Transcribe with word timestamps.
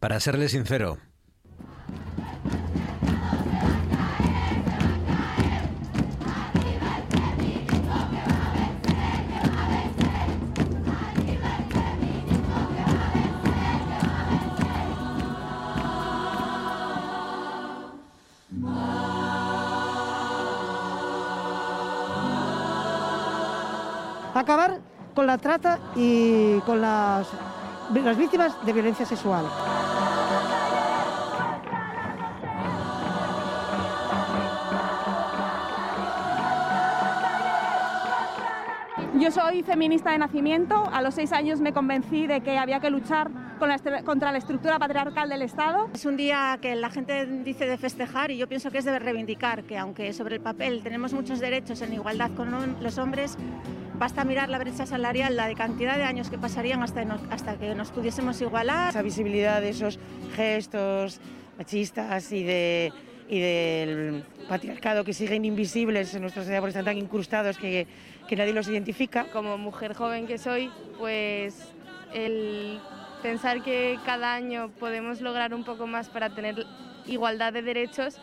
Para 0.00 0.20
serle 0.20 0.48
sincero, 0.48 0.96
acabar 24.34 24.78
con 25.14 25.26
la 25.26 25.38
trata 25.38 25.80
y 25.96 26.60
con 26.60 26.80
las, 26.80 27.26
las 27.92 28.16
víctimas 28.16 28.54
de 28.64 28.72
violencia 28.72 29.04
sexual. 29.04 29.44
Yo 39.28 39.42
soy 39.42 39.62
feminista 39.62 40.12
de 40.12 40.16
nacimiento. 40.16 40.88
A 40.90 41.02
los 41.02 41.14
seis 41.14 41.32
años 41.32 41.60
me 41.60 41.74
convencí 41.74 42.26
de 42.26 42.40
que 42.40 42.56
había 42.56 42.80
que 42.80 42.88
luchar 42.88 43.30
contra 44.06 44.32
la 44.32 44.38
estructura 44.38 44.78
patriarcal 44.78 45.28
del 45.28 45.42
Estado. 45.42 45.90
Es 45.92 46.06
un 46.06 46.16
día 46.16 46.58
que 46.62 46.74
la 46.74 46.88
gente 46.88 47.26
dice 47.44 47.66
de 47.66 47.76
festejar 47.76 48.30
y 48.30 48.38
yo 48.38 48.48
pienso 48.48 48.70
que 48.70 48.78
es 48.78 48.86
de 48.86 48.98
reivindicar 48.98 49.64
que 49.64 49.76
aunque 49.76 50.14
sobre 50.14 50.36
el 50.36 50.40
papel 50.40 50.82
tenemos 50.82 51.12
muchos 51.12 51.40
derechos 51.40 51.82
en 51.82 51.92
igualdad 51.92 52.30
con 52.34 52.78
los 52.80 52.96
hombres, 52.96 53.36
Basta 53.98 54.24
mirar 54.24 54.48
la 54.48 54.58
brecha 54.58 54.86
salarial, 54.86 55.34
la 55.34 55.48
de 55.48 55.56
cantidad 55.56 55.96
de 55.96 56.04
años 56.04 56.30
que 56.30 56.38
pasarían 56.38 56.84
hasta, 56.84 57.02
hasta 57.30 57.58
que 57.58 57.74
nos 57.74 57.90
pudiésemos 57.90 58.40
igualar. 58.40 58.90
Esa 58.90 59.02
visibilidad 59.02 59.60
de 59.60 59.70
esos 59.70 59.98
gestos 60.36 61.20
machistas 61.58 62.30
y, 62.30 62.44
de, 62.44 62.92
y 63.28 63.40
del 63.40 64.24
patriarcado 64.48 65.02
que 65.02 65.12
siguen 65.12 65.44
invisibles 65.44 66.14
en 66.14 66.22
nuestra 66.22 66.42
sociedad 66.42 66.60
porque 66.60 66.70
están 66.70 66.84
tan 66.84 66.96
incrustados 66.96 67.58
que, 67.58 67.88
que 68.28 68.36
nadie 68.36 68.52
los 68.52 68.68
identifica. 68.68 69.24
Como 69.32 69.58
mujer 69.58 69.94
joven 69.94 70.26
que 70.26 70.38
soy, 70.38 70.70
pues 70.98 71.72
el 72.14 72.80
pensar 73.22 73.62
que 73.62 73.98
cada 74.04 74.34
año 74.34 74.70
podemos 74.78 75.20
lograr 75.20 75.54
un 75.54 75.64
poco 75.64 75.86
más 75.86 76.08
para 76.08 76.30
tener 76.30 76.64
igualdad 77.06 77.52
de 77.52 77.62
derechos 77.62 78.20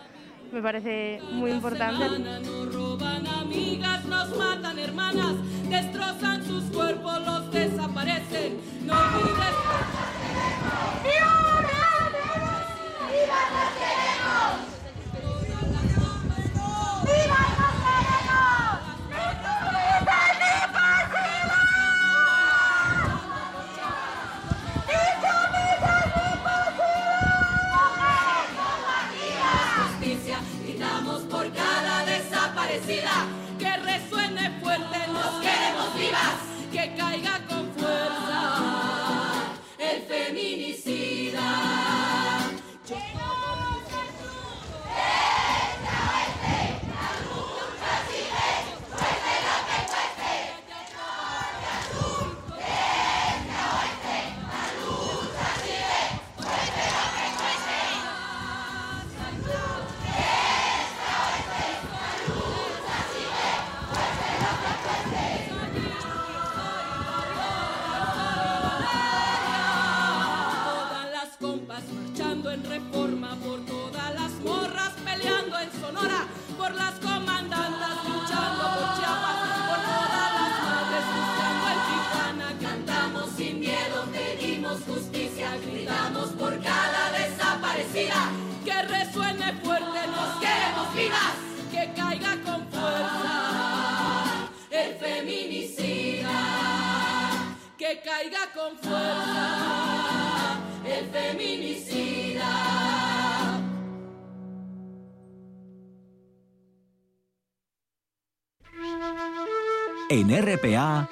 me 0.52 0.62
parece 0.62 1.20
muy 1.32 1.52
importante. 1.52 2.20
Nos 2.20 2.74
roban 2.74 3.28
amigas, 3.28 4.06
nos 4.06 4.38
matan 4.38 4.80
hermanas, 4.80 5.34
destrozan 5.70 6.46
sus 6.46 6.64
cuerpos, 6.66 7.26
los 7.26 7.52
desaparecen. 7.52 8.60
No 8.86 8.94
olvides. 8.94 9.56
¡Viva 11.04 11.36
¡Viva 13.12 14.05
caiga 98.04 98.52
con 98.54 98.78
fuerza 98.78 100.60
el 100.86 101.10
feminicida. 101.10 102.52
En 110.10 110.30
RPA 110.30 111.10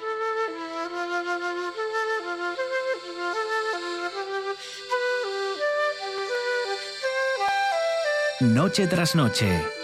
Noche 8.40 8.86
tras 8.86 9.14
noche. 9.14 9.83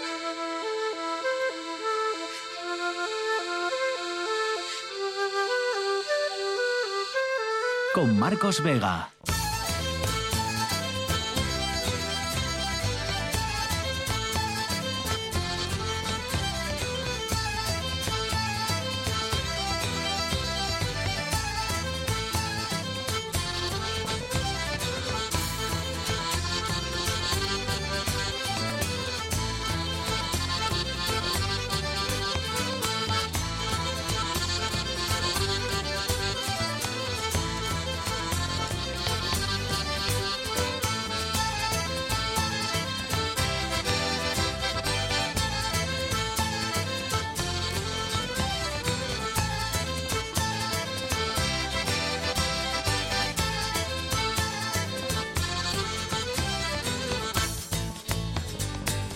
Con 8.01 8.17
Marcos 8.17 8.63
Vega. 8.63 9.11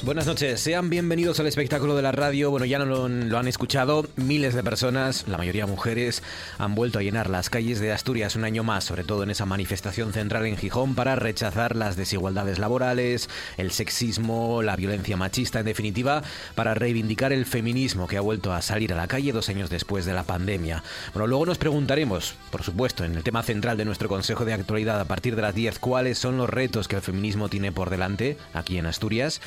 Buenas 0.05 0.27
noches, 0.27 0.61
sean 0.61 0.91
bienvenidos 0.91 1.39
al 1.39 1.47
espectáculo 1.47 1.95
de 1.95 2.03
la 2.03 2.11
radio. 2.11 2.51
Bueno, 2.51 2.67
ya 2.67 2.77
no 2.77 2.85
lo, 2.85 3.39
han 3.39 3.47
escuchado, 3.47 4.05
miles 4.17 4.53
de 4.53 4.61
personas, 4.61 5.27
la 5.27 5.39
mayoría 5.39 5.65
mujeres, 5.65 6.21
han 6.59 6.75
vuelto 6.75 6.99
a 6.99 7.01
llenar 7.01 7.27
las 7.27 7.49
calles 7.49 7.79
de 7.79 7.91
Asturias 7.91 8.35
un 8.35 8.43
año 8.43 8.63
más, 8.63 8.83
sobre 8.83 9.03
todo 9.03 9.23
en 9.23 9.31
esa 9.31 9.47
manifestación 9.47 10.13
central 10.13 10.45
en 10.45 10.57
Gijón 10.57 10.93
para 10.93 11.15
rechazar 11.15 11.75
las 11.75 11.95
desigualdades 11.95 12.59
laborales, 12.59 13.31
el 13.57 13.71
sexismo, 13.71 14.61
la 14.61 14.75
violencia 14.75 15.17
machista, 15.17 15.61
en 15.61 15.65
definitiva, 15.65 16.21
para 16.53 16.75
reivindicar 16.75 17.33
el 17.33 17.47
feminismo 17.47 18.05
que 18.05 18.17
ha 18.17 18.21
vuelto 18.21 18.53
a 18.53 18.61
salir 18.61 18.93
a 18.93 18.97
la 18.97 19.07
calle 19.07 19.31
dos 19.31 19.49
años 19.49 19.71
después 19.71 20.05
de 20.05 20.13
la 20.13 20.21
pandemia. 20.21 20.83
Bueno, 21.15 21.25
luego 21.25 21.47
nos 21.47 21.57
preguntaremos, 21.57 22.35
por 22.51 22.61
supuesto, 22.61 23.05
en 23.05 23.15
el 23.15 23.23
tema 23.23 23.41
central 23.41 23.75
de 23.75 23.85
nuestro 23.85 24.07
Consejo 24.07 24.45
de 24.45 24.53
Actualidad 24.53 24.99
a 24.99 25.05
partir 25.05 25.35
de 25.35 25.41
las 25.41 25.55
10, 25.55 25.79
cuáles 25.79 26.19
son 26.19 26.37
los 26.37 26.47
retos 26.47 26.87
que 26.87 26.95
el 26.95 27.01
feminismo 27.01 27.49
tiene 27.49 27.71
por 27.71 27.89
delante 27.89 28.37
aquí 28.53 28.77
en 28.77 28.85
Asturias. 28.85 29.41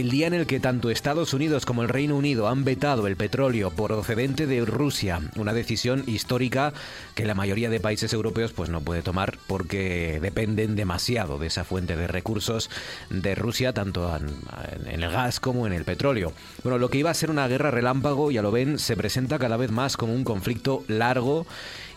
El 0.00 0.10
día 0.10 0.26
en 0.26 0.34
el 0.34 0.46
que 0.46 0.60
tanto 0.60 0.90
Estados 0.90 1.32
Unidos 1.32 1.64
como 1.64 1.82
el 1.82 1.88
Reino 1.88 2.16
Unido 2.16 2.48
han 2.48 2.64
vetado 2.64 3.06
el 3.06 3.16
petróleo 3.16 3.70
procedente 3.70 4.46
de 4.46 4.64
Rusia, 4.64 5.20
una 5.36 5.54
decisión 5.54 6.04
histórica 6.06 6.74
que 7.14 7.24
la 7.24 7.34
mayoría 7.34 7.70
de 7.70 7.80
países 7.80 8.12
europeos 8.12 8.52
pues 8.52 8.68
no 8.68 8.82
puede 8.82 9.02
tomar 9.02 9.38
porque 9.46 10.18
dependen 10.20 10.76
demasiado 10.76 11.38
de 11.38 11.46
esa 11.46 11.64
fuente 11.64 11.96
de 11.96 12.08
recursos 12.08 12.68
de 13.08 13.34
Rusia, 13.34 13.72
tanto 13.72 14.14
en, 14.14 15.00
el 15.00 15.10
gas 15.10 15.40
como 15.40 15.66
en 15.66 15.72
el 15.72 15.84
petróleo. 15.84 16.32
Bueno, 16.62 16.78
lo 16.78 16.90
que 16.90 16.98
iba 16.98 17.10
a 17.10 17.14
ser 17.14 17.30
una 17.30 17.48
guerra 17.48 17.70
relámpago, 17.70 18.30
ya 18.30 18.42
lo 18.42 18.50
ven, 18.50 18.78
se 18.78 18.96
presenta 18.96 19.38
cada 19.38 19.56
vez 19.56 19.70
más 19.70 19.96
como 19.96 20.14
un 20.14 20.24
conflicto 20.24 20.84
largo 20.88 21.46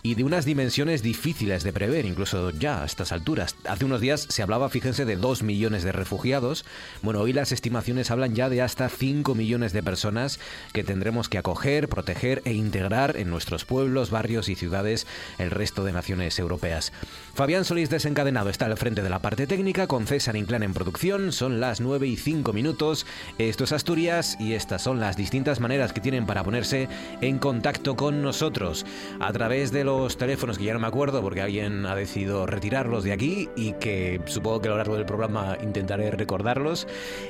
y 0.02 0.16
de 0.16 0.24
unas 0.24 0.46
dimensiones 0.46 1.02
difíciles 1.02 1.64
de 1.64 1.74
prever, 1.74 2.06
incluso 2.06 2.52
ya 2.52 2.82
a 2.82 2.86
estas 2.86 3.12
alturas. 3.12 3.56
Hace 3.66 3.86
unos 3.86 4.02
días 4.02 4.26
se 4.30 4.42
hablaba, 4.42 4.70
fíjense, 4.70 5.06
de 5.06 5.16
2 5.16 5.44
millones 5.44 5.84
de 5.84 5.92
refugiados. 5.92 6.66
Bueno, 7.02 7.22
hoy 7.22 7.34
las 7.34 7.52
estimaciones 7.52 8.12
hablan 8.12 8.36
ya 8.36 8.50
de 8.50 8.62
hasta 8.62 8.90
5 8.90 9.36
millones 9.36 9.74
de 9.74 9.84
personas 9.84 10.40
que 10.74 10.84
tendremos 10.84 11.30
que 11.30 11.38
acoger, 11.38 11.90
proteger 11.90 12.42
e 12.46 12.54
integrar 12.54 13.18
en 13.18 13.30
nuestros 13.30 13.66
pueblos, 13.66 14.12
barrios 14.12 14.50
y 14.50 14.56
ciudades 14.56 15.08
el 15.38 15.52
resto 15.52 15.84
de 15.84 15.92
naciones 15.92 16.40
europeas. 16.40 16.92
Fabián 17.34 17.66
Solís 17.66 17.90
desencadenado 17.90 18.50
está 18.50 18.66
al 18.66 18.78
frente 18.78 19.02
de 19.02 19.10
la 19.10 19.20
parte 19.20 19.48
técnica, 19.48 19.88
con 19.88 20.08
César 20.08 20.36
Inclán 20.36 20.64
en 20.64 20.74
producción. 20.74 21.32
Son 21.32 21.60
las 21.60 21.82
9 21.82 22.08
y 22.08 22.16
5 22.16 22.54
minutos. 22.54 23.06
Esto 23.38 23.64
es 23.64 23.72
Asturias 23.72 24.38
y 24.40 24.54
estas 24.54 24.82
son 24.82 25.00
las 25.00 25.18
distintas 25.18 25.60
maneras 25.60 25.94
que 25.94 26.02
tienen 26.02 26.26
para 26.26 26.44
ponerse 26.44 26.88
en 27.22 27.40
contacto 27.40 27.96
con 27.96 28.22
nosotros 28.22 28.86
a 29.20 29.32
través 29.34 29.72
de 29.72 29.84
los 29.90 30.18
teléfonos 30.18 30.58
que 30.58 30.66
ya 30.66 30.74
no 30.74 30.80
me 30.80 30.88
acuerdo 30.88 31.22
porque 31.22 31.42
alguien 31.42 31.86
ha 31.86 31.96
decidido 31.96 32.46
retirarlos 32.46 33.04
de 33.04 33.12
aquí 33.12 33.50
y 33.56 33.74
que 33.74 34.22
supongo 34.26 34.62
que 34.62 34.68
a 34.68 34.72
lo 34.72 34.78
largo 34.78 34.96
del 34.96 35.06
programa 35.06 35.58
intentaré 35.62 36.12
recordarlos. 36.12 36.88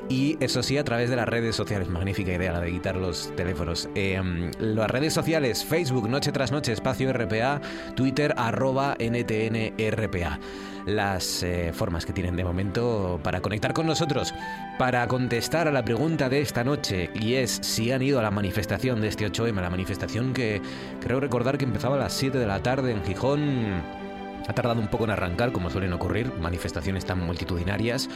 Y 0.10 0.38
eso 0.40 0.62
sí, 0.62 0.78
a 0.78 0.84
través 0.84 1.10
de 1.10 1.16
las 1.16 1.28
redes 1.28 1.56
sociales. 1.56 1.88
Magnífica 1.88 2.34
idea 2.34 2.54
la 2.54 2.62
de 2.62 2.72
quitar 2.72 2.96
los 2.96 3.34
teléfonos. 3.36 3.90
Em, 3.96 4.52
las 4.60 4.92
redes 4.92 5.14
sociales, 5.14 5.64
Facebook, 5.64 6.10
Noche 6.10 6.32
tras 6.32 6.52
Noche, 6.52 6.74
Espacio 6.74 7.12
RPA, 7.14 7.62
Twitter, 7.96 8.34
arroba 8.38 8.96
NTNRPA 9.00 10.40
las 10.86 11.44
eh, 11.44 11.72
formas 11.74 12.06
que 12.06 12.14
tienen 12.14 12.36
de 12.36 12.44
momento 12.44 13.20
para 13.24 13.42
conectar 13.42 13.74
con 13.74 13.88
nosotros, 13.88 14.34
para 14.78 15.08
contestar 15.08 15.68
a 15.68 15.72
la 15.72 15.84
pregunta 15.84 16.30
de 16.30 16.42
esta 16.42 16.64
noche 16.64 17.10
y 17.14 17.36
es 17.36 17.60
si 17.62 17.92
han 17.92 18.02
ido 18.02 18.20
a 18.20 18.22
la 18.22 18.32
manifestación 18.32 19.02
de 19.02 19.08
este 19.08 19.30
8M, 19.30 19.62
la 19.62 19.70
manifestación 19.70 20.34
que 20.34 20.62
creo 21.02 21.20
recordar 21.20 21.58
que 21.58 21.66
empezaba 21.66 21.96
a 21.96 22.00
las 22.00 22.14
7 22.14 22.38
de 22.38 22.48
la 22.48 22.62
tarde 22.62 22.92
en 22.92 23.04
Gijón 23.04 23.99
ha 24.50 24.54
tardado 24.54 24.82
un 24.82 24.88
poco 24.88 25.04
en 25.04 25.12
arrancar, 25.12 25.52
como 25.52 25.70
suelen 25.70 25.94
ocurrir, 25.94 26.34
manifestaciones 26.42 27.06
tan 27.06 27.20
multitudinarias, 27.20 28.10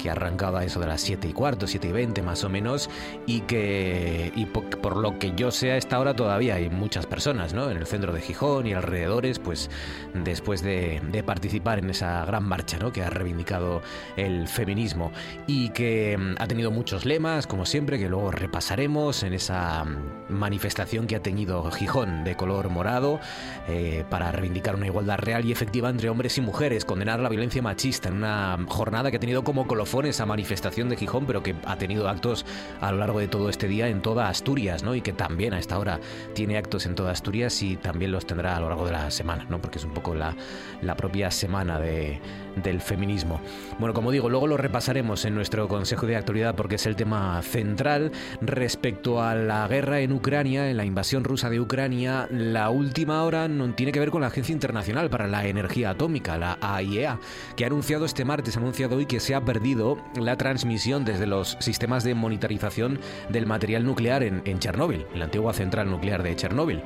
que 0.00 0.10
arrancaba 0.10 0.64
eso 0.64 0.80
de 0.80 0.88
las 0.88 1.00
7 1.00 1.28
y 1.28 1.32
cuarto, 1.32 1.68
7 1.68 1.86
y 1.86 1.92
20 1.92 2.22
más 2.22 2.42
o 2.42 2.48
menos, 2.48 2.90
y 3.24 3.42
que, 3.42 4.32
y 4.34 4.46
por, 4.46 4.96
lo 4.96 5.20
que 5.20 5.32
yo 5.36 5.52
sé 5.52 5.70
a 5.70 5.76
esta 5.76 6.00
hora 6.00 6.14
todavía 6.14 6.56
hay 6.56 6.70
muchas 6.70 7.06
personas, 7.06 7.54
¿no? 7.54 7.70
En 7.70 7.76
el 7.76 7.86
centro 7.86 8.12
de 8.12 8.20
Gijón 8.20 8.66
y 8.66 8.72
alrededores, 8.72 9.38
pues 9.38 9.70
después 10.12 10.60
de, 10.62 11.00
participar 11.24 11.78
en 11.78 11.90
esa 11.90 12.24
gran 12.24 12.44
marcha, 12.44 12.78
¿no? 12.78 12.92
Que 12.92 13.02
ha 13.02 13.10
reivindicado 13.10 13.80
el 14.16 14.48
feminismo 14.48 15.12
y 15.46 15.70
que 15.70 16.16
mm, 16.18 16.34
ha 16.38 16.48
tenido 16.48 16.72
muchos 16.72 17.04
lemas, 17.04 17.46
como 17.46 17.64
siempre, 17.64 17.98
que 17.98 18.08
luego 18.08 18.32
repasaremos 18.32 19.22
en 19.22 19.34
esa 19.34 19.84
mm, 19.84 20.32
manifestación 20.32 21.06
que 21.06 21.14
ha 21.14 21.22
tenido 21.22 21.70
Gijón 21.70 22.24
de 22.24 22.36
color 22.36 22.70
morado 22.70 23.20
eh, 23.68 24.04
para 24.10 24.32
reivindicar 24.32 24.74
una 24.74 24.86
igualdad 24.86 25.18
real 25.18 25.44
y 25.44 25.52
efectiva 25.52 25.75
entre 25.84 26.08
hombres 26.08 26.38
y 26.38 26.40
mujeres, 26.40 26.84
condenar 26.84 27.20
la 27.20 27.28
violencia 27.28 27.60
machista 27.62 28.08
en 28.08 28.16
una 28.16 28.58
jornada 28.68 29.10
que 29.10 29.18
ha 29.18 29.20
tenido 29.20 29.44
como 29.44 29.66
colofón 29.66 30.06
esa 30.06 30.26
manifestación 30.26 30.88
de 30.88 30.96
Gijón, 30.96 31.26
pero 31.26 31.42
que 31.42 31.54
ha 31.64 31.76
tenido 31.76 32.08
actos 32.08 32.46
a 32.80 32.90
lo 32.92 32.98
largo 32.98 33.20
de 33.20 33.28
todo 33.28 33.50
este 33.50 33.68
día 33.68 33.88
en 33.88 34.00
toda 34.02 34.28
Asturias, 34.28 34.82
¿no? 34.82 34.94
Y 34.94 35.02
que 35.02 35.12
también 35.12 35.54
a 35.54 35.58
esta 35.58 35.78
hora 35.78 36.00
tiene 36.34 36.56
actos 36.56 36.86
en 36.86 36.94
toda 36.94 37.12
Asturias 37.12 37.62
y 37.62 37.76
también 37.76 38.10
los 38.10 38.26
tendrá 38.26 38.56
a 38.56 38.60
lo 38.60 38.68
largo 38.68 38.86
de 38.86 38.92
la 38.92 39.10
semana, 39.10 39.46
¿no? 39.48 39.60
Porque 39.60 39.78
es 39.78 39.84
un 39.84 39.92
poco 39.92 40.14
la, 40.14 40.34
la 40.80 40.96
propia 40.96 41.30
semana 41.30 41.78
de, 41.78 42.20
del 42.56 42.80
feminismo. 42.80 43.40
Bueno, 43.78 43.94
como 43.94 44.10
digo, 44.10 44.28
luego 44.30 44.46
lo 44.46 44.56
repasaremos 44.56 45.24
en 45.24 45.34
nuestro 45.34 45.68
Consejo 45.68 46.06
de 46.06 46.16
Actualidad 46.16 46.54
porque 46.54 46.76
es 46.76 46.86
el 46.86 46.96
tema 46.96 47.40
central 47.42 48.12
respecto 48.40 49.22
a 49.22 49.34
la 49.34 49.68
guerra 49.68 50.00
en 50.00 50.12
Ucrania, 50.12 50.70
en 50.70 50.76
la 50.76 50.84
invasión 50.84 51.24
rusa 51.24 51.50
de 51.50 51.60
Ucrania. 51.60 52.28
La 52.30 52.70
última 52.70 53.22
hora 53.22 53.48
no 53.48 53.72
tiene 53.74 53.92
que 53.92 54.00
ver 54.00 54.10
con 54.10 54.20
la 54.20 54.28
Agencia 54.28 54.52
Internacional 54.52 55.10
para 55.10 55.26
la 55.26 55.46
Energía 55.46 55.90
Atómica, 55.90 56.38
la 56.38 56.58
AIEA, 56.60 57.18
que 57.56 57.64
ha 57.64 57.66
anunciado 57.68 58.04
este 58.04 58.24
martes, 58.24 58.56
ha 58.56 58.60
anunciado 58.60 58.96
hoy 58.96 59.06
que 59.06 59.20
se 59.20 59.34
ha 59.34 59.44
perdido 59.44 59.98
la 60.18 60.36
transmisión 60.36 61.04
desde 61.04 61.26
los 61.26 61.56
sistemas 61.60 62.04
de 62.04 62.14
monitorización 62.14 62.98
del 63.28 63.46
material 63.46 63.84
nuclear 63.84 64.22
en, 64.22 64.58
Chernóbil, 64.58 65.06
en 65.12 65.18
la 65.18 65.26
antigua 65.26 65.52
central 65.52 65.90
nuclear 65.90 66.22
de 66.22 66.36
Chernóbil. 66.36 66.82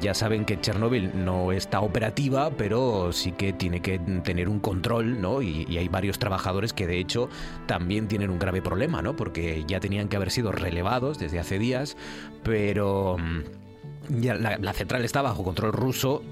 Ya 0.00 0.14
saben 0.14 0.44
que 0.44 0.60
Chernóbil 0.60 1.24
no 1.24 1.52
está 1.52 1.80
operativa, 1.80 2.50
pero 2.50 3.12
sí 3.12 3.32
que 3.32 3.52
tiene 3.52 3.80
que 3.80 3.98
tener 3.98 4.48
un 4.48 4.60
control, 4.60 5.20
¿no? 5.20 5.42
Y, 5.42 5.76
hay 5.76 5.88
varios 5.88 6.18
trabajadores 6.18 6.72
que 6.72 6.86
de 6.86 6.98
hecho 6.98 7.28
también 7.66 8.08
tienen 8.08 8.30
un 8.30 8.38
grave 8.38 8.62
problema, 8.62 9.02
¿no? 9.02 9.16
Porque 9.16 9.64
ya 9.66 9.80
tenían 9.80 10.08
que 10.08 10.16
haber 10.16 10.30
sido 10.30 10.52
relevados 10.52 11.18
desde 11.18 11.38
hace 11.38 11.58
días, 11.58 11.96
pero 12.42 13.16
mm, 13.18 13.95
ya 14.08 14.34
la, 14.34 14.72
central 14.72 15.04
está 15.04 15.22
bajo 15.22 15.44
control 15.44 15.72
ruso, 15.72 16.22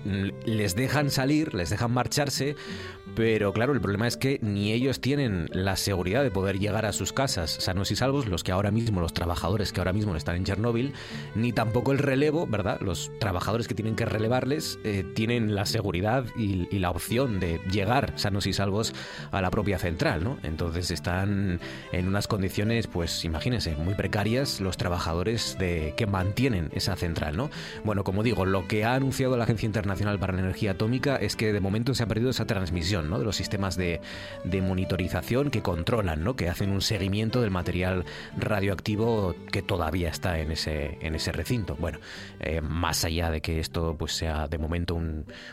les 0.45 0.75
dejan 0.75 1.11
salir, 1.11 1.55
les 1.55 1.71
dejan 1.71 1.93
marcharse, 1.93 2.57
pero 3.15 3.53
claro, 3.53 3.73
el 3.73 3.81
problema 3.81 4.09
es 4.09 4.17
que 4.17 4.39
ni 4.43 4.73
ellos 4.73 5.01
tienen 5.01 5.49
la 5.53 5.77
seguridad 5.77 6.23
de 6.23 6.31
poder 6.31 6.59
llegar 6.59 6.85
a 6.85 6.93
sus 6.93 7.13
casas 7.13 7.51
sanos 7.51 7.91
y 7.91 7.97
salvos, 7.97 8.27
los 8.27 8.43
que 8.43 8.53
ahora 8.53 8.71
mismo, 8.71 9.01
los 9.01 9.15
trabajadores 9.15 9.73
que 9.73 9.81
ahora 9.81 9.93
mismo 9.93 10.15
están 10.17 10.37
en 10.37 10.45
Chernóbil, 10.45 10.93
ni 11.35 11.53
tampoco 11.53 11.93
el 11.93 11.99
relevo, 11.99 12.47
¿verdad? 12.47 12.81
Los 12.81 13.11
trabajadores 13.21 13.69
que 13.69 13.75
tienen 13.75 13.95
que 13.95 14.05
relevarles 14.05 14.79
eh, 14.85 15.05
tienen 15.15 15.55
la 15.55 15.67
seguridad 15.67 16.25
y, 16.37 16.65
la 16.75 16.91
opción 16.91 17.41
de 17.41 17.61
llegar 17.71 18.13
sanos 18.17 18.47
y 18.47 18.53
salvos 18.53 18.95
a 19.31 19.41
la 19.41 19.51
propia 19.51 19.79
central, 19.79 20.25
¿no? 20.25 20.39
Entonces 20.43 20.91
están 20.91 21.61
en 21.93 22.09
unas 22.09 22.27
condiciones, 22.27 22.87
pues 22.89 23.25
imagínense, 23.25 23.77
muy 23.77 23.95
precarias 23.95 24.61
los 24.61 24.77
trabajadores 24.77 25.57
de, 25.59 25.95
que 25.97 26.07
mantienen 26.07 26.71
esa 26.73 26.97
central, 26.97 27.37
¿no? 27.37 27.51
Bueno, 27.85 28.05
como 28.05 28.23
digo, 28.23 28.47
lo 28.47 28.67
que 28.67 28.85
ha 28.85 28.95
anunciado 28.95 29.37
la 29.37 29.45
Agencia 29.45 29.67
Internacional 29.67 30.19
para 30.19 30.33
la 30.33 30.41
Energía 30.41 30.73
Atómica 30.73 31.17
es 31.17 31.37
que 31.37 31.53
de 31.53 31.61
momento 31.61 31.95
se 31.95 32.03
ha 32.03 32.07
perdido 32.07 32.31
esa 32.31 32.47
transmisión 32.47 33.11
¿no? 33.11 33.19
de 33.19 33.25
los 33.25 33.37
sistemas 33.37 33.77
de, 33.77 34.01
monitorización 34.45 35.51
que 35.51 35.63
controlan, 35.63 36.25
¿no? 36.25 36.37
que 36.37 36.49
hacen 36.49 36.71
un 36.71 36.81
seguimiento 36.81 37.41
del 37.41 37.51
material 37.51 38.05
radioactivo 38.37 39.35
que 39.51 39.63
todavía 39.63 40.09
está 40.09 40.39
en 40.39 40.53
ese, 40.53 40.99
en 41.01 41.15
ese 41.15 41.33
recinto. 41.33 41.77
Bueno, 41.77 41.99
eh, 42.41 42.61
más 42.61 43.05
allá 43.05 43.31
de 43.31 43.41
que 43.41 43.61
esto 43.61 43.97
pues, 43.99 44.13
sea 44.13 44.49
de 44.49 44.59
momento 44.59 44.99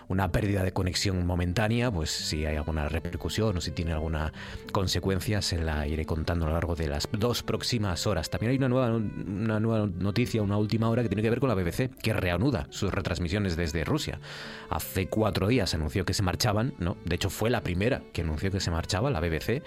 una 0.07 0.31
pérdida 0.31 0.63
de 0.63 0.71
conexión 0.71 1.25
momentánea, 1.25 1.91
pues 1.91 2.11
si 2.11 2.45
hay 2.45 2.55
alguna 2.55 2.87
repercusión 2.89 3.57
o 3.57 3.61
si 3.61 3.71
tiene 3.71 3.93
alguna 3.93 4.31
consecuencia, 4.71 5.41
se 5.41 5.57
la 5.57 5.87
iré 5.87 6.05
contando 6.05 6.45
a 6.45 6.49
lo 6.49 6.53
largo 6.53 6.75
de 6.75 6.87
las 6.87 7.07
dos 7.11 7.43
próximas 7.43 8.07
horas. 8.07 8.29
También 8.29 8.51
hay 8.51 8.57
una 8.57 8.69
nueva, 8.69 8.95
una 8.95 9.59
nueva 9.59 9.87
noticia, 9.87 10.41
una 10.41 10.57
última 10.57 10.89
hora 10.89 11.03
que 11.03 11.09
tiene 11.09 11.21
que 11.21 11.29
ver 11.29 11.39
con 11.39 11.49
la 11.49 11.55
BBC, 11.55 11.89
que 12.01 12.13
reanuda 12.13 12.67
sus 12.69 12.93
retransmisiones 12.93 13.55
desde 13.55 13.83
Rusia. 13.83 14.19
Hace 14.69 15.07
cuatro 15.07 15.47
días 15.47 15.73
anunció 15.73 16.05
que 16.05 16.13
se 16.13 16.23
marchaban, 16.23 16.73
¿no? 16.79 16.97
De 17.05 17.15
hecho, 17.15 17.29
fue 17.29 17.49
la 17.49 17.61
primera 17.61 18.01
que 18.13 18.21
anunció 18.21 18.51
que 18.51 18.59
se 18.59 18.71
marchaba, 18.71 19.11
la 19.11 19.19
BBC, 19.19 19.63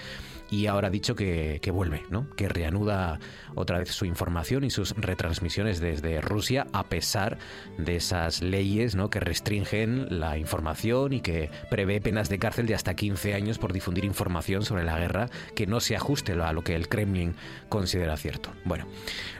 y 0.50 0.66
ahora 0.66 0.88
ha 0.88 0.90
dicho 0.90 1.14
que, 1.16 1.60
vuelve, 1.72 2.02
¿no? 2.10 2.28
Que 2.36 2.48
reanuda 2.48 3.18
otra 3.54 3.78
vez 3.78 3.90
su 3.90 4.04
información 4.04 4.64
y 4.64 4.70
sus 4.70 4.92
retransmisiones 4.96 5.80
desde 5.80 6.20
Rusia, 6.20 6.66
a 6.72 6.84
pesar 6.84 7.38
de 7.78 7.96
esas 7.96 8.42
leyes, 8.42 8.94
¿no? 8.94 9.10
Que 9.10 9.20
restringen 9.20 10.06
la 10.10 10.38
información 10.38 11.12
y 11.12 11.20
que 11.20 11.50
prevé 11.70 12.00
penas 12.00 12.28
de 12.28 12.38
cárcel 12.38 12.66
de 12.66 12.74
hasta 12.74 12.94
15 12.94 13.34
años 13.34 13.58
por 13.58 13.72
difundir 13.72 14.04
información 14.04 14.64
sobre 14.64 14.84
la 14.84 14.98
guerra 14.98 15.28
que 15.56 15.66
no 15.66 15.80
se 15.80 15.96
ajuste 15.96 16.32
a 16.32 16.52
lo 16.52 16.62
que 16.62 16.74
el 16.74 16.88
Kremlin 16.88 17.34
considera 17.68 18.16
cierto. 18.16 18.50
Bueno, 18.64 18.86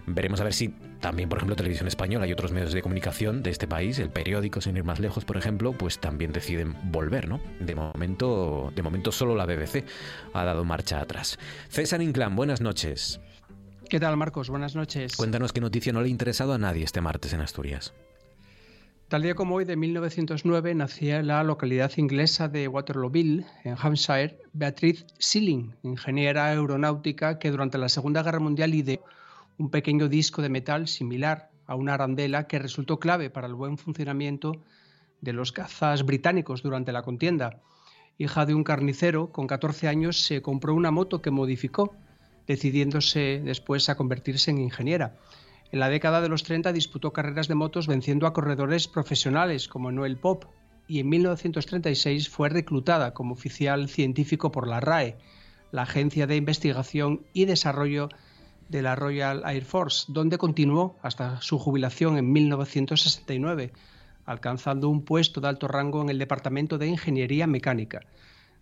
veremos 0.06 0.40
a 0.40 0.44
ver 0.44 0.54
si 0.54 0.74
también, 1.04 1.28
por 1.28 1.37
ejemplo, 1.37 1.54
Televisión 1.54 1.87
Española 1.87 2.26
y 2.26 2.32
otros 2.32 2.50
medios 2.50 2.73
de 2.73 2.80
comunicación 2.80 3.42
de 3.42 3.50
este 3.50 3.68
país, 3.68 3.99
el 3.99 4.08
periódico, 4.08 4.62
sin 4.62 4.75
ir 4.78 4.84
más 4.84 5.00
lejos, 5.00 5.26
por 5.26 5.37
ejemplo, 5.37 5.75
pues 5.75 5.99
también 5.99 6.32
deciden 6.32 6.75
volver, 6.84 7.28
¿no? 7.28 7.42
De 7.61 7.75
momento, 7.75 8.73
de 8.75 8.82
momento 8.82 9.12
solo 9.12 9.34
la 9.34 9.44
BBC 9.44 9.84
ha 10.32 10.44
dado 10.44 10.64
marcha 10.64 11.02
atrás. 11.02 11.38
César 11.68 12.00
Inclán, 12.00 12.34
buenas 12.37 12.62
noches. 12.62 13.20
¿Qué 13.90 14.00
tal, 14.00 14.16
Marcos? 14.16 14.49
Buenas 14.49 14.75
noches. 14.75 15.14
Cuéntanos 15.14 15.52
qué 15.52 15.61
noticia 15.61 15.92
no 15.92 16.00
le 16.00 16.06
ha 16.06 16.11
interesado 16.11 16.54
a 16.54 16.58
nadie 16.58 16.84
este 16.84 17.02
martes 17.02 17.34
en 17.34 17.42
Asturias. 17.42 17.92
Tal 19.08 19.20
día 19.20 19.34
como 19.34 19.56
hoy 19.56 19.66
de 19.66 19.76
1909 19.76 20.75
nacía 20.75 21.18
en 21.18 21.26
la 21.26 21.44
localidad 21.44 21.92
inglesa 21.99 22.49
de 22.49 22.66
Waterlooville, 22.66 23.44
en 23.64 23.76
Hampshire, 23.78 24.38
Beatriz 24.54 25.04
Sealing, 25.18 25.75
ingeniera 25.82 26.46
aeronáutica 26.46 27.38
que 27.38 27.50
durante 27.50 27.76
la 27.76 27.90
Segunda 27.90 28.23
Guerra 28.23 28.40
Mundial 28.40 28.73
ideó 28.73 29.04
un 29.58 29.70
pequeño 29.70 30.08
disco 30.08 30.42
de 30.42 30.49
metal 30.49 30.88
similar 30.88 31.50
a 31.66 31.75
una 31.75 31.94
arandela 31.94 32.46
que 32.46 32.58
resultó 32.58 32.99
clave 32.99 33.30
para 33.30 33.46
el 33.46 33.54
buen 33.54 33.78
funcionamiento 33.78 34.62
de 35.20 35.32
los 35.32 35.52
cazas 35.52 36.04
británicos 36.04 36.62
durante 36.62 36.92
la 36.92 37.02
contienda. 37.02 37.61
Hija 38.18 38.46
de 38.46 38.54
un 38.54 38.64
carnicero, 38.64 39.32
con 39.32 39.46
14 39.46 39.88
años 39.88 40.20
se 40.20 40.42
compró 40.42 40.75
una 40.75 40.90
moto 40.90 41.23
que 41.23 41.30
modificó 41.30 41.94
decidiéndose 42.46 43.40
después 43.42 43.88
a 43.88 43.96
convertirse 43.96 44.50
en 44.50 44.58
ingeniera. 44.58 45.16
En 45.73 45.80
la 45.80 45.88
década 45.88 46.20
de 46.20 46.28
los 46.28 46.42
30 46.44 46.73
disputó 46.73 47.12
carreras 47.12 47.49
de 47.49 47.54
motos 47.54 47.87
venciendo 47.87 48.26
a 48.26 48.32
corredores 48.32 48.87
profesionales 48.87 49.66
como 49.66 49.90
Noel 49.90 50.18
Pop 50.18 50.44
y 50.87 51.00
en 51.00 51.08
1936 51.08 52.28
fue 52.28 52.50
reclutada 52.50 53.14
como 53.14 53.32
oficial 53.32 53.88
científico 53.88 54.52
por 54.52 54.68
la 54.68 54.80
RAE, 54.80 55.16
la 55.73 55.82
Agencia 55.82 56.26
de 56.26 56.37
Investigación 56.37 57.23
y 57.32 57.46
Desarrollo 57.46 58.11
de 58.68 58.83
la 58.83 58.97
Royal 58.97 59.42
Air 59.47 59.64
Force, 59.64 60.06
donde 60.09 60.38
continuó 60.38 60.97
hasta 61.02 61.40
su 61.40 61.59
jubilación 61.59 62.16
en 62.18 62.33
1969, 62.33 63.73
alcanzando 64.25 64.88
un 64.88 65.04
puesto 65.04 65.40
de 65.40 65.49
alto 65.49 65.68
rango 65.68 66.02
en 66.02 66.11
el 66.11 66.18
Departamento 66.18 66.78
de 66.78 66.87
Ingeniería 66.87 67.47
Mecánica 67.47 68.00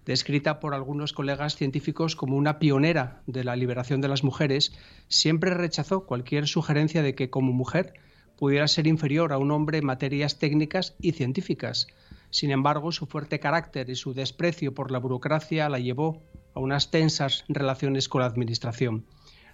descrita 0.05 0.61
por 0.61 0.75
algunos 0.75 1.13
colegas 1.13 1.57
científicos 1.57 2.17
como 2.17 2.37
una 2.37 2.59
pionera 2.59 3.23
de 3.27 3.45
la 3.45 3.57
liberación 3.57 4.01
de 4.01 4.09
las 4.09 4.25
mujeres, 4.25 4.73
siempre 5.09 5.55
rechazó 5.55 6.07
cualquier 6.07 6.49
sugerencia 6.49 7.03
de 7.03 7.15
que 7.15 7.31
como 7.31 7.53
mujer 7.53 7.95
pudiera 8.37 8.67
ser 8.67 8.87
inferior 8.87 9.33
a 9.33 9.39
un 9.39 9.51
hombre 9.51 9.79
en 9.79 9.87
materias 9.87 10.39
técnicas 10.39 10.97
y 11.01 11.13
científicas. 11.13 11.87
Sin 12.31 12.51
embargo, 12.51 12.91
su 12.91 13.07
fuerte 13.07 13.39
carácter 13.39 13.91
y 13.91 13.95
su 13.95 14.15
desprecio 14.15 14.75
por 14.75 14.91
la 14.91 14.99
burocracia 14.99 15.69
la 15.69 15.79
llevó 15.79 16.23
a 16.55 16.61
unas 16.61 16.91
tensas 16.91 17.45
relaciones 17.49 18.09
con 18.09 18.23
la 18.23 18.27
Administración. 18.27 19.05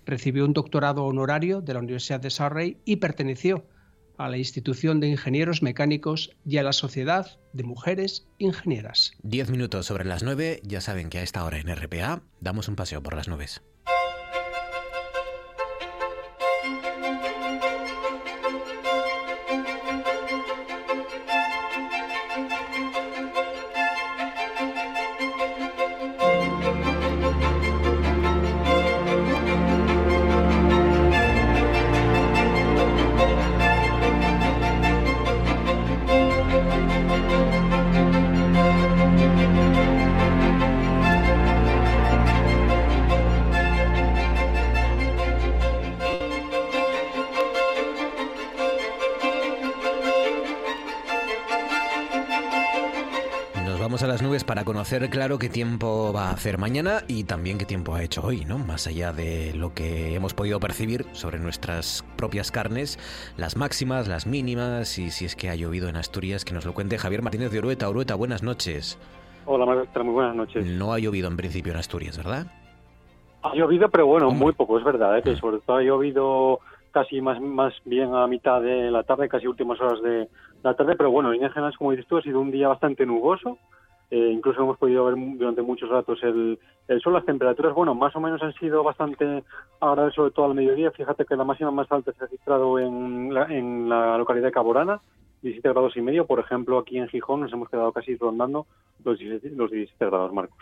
Recibió 0.09 0.47
un 0.47 0.55
doctorado 0.55 1.05
honorario 1.05 1.61
de 1.61 1.75
la 1.75 1.81
Universidad 1.81 2.19
de 2.19 2.31
Surrey 2.31 2.79
y 2.87 2.97
perteneció 2.97 3.67
a 4.17 4.31
la 4.31 4.39
Institución 4.39 5.01
de 5.01 5.09
Ingenieros 5.09 5.63
Mecánicos 5.63 6.31
y 6.47 6.57
a 6.57 6.63
la 6.63 6.73
Sociedad 6.73 7.39
de 7.53 7.63
Mujeres 7.63 8.27
Ingenieras. 8.39 9.13
Diez 9.23 9.51
minutos 9.51 9.85
sobre 9.85 10.07
las 10.07 10.23
nueve, 10.23 10.61
ya 10.65 10.81
saben 10.81 11.11
que 11.11 11.19
a 11.19 11.23
esta 11.23 11.45
hora 11.45 11.59
en 11.59 11.69
RPA 11.77 12.23
damos 12.41 12.69
un 12.69 12.77
paseo 12.77 13.03
por 13.03 13.17
las 13.17 13.29
nubes. 13.29 13.61
Para 54.49 54.65
conocer 54.65 55.11
claro 55.11 55.39
qué 55.39 55.51
tiempo 55.51 56.11
va 56.11 56.29
a 56.29 56.31
hacer 56.31 56.57
mañana 56.57 57.03
y 57.07 57.25
también 57.25 57.59
qué 57.59 57.67
tiempo 57.67 57.95
ha 57.95 58.03
hecho 58.03 58.23
hoy, 58.25 58.47
¿no? 58.47 58.57
Más 58.57 58.87
allá 58.87 59.13
de 59.13 59.53
lo 59.55 59.75
que 59.75 60.15
hemos 60.15 60.33
podido 60.33 60.59
percibir 60.59 61.05
sobre 61.13 61.39
nuestras 61.39 62.03
propias 62.17 62.51
carnes, 62.51 62.99
las 63.37 63.59
máximas, 63.59 64.09
las 64.09 64.27
mínimas 64.27 64.99
y 64.99 65.11
si 65.11 65.27
es 65.27 65.37
que 65.37 65.51
ha 65.51 65.55
llovido 65.55 65.91
en 65.91 65.97
Asturias, 65.97 66.47
que 66.47 66.55
nos 66.55 66.65
lo 66.65 66.73
cuente 66.73 66.97
Javier 66.97 67.21
Martínez 67.21 67.53
de 67.53 67.59
Orueta. 67.59 67.91
Orueta, 67.91 68.15
buenas 68.15 68.43
noches. 68.43 68.99
Hola, 69.45 69.67
Marta, 69.67 70.03
muy 70.03 70.15
buenas 70.15 70.35
noches. 70.35 70.65
No 70.65 70.95
ha 70.95 70.99
llovido 70.99 71.29
en 71.29 71.37
principio 71.37 71.75
en 71.75 71.79
Asturias, 71.81 72.17
¿verdad? 72.17 72.47
Ha 73.43 73.55
llovido, 73.55 73.91
pero 73.91 74.07
bueno, 74.07 74.31
muy 74.31 74.55
poco, 74.55 74.79
es 74.79 74.85
verdad, 74.85 75.19
¿eh? 75.19 75.23
que 75.23 75.37
sobre 75.37 75.59
todo 75.59 75.77
ha 75.77 75.83
llovido 75.83 76.61
casi 76.91 77.21
más, 77.21 77.39
más 77.39 77.75
bien 77.85 78.15
a 78.15 78.27
mitad 78.27 78.63
de 78.63 78.91
la 78.91 79.03
tarde, 79.03 79.29
casi 79.29 79.47
últimas 79.47 79.79
horas 79.79 80.01
de 80.01 80.27
la 80.63 80.73
tarde, 80.73 80.97
pero 80.97 81.11
bueno, 81.11 81.35
en 81.35 81.41
general, 81.51 81.77
como 81.77 81.91
dices 81.91 82.07
tú, 82.07 82.17
ha 82.17 82.23
sido 82.23 82.41
un 82.41 82.51
día 82.51 82.69
bastante 82.69 83.05
nuboso, 83.05 83.59
eh, 84.11 84.31
incluso 84.33 84.63
hemos 84.63 84.79
podido 84.79 85.05
ver 85.05 85.15
durante 85.17 85.61
muchos 85.61 85.91
ratos 85.91 86.19
el, 86.23 86.59
el, 86.89 87.01
sol. 87.01 87.13
Las 87.13 87.27
temperaturas, 87.27 87.75
bueno, 87.75 87.95
más 87.95 88.17
o 88.17 88.21
menos 88.21 88.43
han 88.43 88.55
sido 88.55 88.83
bastante 88.83 89.45
agradables, 89.81 90.15
sobre 90.15 90.31
todo 90.31 90.47
al 90.47 90.55
mediodía. 90.55 90.91
Fíjate 90.93 91.27
que 91.27 91.37
la 91.37 91.45
máxima 91.45 91.71
más 91.71 91.91
alta 91.93 92.13
se 92.13 92.19
ha 92.19 92.27
registrado 92.27 92.79
en 92.79 93.35
la, 93.35 93.45
en 93.45 93.89
la 93.89 94.17
localidad 94.17 94.47
de 94.47 94.53
Caborana, 94.53 95.01
17 95.43 95.69
grados 95.69 95.97
y 95.97 96.01
medio. 96.01 96.27
Por 96.27 96.41
ejemplo, 96.41 96.79
aquí 96.79 96.97
en 96.99 97.09
Gijón 97.09 97.41
nos 97.41 97.53
hemos 97.53 97.69
quedado 97.69 97.93
casi 97.93 98.17
rondando 98.17 98.67
los 99.05 99.19
17, 99.19 99.51
los 99.57 99.71
17 99.71 100.07
grados, 100.07 100.33
Marcos. 100.33 100.57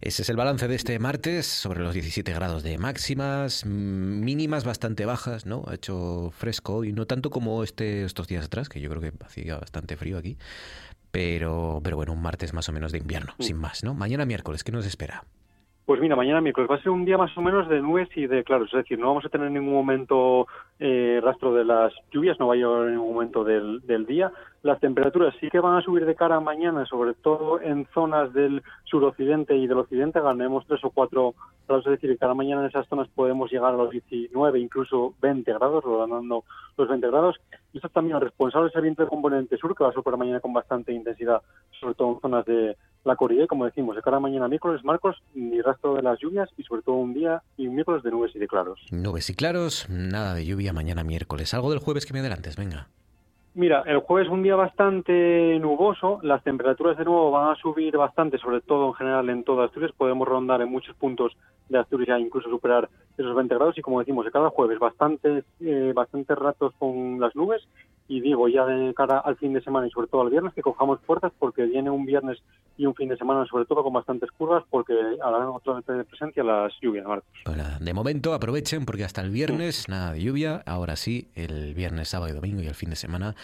Ese 0.00 0.22
es 0.22 0.28
el 0.28 0.36
balance 0.36 0.66
de 0.66 0.74
este 0.74 0.98
martes 0.98 1.46
sobre 1.46 1.78
los 1.78 1.94
17 1.94 2.32
grados 2.32 2.64
de 2.64 2.76
máximas, 2.76 3.64
mínimas 3.64 4.64
bastante 4.64 5.06
bajas, 5.06 5.46
¿no? 5.46 5.62
Ha 5.68 5.76
hecho 5.76 6.32
fresco 6.32 6.82
y 6.82 6.92
no 6.92 7.06
tanto 7.06 7.30
como 7.30 7.62
este, 7.62 8.04
estos 8.04 8.26
días 8.26 8.46
atrás, 8.46 8.68
que 8.68 8.80
yo 8.80 8.90
creo 8.90 9.00
que 9.00 9.12
hacía 9.24 9.58
bastante 9.58 9.96
frío 9.96 10.18
aquí. 10.18 10.36
Pero, 11.12 11.80
pero 11.84 11.96
bueno, 11.96 12.12
un 12.12 12.22
martes 12.22 12.52
más 12.54 12.68
o 12.68 12.72
menos 12.72 12.90
de 12.90 12.98
invierno, 12.98 13.34
sin 13.38 13.56
más, 13.56 13.84
¿no? 13.84 13.94
Mañana 13.94 14.24
miércoles, 14.24 14.64
¿qué 14.64 14.72
nos 14.72 14.86
espera? 14.86 15.24
Pues 15.84 16.00
mira, 16.00 16.14
mañana 16.14 16.40
miércoles 16.40 16.70
va 16.70 16.76
a 16.76 16.82
ser 16.82 16.90
un 16.90 17.04
día 17.04 17.18
más 17.18 17.36
o 17.36 17.40
menos 17.40 17.68
de 17.68 17.82
nubes 17.82 18.08
y 18.14 18.28
de 18.28 18.44
claros, 18.44 18.68
es 18.68 18.78
decir, 18.78 19.00
no 19.00 19.08
vamos 19.08 19.24
a 19.24 19.28
tener 19.28 19.48
en 19.48 19.54
ningún 19.54 19.74
momento 19.74 20.46
eh, 20.78 21.20
rastro 21.20 21.52
de 21.52 21.64
las 21.64 21.92
lluvias, 22.12 22.38
no 22.38 22.46
va 22.46 22.54
a 22.54 22.56
llover 22.56 22.86
en 22.86 22.94
ningún 22.94 23.14
momento 23.14 23.42
del, 23.42 23.80
del, 23.84 24.06
día. 24.06 24.30
Las 24.62 24.78
temperaturas 24.78 25.34
sí 25.40 25.50
que 25.50 25.58
van 25.58 25.76
a 25.76 25.82
subir 25.82 26.06
de 26.06 26.14
cara 26.14 26.36
a 26.36 26.40
mañana, 26.40 26.86
sobre 26.86 27.14
todo 27.14 27.60
en 27.60 27.88
zonas 27.92 28.32
del 28.32 28.62
suroccidente 28.84 29.56
y 29.56 29.66
del 29.66 29.78
occidente, 29.78 30.20
ganaremos 30.20 30.64
3 30.68 30.84
o 30.84 30.90
4 30.90 31.34
grados, 31.66 31.86
es 31.86 32.00
decir, 32.00 32.16
cada 32.16 32.34
mañana 32.34 32.60
en 32.60 32.68
esas 32.68 32.86
zonas 32.86 33.08
podemos 33.08 33.50
llegar 33.50 33.74
a 33.74 33.76
los 33.76 33.90
19, 33.90 34.60
incluso 34.60 35.14
20 35.20 35.52
grados, 35.52 35.82
rodando 35.82 36.44
los 36.76 36.88
20 36.88 37.08
grados. 37.08 37.40
Y 37.72 37.78
esto 37.78 37.88
también 37.88 38.20
responsable 38.20 38.68
es 38.68 38.76
el 38.76 38.82
viento 38.82 39.02
de 39.02 39.08
componente 39.08 39.56
sur, 39.56 39.74
que 39.74 39.82
va 39.82 39.90
a 39.90 39.94
soplar 39.94 40.16
mañana 40.16 40.38
con 40.38 40.52
bastante 40.52 40.92
intensidad, 40.92 41.42
sobre 41.80 41.94
todo 41.94 42.12
en 42.12 42.20
zonas 42.20 42.44
de 42.44 42.76
la 43.04 43.16
Corriere, 43.16 43.46
como 43.46 43.64
decimos, 43.64 43.96
de 43.96 44.02
cara 44.02 44.18
a 44.18 44.20
mañana 44.20 44.48
miércoles, 44.48 44.84
Marcos, 44.84 45.22
ni 45.34 45.60
rastro 45.60 45.94
de 45.94 46.02
las 46.02 46.18
lluvias 46.20 46.48
y 46.56 46.62
sobre 46.62 46.82
todo 46.82 46.96
un 46.96 47.14
día 47.14 47.42
y 47.56 47.66
un 47.66 47.74
miércoles 47.74 48.02
de 48.02 48.10
nubes 48.10 48.34
y 48.34 48.38
de 48.38 48.48
claros. 48.48 48.80
Nubes 48.90 49.28
y 49.30 49.34
claros, 49.34 49.88
nada 49.90 50.34
de 50.34 50.46
lluvia 50.46 50.72
mañana 50.72 51.02
miércoles. 51.02 51.52
Algo 51.54 51.70
del 51.70 51.80
jueves 51.80 52.06
que 52.06 52.12
me 52.12 52.20
adelantes, 52.20 52.56
venga. 52.56 52.88
Mira, 53.54 53.82
el 53.84 53.98
jueves 53.98 54.30
un 54.30 54.42
día 54.42 54.56
bastante 54.56 55.58
nuboso, 55.60 56.20
las 56.22 56.42
temperaturas 56.42 56.96
de 56.96 57.04
nuevo 57.04 57.30
van 57.30 57.50
a 57.50 57.60
subir 57.60 57.94
bastante, 57.98 58.38
sobre 58.38 58.62
todo 58.62 58.88
en 58.88 58.94
general 58.94 59.28
en 59.28 59.44
toda 59.44 59.66
Asturias, 59.66 59.92
podemos 59.94 60.26
rondar 60.26 60.62
en 60.62 60.70
muchos 60.70 60.96
puntos 60.96 61.36
de 61.68 61.78
Asturias 61.78 62.18
incluso 62.18 62.48
superar 62.48 62.88
esos 63.18 63.36
20 63.36 63.54
grados 63.54 63.76
y 63.76 63.82
como 63.82 63.98
decimos, 63.98 64.24
de 64.24 64.30
cada 64.30 64.48
jueves 64.48 64.78
bastantes, 64.78 65.44
eh, 65.60 65.92
bastantes 65.94 66.38
ratos 66.38 66.72
con 66.78 67.20
las 67.20 67.36
nubes 67.36 67.62
y 68.08 68.20
digo 68.20 68.48
ya 68.48 68.64
de 68.66 68.92
cara 68.94 69.18
al 69.18 69.36
fin 69.36 69.52
de 69.52 69.62
semana 69.62 69.86
y 69.86 69.90
sobre 69.90 70.06
todo 70.06 70.22
al 70.22 70.30
viernes 70.30 70.52
que 70.54 70.62
cojamos 70.62 71.00
fuerzas 71.00 71.32
porque 71.38 71.64
viene 71.64 71.90
un 71.90 72.04
viernes 72.04 72.38
y 72.76 72.86
un 72.86 72.94
fin 72.94 73.08
de 73.08 73.16
semana 73.16 73.46
sobre 73.46 73.64
todo 73.64 73.82
con 73.82 73.92
bastantes 73.92 74.30
curvas 74.32 74.64
porque 74.70 74.94
harán 75.22 75.48
otra 75.48 75.74
vez 75.74 75.86
de 75.86 76.04
presencia 76.04 76.42
las 76.42 76.72
lluvias, 76.80 77.06
Marcos. 77.06 77.28
Bueno, 77.44 77.64
de 77.80 77.94
momento 77.94 78.34
aprovechen 78.34 78.84
porque 78.84 79.04
hasta 79.04 79.20
el 79.20 79.30
viernes 79.30 79.88
nada 79.88 80.12
de 80.12 80.22
lluvia, 80.22 80.62
ahora 80.66 80.96
sí, 80.96 81.28
el 81.34 81.74
viernes, 81.74 82.08
sábado 82.08 82.30
y 82.30 82.34
domingo 82.34 82.62
y 82.62 82.66
el 82.66 82.74
fin 82.74 82.90
de 82.90 82.96
semana 82.96 83.34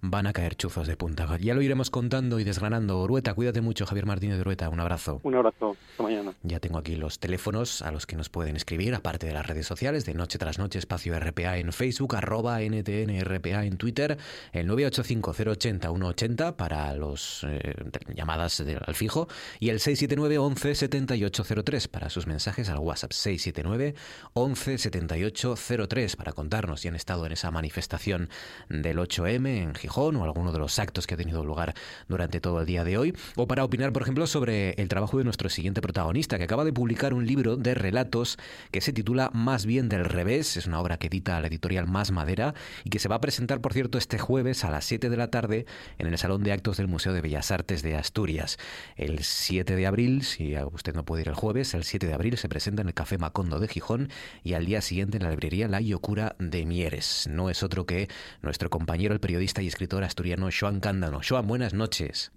van 0.00 0.26
a 0.26 0.32
caer 0.32 0.56
chuzos 0.56 0.86
de 0.86 0.96
punta. 0.96 1.26
Ya 1.38 1.54
lo 1.54 1.62
iremos 1.62 1.90
contando 1.90 2.40
y 2.40 2.44
desgranando. 2.44 3.00
Orueta, 3.00 3.34
cuídate 3.34 3.60
mucho, 3.60 3.86
Javier 3.86 4.06
Martínez 4.06 4.36
de 4.36 4.42
Orueta, 4.42 4.68
un 4.68 4.80
abrazo. 4.80 5.20
Un 5.22 5.34
abrazo, 5.34 5.76
hasta 5.90 6.02
mañana. 6.02 6.32
Ya 6.42 6.60
tengo 6.60 6.78
aquí 6.78 6.96
los 6.96 7.18
teléfonos 7.18 7.82
a 7.82 7.90
los 7.90 8.06
que 8.06 8.16
nos 8.16 8.28
pueden 8.28 8.56
escribir, 8.56 8.94
aparte 8.94 9.26
de 9.26 9.32
las 9.32 9.46
redes 9.46 9.66
sociales, 9.66 10.04
de 10.04 10.14
Noche 10.14 10.38
tras 10.38 10.58
Noche, 10.58 10.78
espacio 10.78 11.18
RPA 11.18 11.58
en 11.58 11.72
Facebook, 11.72 12.16
arroba 12.16 12.60
NTNRPA 12.60 13.64
en 13.64 13.76
Twitter, 13.76 14.17
el 14.52 14.68
985-080-180 14.68 16.56
para 16.56 16.94
los 16.94 17.44
eh, 17.44 17.74
llamadas 18.14 18.60
al 18.60 18.94
fijo 18.94 19.28
y 19.60 19.70
el 19.70 19.80
679 19.80 20.38
11 20.38 20.74
7803 20.74 21.88
para 21.88 22.10
sus 22.10 22.26
mensajes 22.26 22.68
al 22.68 22.78
WhatsApp 22.78 23.12
679 23.12 23.94
11 24.34 24.78
7803 24.78 26.16
para 26.16 26.32
contarnos 26.32 26.80
si 26.80 26.88
han 26.88 26.94
estado 26.94 27.26
en 27.26 27.32
esa 27.32 27.50
manifestación 27.50 28.28
del 28.68 28.98
8M 28.98 29.46
en 29.62 29.74
Gijón 29.74 30.16
o 30.16 30.24
alguno 30.24 30.52
de 30.52 30.58
los 30.58 30.78
actos 30.78 31.06
que 31.06 31.14
ha 31.14 31.16
tenido 31.16 31.44
lugar 31.44 31.74
durante 32.08 32.40
todo 32.40 32.60
el 32.60 32.66
día 32.66 32.84
de 32.84 32.98
hoy. 32.98 33.16
O 33.36 33.46
para 33.46 33.64
opinar 33.64 33.92
por 33.92 34.02
ejemplo 34.02 34.26
sobre 34.26 34.70
el 34.72 34.88
trabajo 34.88 35.18
de 35.18 35.24
nuestro 35.24 35.48
siguiente 35.48 35.80
protagonista 35.80 36.38
que 36.38 36.44
acaba 36.44 36.64
de 36.64 36.72
publicar 36.72 37.14
un 37.14 37.26
libro 37.26 37.56
de 37.56 37.74
relatos 37.74 38.38
que 38.70 38.80
se 38.80 38.92
titula 38.92 39.30
Más 39.32 39.66
bien 39.66 39.88
del 39.88 40.04
revés, 40.04 40.56
es 40.56 40.66
una 40.66 40.80
obra 40.80 40.98
que 40.98 41.08
edita 41.08 41.40
la 41.40 41.48
editorial 41.48 41.86
Más 41.86 42.10
Madera 42.10 42.54
y 42.84 42.90
que 42.90 42.98
se 42.98 43.08
va 43.08 43.16
a 43.16 43.20
presentar 43.20 43.60
por 43.60 43.72
cierto 43.72 43.97
este 43.98 44.18
jueves 44.18 44.64
a 44.64 44.70
las 44.70 44.84
7 44.86 45.10
de 45.10 45.16
la 45.16 45.30
tarde 45.30 45.66
en 45.98 46.06
el 46.06 46.16
Salón 46.16 46.42
de 46.42 46.52
Actos 46.52 46.78
del 46.78 46.88
Museo 46.88 47.12
de 47.12 47.20
Bellas 47.20 47.50
Artes 47.50 47.82
de 47.82 47.96
Asturias. 47.96 48.56
El 48.96 49.22
7 49.22 49.76
de 49.76 49.86
abril, 49.86 50.22
si 50.22 50.56
usted 50.72 50.94
no 50.94 51.04
puede 51.04 51.22
ir 51.22 51.28
el 51.28 51.34
jueves, 51.34 51.74
el 51.74 51.84
7 51.84 52.06
de 52.06 52.14
abril 52.14 52.38
se 52.38 52.48
presenta 52.48 52.82
en 52.82 52.88
el 52.88 52.94
Café 52.94 53.18
Macondo 53.18 53.58
de 53.58 53.68
Gijón 53.68 54.08
y 54.42 54.54
al 54.54 54.64
día 54.64 54.80
siguiente 54.80 55.18
en 55.18 55.24
la 55.24 55.30
librería 55.30 55.68
La 55.68 55.80
Yocura 55.80 56.36
de 56.38 56.64
Mieres. 56.64 57.28
No 57.30 57.50
es 57.50 57.62
otro 57.62 57.84
que 57.84 58.08
nuestro 58.40 58.70
compañero, 58.70 59.12
el 59.12 59.20
periodista 59.20 59.60
y 59.60 59.66
escritor 59.66 60.04
asturiano 60.04 60.48
Joan 60.58 60.80
Cándano. 60.80 61.20
Joan, 61.26 61.46
buenas 61.46 61.74
noches. 61.74 62.32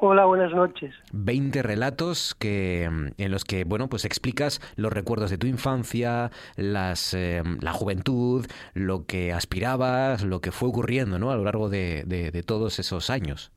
Hola, 0.00 0.26
buenas 0.26 0.52
noches. 0.52 0.94
20 1.12 1.60
relatos 1.60 2.36
que, 2.38 2.88
mm, 2.88 3.20
en 3.20 3.30
los 3.32 3.44
que, 3.44 3.64
bueno, 3.64 3.88
pues 3.88 4.04
explicas 4.04 4.60
los 4.76 4.92
recuerdos 4.92 5.28
de 5.28 5.38
tu 5.38 5.48
infancia, 5.48 6.30
las, 6.56 7.14
eh, 7.14 7.42
la 7.60 7.72
juventud, 7.72 8.46
lo 8.74 9.06
que 9.06 9.32
aspirabas, 9.32 10.24
lo 10.24 10.40
que 10.40 10.52
fue 10.52 10.68
ocurriendo, 10.68 11.18
¿no? 11.18 11.32
A 11.32 11.36
lo 11.36 11.42
largo 11.42 11.68
de, 11.68 12.04
de, 12.06 12.30
de 12.30 12.42
todos 12.44 12.78
esos 12.78 13.10
años. 13.10 13.50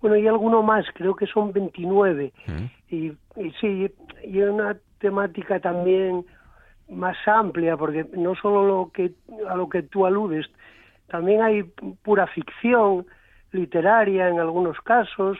Bueno, 0.00 0.16
y 0.16 0.26
alguno 0.26 0.64
más, 0.64 0.84
creo 0.94 1.14
que 1.14 1.26
son 1.26 1.52
29. 1.52 2.32
Y, 2.90 3.06
y 3.06 3.50
sí, 3.60 3.88
y 4.24 4.40
una 4.40 4.76
temática 4.98 5.60
también 5.60 6.26
más 6.90 7.16
amplia, 7.26 7.76
porque 7.76 8.04
no 8.14 8.34
solo 8.34 8.66
lo 8.66 8.90
que, 8.92 9.12
a 9.48 9.54
lo 9.54 9.68
que 9.68 9.84
tú 9.84 10.06
aludes, 10.06 10.46
también 11.06 11.40
hay 11.40 11.62
pura 12.02 12.26
ficción 12.26 13.06
literaria 13.54 14.28
en 14.28 14.40
algunos 14.40 14.78
casos, 14.80 15.38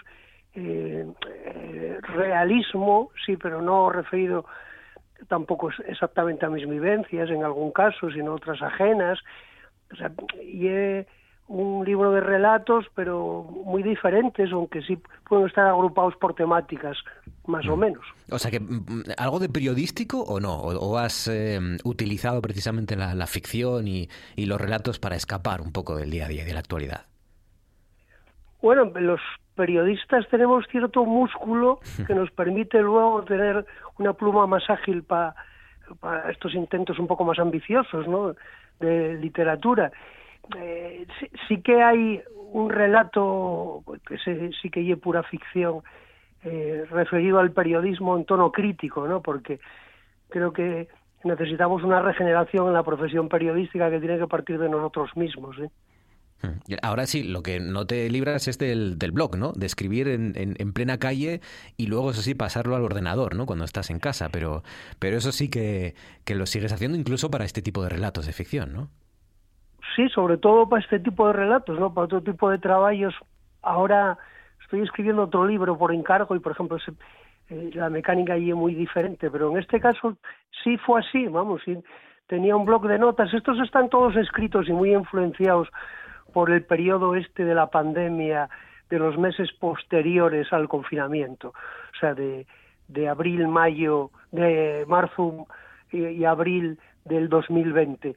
eh, 0.55 1.07
eh, 1.47 1.99
realismo, 2.03 3.11
sí, 3.27 3.37
pero 3.37 3.61
no 3.61 3.91
referido 3.91 4.47
tampoco 5.29 5.71
exactamente 5.87 6.47
a 6.47 6.51
mis 6.51 6.69
vivencias 6.69 7.31
en 7.31 7.45
algún 7.45 7.73
caso, 7.73 8.11
sino 8.11 8.35
otras 8.35 8.63
ajenas. 8.63 9.19
O 9.93 9.97
sea, 9.97 10.13
y 10.43 10.69
he, 10.69 11.07
un 11.47 11.85
libro 11.85 12.11
de 12.13 12.21
relatos, 12.21 12.87
pero 12.95 13.43
muy 13.65 13.83
diferentes, 13.83 14.51
aunque 14.53 14.83
sí 14.83 14.99
pueden 15.29 15.47
estar 15.47 15.67
agrupados 15.67 16.15
por 16.17 16.35
temáticas, 16.35 16.97
más 17.47 17.67
o 17.67 17.77
menos. 17.77 18.05
O 18.31 18.39
sea 18.39 18.51
que, 18.51 18.61
mm, 18.61 19.05
¿algo 19.19 19.39
de 19.39 19.49
periodístico 19.49 20.23
o 20.23 20.41
no? 20.41 20.55
¿O, 20.55 20.97
has 20.97 21.29
eh, 21.29 21.59
utilizado 21.85 22.41
precisamente 22.41 22.97
la, 22.97 23.15
la 23.15 23.27
ficción 23.27 23.87
y, 23.89 24.09
y, 24.37 24.47
los 24.47 24.61
relatos 24.61 24.99
para 24.99 25.17
escapar 25.17 25.61
un 25.61 25.73
poco 25.73 25.97
del 25.97 26.11
día 26.11 26.27
a 26.27 26.29
día 26.29 26.43
y 26.43 26.47
de 26.47 26.55
la 26.55 26.61
actualidad? 26.61 27.05
Bueno, 28.65 28.91
los 28.99 29.21
periodistas 29.55 30.27
tenemos 30.31 30.65
cierto 30.71 31.05
músculo 31.05 31.81
que 32.07 32.15
nos 32.15 32.31
permite 32.31 32.81
luego 32.81 33.23
tener 33.23 33.67
una 33.99 34.15
pluma 34.15 34.47
más 34.47 34.71
ágil 34.71 35.03
para 35.03 35.35
pa 36.01 36.31
estos 36.31 36.55
intentos 36.55 36.99
un 36.99 37.07
poco 37.07 37.25
más 37.25 37.39
ambiciosos, 37.39 38.09
¿no? 38.09 38.35
De 38.81 39.19
literatura 39.21 39.93
eh, 40.57 41.07
sí, 41.21 41.27
sí, 41.47 41.61
que 41.61 41.83
hay 41.83 42.23
un 42.53 42.71
relato 42.71 43.85
que 44.09 44.17
se, 44.17 44.51
sí 44.63 44.71
que 44.71 44.81
hay 44.81 44.95
pura 44.97 45.23
ficción 45.25 45.83
eh, 46.43 46.87
referido 46.91 47.41
al 47.41 47.53
periodismo 47.53 48.17
en 48.17 48.25
tono 48.25 48.51
crítico, 48.51 49.07
¿no? 49.07 49.21
Porque 49.21 49.61
creo 50.31 50.55
que 50.55 50.89
necesitamos 51.23 51.83
una 51.83 52.01
regeneración 52.01 52.69
en 52.69 52.73
la 52.73 52.83
profesión 52.83 53.29
periodística 53.29 53.91
que 53.91 54.01
tiene 54.01 54.19
que 54.19 54.27
partir 54.27 54.59
de 54.59 54.71
nosotros 54.71 55.15
mismos. 55.19 55.59
¿eh? 55.59 55.69
Ahora 56.83 57.07
sí, 57.07 57.23
lo 57.23 57.43
que 57.43 57.59
no 57.59 57.87
te 57.87 58.11
libras 58.11 58.49
es 58.49 58.59
del, 58.59 58.99
del 58.99 59.13
blog, 59.13 59.37
¿no? 59.37 59.53
De 59.53 59.65
escribir 59.65 60.09
en, 60.09 60.33
en, 60.37 60.55
en, 60.59 60.73
plena 60.75 60.99
calle 60.99 61.41
y 61.79 61.87
luego, 61.87 62.11
eso 62.11 62.21
sí, 62.21 62.35
pasarlo 62.35 62.77
al 62.77 62.83
ordenador, 62.83 63.35
¿no? 63.35 63.47
Cuando 63.47 63.65
estás 63.65 63.91
en 63.91 63.99
casa. 63.99 64.29
Pero, 64.31 64.63
pero 64.99 65.17
eso 65.17 65.33
sí 65.33 65.49
que, 65.49 65.95
que 66.25 66.35
lo 66.35 66.45
sigues 66.45 66.73
haciendo 66.73 66.99
incluso 66.99 67.31
para 67.31 67.47
este 67.47 67.63
tipo 67.63 67.83
de 67.83 67.89
relatos 67.89 68.27
de 68.27 68.33
ficción, 68.33 68.75
¿no? 68.75 68.91
sí, 69.95 70.09
sobre 70.09 70.37
todo 70.37 70.69
para 70.69 70.83
este 70.83 70.99
tipo 70.99 71.27
de 71.27 71.33
relatos, 71.33 71.79
¿no? 71.79 71.93
Para 71.93 72.07
otro 72.07 72.23
tipo 72.23 72.51
de 72.51 72.59
trabajos. 72.59 73.15
Ahora 73.63 74.19
estoy 74.63 74.83
escribiendo 74.83 75.23
otro 75.23 75.47
libro 75.47 75.77
por 75.79 75.95
encargo 75.95 76.35
y, 76.35 76.41
por 76.41 76.53
ejemplo, 76.53 76.79
eh, 77.51 77.71
la 77.75 77.91
mecánica 77.91 78.35
allí 78.35 78.51
es 78.51 78.57
muy 78.57 78.75
diferente, 78.75 79.31
pero 79.31 79.51
en 79.51 79.59
este 79.59 79.81
caso 79.81 80.17
sí 80.63 80.77
fue 80.79 81.01
así, 81.01 81.27
vamos, 81.27 81.63
sí, 81.65 81.77
tenía 82.27 82.57
un 82.57 82.65
blog 82.65 82.87
de 82.89 82.99
notas. 82.99 83.33
Estos 83.33 83.59
están 83.61 83.89
todos 83.89 84.17
escritos 84.17 84.69
y 84.69 84.73
muy 84.73 84.93
influenciados 84.93 85.69
por 86.35 86.51
el 86.51 86.65
periodo 86.65 87.15
este 87.15 87.47
de 87.47 87.55
la 87.55 87.69
pandemia, 87.69 88.51
de 88.91 88.99
los 88.99 89.17
meses 89.17 89.51
posteriores 89.53 90.53
al 90.53 90.69
confinamiento, 90.69 91.49
o 91.49 91.99
sea, 91.99 92.13
de, 92.13 92.47
de 92.89 93.09
abril, 93.09 93.49
mayo, 93.49 94.11
de 94.31 94.85
marzo 94.87 95.47
y, 95.91 96.25
abril 96.25 96.79
del 97.07 97.31
2020 97.31 98.15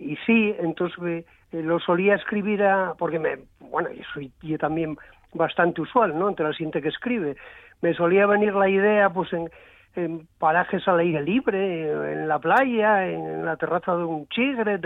y 0.00 0.16
sí, 0.26 0.54
entonces 0.58 1.24
eh, 1.52 1.62
lo 1.62 1.78
solía 1.78 2.14
escribir 2.14 2.62
a, 2.62 2.94
porque 2.98 3.18
me, 3.18 3.38
bueno, 3.60 3.90
yo 3.90 4.02
soy 4.14 4.32
también 4.58 4.96
bastante 5.34 5.82
usual, 5.82 6.18
¿no? 6.18 6.28
Entre 6.28 6.46
la 6.46 6.54
gente 6.54 6.80
que 6.80 6.88
escribe. 6.88 7.36
Me 7.82 7.94
solía 7.94 8.26
venir 8.26 8.54
la 8.54 8.68
idea, 8.68 9.10
pues, 9.10 9.32
en, 9.32 9.50
en 9.94 10.26
parajes 10.38 10.86
al 10.88 11.00
aire 11.00 11.22
libre, 11.22 12.12
en 12.12 12.28
la 12.28 12.38
playa, 12.38 13.08
en 13.08 13.44
la 13.44 13.56
terraza 13.56 13.94
de 13.94 14.04
un 14.04 14.26
chigre, 14.28 14.80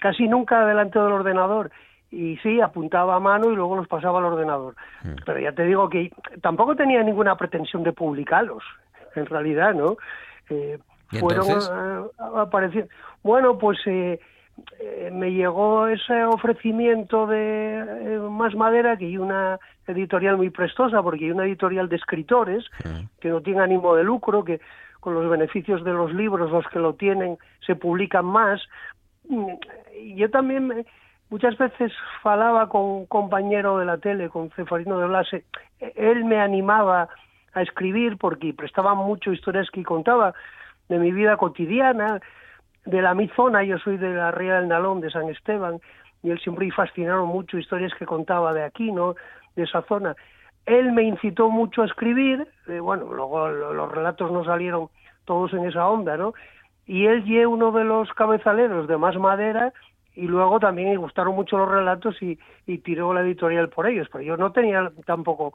casi 0.00 0.26
nunca 0.26 0.66
delante 0.66 0.98
del 0.98 1.12
ordenador. 1.12 1.70
Y 2.12 2.36
sí, 2.36 2.60
apuntaba 2.60 3.16
a 3.16 3.20
mano 3.20 3.50
y 3.50 3.56
luego 3.56 3.74
los 3.74 3.88
pasaba 3.88 4.18
al 4.18 4.26
ordenador. 4.26 4.76
Mm. 5.02 5.14
Pero 5.24 5.40
ya 5.40 5.52
te 5.52 5.64
digo 5.64 5.88
que 5.88 6.12
tampoco 6.42 6.76
tenía 6.76 7.02
ninguna 7.02 7.36
pretensión 7.36 7.82
de 7.82 7.92
publicarlos, 7.92 8.62
en 9.16 9.26
realidad, 9.26 9.74
¿no? 9.74 9.96
Eh, 10.50 10.78
fueron 11.18 11.46
apareciendo. 12.18 12.90
Bueno, 13.22 13.58
pues 13.58 13.78
eh, 13.86 14.20
eh, 14.78 15.10
me 15.12 15.32
llegó 15.32 15.86
ese 15.86 16.24
ofrecimiento 16.24 17.26
de 17.26 17.78
eh, 17.78 18.18
Más 18.18 18.54
Madera, 18.54 18.96
que 18.96 19.06
hay 19.06 19.18
una 19.18 19.58
editorial 19.86 20.36
muy 20.36 20.50
prestosa, 20.50 21.02
porque 21.02 21.24
hay 21.24 21.30
una 21.30 21.44
editorial 21.44 21.88
de 21.88 21.96
escritores 21.96 22.64
que 23.20 23.28
no 23.28 23.40
tiene 23.40 23.60
ánimo 23.60 23.94
de 23.94 24.04
lucro, 24.04 24.44
que 24.44 24.60
con 25.00 25.14
los 25.14 25.28
beneficios 25.28 25.82
de 25.84 25.92
los 25.92 26.12
libros, 26.14 26.50
los 26.50 26.66
que 26.68 26.78
lo 26.78 26.94
tienen, 26.94 27.36
se 27.66 27.74
publican 27.74 28.24
más. 28.24 28.60
Yo 30.14 30.30
también 30.30 30.86
muchas 31.32 31.56
veces 31.56 31.90
falaba 32.22 32.68
con 32.68 32.82
un 32.82 33.06
compañero 33.06 33.78
de 33.78 33.86
la 33.86 33.96
tele, 33.96 34.28
con 34.28 34.50
Cefarino 34.50 34.98
de 34.98 35.06
Blase, 35.06 35.44
él 35.80 36.26
me 36.26 36.38
animaba 36.38 37.08
a 37.54 37.62
escribir 37.62 38.18
porque 38.18 38.52
prestaba 38.52 38.94
mucho 38.94 39.32
historias 39.32 39.70
que 39.70 39.82
contaba 39.82 40.34
de 40.90 40.98
mi 40.98 41.10
vida 41.10 41.38
cotidiana, 41.38 42.20
de 42.84 43.00
la 43.00 43.14
mi 43.14 43.28
zona, 43.28 43.64
yo 43.64 43.78
soy 43.78 43.96
de 43.96 44.10
la 44.10 44.30
Ría 44.30 44.56
del 44.56 44.68
Nalón, 44.68 45.00
de 45.00 45.10
San 45.10 45.30
Esteban, 45.30 45.80
y 46.22 46.30
él 46.30 46.38
siempre 46.38 46.66
me 46.66 46.72
fascinaron 46.72 47.28
mucho 47.28 47.56
historias 47.56 47.94
que 47.94 48.04
contaba 48.04 48.52
de 48.52 48.64
aquí, 48.64 48.92
¿no? 48.92 49.14
De 49.56 49.62
esa 49.62 49.80
zona. 49.88 50.14
Él 50.66 50.92
me 50.92 51.02
incitó 51.02 51.48
mucho 51.48 51.80
a 51.80 51.86
escribir, 51.86 52.46
eh, 52.68 52.78
bueno, 52.78 53.06
luego 53.10 53.48
los 53.48 53.90
relatos 53.90 54.30
no 54.30 54.44
salieron 54.44 54.88
todos 55.24 55.54
en 55.54 55.64
esa 55.64 55.88
onda, 55.88 56.18
¿no? 56.18 56.34
Y 56.84 57.06
él 57.06 57.24
y 57.26 57.42
uno 57.46 57.72
de 57.72 57.84
los 57.84 58.12
cabezaleros 58.12 58.86
de 58.86 58.98
Más 58.98 59.16
Madera, 59.16 59.72
y 60.14 60.26
luego 60.26 60.60
también 60.60 60.90
me 60.90 60.96
gustaron 60.96 61.34
mucho 61.34 61.56
los 61.56 61.70
relatos 61.70 62.20
y, 62.22 62.38
y 62.66 62.78
tiró 62.78 63.14
la 63.14 63.22
editorial 63.22 63.68
por 63.68 63.86
ellos, 63.86 64.08
pero 64.12 64.22
yo 64.22 64.36
no 64.36 64.52
tenía 64.52 64.90
tampoco 65.06 65.54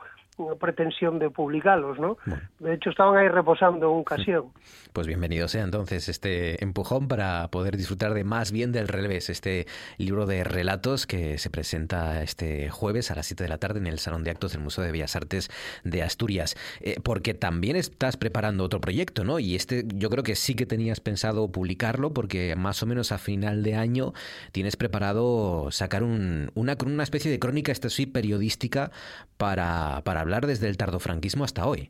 pretensión 0.59 1.19
de 1.19 1.29
publicarlos, 1.29 1.99
¿no? 1.99 2.17
De 2.59 2.73
hecho, 2.73 2.89
estaban 2.89 3.17
ahí 3.17 3.27
reposando 3.27 3.91
en 3.91 4.01
ocasión. 4.01 4.45
Pues 4.93 5.07
bienvenido 5.07 5.47
sea 5.47 5.63
entonces 5.63 6.09
este 6.09 6.63
empujón 6.63 7.07
para 7.07 7.47
poder 7.49 7.77
disfrutar 7.77 8.13
de 8.13 8.23
más 8.23 8.51
bien 8.51 8.71
del 8.71 8.87
revés, 8.87 9.29
este 9.29 9.67
libro 9.97 10.25
de 10.25 10.43
relatos 10.43 11.07
que 11.07 11.37
se 11.37 11.49
presenta 11.49 12.21
este 12.23 12.69
jueves 12.69 13.11
a 13.11 13.15
las 13.15 13.27
7 13.27 13.43
de 13.43 13.49
la 13.49 13.57
tarde 13.57 13.79
en 13.79 13.87
el 13.87 13.99
Salón 13.99 14.23
de 14.23 14.31
Actos 14.31 14.51
del 14.53 14.61
Museo 14.61 14.83
de 14.83 14.91
Bellas 14.91 15.15
Artes 15.15 15.49
de 15.83 16.03
Asturias. 16.03 16.55
Eh, 16.81 16.97
porque 17.03 17.33
también 17.33 17.75
estás 17.75 18.17
preparando 18.17 18.63
otro 18.63 18.79
proyecto, 18.79 19.23
¿no? 19.23 19.39
Y 19.39 19.55
este 19.55 19.85
yo 19.93 20.09
creo 20.09 20.23
que 20.23 20.35
sí 20.35 20.55
que 20.55 20.65
tenías 20.65 20.99
pensado 20.99 21.51
publicarlo 21.51 22.13
porque 22.13 22.55
más 22.55 22.81
o 22.83 22.85
menos 22.85 23.11
a 23.11 23.17
final 23.17 23.63
de 23.63 23.75
año 23.75 24.13
tienes 24.51 24.75
preparado 24.75 25.69
sacar 25.71 26.03
un, 26.03 26.51
una, 26.55 26.77
una 26.85 27.03
especie 27.03 27.31
de 27.31 27.39
crónica, 27.39 27.71
esta 27.71 27.89
sí, 27.89 28.05
periodística 28.05 28.91
para, 29.37 30.01
para 30.03 30.21
hablar 30.27 30.45
desde 30.45 30.67
el 30.67 30.77
tardofranquismo 30.77 31.43
hasta 31.45 31.65
hoy. 31.65 31.89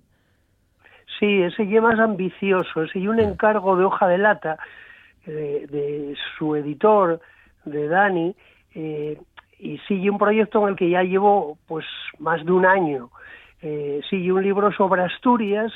Sí, 1.19 1.41
ese 1.41 1.67
ya 1.67 1.81
más 1.81 1.99
ambicioso, 1.99 2.83
ese 2.83 2.99
y 2.99 3.07
un 3.07 3.19
encargo 3.19 3.75
de 3.75 3.83
hoja 3.83 4.07
de 4.07 4.19
lata 4.19 4.59
eh, 5.25 5.65
de 5.69 6.15
su 6.37 6.55
editor, 6.55 7.19
de 7.65 7.87
Dani, 7.87 8.35
eh, 8.75 9.19
y 9.59 9.79
sigue 9.87 10.11
un 10.11 10.19
proyecto 10.19 10.61
en 10.61 10.69
el 10.69 10.75
que 10.75 10.89
ya 10.89 11.01
llevo 11.01 11.57
pues 11.67 11.85
más 12.19 12.45
de 12.45 12.51
un 12.51 12.65
año. 12.65 13.09
Eh, 13.63 14.01
sigue 14.07 14.31
un 14.31 14.43
libro 14.43 14.71
sobre 14.71 15.01
Asturias. 15.01 15.73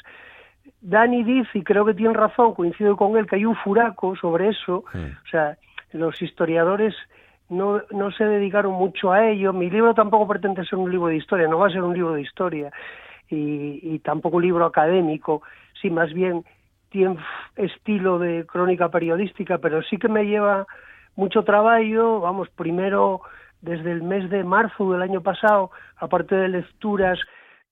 Dani 0.82 1.24
dice, 1.24 1.58
y 1.58 1.64
creo 1.64 1.84
que 1.86 1.96
tiene 1.96 2.14
razón, 2.14 2.54
coincido 2.54 2.96
con 2.96 3.18
él, 3.18 3.26
que 3.26 3.38
hay 3.38 3.46
un 3.46 3.56
furaco 3.56 4.16
sobre 4.16 4.50
eso. 4.50 4.84
Sí. 4.92 5.00
O 5.00 5.30
sea, 5.32 5.58
los 5.94 6.22
historiadores 6.22 6.94
no, 7.52 7.82
no 7.92 8.12
se 8.12 8.24
dedicaron 8.24 8.74
mucho 8.74 9.12
a 9.12 9.28
ello. 9.28 9.54
Mi 9.54 9.70
libro 9.70 9.94
tampoco 9.94 10.28
pretende 10.28 10.66
ser 10.66 10.80
un 10.80 10.90
libro 10.90 11.08
de 11.08 11.18
historia, 11.18 11.48
no 11.48 11.60
va 11.60 11.68
a 11.68 11.72
ser 11.72 11.84
un 11.84 11.94
libro 11.94 12.14
de 12.14 12.22
historia 12.22 12.72
y, 13.30 13.80
y 13.84 14.00
tampoco 14.00 14.38
un 14.38 14.44
libro 14.44 14.66
académico, 14.66 15.42
sí, 15.82 15.90
más 15.90 16.14
bien 16.14 16.44
tiene 16.90 17.18
estilo 17.56 18.20
de 18.20 18.46
crónica 18.46 18.90
periodística, 18.90 19.58
pero 19.58 19.82
sí 19.84 19.98
que 19.98 20.10
me 20.10 20.26
lleva 20.26 20.66
mucho 21.16 21.44
trabajo, 21.44 22.22
vamos, 22.22 22.50
primero 22.50 23.22
desde 23.62 23.92
el 23.92 24.02
mes 24.02 24.30
de 24.30 24.44
marzo 24.44 24.92
del 24.92 25.02
año 25.02 25.22
pasado, 25.22 25.72
aparte 25.98 26.36
de 26.36 26.50
lecturas, 26.50 27.20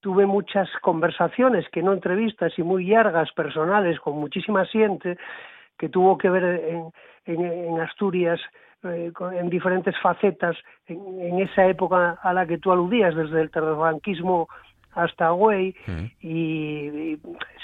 tuve 0.02 0.26
muchas 0.26 0.70
conversaciones, 0.82 1.68
que 1.70 1.84
no 1.84 1.94
entrevistas 1.94 2.54
y 2.58 2.63
muy 2.63 2.86
largas, 2.86 3.32
personales, 3.34 4.00
con 4.00 4.18
muchísima 4.18 4.65
gente, 4.65 5.18
que 5.78 5.89
tuvo 5.89 6.18
que 6.18 6.30
ver 6.30 6.44
en, 6.44 6.92
en, 7.26 7.46
en 7.46 7.82
Asturias 7.82 8.39
eh, 8.84 9.12
en 9.34 9.50
diferentes 9.50 9.94
facetas 10.02 10.56
en, 10.88 11.39
esa 11.39 11.65
época 11.65 12.18
a 12.22 12.34
la 12.34 12.46
que 12.46 12.58
tú 12.58 12.72
aludías, 12.72 13.15
desde 13.15 13.42
el 13.42 13.52
tardofranquismo 13.52 14.48
hasta 14.94 15.30
Güey, 15.30 15.76
y, 16.22 17.18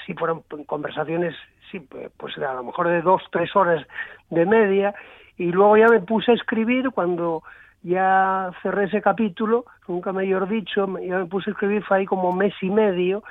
si 0.06 0.14
fueron 0.14 0.44
conversaciones, 0.66 1.34
sí, 1.72 1.80
pues 2.18 2.38
a 2.38 2.54
lo 2.54 2.64
mejor 2.64 2.90
de 2.90 3.02
dos, 3.02 3.22
tres 3.32 3.56
horas 3.56 3.86
de 4.30 4.46
media, 4.46 4.94
y 5.38 5.52
luego 5.52 5.78
ya 5.78 5.88
me 5.88 6.02
puse 6.02 6.32
a 6.32 6.36
escribir 6.36 6.92
cuando 6.92 7.44
ya 7.82 8.52
cerré 8.62 8.86
ese 8.86 9.02
capítulo, 9.02 9.66
nunca 9.88 10.12
mejor 10.12 10.48
dicho, 10.48 10.86
ya 11.00 11.20
me 11.20 11.26
puse 11.26 11.50
a 11.50 11.54
escribir, 11.54 11.84
fue 11.84 11.98
ahí 11.98 12.06
como 12.06 12.34
mes 12.34 12.54
y 12.62 12.70
medio, 12.70 13.24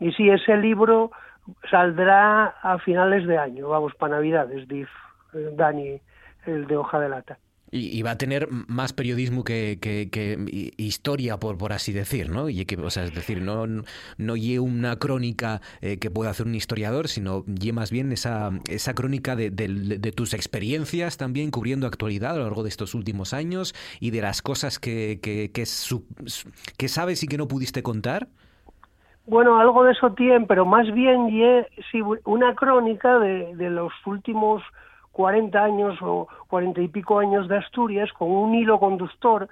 y 0.00 0.12
sí, 0.12 0.28
ese 0.28 0.56
libro 0.56 1.10
saldrá 1.70 2.56
a 2.62 2.78
finales 2.78 3.26
de 3.26 3.38
año, 3.38 3.68
vamos, 3.68 3.94
para 3.94 4.16
Navidades, 4.16 4.66
eh, 4.70 4.86
Dani, 5.52 6.00
el 6.46 6.66
de 6.66 6.76
hoja 6.76 7.00
de 7.00 7.08
lata. 7.08 7.38
Y, 7.72 8.02
va 8.02 8.12
a 8.12 8.18
tener 8.18 8.48
más 8.50 8.92
periodismo 8.92 9.44
que, 9.44 9.78
que, 9.80 10.72
historia, 10.76 11.36
por, 11.36 11.56
por 11.56 11.72
así 11.72 11.92
decir, 11.92 12.28
¿no? 12.28 12.48
Y 12.48 12.64
que, 12.64 12.76
o 12.76 12.90
sea, 12.90 13.04
es 13.04 13.14
decir, 13.14 13.42
no, 13.42 13.64
no 14.18 14.34
una 14.60 14.96
crónica 14.96 15.60
eh, 15.80 15.98
que 16.00 16.10
pueda 16.10 16.30
hacer 16.30 16.46
un 16.46 16.56
historiador, 16.56 17.06
sino 17.06 17.44
lle 17.46 17.72
más 17.72 17.92
bien 17.92 18.10
esa, 18.10 18.50
esa 18.68 18.94
crónica 18.94 19.36
de, 19.36 19.50
de, 19.50 20.12
tus 20.12 20.34
experiencias 20.34 21.16
también 21.16 21.52
cubriendo 21.52 21.86
actualidad 21.86 22.32
a 22.32 22.38
lo 22.38 22.44
largo 22.44 22.64
de 22.64 22.70
estos 22.70 22.92
últimos 22.92 23.32
años 23.32 23.72
y 24.00 24.10
de 24.10 24.20
las 24.20 24.42
cosas 24.42 24.80
que, 24.80 25.20
que, 25.22 25.52
que, 25.52 26.88
sabes 26.88 27.22
y 27.22 27.28
que 27.28 27.38
no 27.38 27.46
pudiste 27.46 27.84
contar. 27.84 28.26
Bueno, 29.26 29.60
algo 29.60 29.84
de 29.84 29.92
eso 29.92 30.12
tiene, 30.14 30.44
pero 30.46 30.66
más 30.66 30.92
bien 30.92 31.28
sí, 31.92 32.00
una 32.24 32.56
crónica 32.56 33.20
de, 33.20 33.54
de 33.54 33.70
los 33.70 33.92
últimos 34.06 34.60
40 35.20 35.62
años 35.62 35.98
o 36.00 36.28
40 36.48 36.80
y 36.80 36.88
pico 36.88 37.18
años 37.18 37.46
de 37.46 37.58
Asturias 37.58 38.10
con 38.14 38.30
un 38.30 38.54
hilo 38.54 38.80
conductor 38.80 39.50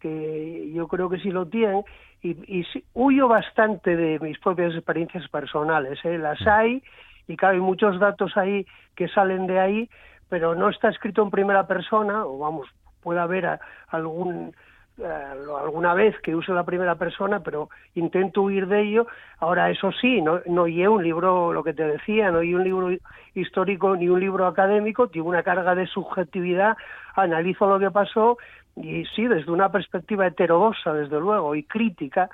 que 0.00 0.72
yo 0.74 0.88
creo 0.88 1.08
que 1.08 1.20
sí 1.20 1.30
lo 1.30 1.46
tienen 1.46 1.84
y, 2.22 2.30
y 2.58 2.66
huyo 2.92 3.28
bastante 3.28 3.94
de 3.94 4.18
mis 4.18 4.36
propias 4.40 4.74
experiencias 4.74 5.28
personales, 5.28 6.04
¿eh? 6.04 6.18
las 6.18 6.40
mm. 6.40 6.48
hay 6.48 6.82
y 7.28 7.36
claro, 7.36 7.54
hay 7.54 7.60
muchos 7.60 8.00
datos 8.00 8.36
ahí 8.36 8.66
que 8.96 9.06
salen 9.06 9.46
de 9.46 9.60
ahí, 9.60 9.90
pero 10.28 10.56
no 10.56 10.70
está 10.70 10.88
escrito 10.88 11.22
en 11.22 11.30
primera 11.30 11.68
persona, 11.68 12.26
o 12.26 12.38
vamos, 12.38 12.66
puede 13.00 13.20
haber 13.20 13.60
algún 13.86 14.56
eh, 14.98 15.04
alguna 15.04 15.94
vez 15.94 16.18
que 16.20 16.34
use 16.34 16.52
la 16.52 16.64
primera 16.64 16.94
persona, 16.94 17.40
pero 17.40 17.68
intento 17.94 18.42
huir 18.42 18.66
de 18.66 18.82
ello. 18.82 19.06
Ahora, 19.38 19.70
eso 19.70 19.92
sí, 19.92 20.22
no, 20.22 20.40
no 20.46 20.64
un 20.64 21.02
libro, 21.02 21.52
lo 21.52 21.62
que 21.62 21.74
te 21.74 21.84
decía, 21.84 22.30
no 22.30 22.38
hay 22.38 22.54
un 22.54 22.64
libro 22.64 22.88
histórico 23.34 23.96
ni 23.96 24.08
un 24.08 24.20
libro 24.20 24.46
académico, 24.46 25.08
tiene 25.08 25.28
una 25.28 25.42
carga 25.42 25.74
de 25.74 25.86
subjetividad, 25.86 26.76
analizo 27.14 27.66
lo 27.66 27.78
que 27.78 27.90
pasó 27.90 28.38
y 28.76 29.04
sí, 29.14 29.26
desde 29.26 29.50
una 29.50 29.70
perspectiva 29.70 30.26
heterodoxa, 30.26 30.92
desde 30.92 31.18
luego, 31.18 31.54
y 31.54 31.62
crítica, 31.64 32.30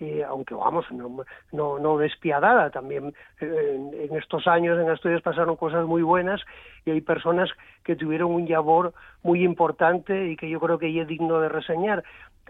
eh, 0.00 0.24
aunque 0.26 0.54
vamos, 0.54 0.86
no, 0.90 1.24
no, 1.52 1.78
no 1.78 1.98
despiadada, 1.98 2.70
también 2.70 3.14
eh, 3.40 3.78
en, 4.08 4.16
estos 4.16 4.46
años 4.46 4.78
en 4.78 4.88
Asturias 4.88 5.20
pasaron 5.20 5.56
cosas 5.56 5.84
muy 5.86 6.00
buenas 6.00 6.40
y 6.86 6.90
hay 6.90 7.02
personas 7.02 7.50
que 7.84 7.96
tuvieron 7.96 8.32
un 8.32 8.48
labor 8.48 8.94
muy 9.22 9.44
importante 9.44 10.30
y 10.30 10.36
que 10.36 10.48
yo 10.48 10.58
creo 10.58 10.78
que 10.78 10.98
es 10.98 11.06
digno 11.06 11.40
de 11.40 11.50
reseñar. 11.50 12.02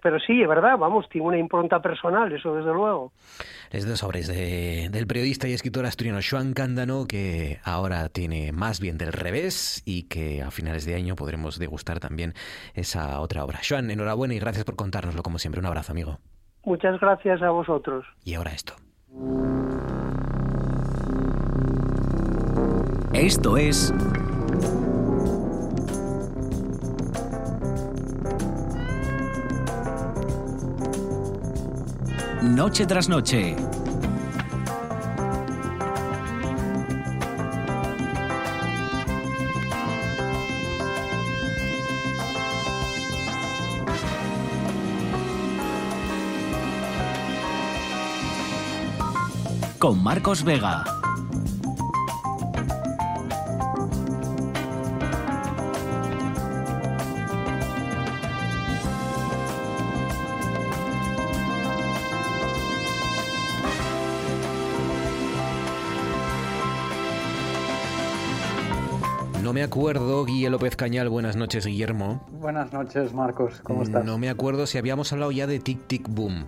Pero 0.02 0.18
sí, 0.18 0.40
es 0.40 0.48
verdad, 0.48 0.78
vamos, 0.78 1.08
tiene 1.10 1.26
una 1.26 1.38
impronta 1.38 1.82
personal, 1.82 2.32
eso 2.32 2.54
desde 2.54 2.72
luego. 2.72 3.12
Es 3.70 3.86
de 3.86 3.96
sobres 3.96 4.28
del 4.28 5.06
periodista 5.06 5.46
y 5.46 5.52
escritor 5.52 5.84
asturiano 5.84 6.20
Joan 6.22 6.54
Cándano, 6.54 7.06
que 7.06 7.58
ahora 7.64 8.08
tiene 8.08 8.52
más 8.52 8.80
bien 8.80 8.96
del 8.96 9.12
revés 9.12 9.82
y 9.84 10.04
que 10.04 10.40
a 10.40 10.50
finales 10.50 10.86
de 10.86 10.94
año 10.94 11.16
podremos 11.16 11.58
degustar 11.58 12.00
también 12.00 12.32
esa 12.74 13.20
otra 13.20 13.44
obra. 13.44 13.60
Joan, 13.68 13.90
enhorabuena 13.90 14.34
y 14.34 14.38
gracias 14.38 14.64
por 14.64 14.76
contárnoslo 14.76 15.22
como 15.22 15.38
siempre. 15.38 15.60
Un 15.60 15.66
abrazo, 15.66 15.92
amigo. 15.92 16.18
Muchas 16.64 17.00
gracias 17.00 17.42
a 17.42 17.50
vosotros. 17.50 18.04
Y 18.24 18.34
ahora 18.34 18.52
esto. 18.52 18.74
Esto 23.12 23.56
es... 23.56 23.92
Noche 32.42 32.86
tras 32.86 33.08
noche 33.08 33.56
con 49.80 50.02
Marcos 50.02 50.44
Vega. 50.44 50.84
No 69.42 69.54
me 69.54 69.62
acuerdo, 69.62 70.26
Guille 70.26 70.50
López 70.50 70.76
Cañal, 70.76 71.08
buenas 71.08 71.36
noches, 71.36 71.64
Guillermo. 71.64 72.22
Buenas 72.32 72.70
noches, 72.74 73.14
Marcos, 73.14 73.62
¿cómo 73.62 73.82
estás? 73.82 74.04
No 74.04 74.18
me 74.18 74.28
acuerdo 74.28 74.66
si 74.66 74.76
habíamos 74.76 75.10
hablado 75.14 75.32
ya 75.32 75.46
de 75.46 75.58
Tic 75.58 75.86
Tic 75.86 76.06
Boom. 76.06 76.46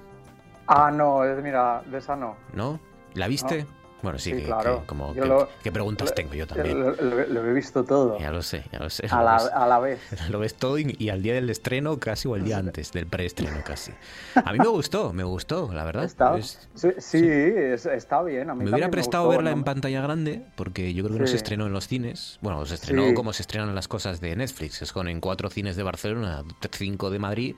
Ah, 0.66 0.90
no, 0.90 1.22
mira, 1.42 1.82
de 1.90 1.96
esa 1.96 2.14
no. 2.14 2.36
¿No? 2.52 2.91
¿La 3.14 3.28
viste? 3.28 3.66
Bueno, 4.02 4.18
sí, 4.18 4.32
claro. 4.32 4.82
como, 4.86 5.14
¿qué 5.62 5.70
preguntas 5.70 6.12
tengo 6.12 6.34
yo 6.34 6.44
también? 6.46 6.80
Lo, 6.80 7.48
he 7.48 7.52
visto 7.52 7.84
todo. 7.84 8.18
Ya 8.18 8.32
lo 8.32 8.42
sé, 8.42 8.64
ya 8.72 8.80
lo 8.80 8.90
sé. 8.90 9.06
A, 9.08 9.22
la, 9.22 9.78
vez. 9.78 10.00
Lo 10.28 10.40
ves 10.40 10.54
todo 10.54 10.76
y, 10.78 11.08
al 11.08 11.22
día 11.22 11.34
del 11.34 11.48
estreno 11.50 11.98
casi 12.00 12.26
o 12.26 12.34
al 12.34 12.44
día 12.44 12.58
antes 12.58 12.90
del 12.90 13.06
preestreno 13.06 13.62
casi. 13.64 13.92
A 14.34 14.52
mí 14.52 14.58
me 14.58 14.66
gustó, 14.66 15.12
me 15.12 15.22
gustó, 15.22 15.72
la 15.72 15.84
verdad. 15.84 16.04
Está, 16.04 16.36
sí, 16.42 17.22
está 17.22 18.22
bien. 18.24 18.50
A 18.50 18.54
mí 18.56 18.64
me 18.64 18.70
hubiera 18.72 18.90
prestado 18.90 19.28
verla 19.28 19.52
en 19.52 19.62
pantalla 19.62 20.02
grande 20.02 20.42
porque 20.56 20.92
yo 20.94 21.04
creo 21.04 21.16
que 21.16 21.20
no 21.22 21.26
se 21.28 21.36
estrenó 21.36 21.66
en 21.66 21.72
los 21.72 21.86
cines. 21.86 22.38
Bueno, 22.42 22.66
se 22.66 22.74
estrenó 22.74 23.14
como 23.14 23.32
se 23.32 23.42
estrenan 23.42 23.72
las 23.72 23.86
cosas 23.86 24.20
de 24.20 24.34
Netflix. 24.34 24.82
Es 24.82 24.92
con 24.92 25.06
en 25.06 25.20
cuatro 25.20 25.48
cines 25.48 25.76
de 25.76 25.84
Barcelona, 25.84 26.42
cinco 26.72 27.10
de 27.10 27.20
Madrid 27.20 27.54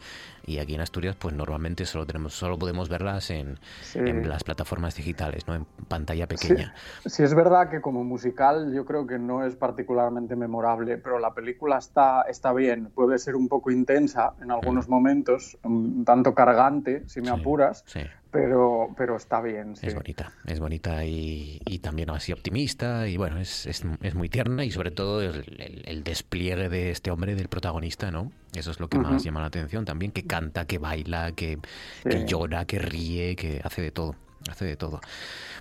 y 0.47 0.59
aquí 0.59 0.75
en 0.75 0.81
Asturias 0.81 1.17
pues 1.19 1.35
normalmente 1.35 1.87
solo 1.87 2.07
tenemos 2.07 2.35
solo 2.35 2.59
podemos 2.59 2.89
verlas 2.89 3.31
en, 3.31 3.59
en 3.95 4.29
las 4.29 4.45
plataformas 4.45 4.95
digitales, 4.97 5.47
¿no? 5.47 5.55
En 5.55 5.65
pantalla 5.89 6.27
pequeña. 6.27 6.75
Sí, 7.07 7.23
es 7.23 7.35
verdad 7.35 7.71
que 7.71 7.81
como 7.81 8.05
musical 8.05 8.73
yo 8.75 8.85
creo 8.85 9.07
que 9.07 9.19
no 9.19 9.45
es 9.45 9.57
particularmente 9.57 10.37
memorable, 10.37 10.99
pero 10.99 11.19
la 11.19 11.33
película 11.35 11.79
está, 11.79 12.23
está 12.23 12.53
bien, 12.53 12.91
puede 12.95 13.19
ser 13.19 13.37
un 13.37 13.49
poco 13.49 13.71
intensa 13.71 14.35
en 14.43 14.51
algunos 14.51 14.89
momentos, 14.89 15.57
un 15.63 16.05
tanto 16.05 16.35
cargante, 16.35 17.05
si 17.07 17.21
me 17.21 17.31
apuras, 17.31 17.85
pero, 18.35 18.89
pero 18.97 19.17
está 19.17 19.41
bien. 19.41 19.75
Es 19.81 19.95
bonita, 19.95 20.33
es 20.45 20.59
bonita 20.59 21.05
y, 21.05 21.61
y, 21.65 21.79
también 21.79 22.11
así 22.11 22.33
optimista 22.33 23.07
y 23.07 23.17
bueno, 23.17 23.39
es, 23.39 23.65
es, 23.67 23.85
es 24.03 24.15
muy 24.17 24.29
tierna 24.29 24.65
y 24.65 24.73
sobre 24.73 24.91
todo 24.91 25.23
el, 25.23 25.85
el, 25.87 26.03
despliegue 26.03 26.69
de 26.69 26.91
este 26.91 27.13
hombre, 27.13 27.37
del 27.37 27.47
protagonista, 27.47 28.11
¿no? 28.11 28.33
Eso 28.53 28.73
es 28.73 28.81
lo 28.81 28.89
que 28.89 28.99
más 28.99 29.23
llama 29.23 29.41
la 29.41 29.47
atención 29.47 29.85
también, 29.85 30.11
que 30.11 30.25
canta, 30.25 30.67
que 30.67 30.79
baila, 30.79 31.31
que, 31.31 31.61
que 32.03 32.25
llora, 32.27 32.65
que 32.65 32.81
ríe, 32.81 33.37
que 33.37 33.61
hace 33.63 33.83
de 33.83 33.93
todo 33.93 34.17
hace 34.51 34.67
de 34.67 34.77
todo. 34.77 35.01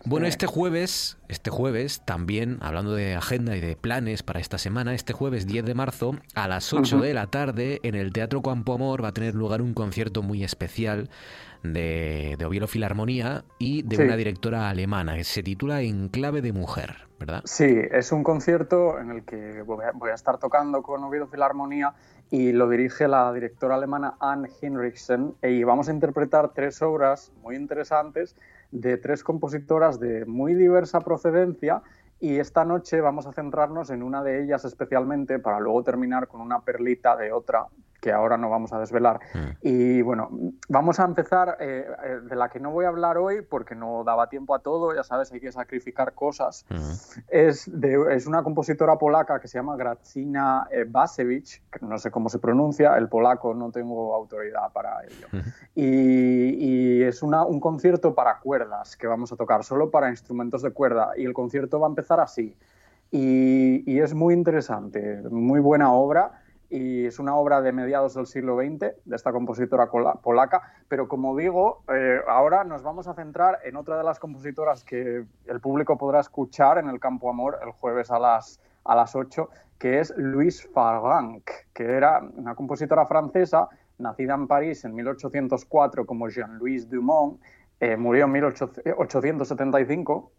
Bueno, 0.03 0.27
este 0.27 0.45
jueves, 0.45 1.17
este 1.29 1.49
jueves 1.49 2.01
también, 2.03 2.57
hablando 2.62 2.93
de 2.93 3.15
agenda 3.15 3.55
y 3.55 3.62
de 3.62 3.77
planes 3.77 4.23
para 4.23 4.41
esta 4.41 4.57
semana, 4.57 4.93
este 4.93 5.13
jueves 5.13 5.47
10 5.47 5.63
de 5.63 5.73
marzo, 5.73 6.17
a 6.36 6.49
las 6.49 6.73
8 6.73 6.99
de 6.99 7.13
la 7.13 7.27
tarde, 7.27 7.79
en 7.83 7.95
el 7.95 8.12
Teatro 8.12 8.41
Campo 8.41 8.73
Amor 8.73 9.01
va 9.01 9.09
a 9.09 9.13
tener 9.13 9.36
lugar 9.36 9.62
un 9.62 9.73
concierto 9.73 10.21
muy 10.21 10.43
especial 10.43 11.09
de, 11.63 12.36
de 12.38 12.45
Oviedo 12.45 12.67
Filarmonía 12.67 13.45
y 13.58 13.84
de 13.84 14.04
una 14.04 14.15
directora 14.15 14.69
alemana 14.69 15.15
que 15.15 15.23
se 15.23 15.43
titula 15.43 15.82
En 15.82 16.10
clave 16.10 16.41
de 16.41 16.54
mujer, 16.54 17.08
¿verdad? 17.19 17.41
Sí, 17.45 17.73
es 17.91 18.12
un 18.12 18.23
concierto 18.23 18.99
en 18.99 19.12
el 19.12 19.23
que 19.23 19.62
voy 19.62 19.86
a, 20.12 20.13
estar 20.13 20.38
tocando 20.38 20.84
con 20.84 21.04
Oviedo 21.04 21.28
Filarmonía 21.28 21.93
y 22.30 22.52
lo 22.52 22.69
dirige 22.69 23.08
la 23.08 23.32
directora 23.32 23.76
alemana 23.76 24.15
Anne 24.19 24.49
Hinrichsen 24.62 25.36
y 25.41 25.63
vamos 25.63 25.88
a 25.88 25.93
interpretar 25.93 26.54
tres 26.54 26.82
obras 26.82 27.32
muy 27.41 27.56
interesantes 27.56 28.36
de 28.71 28.97
tres 28.97 29.23
compositoras 29.23 29.99
de 29.99 30.26
muy 30.26 30.54
diversa 30.56 31.02
procedencia 31.02 31.82
y 32.19 32.39
esta 32.39 32.65
noche 32.65 33.02
vamos 33.02 33.28
a 33.28 33.34
centrarnos 33.34 33.89
en 33.89 34.02
una 34.02 34.23
de 34.23 34.43
ellas 34.43 34.65
especialmente 34.65 35.39
para 35.39 35.60
luego 35.60 35.84
terminar 35.84 36.28
con 36.28 36.41
una 36.41 36.62
perlita 36.62 37.15
de 37.15 37.32
otra 37.32 37.67
que 38.03 38.11
ahora 38.11 38.35
no 38.35 38.49
vamos 38.49 38.73
a 38.73 38.79
desvelar. 38.79 39.21
Y 39.61 40.01
bueno, 40.01 40.29
vamos 40.67 40.99
a 40.99 41.05
empezar 41.05 41.55
eh, 41.61 41.87
eh, 42.03 42.19
de 42.29 42.35
la 42.35 42.49
que 42.49 42.59
no 42.59 42.69
voy 42.69 42.83
a 42.83 42.89
hablar 42.89 43.17
hoy 43.17 43.41
porque 43.41 43.75
no 43.75 44.03
daba 44.03 44.27
tiempo 44.27 44.53
a 44.53 44.59
todo, 44.59 44.93
ya 44.93 45.03
sabes, 45.03 45.31
hay 45.31 45.39
que 45.39 45.53
sacrificar 45.53 46.13
cosas. 46.13 46.65
es, 47.29 47.71
de, 47.71 48.13
es 48.13 48.27
una 48.27 48.43
compositora 48.43 48.97
polaca 48.97 49.39
que 49.39 49.47
se 49.47 49.57
llama 49.57 49.77
Gracina 49.77 50.67
eh, 50.69 50.83
Basevich, 50.85 51.63
no 51.79 51.97
sé 51.97 52.11
cómo 52.11 52.27
se 52.27 52.39
pronuncia, 52.39 52.97
el 52.97 53.07
polaco 53.07 53.53
no 53.53 53.71
tengo 53.71 54.13
autoridad 54.13 54.73
para 54.73 55.01
ello. 55.05 55.27
y, 55.73 56.57
y, 56.59 57.03
es 57.03 57.23
una, 57.23 57.45
un 57.45 57.61
concierto 57.61 58.13
para 58.13 58.39
cuerdas 58.39 58.97
que 58.97 59.07
vamos 59.07 59.31
a 59.31 59.37
tocar, 59.37 59.63
solo 59.63 59.89
para 59.89 60.09
instrumentos 60.09 60.61
de 60.61 60.71
cuerda. 60.71 61.11
Y 61.15 61.23
el 61.23 61.33
concierto 61.33 61.79
va 61.79 61.87
a 61.87 61.89
empezar 61.89 62.19
así. 62.19 62.57
Y, 63.11 63.89
y 63.89 64.01
es 64.01 64.13
muy 64.13 64.33
interesante, 64.33 65.21
muy 65.29 65.61
buena 65.61 65.93
obra 65.93 66.42
y 66.73 67.05
es 67.05 67.19
una 67.19 67.36
obra 67.36 67.62
de 67.62 67.71
mediados 67.71 68.15
del 68.15 68.25
siglo 68.25 68.57
XX 68.57 68.79
de 69.05 69.15
esta 69.15 69.31
compositora 69.31 69.91
polaca, 69.91 70.73
pero 70.88 71.07
como 71.07 71.38
digo, 71.38 71.83
eh, 71.88 72.19
ahora 72.27 72.63
nos 72.63 72.81
vamos 72.81 73.07
a 73.07 73.13
centrar 73.13 73.59
en 73.63 73.75
otra 73.75 73.95
de 73.95 74.03
las 74.03 74.17
compositoras 74.17 74.83
que 74.83 75.23
el 75.45 75.62
público 75.62 75.99
podrá 75.99 76.21
escuchar 76.21 76.79
en 76.79 76.89
el 76.89 76.99
Campo 76.99 77.29
Amor 77.29 77.59
el 77.63 77.73
jueves 77.73 78.09
a 78.09 78.17
las, 78.17 78.59
a 78.86 78.95
las 78.95 79.15
8, 79.15 79.51
que 79.77 79.99
es 79.99 80.15
Louise 80.17 80.67
Farranc, 80.67 81.47
que 81.73 81.83
era 81.83 82.23
una 82.38 82.55
compositora 82.55 83.05
francesa 83.05 83.69
nacida 83.99 84.33
en 84.33 84.47
París 84.47 84.83
en 84.83 84.95
1804 84.95 86.07
como 86.07 86.27
Jean-Louis 86.27 86.89
Dumont, 86.89 87.39
eh, 87.81 87.97
murió 87.97 88.25
en 88.25 88.31
1875 88.31 90.31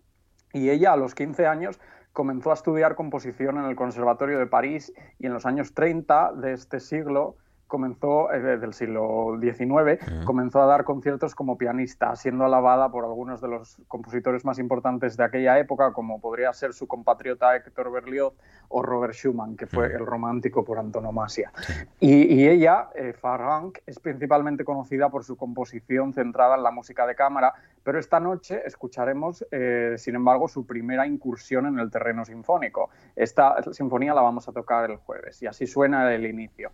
y 0.53 0.71
ella 0.71 0.95
a 0.95 0.97
los 0.97 1.15
15 1.15 1.47
años 1.47 1.79
comenzó 2.15 2.53
a 2.53 2.55
estudiar 2.55 2.95
composición 2.95 3.59
en 3.59 3.65
el 3.65 3.77
Conservatorio 3.77 4.39
de 4.39 4.47
París 4.47 4.95
y 5.19 5.27
en 5.27 5.35
los 5.35 5.45
años 5.45 5.75
30 5.75 6.33
de 6.35 6.53
este 6.53 6.81
siglo 6.81 7.37
comenzó, 7.75 8.33
eh, 8.33 8.39
del 8.39 8.73
siglo 8.73 9.37
XIX, 9.41 9.99
comenzó 10.25 10.63
a 10.63 10.67
dar 10.67 10.85
conciertos 10.85 11.35
como 11.35 11.59
pianista, 11.59 12.15
siendo 12.15 12.45
alabada 12.45 12.89
por 12.89 13.05
algunos 13.05 13.41
de 13.41 13.49
los 13.49 13.79
compositores 13.89 14.45
más 14.45 14.61
importantes 14.61 15.17
de 15.17 15.25
aquella 15.25 15.59
época, 15.59 15.93
como 15.93 16.21
podría 16.21 16.53
ser 16.53 16.73
su 16.73 16.87
compatriota 16.87 17.57
Héctor 17.57 17.91
Berlioz 17.91 18.35
o 18.69 18.81
Robert 18.81 19.15
Schumann, 19.15 19.57
que 19.57 19.67
fue 19.67 19.87
el 19.87 20.07
romántico 20.07 20.65
por 20.65 20.79
antonomasia. 20.79 21.51
Y, 21.99 22.47
ella, 22.47 22.91
eh, 22.95 23.13
es 23.87 23.99
principalmente 23.99 24.65
conocida 24.65 25.09
por 25.09 25.25
su 25.25 25.37
composición 25.37 26.13
centrada 26.13 26.55
en 26.55 26.63
la 26.63 26.71
música 26.71 27.09
de 27.09 27.17
cámara, 27.17 27.55
pero 27.83 27.99
esta 27.99 28.21
noche 28.21 28.63
escucharemos, 28.65 29.45
eh, 29.51 29.97
sin 29.99 30.15
embargo, 30.15 30.47
su 30.47 30.65
primera 30.65 31.09
incursión 31.09 31.67
en 31.67 31.81
el 31.81 31.91
terreno 31.91 32.25
sinfónico. 32.25 32.91
Esta 33.17 33.61
sinfonía 33.73 34.15
la 34.15 34.23
vamos 34.23 34.49
a 34.49 34.53
tocar 34.53 34.89
el 34.89 34.99
jueves 34.99 35.43
y 35.43 35.49
así 35.49 35.67
suena 35.67 36.15
el 36.15 36.25
inicio. 36.25 36.71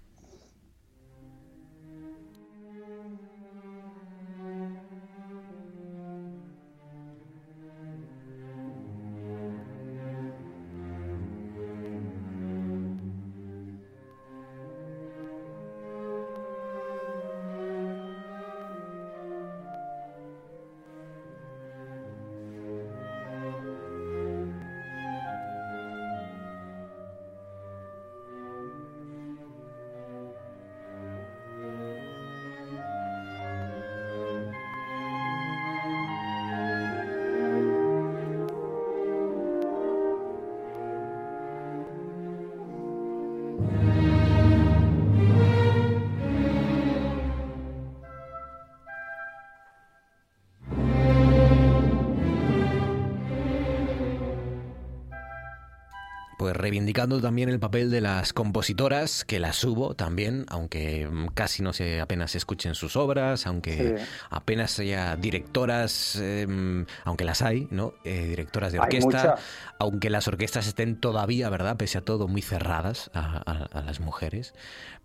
Reivindicando 56.61 57.21
también 57.21 57.49
el 57.49 57.59
papel 57.59 57.91
de 57.91 58.01
las 58.01 58.33
compositoras, 58.33 59.25
que 59.25 59.39
las 59.39 59.57
subo 59.57 59.95
también, 59.95 60.45
aunque 60.49 61.09
casi 61.35 61.63
no 61.63 61.73
se 61.73 62.01
apenas 62.01 62.33
se 62.33 62.39
escuchen 62.39 62.75
sus 62.75 62.97
obras, 62.97 63.47
aunque 63.47 63.97
apenas 64.31 64.79
haya 64.79 65.17
directoras, 65.17 66.17
em, 66.17 66.87
aunque 67.05 67.25
las 67.25 67.43
hay, 67.43 67.69
¿no? 67.71 67.95
Eh, 68.05 68.27
directoras 68.29 68.73
de 68.73 68.81
orquesta, 68.81 69.37
aunque 69.79 70.11
las 70.11 70.29
orquestas 70.29 70.67
estén 70.67 70.97
todavía, 70.97 71.49
¿verdad? 71.51 71.77
Pese 71.77 71.99
a 71.99 72.03
todo, 72.03 72.29
muy 72.29 72.43
cerradas 72.43 73.11
a, 73.15 73.83
las 73.85 74.01
mujeres. 74.01 74.55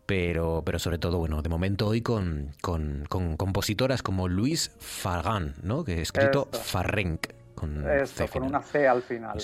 Pero, 0.06 0.62
pero 0.64 0.78
sobre 0.78 1.00
todo, 1.00 1.18
bueno, 1.18 1.42
de 1.42 1.50
momento 1.50 1.88
hoy 1.88 2.02
con, 2.02 2.52
con, 2.62 3.06
compositoras 3.08 4.04
como 4.04 4.28
Luis 4.28 4.72
Fargan, 4.80 5.56
¿no? 5.64 5.84
Que 5.84 5.96
he 5.96 6.02
escrito 6.02 6.48
Farrenk 6.52 7.28
con 7.56 7.90
Esto, 7.90 8.26
con 8.32 8.44
una 8.44 8.62
C 8.62 8.88
al 8.88 9.02
final. 9.02 9.38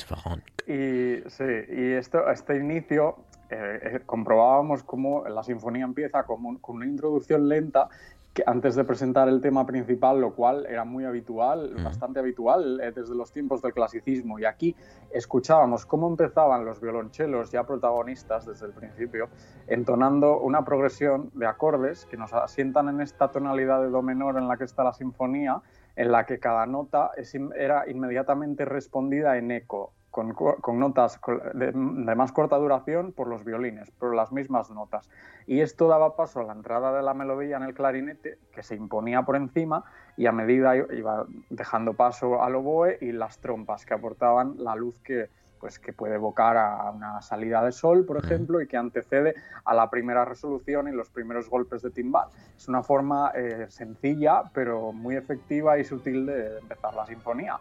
Y, 0.67 1.29
sí, 1.29 1.43
y 1.69 1.93
esto, 1.93 2.29
este 2.29 2.57
inicio 2.57 3.15
eh, 3.49 3.79
eh, 3.83 3.99
comprobábamos 4.05 4.83
cómo 4.83 5.23
la 5.27 5.43
sinfonía 5.43 5.85
empieza 5.85 6.23
con, 6.23 6.57
con 6.57 6.77
una 6.77 6.85
introducción 6.85 7.49
lenta 7.49 7.89
que 8.33 8.43
antes 8.45 8.75
de 8.75 8.85
presentar 8.85 9.27
el 9.27 9.41
tema 9.41 9.65
principal, 9.65 10.21
lo 10.21 10.33
cual 10.33 10.65
era 10.65 10.85
muy 10.85 11.03
habitual, 11.03 11.73
bastante 11.83 12.19
habitual 12.19 12.79
eh, 12.79 12.91
desde 12.93 13.13
los 13.13 13.31
tiempos 13.31 13.61
del 13.61 13.73
clasicismo. 13.73 14.39
Y 14.39 14.45
aquí 14.45 14.73
escuchábamos 15.11 15.85
cómo 15.85 16.07
empezaban 16.07 16.63
los 16.63 16.79
violonchelos 16.79 17.51
ya 17.51 17.65
protagonistas 17.65 18.45
desde 18.45 18.67
el 18.67 18.71
principio, 18.71 19.27
entonando 19.67 20.39
una 20.39 20.63
progresión 20.63 21.29
de 21.33 21.45
acordes 21.45 22.05
que 22.05 22.15
nos 22.15 22.31
asientan 22.33 22.87
en 22.87 23.01
esta 23.01 23.31
tonalidad 23.31 23.81
de 23.81 23.89
do 23.89 24.01
menor 24.01 24.37
en 24.37 24.47
la 24.47 24.55
que 24.55 24.63
está 24.63 24.83
la 24.83 24.93
sinfonía, 24.93 25.61
en 25.95 26.11
la 26.11 26.25
que 26.25 26.39
cada 26.39 26.65
nota 26.65 27.11
era 27.55 27.89
inmediatamente 27.89 28.65
respondida 28.65 29.37
en 29.37 29.51
eco, 29.51 29.93
con, 30.11 30.79
notas 30.79 31.19
de, 31.53 31.71
más 31.71 32.31
corta 32.31 32.57
duración 32.57 33.13
por 33.13 33.27
los 33.27 33.45
violines, 33.45 33.91
pero 33.99 34.11
las 34.11 34.31
mismas 34.31 34.69
notas. 34.69 35.09
Y 35.47 35.61
esto 35.61 35.87
daba 35.87 36.15
paso 36.15 36.41
a 36.41 36.43
la 36.43 36.53
entrada 36.53 36.93
de 36.93 37.01
la 37.01 37.13
melodía 37.13 37.57
en 37.57 37.63
el 37.63 37.73
clarinete, 37.73 38.37
que 38.53 38.61
se 38.61 38.75
imponía 38.75 39.23
por 39.23 39.37
encima 39.37 39.85
y 40.17 40.25
a 40.25 40.31
medida 40.31 40.75
iba 40.75 41.25
dejando 41.49 41.93
paso 41.93 42.43
al 42.43 42.55
oboe 42.55 42.97
y 42.99 43.13
las 43.13 43.39
trompas, 43.39 43.85
que 43.85 43.93
aportaban 43.93 44.55
la 44.57 44.75
luz 44.75 44.99
que, 44.99 45.29
pues, 45.61 45.79
que 45.79 45.93
puede 45.93 46.15
evocar 46.15 46.57
a 46.57 46.89
una 46.91 47.21
salida 47.21 47.63
de 47.63 47.71
sol, 47.71 48.03
por 48.03 48.17
ejemplo, 48.17 48.59
y 48.61 48.67
que 48.67 48.75
antecede 48.75 49.35
a 49.63 49.73
la 49.73 49.89
primera 49.89 50.25
resolución 50.25 50.87
y 50.87 50.91
los 50.91 51.09
primeros 51.09 51.49
golpes 51.49 51.83
de 51.83 51.91
timbal. 51.91 52.27
Es 52.57 52.67
una 52.67 52.83
forma 52.83 53.31
eh, 53.35 53.67
sencilla, 53.69 54.43
pero 54.53 54.91
muy 54.91 55.15
efectiva 55.15 55.77
y 55.77 55.83
sutil 55.83 56.25
de 56.25 56.57
empezar 56.57 56.95
la 56.95 57.05
sinfonía. 57.05 57.59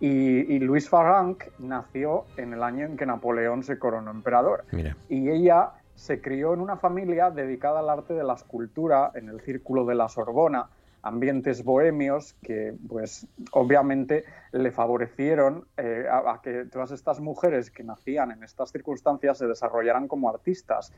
Y, 0.00 0.58
Luis 0.60 0.88
Farranc 0.88 1.44
nació 1.58 2.24
en 2.36 2.52
el 2.52 2.62
año 2.62 2.86
en 2.86 2.96
que 2.96 3.06
Napoleón 3.06 3.62
se 3.64 3.78
coronó 3.78 4.10
emperador. 4.10 4.64
Y 5.08 5.30
ella 5.30 5.72
se 5.94 6.20
crió 6.20 6.54
en 6.54 6.60
una 6.60 6.76
familia 6.76 7.30
dedicada 7.30 7.80
al 7.80 7.90
arte 7.90 8.14
de 8.14 8.22
la 8.22 8.34
escultura 8.34 9.10
en 9.14 9.28
el 9.28 9.40
círculo 9.40 9.84
de 9.84 9.96
la 9.96 10.08
Sorbona, 10.08 10.68
ambientes 11.02 11.64
bohemios 11.64 12.34
que, 12.42 12.74
pues, 12.88 13.26
obviamente 13.52 14.24
le 14.52 14.70
favorecieron 14.70 15.66
eh, 15.76 16.06
a, 16.10 16.40
que 16.42 16.64
todas 16.64 16.90
estas 16.90 17.20
mujeres 17.20 17.70
que 17.70 17.84
nacían 17.84 18.30
en 18.30 18.42
estas 18.42 18.72
circunstancias 18.72 19.38
se 19.38 19.46
desarrollaran 19.46 20.08
como 20.08 20.28
artistas, 20.28 20.92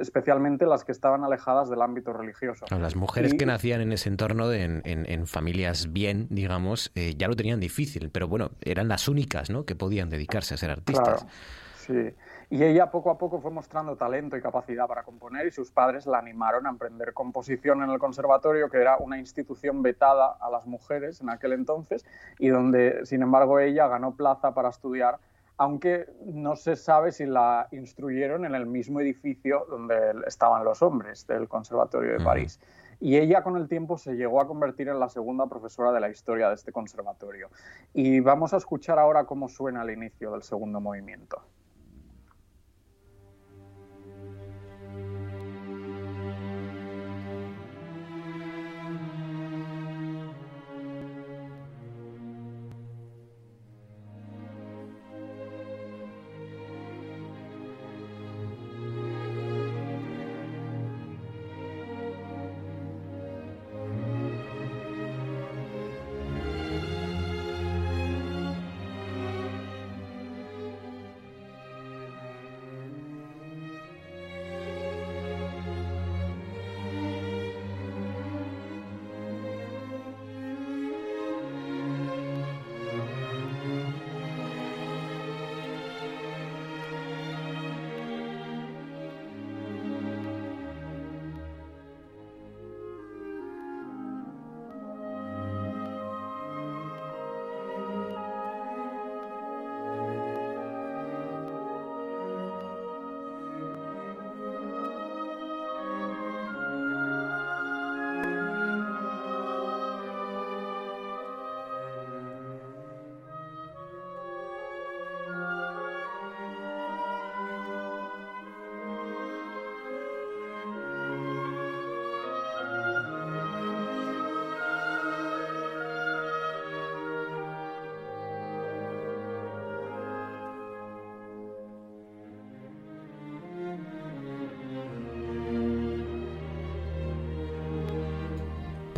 especialmente 0.00 0.66
las 0.66 0.84
que 0.84 0.92
estaban 0.92 1.24
alejadas 1.24 1.70
del 1.70 1.82
ámbito 1.82 2.12
religioso. 2.12 2.66
Las 2.70 2.96
mujeres 2.96 3.34
que 3.34 3.46
nacían 3.46 3.80
en 3.80 3.92
ese 3.92 4.08
entorno, 4.08 4.52
en, 4.52 5.26
familias 5.26 5.92
bien, 5.92 6.26
digamos, 6.30 6.90
eh, 6.94 7.14
ya 7.16 7.28
lo 7.28 7.36
tenían 7.36 7.60
difícil, 7.60 8.10
pero 8.10 8.28
bueno, 8.28 8.50
eran 8.62 8.88
las 8.88 9.08
únicas 9.08 9.50
¿no? 9.50 9.64
que 9.64 9.74
podían 9.74 10.10
dedicarse 10.10 10.54
a 10.54 10.56
ser 10.56 10.70
artistas. 10.70 11.26
sí. 11.76 12.14
Y 12.52 12.64
ella 12.64 12.90
poco 12.90 13.10
a 13.10 13.16
poco 13.16 13.40
fue 13.40 13.52
mostrando 13.52 13.94
talento 13.94 14.36
y 14.36 14.42
capacidad 14.42 14.88
para 14.88 15.04
componer 15.04 15.46
y 15.46 15.52
sus 15.52 15.70
padres 15.70 16.04
la 16.04 16.18
animaron 16.18 16.66
a 16.66 16.70
emprender 16.70 17.14
composición 17.14 17.80
en 17.84 17.90
el 17.90 18.00
conservatorio, 18.00 18.68
que 18.68 18.78
era 18.78 18.96
una 18.96 19.18
institución 19.18 19.82
vetada 19.82 20.36
a 20.40 20.50
las 20.50 20.66
mujeres 20.66 21.20
en 21.20 21.30
aquel 21.30 21.52
entonces 21.52 22.04
y 22.40 22.48
donde, 22.48 23.06
sin 23.06 23.22
embargo, 23.22 23.60
ella 23.60 23.86
ganó 23.86 24.16
plaza 24.16 24.52
para 24.52 24.70
estudiar, 24.70 25.20
aunque 25.58 26.06
no 26.24 26.56
se 26.56 26.74
sabe 26.74 27.12
si 27.12 27.24
la 27.24 27.68
instruyeron 27.70 28.44
en 28.44 28.56
el 28.56 28.66
mismo 28.66 29.00
edificio 29.00 29.64
donde 29.70 30.16
estaban 30.26 30.64
los 30.64 30.82
hombres 30.82 31.28
del 31.28 31.46
Conservatorio 31.46 32.18
de 32.18 32.24
París. 32.24 32.58
Y 32.98 33.16
ella 33.16 33.44
con 33.44 33.56
el 33.58 33.68
tiempo 33.68 33.96
se 33.96 34.16
llegó 34.16 34.40
a 34.40 34.48
convertir 34.48 34.88
en 34.88 34.98
la 34.98 35.08
segunda 35.08 35.46
profesora 35.46 35.92
de 35.92 36.00
la 36.00 36.08
historia 36.08 36.48
de 36.48 36.56
este 36.56 36.72
conservatorio. 36.72 37.48
Y 37.94 38.18
vamos 38.18 38.52
a 38.54 38.56
escuchar 38.56 38.98
ahora 38.98 39.22
cómo 39.22 39.48
suena 39.48 39.82
el 39.82 39.90
inicio 39.90 40.32
del 40.32 40.42
segundo 40.42 40.80
movimiento. 40.80 41.40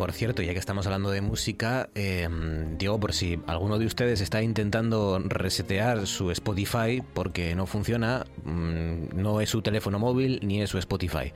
Por 0.03 0.11
cierto, 0.11 0.41
ya 0.41 0.51
que 0.51 0.59
estamos 0.59 0.85
hablando 0.85 1.11
de 1.11 1.21
música, 1.21 1.89
eh, 1.95 2.27
digo, 2.77 2.99
por 2.99 3.13
si 3.13 3.39
alguno 3.47 3.79
de 3.79 3.85
ustedes 3.85 4.19
está 4.19 4.43
intentando 4.43 5.17
resetear 5.17 6.07
su 6.07 6.29
Spotify 6.31 7.01
porque 7.13 7.55
no 7.55 7.67
funciona, 7.67 8.25
mm, 8.43 9.15
no 9.15 9.39
es 9.39 9.49
su 9.49 9.61
teléfono 9.61 9.99
móvil 9.99 10.41
ni 10.43 10.61
es 10.61 10.71
su 10.71 10.77
Spotify. 10.77 11.31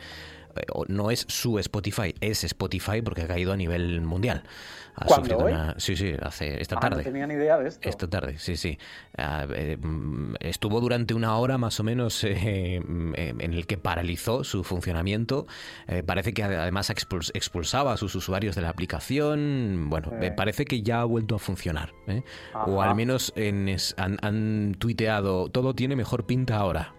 No 0.88 1.12
es 1.12 1.26
su 1.28 1.60
Spotify, 1.60 2.14
es 2.22 2.44
Spotify 2.44 3.02
porque 3.02 3.24
ha 3.24 3.28
caído 3.28 3.54
a 3.54 3.58
nivel 3.58 4.02
mundial. 4.02 4.44
Ha 5.00 5.06
¿Cuándo, 5.06 5.26
sufrido 5.28 5.46
hoy? 5.46 5.52
una- 5.54 5.76
Sí, 5.80 5.96
sí, 5.96 6.14
hace 6.20 6.60
esta 6.60 6.78
Ah, 6.78 6.80
tarde. 6.80 6.98
no 6.98 7.04
tenía 7.04 7.28
ni 7.28 7.36
idea 7.36 7.58
de 7.60 7.68
esto. 7.70 7.88
Esta 7.88 8.08
tarde, 8.10 8.40
sí, 8.40 8.58
sí. 8.58 8.80
Ah, 9.16 9.46
eh, 9.54 9.78
mm, 9.80 10.36
estuvo 10.40 10.82
durante 10.82 11.14
una 11.14 11.38
hora 11.38 11.60
más 11.60 11.80
o 11.80 11.84
menos 11.84 12.24
eh, 12.24 12.82
mm, 12.84 13.14
en 13.16 13.54
el 13.54 13.68
que 13.68 13.78
paralizó 13.78 14.44
su 14.44 14.64
funcionamiento. 14.64 15.46
Eh, 15.88 16.02
parece 16.04 16.34
que 16.34 16.44
además 16.44 16.90
expuls- 16.90 17.30
expulsaba 17.36 17.94
a 17.94 17.98
sus 17.98 18.16
usuarios 18.16 18.56
de 18.56 18.64
la 18.64 18.70
aplicación. 18.70 19.86
Bueno, 19.90 20.12
Sí. 20.20 20.30
parece 20.36 20.66
que 20.66 20.82
ya 20.82 21.02
ha 21.02 21.06
vuelto 21.06 21.36
a 21.36 21.40
funcionar. 21.40 21.94
O 22.66 22.82
al 22.82 22.96
menos 22.96 23.34
en 23.36 23.70
es- 23.70 23.94
han, 24.00 24.18
han 24.24 24.76
tuiteado, 24.80 25.50
todo 25.50 25.76
tiene 25.76 25.96
mejor 25.96 26.26
pinta 26.26 26.58
ahora. 26.58 26.94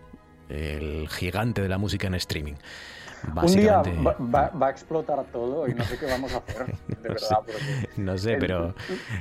El 0.49 1.09
gigante 1.09 1.63
de 1.63 1.69
la 1.69 1.79
música 1.79 2.07
en 2.07 2.15
streaming. 2.15 2.55
Un 3.43 3.47
día 3.57 3.83
va, 3.83 4.17
va- 4.21 4.51
va 4.51 4.67
a 4.69 4.71
explotar 4.71 5.25
todo 5.33 5.67
y 5.69 5.75
no 5.75 5.85
sé 5.85 5.99
qué 5.99 6.07
vamos 6.07 6.33
a 6.33 6.39
hacer, 6.39 6.67
de 6.89 6.95
No 6.97 7.03
verdad. 7.03 7.19
sé, 7.19 7.35
porque 7.47 7.89
no 8.03 8.19
sé, 8.19 8.37
pero 8.39 8.75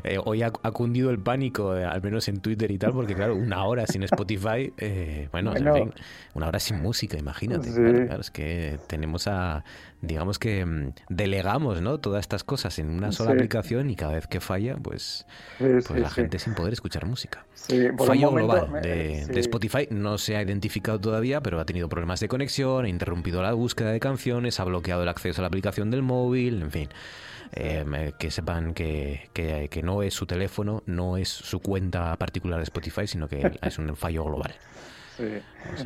eh, 0.03 0.17
hoy 0.23 0.43
ha, 0.43 0.51
ha 0.61 0.71
cundido 0.71 1.09
el 1.09 1.19
pánico, 1.19 1.75
eh, 1.75 1.83
al 1.85 2.01
menos 2.01 2.27
en 2.27 2.39
Twitter 2.41 2.69
y 2.71 2.77
tal, 2.77 2.91
porque 2.93 3.15
claro, 3.15 3.35
una 3.35 3.65
hora 3.65 3.87
sin 3.87 4.03
Spotify, 4.03 4.73
eh, 4.77 5.29
bueno, 5.31 5.51
Bueno. 5.51 5.75
en 5.75 5.83
fin, 5.91 5.93
una 6.33 6.47
hora 6.47 6.59
sin 6.59 6.81
música, 6.81 7.17
imagínate. 7.17 7.69
Sí. 7.69 7.75
Claro, 7.81 8.05
claro, 8.05 8.21
es 8.21 8.31
que 8.31 8.79
tenemos 8.87 9.27
a, 9.27 9.63
digamos 10.01 10.37
que 10.39 10.65
mm, 10.65 10.91
delegamos, 11.09 11.81
¿no? 11.81 11.99
Todas 11.99 12.21
estas 12.21 12.43
cosas 12.43 12.77
en 12.79 12.89
una 12.89 13.11
sola 13.11 13.31
Sí. 13.31 13.37
aplicación 13.37 13.89
y 13.89 13.95
cada 13.95 14.13
vez 14.13 14.27
que 14.27 14.39
falla, 14.39 14.75
pues, 14.77 15.25
Sí, 15.57 15.65
pues 15.87 15.99
la 15.99 16.09
gente 16.09 16.39
sin 16.39 16.53
poder 16.53 16.73
escuchar 16.73 17.05
música. 17.05 17.45
Fallo 17.97 18.31
global 18.31 18.69
me- 18.71 18.81
de 18.81 19.39
Spotify 19.39 19.87
no 19.89 20.17
se 20.17 20.35
ha 20.37 20.41
identificado 20.41 20.99
todavía, 20.99 21.41
pero 21.41 21.59
ha 21.59 21.65
tenido 21.65 21.89
problemas 21.89 22.19
de 22.19 22.27
conexión, 22.27 22.85
ha 22.85 22.89
interrumpido 22.89 23.41
la 23.41 23.53
búsqueda 23.53 23.86
de 23.91 23.99
canciones, 23.99 24.59
ha 24.59 24.63
bloqueado 24.65 25.03
el 25.03 25.09
acceso 25.09 25.41
a 25.41 25.43
la 25.43 25.47
aplicación 25.47 25.89
del 25.91 26.01
móvil, 26.03 26.61
en 26.61 26.71
fin. 26.71 26.89
Eh, 27.53 28.11
que 28.19 28.29
sepan 28.29 28.73
que, 28.73 29.29
que- 29.33 29.69
que 29.69 29.81
no 29.81 30.03
es 30.03 30.13
su 30.13 30.25
teléfono, 30.25 30.83
no 30.85 31.15
es 31.17 31.29
su 31.29 31.61
cuenta 31.61 32.13
particular 32.17 32.57
de 32.59 32.63
Spotify, 32.63 33.07
sino 33.07 33.27
que 33.29 33.39
es 33.61 33.77
un 33.79 33.95
fallo 33.95 34.25
global. 34.25 34.53
Sí. 35.15 35.39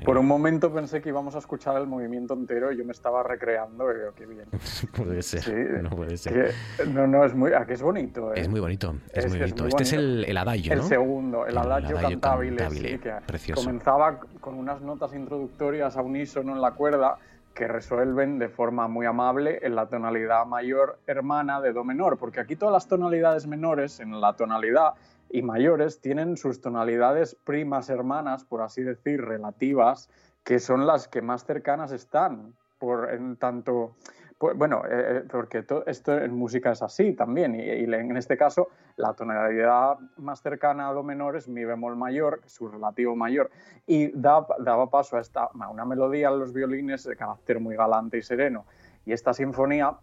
Por 0.03 0.17
un 0.17 0.25
momento 0.27 0.73
pensé 0.73 1.01
que 1.01 1.07
íbamos 1.07 1.35
a 1.35 1.37
escuchar 1.37 1.77
el 1.77 1.87
movimiento 1.87 2.33
entero 2.33 2.69
y 2.69 2.77
yo 2.77 2.83
me 2.83 2.91
estaba 2.91 3.23
recreando 3.23 3.89
y 3.89 3.95
digo, 3.99 4.11
qué 4.13 4.25
bien. 4.25 4.45
puede 4.93 5.21
ser, 5.21 5.41
Sí, 5.43 5.53
no 5.83 5.89
puede 5.91 6.17
ser. 6.17 6.53
que- 6.77 6.85
no, 6.87 7.07
no, 7.07 7.23
es 7.23 7.33
muy, 7.33 7.53
a 7.53 7.65
que 7.65 7.73
es 7.75 7.81
bonito. 7.81 8.33
¿eh? 8.33 8.41
Es 8.41 8.49
muy 8.49 8.59
bonito, 8.59 8.95
es, 9.13 9.25
muy 9.29 9.35
que 9.37 9.43
bonito. 9.45 9.63
muy 9.63 9.69
este 9.69 9.83
es 9.83 9.91
bonito. 9.93 10.09
el, 10.19 10.25
el 10.25 10.37
adagio, 10.37 10.73
El 10.73 10.79
¿no? 10.79 10.85
segundo, 10.87 11.45
el, 11.45 11.51
El 11.51 11.57
adagio, 11.59 11.89
adagio 11.97 12.09
cantabile, 12.19 12.57
cantabile, 12.57 12.91
sí, 12.93 12.97
que 12.97 13.13
precioso. 13.25 13.61
comenzaba 13.63 14.19
con 14.41 14.55
unas 14.55 14.81
notas 14.81 15.13
introductorias 15.13 15.95
a 15.95 16.01
unísono 16.01 16.53
en 16.53 16.59
la 16.61 16.71
cuerda 16.71 17.17
que 17.53 17.67
resuelven 17.67 18.39
de 18.39 18.49
forma 18.49 18.87
muy 18.87 19.05
amable 19.05 19.59
en 19.61 19.75
la 19.75 19.87
tonalidad 19.87 20.45
mayor 20.45 20.99
hermana 21.07 21.61
de 21.61 21.73
do 21.73 21.83
menor, 21.83 22.17
porque 22.17 22.39
aquí 22.39 22.55
todas 22.55 22.73
las 22.73 22.87
tonalidades 22.87 23.47
menores 23.47 23.99
en 23.99 24.21
la 24.21 24.35
tonalidad 24.35 24.93
y 25.29 25.41
mayores 25.41 26.01
tienen 26.01 26.37
sus 26.37 26.61
tonalidades 26.61 27.35
primas 27.35 27.89
hermanas, 27.89 28.43
por 28.45 28.61
así 28.61 28.83
decir, 28.83 29.21
relativas, 29.21 30.09
que 30.43 30.59
son 30.59 30.87
las 30.87 31.07
que 31.07 31.21
más 31.21 31.45
cercanas 31.45 31.91
están, 31.91 32.53
por 32.79 33.11
en 33.11 33.37
tanto 33.37 33.95
pues, 34.41 34.57
bueno, 34.57 34.81
eh, 34.85 34.89
eh, 34.89 35.23
porque 35.31 35.61
to- 35.61 35.85
esto 35.85 36.17
en 36.17 36.33
música 36.33 36.71
es 36.71 36.81
así 36.81 37.13
también, 37.13 37.53
y, 37.53 37.61
en 37.69 38.17
este 38.17 38.35
caso 38.35 38.69
la 38.95 39.13
tonalidad 39.13 39.99
más 40.17 40.41
cercana 40.41 40.89
a 40.89 40.93
do 40.93 41.03
menor 41.03 41.35
es 41.35 41.47
mi 41.47 41.63
bemol 41.63 41.95
mayor, 41.95 42.41
su 42.47 42.67
relativo 42.67 43.15
mayor, 43.15 43.51
y 43.85 44.09
da- 44.19 44.47
daba 44.57 44.89
paso 44.89 45.17
a, 45.17 45.19
esta, 45.21 45.47
una 45.53 45.85
melodía 45.85 46.29
en 46.29 46.39
los 46.39 46.53
violines 46.53 47.03
de 47.03 47.15
carácter 47.15 47.59
muy 47.59 47.75
galante 47.75 48.17
y 48.17 48.23
sereno. 48.23 48.65
Y 49.05 49.13
esta 49.13 49.31
sinfonía 49.31 49.95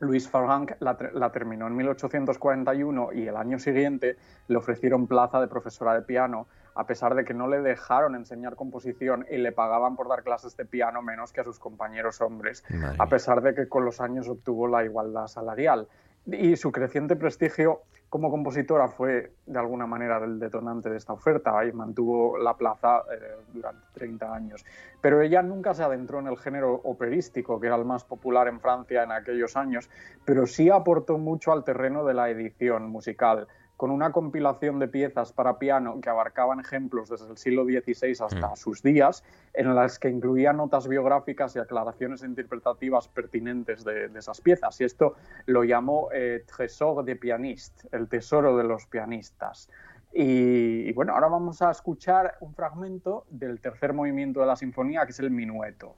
Luis 0.00 0.28
Farranc 0.28 0.72
la, 0.80 0.96
la 1.12 1.32
terminó 1.32 1.66
en 1.66 1.76
1841 1.76 3.12
y 3.14 3.26
el 3.26 3.36
año 3.36 3.58
siguiente 3.58 4.16
le 4.46 4.56
ofrecieron 4.56 5.06
plaza 5.06 5.40
de 5.40 5.48
profesora 5.48 5.94
de 5.94 6.02
piano, 6.02 6.46
a 6.74 6.86
pesar 6.86 7.16
de 7.16 7.24
que 7.24 7.34
no 7.34 7.48
le 7.48 7.60
dejaron 7.60 8.14
enseñar 8.14 8.54
composición 8.54 9.26
y 9.28 9.38
le 9.38 9.50
pagaban 9.50 9.96
por 9.96 10.08
dar 10.08 10.22
clases 10.22 10.56
de 10.56 10.64
piano 10.64 11.02
menos 11.02 11.32
que 11.32 11.40
a 11.40 11.44
sus 11.44 11.58
compañeros 11.58 12.20
hombres, 12.20 12.62
Madre 12.70 12.96
a 13.00 13.06
pesar 13.08 13.42
de 13.42 13.54
que 13.54 13.68
con 13.68 13.84
los 13.84 14.00
años 14.00 14.28
obtuvo 14.28 14.68
la 14.68 14.84
igualdad 14.84 15.26
salarial. 15.26 15.88
Y 16.30 16.56
su 16.56 16.70
creciente 16.70 17.16
prestigio 17.16 17.82
como 18.10 18.30
compositora 18.30 18.88
fue 18.88 19.32
de 19.46 19.58
alguna 19.58 19.86
manera 19.86 20.22
el 20.24 20.38
detonante 20.38 20.90
de 20.90 20.96
esta 20.96 21.12
oferta 21.12 21.64
y 21.64 21.72
mantuvo 21.72 22.38
la 22.38 22.54
plaza 22.54 23.02
eh, 23.12 23.36
durante 23.52 23.86
30 23.94 24.34
años. 24.34 24.64
Pero 25.00 25.20
ella 25.20 25.42
nunca 25.42 25.74
se 25.74 25.82
adentró 25.82 26.20
en 26.20 26.26
el 26.26 26.38
género 26.38 26.74
operístico, 26.84 27.60
que 27.60 27.66
era 27.66 27.76
el 27.76 27.84
más 27.84 28.04
popular 28.04 28.48
en 28.48 28.60
Francia 28.60 29.02
en 29.02 29.12
aquellos 29.12 29.56
años, 29.56 29.90
pero 30.24 30.46
sí 30.46 30.70
aportó 30.70 31.18
mucho 31.18 31.52
al 31.52 31.64
terreno 31.64 32.04
de 32.04 32.14
la 32.14 32.30
edición 32.30 32.88
musical, 32.88 33.46
con 33.78 33.92
una 33.92 34.10
compilación 34.10 34.80
de 34.80 34.88
piezas 34.88 35.32
para 35.32 35.56
piano 35.60 36.00
que 36.00 36.10
abarcaban 36.10 36.58
ejemplos 36.58 37.08
desde 37.08 37.30
el 37.30 37.38
siglo 37.38 37.64
XVI 37.64 38.10
hasta 38.10 38.48
Mm. 38.50 38.56
sus 38.56 38.82
días, 38.82 39.22
en 39.54 39.72
las 39.72 40.00
que 40.00 40.08
incluía 40.10 40.52
notas 40.52 40.88
biográficas 40.88 41.54
y 41.54 41.60
aclaraciones 41.60 42.24
interpretativas 42.24 43.06
pertinentes 43.06 43.84
de, 43.84 44.08
de 44.08 44.18
esas 44.18 44.40
piezas. 44.40 44.80
Y 44.80 44.84
esto 44.84 45.14
lo 45.46 45.62
llamó 45.62 46.08
eh, 46.12 46.44
Trésor 46.44 47.04
de 47.04 47.14
pianiste, 47.14 47.88
el 47.92 48.08
tesoro 48.08 48.56
de 48.56 48.64
los 48.64 48.84
pianistas. 48.86 49.70
Y, 50.12 50.88
y 50.88 50.92
bueno, 50.92 51.14
ahora 51.14 51.28
vamos 51.28 51.62
a 51.62 51.70
escuchar 51.70 52.34
un 52.40 52.52
fragmento 52.54 53.26
del 53.30 53.60
tercer 53.60 53.92
movimiento 53.92 54.40
de 54.40 54.46
la 54.46 54.56
sinfonía, 54.56 55.06
que 55.06 55.12
es 55.12 55.20
el 55.20 55.30
minueto. 55.30 55.94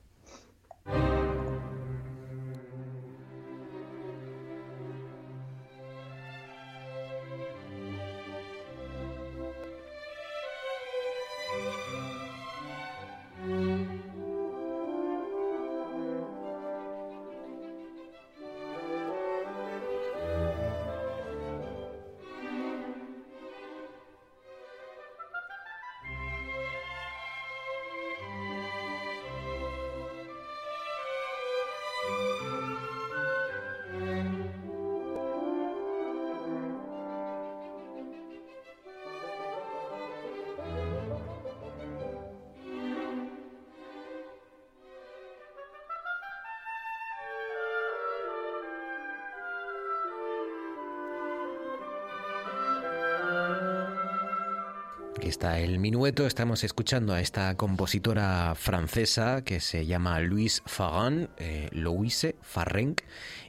El 55.58 55.78
minueto. 55.78 56.26
Estamos 56.26 56.64
escuchando 56.64 57.12
a 57.12 57.20
esta 57.20 57.56
compositora 57.56 58.54
francesa 58.54 59.42
que 59.42 59.60
se 59.60 59.86
llama 59.86 60.20
Louise 60.20 60.62
Farran, 60.66 61.30
eh, 61.38 61.68
Louise 61.72 62.36
Farrenc, 62.42 63.00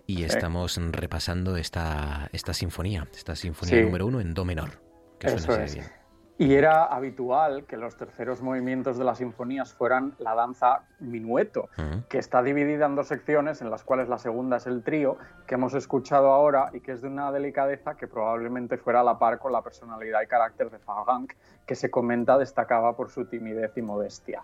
y 0.08 0.24
estamos 0.24 0.78
repasando 0.92 1.58
esta, 1.58 2.30
esta 2.34 2.54
sinfonía, 2.54 3.08
esta 3.16 3.36
sinfonía 3.36 3.78
Sí. 3.78 3.84
número 3.84 4.08
uno 4.08 4.20
en 4.22 4.34
do 4.34 4.46
menor. 4.46 4.82
Que 5.20 5.30
suena 5.38 5.44
Eso 5.44 5.62
es. 5.64 5.74
bien. 5.76 6.01
Y 6.38 6.56
era 6.56 6.86
habitual 6.86 7.66
que 7.66 7.78
los 7.78 7.96
terceros 7.96 8.42
movimientos 8.42 8.98
de 8.98 9.04
las 9.04 9.20
sinfonías 9.20 9.74
fueran 9.74 10.16
la 10.18 10.34
danza 10.34 10.84
minueto, 11.00 11.70
que 12.10 12.18
está 12.18 12.42
dividida 12.42 12.88
en 12.88 12.96
dos 12.96 13.10
secciones, 13.10 13.62
en 13.62 13.70
las 13.70 13.84
cuales 13.84 14.10
la 14.10 14.18
segunda 14.18 14.58
es 14.58 14.66
el 14.66 14.82
trío, 14.84 15.18
que 15.46 15.56
hemos 15.56 15.76
escuchado 15.76 16.32
ahora 16.32 16.72
y 16.74 16.80
que 16.80 16.94
es 16.94 17.02
de 17.02 17.10
una 17.10 17.32
delicadeza 17.32 17.96
que 17.96 18.08
probablemente 18.08 18.78
fuera 18.78 19.02
a 19.02 19.04
la 19.04 19.20
par 19.20 19.38
con 19.38 19.52
la 19.52 19.62
personalidad 19.62 20.22
y 20.24 20.28
carácter 20.28 20.72
de 20.72 20.80
Farranc, 20.80 21.34
que 21.66 21.76
se 21.76 21.92
comenta 21.92 22.40
destacaba 22.40 22.96
por 22.96 23.12
su 23.12 23.26
timidez 23.26 23.78
y 23.78 23.84
modestia. 23.84 24.42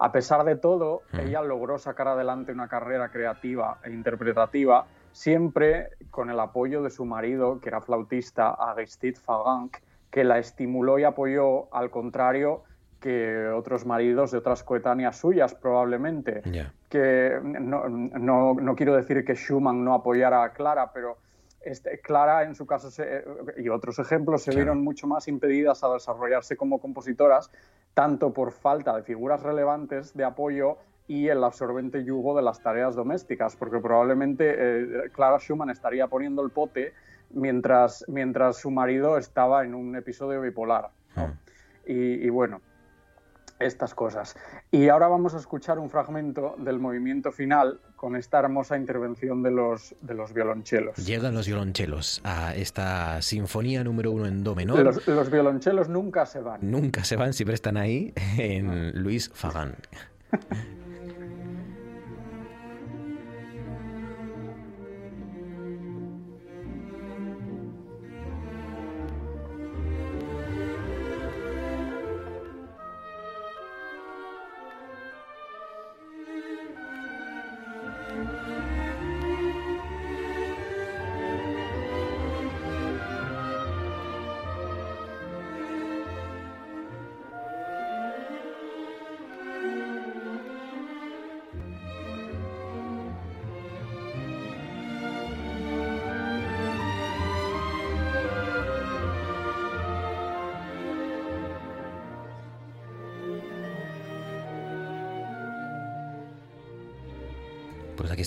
A 0.00 0.12
pesar 0.12 0.44
de 0.44 0.54
todo, 0.54 1.02
ella 1.12 1.42
logró 1.42 1.78
sacar 1.78 2.06
adelante 2.06 2.52
una 2.52 2.68
carrera 2.68 3.08
creativa 3.08 3.78
e 3.82 3.90
interpretativa, 3.90 4.86
siempre 5.10 5.90
con 6.10 6.30
el 6.30 6.38
apoyo 6.38 6.82
de 6.82 6.90
su 6.90 7.04
marido, 7.04 7.58
que 7.60 7.68
era 7.68 7.80
flautista, 7.80 8.50
Aristide 8.50 9.18
Farranc, 9.18 9.76
que 10.10 10.24
la 10.24 10.38
estimuló 10.38 10.98
y 10.98 11.04
apoyó, 11.04 11.72
al 11.74 11.90
contrario 11.90 12.62
que 13.00 13.46
otros 13.48 13.86
maridos 13.86 14.32
de 14.32 14.38
otras 14.38 14.64
coetáneas 14.64 15.16
suyas, 15.16 15.54
probablemente. 15.54 16.42
Que 16.88 17.38
no, 17.42 17.88
no- 17.88 18.54
no 18.54 18.74
quiero 18.76 18.96
decir 18.96 19.24
que 19.24 19.34
Schumann 19.34 19.84
no 19.84 19.94
apoyara 19.94 20.42
a 20.42 20.52
Clara, 20.52 20.90
pero 20.92 21.16
este, 21.60 22.00
Clara, 22.00 22.42
en 22.44 22.54
su 22.54 22.66
caso, 22.66 22.90
se, 22.90 23.24
y 23.58 23.68
otros 23.68 23.98
ejemplos, 23.98 24.42
se 24.42 24.50
vieron 24.56 24.82
mucho 24.82 25.06
más 25.06 25.28
impedidas 25.28 25.84
a 25.84 25.92
desarrollarse 25.92 26.56
como 26.56 26.80
compositoras, 26.80 27.50
tanto 27.94 28.32
por 28.32 28.52
falta 28.52 28.96
de 28.96 29.02
figuras 29.02 29.42
relevantes 29.42 30.14
de 30.16 30.24
apoyo 30.24 30.78
y 31.06 31.28
el 31.28 31.42
absorbente 31.44 32.04
yugo 32.04 32.34
de 32.36 32.42
las 32.42 32.60
tareas 32.62 32.94
domésticas, 32.96 33.54
porque 33.56 33.78
probablemente 33.80 34.54
eh, 34.56 35.10
Clara 35.12 35.38
Schumann 35.38 35.70
estaría 35.70 36.06
poniendo 36.06 36.42
el 36.42 36.50
pote 36.50 36.92
mientras, 37.30 38.04
mientras 38.08 38.58
su 38.58 38.70
marido 38.70 39.18
estaba 39.18 39.64
en 39.64 39.74
un 39.74 39.96
episodio 39.96 40.40
bipolar. 40.40 40.90
Y, 41.86 41.94
y, 41.94 42.28
bueno, 42.28 42.60
estas 43.58 43.94
cosas. 43.94 44.36
Y 44.70 44.88
ahora 44.88 45.08
vamos 45.08 45.34
a 45.34 45.38
escuchar 45.38 45.78
un 45.78 45.90
fragmento 45.90 46.54
del 46.58 46.78
movimiento 46.78 47.32
final 47.32 47.80
con 47.96 48.14
esta 48.14 48.38
hermosa 48.38 48.76
intervención 48.76 49.42
de 49.42 49.50
los, 49.50 49.94
de 50.00 50.14
los 50.14 50.32
violonchelos. 50.32 50.96
Llegan 51.04 51.34
los 51.34 51.46
violonchelos 51.46 52.20
a 52.24 52.54
esta 52.54 53.20
sinfonía 53.22 53.82
número 53.82 54.12
uno 54.12 54.26
en 54.26 54.44
do 54.44 54.54
menor. 54.54 54.80
Los, 54.80 55.06
los 55.08 55.30
violonchelos 55.30 55.88
nunca 55.88 56.26
se 56.26 56.40
van. 56.40 56.60
Nunca 56.62 57.02
se 57.04 57.16
van, 57.16 57.32
siempre 57.32 57.54
están 57.54 57.76
ahí 57.76 58.12
en 58.36 59.02
Luis 59.02 59.30
Fagan. 59.34 59.74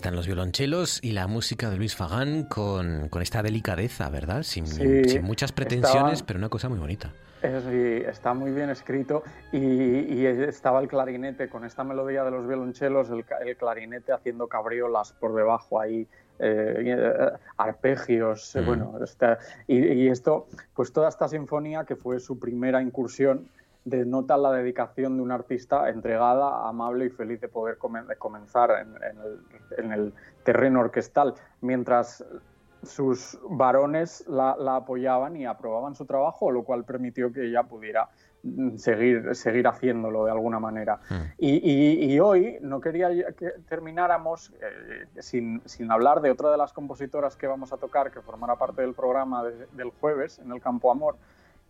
están 0.01 0.15
los 0.15 0.25
violonchelos 0.25 0.99
y 1.03 1.11
la 1.11 1.27
música 1.27 1.69
de 1.69 1.77
Luis 1.77 1.95
Fagán 1.95 2.45
con, 2.45 3.07
con 3.09 3.21
esta 3.21 3.43
delicadeza, 3.43 4.09
¿verdad? 4.09 4.41
Sin, 4.41 4.65
Sí, 4.65 5.03
sin 5.07 5.21
muchas 5.21 5.51
pretensiones, 5.51 6.23
pero 6.23 6.39
una 6.39 6.49
cosa 6.49 6.69
muy 6.69 6.79
bonita. 6.79 7.11
Sí, 7.43 8.01
está 8.07 8.33
muy 8.33 8.49
bien 8.49 8.71
escrito 8.71 9.21
y, 9.51 9.59
y 9.59 10.25
estaba 10.25 10.79
el 10.79 10.87
clarinete 10.87 11.49
con 11.49 11.65
esta 11.65 11.83
melodía 11.83 12.23
de 12.23 12.31
los 12.31 12.47
violonchelos, 12.47 13.11
el, 13.11 13.23
clarinete 13.57 14.11
haciendo 14.11 14.47
cabriolas 14.47 15.13
por 15.13 15.35
debajo 15.35 15.79
ahí, 15.79 16.07
eh, 16.39 16.83
eh, 16.83 17.31
arpegios, 17.57 18.55
eh, 18.55 18.61
Mm. 18.61 18.65
bueno, 18.65 18.95
está- 19.03 19.37
y, 19.67 19.77
y 19.85 20.07
esto, 20.07 20.47
pues 20.73 20.91
toda 20.91 21.09
esta 21.09 21.27
sinfonía 21.27 21.85
que 21.85 21.95
fue 21.95 22.19
su 22.19 22.39
primera 22.39 22.81
incursión 22.81 23.47
denota 23.85 24.37
la 24.37 24.51
dedicación 24.51 25.17
de 25.17 25.23
un 25.23 25.31
artista 25.31 25.89
entregada, 25.89 26.67
amable 26.67 27.05
y 27.05 27.09
feliz 27.09 27.41
de 27.41 27.47
poder 27.47 27.77
comen- 27.79 28.05
de 28.07 28.15
comenzar 28.15 28.69
en, 28.71 28.95
en 29.03 29.17
el, 29.21 29.39
en 29.85 29.91
el 29.91 30.13
terreno 30.43 30.81
orquestal, 30.81 31.33
mientras 31.61 32.23
sus 32.83 33.37
varones 33.49 34.25
la, 34.27 34.55
la 34.57 34.77
apoyaban 34.77 35.35
y 35.37 35.45
aprobaban 35.45 35.93
su 35.95 36.05
trabajo, 36.05 36.49
lo 36.51 36.63
cual 36.63 36.83
permitió 36.83 37.31
que 37.31 37.45
ella 37.45 37.61
pudiera 37.63 38.09
mm, 38.41 38.77
seguir, 38.77 39.35
seguir 39.35 39.67
haciéndolo 39.67 40.25
de 40.25 40.31
alguna 40.31 40.59
manera. 40.59 40.99
Y, 41.37 41.57
y- 41.57 42.11
y 42.11 42.19
hoy 42.19 42.57
no 42.61 42.81
quería 42.81 43.09
que 43.33 43.51
termináramos 43.69 44.51
eh, 44.61 45.05
sin, 45.21 45.61
sin 45.65 45.91
hablar 45.91 46.21
de 46.21 46.31
otra 46.31 46.49
de 46.49 46.57
las 46.57 46.73
compositoras 46.73 47.35
que 47.35 47.45
vamos 47.45 47.71
a 47.71 47.77
tocar, 47.77 48.09
que 48.11 48.21
formará 48.21 48.55
parte 48.55 48.81
del 48.81 48.95
programa 48.95 49.43
de- 49.43 49.67
del 49.73 49.91
jueves 49.91 50.39
en 50.39 50.51
el 50.51 50.59
Campo 50.59 50.91
Amor, 50.91 51.17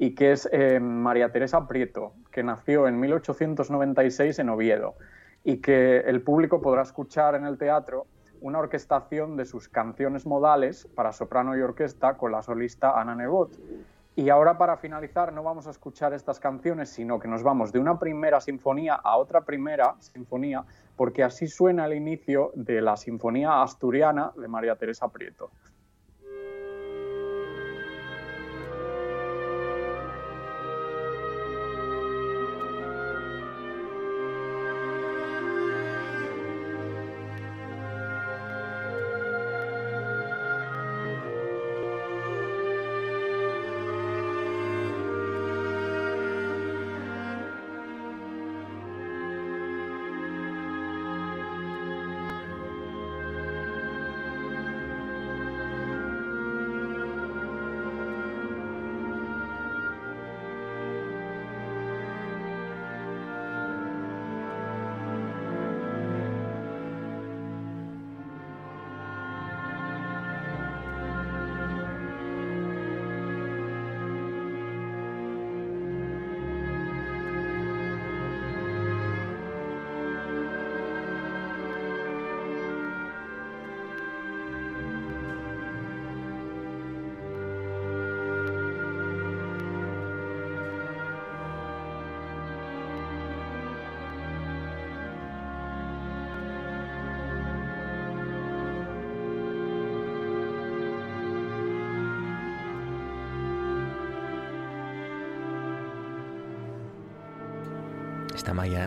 y 0.01 0.15
que 0.15 0.31
es 0.31 0.49
eh, 0.51 0.79
María 0.79 1.31
Teresa 1.31 1.67
Prieto, 1.67 2.13
que 2.31 2.41
nació 2.41 2.87
en 2.87 2.99
1896 2.99 4.39
en 4.39 4.49
Oviedo, 4.49 4.95
y 5.43 5.57
que 5.57 5.99
el 5.99 6.23
público 6.23 6.59
podrá 6.59 6.81
escuchar 6.81 7.35
en 7.35 7.45
el 7.45 7.59
teatro 7.59 8.07
una 8.39 8.57
orquestación 8.57 9.37
de 9.37 9.45
sus 9.45 9.69
canciones 9.69 10.25
modales 10.25 10.87
para 10.95 11.13
soprano 11.13 11.55
y 11.55 11.61
orquesta 11.61 12.17
con 12.17 12.31
la 12.31 12.41
solista 12.41 12.99
Ana 12.99 13.13
Nebot. 13.13 13.51
Y 14.15 14.29
ahora 14.29 14.57
para 14.57 14.75
finalizar 14.77 15.33
no 15.33 15.43
vamos 15.43 15.67
a 15.67 15.69
escuchar 15.69 16.15
estas 16.15 16.39
canciones, 16.39 16.89
sino 16.89 17.19
que 17.19 17.27
nos 17.27 17.43
vamos 17.43 17.71
de 17.71 17.77
una 17.77 17.99
primera 17.99 18.41
sinfonía 18.41 18.95
a 18.95 19.17
otra 19.17 19.41
primera 19.41 19.97
sinfonía, 19.99 20.63
porque 20.95 21.23
así 21.23 21.45
suena 21.45 21.85
el 21.85 21.93
inicio 21.93 22.51
de 22.55 22.81
la 22.81 22.97
Sinfonía 22.97 23.61
Asturiana 23.61 24.31
de 24.35 24.47
María 24.47 24.75
Teresa 24.75 25.09
Prieto. 25.09 25.51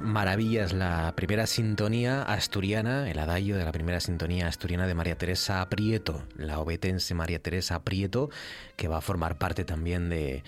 Esta 0.05 0.13
maya- 0.13 0.25
maravilla 0.25 0.65
es 0.65 0.73
la 0.75 1.13
primera 1.17 1.47
sintonía 1.47 2.23
asturiana, 2.25 3.11
el 3.11 3.19
adagio 3.19 3.57
de 3.57 3.65
la 3.65 3.73
primera 3.73 4.01
sintonía 4.01 4.49
asturiana 4.49 4.87
de 4.87 4.95
María 4.95 5.17
Teresa 5.17 5.67
Prieto, 5.71 6.23
la 6.37 6.59
obetense 6.61 7.15
María 7.15 7.39
Teresa 7.39 7.83
Prieto, 7.83 8.29
que 8.77 8.87
va 8.89 8.99
a 8.99 9.01
formar 9.01 9.39
parte 9.39 9.65
también 9.65 10.11
de, 10.11 10.45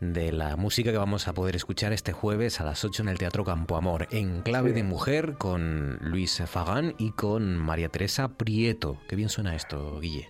de 0.00 0.32
la 0.32 0.56
música 0.56 0.90
que 0.90 0.96
vamos 0.98 1.28
a 1.28 1.34
poder 1.34 1.54
escuchar 1.54 1.92
este 1.92 2.12
jueves 2.12 2.60
a 2.60 2.64
las 2.64 2.82
8 2.82 3.02
en 3.02 3.08
el 3.10 3.18
Teatro 3.18 3.44
Campo 3.44 3.76
Amor, 3.76 4.08
en 4.10 4.40
clave 4.40 4.70
Sí. 4.70 4.76
de 4.76 4.82
mujer 4.84 5.34
con 5.38 5.98
Luis 6.00 6.42
Fagán 6.46 6.94
y 6.98 7.10
con 7.12 7.56
María 7.58 7.90
Teresa 7.90 8.28
Prieto. 8.28 8.98
Qué 9.08 9.16
bien 9.16 9.28
suena 9.28 9.54
esto, 9.54 10.00
Guille. 10.00 10.28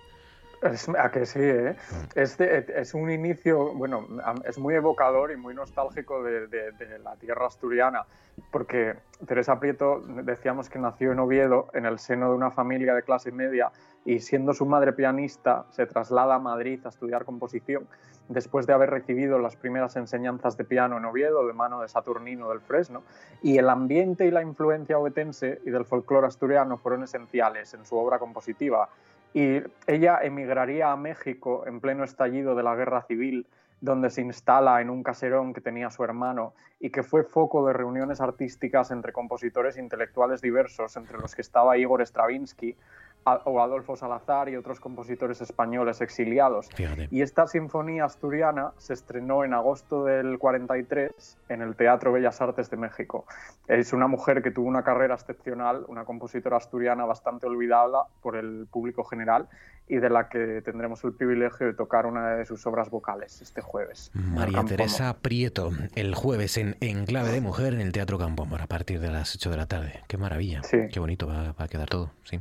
Es, 0.64 0.88
a 0.88 1.10
que 1.10 1.26
sí, 1.26 1.40
¿eh? 1.42 1.76
Es, 2.14 2.38
de- 2.38 2.64
es 2.74 2.94
un 2.94 3.10
inicio, 3.10 3.74
bueno, 3.74 4.06
es 4.44 4.58
muy 4.58 4.74
evocador 4.74 5.30
y 5.30 5.36
muy 5.36 5.54
nostálgico 5.54 6.22
de, 6.22 6.46
de- 6.46 6.72
de 6.72 6.98
la 7.00 7.16
tierra 7.16 7.46
asturiana, 7.46 8.06
porque 8.50 8.94
Teresa 9.26 9.60
Prieto 9.60 10.00
decíamos 10.00 10.70
que 10.70 10.78
nació 10.78 11.12
en 11.12 11.18
Oviedo, 11.18 11.68
en 11.74 11.84
el 11.84 11.98
seno 11.98 12.30
de 12.30 12.36
una 12.36 12.50
familia 12.50 12.94
de 12.94 13.02
clase 13.02 13.30
media, 13.30 13.70
y 14.06 14.20
siendo 14.20 14.54
su 14.54 14.64
madre 14.66 14.92
pianista, 14.94 15.66
se 15.70 15.86
traslada 15.86 16.36
a 16.36 16.38
Madrid 16.38 16.80
a 16.84 16.88
estudiar 16.88 17.24
composición, 17.24 17.86
después 18.28 18.66
de 18.66 18.72
haber 18.72 18.88
recibido 18.88 19.38
las 19.38 19.56
primeras 19.56 19.96
enseñanzas 19.96 20.56
de 20.56 20.64
piano 20.64 20.96
en 20.96 21.04
Oviedo, 21.04 21.46
de 21.46 21.52
mano 21.52 21.82
de 21.82 21.88
Saturnino 21.88 22.48
del 22.48 22.60
Fresno, 22.60 23.02
y 23.42 23.58
el 23.58 23.68
ambiente 23.68 24.24
y 24.24 24.30
la 24.30 24.40
influencia 24.42 24.98
obetense 24.98 25.60
y 25.66 25.70
del 25.70 25.84
folclore 25.84 26.26
asturiano 26.26 26.78
fueron 26.78 27.02
esenciales 27.02 27.74
en 27.74 27.84
su 27.84 27.96
obra 27.98 28.18
compositiva 28.18 28.88
y 29.34 29.60
ella 29.88 30.20
emigraría 30.22 30.92
a 30.92 30.96
México 30.96 31.64
en 31.66 31.80
pleno 31.80 32.04
estallido 32.04 32.54
de 32.54 32.62
la 32.62 32.76
guerra 32.76 33.02
civil, 33.02 33.48
donde 33.80 34.08
se 34.08 34.22
instala 34.22 34.80
en 34.80 34.88
un 34.88 35.02
caserón 35.02 35.52
que 35.52 35.60
tenía 35.60 35.90
su 35.90 36.04
hermano 36.04 36.54
y 36.78 36.90
que 36.90 37.02
fue 37.02 37.24
foco 37.24 37.66
de 37.66 37.72
reuniones 37.72 38.20
artísticas 38.20 38.92
entre 38.92 39.12
compositores 39.12 39.76
intelectuales 39.76 40.40
diversos, 40.40 40.96
entre 40.96 41.18
los 41.18 41.34
que 41.34 41.42
estaba 41.42 41.76
Igor 41.76 42.00
Stravinsky 42.06 42.76
o 43.24 43.60
Adolfo 43.60 43.96
Salazar 43.96 44.48
y 44.48 44.56
otros 44.56 44.80
compositores 44.80 45.40
españoles 45.40 46.00
exiliados. 46.00 46.68
Y 47.10 47.22
esta 47.22 47.46
sinfonía 47.46 48.04
asturiana 48.04 48.72
se 48.78 48.94
estrenó 48.94 49.44
en 49.44 49.54
agosto 49.54 50.04
del 50.04 50.38
43 50.38 51.38
en 51.48 51.62
el 51.62 51.74
Teatro 51.76 52.12
Bellas 52.12 52.40
Artes 52.40 52.70
de 52.70 52.76
México. 52.76 53.24
Es 53.66 53.92
una 53.92 54.06
mujer 54.06 54.42
que 54.42 54.50
tuvo 54.50 54.68
una 54.68 54.82
carrera 54.82 55.14
excepcional, 55.14 55.84
una 55.88 56.04
compositora 56.04 56.58
asturiana 56.58 57.04
bastante 57.04 57.46
olvidada 57.46 58.04
por 58.20 58.36
el 58.36 58.66
público 58.70 59.04
general 59.04 59.48
y 59.86 59.96
de 59.96 60.08
la 60.08 60.28
que 60.28 60.62
tendremos 60.64 61.04
el 61.04 61.12
privilegio 61.12 61.66
de 61.66 61.74
tocar 61.74 62.06
una 62.06 62.36
de 62.36 62.46
sus 62.46 62.66
obras 62.66 62.88
vocales 62.88 63.42
este 63.42 63.60
jueves. 63.60 64.10
María 64.14 64.64
Teresa 64.64 65.14
Prieto, 65.20 65.72
el 65.94 66.14
jueves 66.14 66.56
en, 66.56 66.76
en, 66.80 67.04
Clave 67.04 67.30
de 67.30 67.40
Mujer 67.42 67.74
en 67.74 67.80
el 67.80 67.92
Teatro 67.92 68.18
Campo 68.18 68.44
Amor 68.44 68.62
a 68.62 68.66
partir 68.66 68.98
de 69.00 69.10
las 69.10 69.34
8 69.34 69.50
de 69.50 69.56
la 69.56 69.66
tarde. 69.66 70.00
Qué 70.08 70.16
maravilla, 70.16 70.62
qué 70.70 71.00
bonito 71.00 71.26
va, 71.26 71.54
a 71.56 71.68
quedar 71.68 71.88
todo. 71.88 72.10
Sí. 72.24 72.40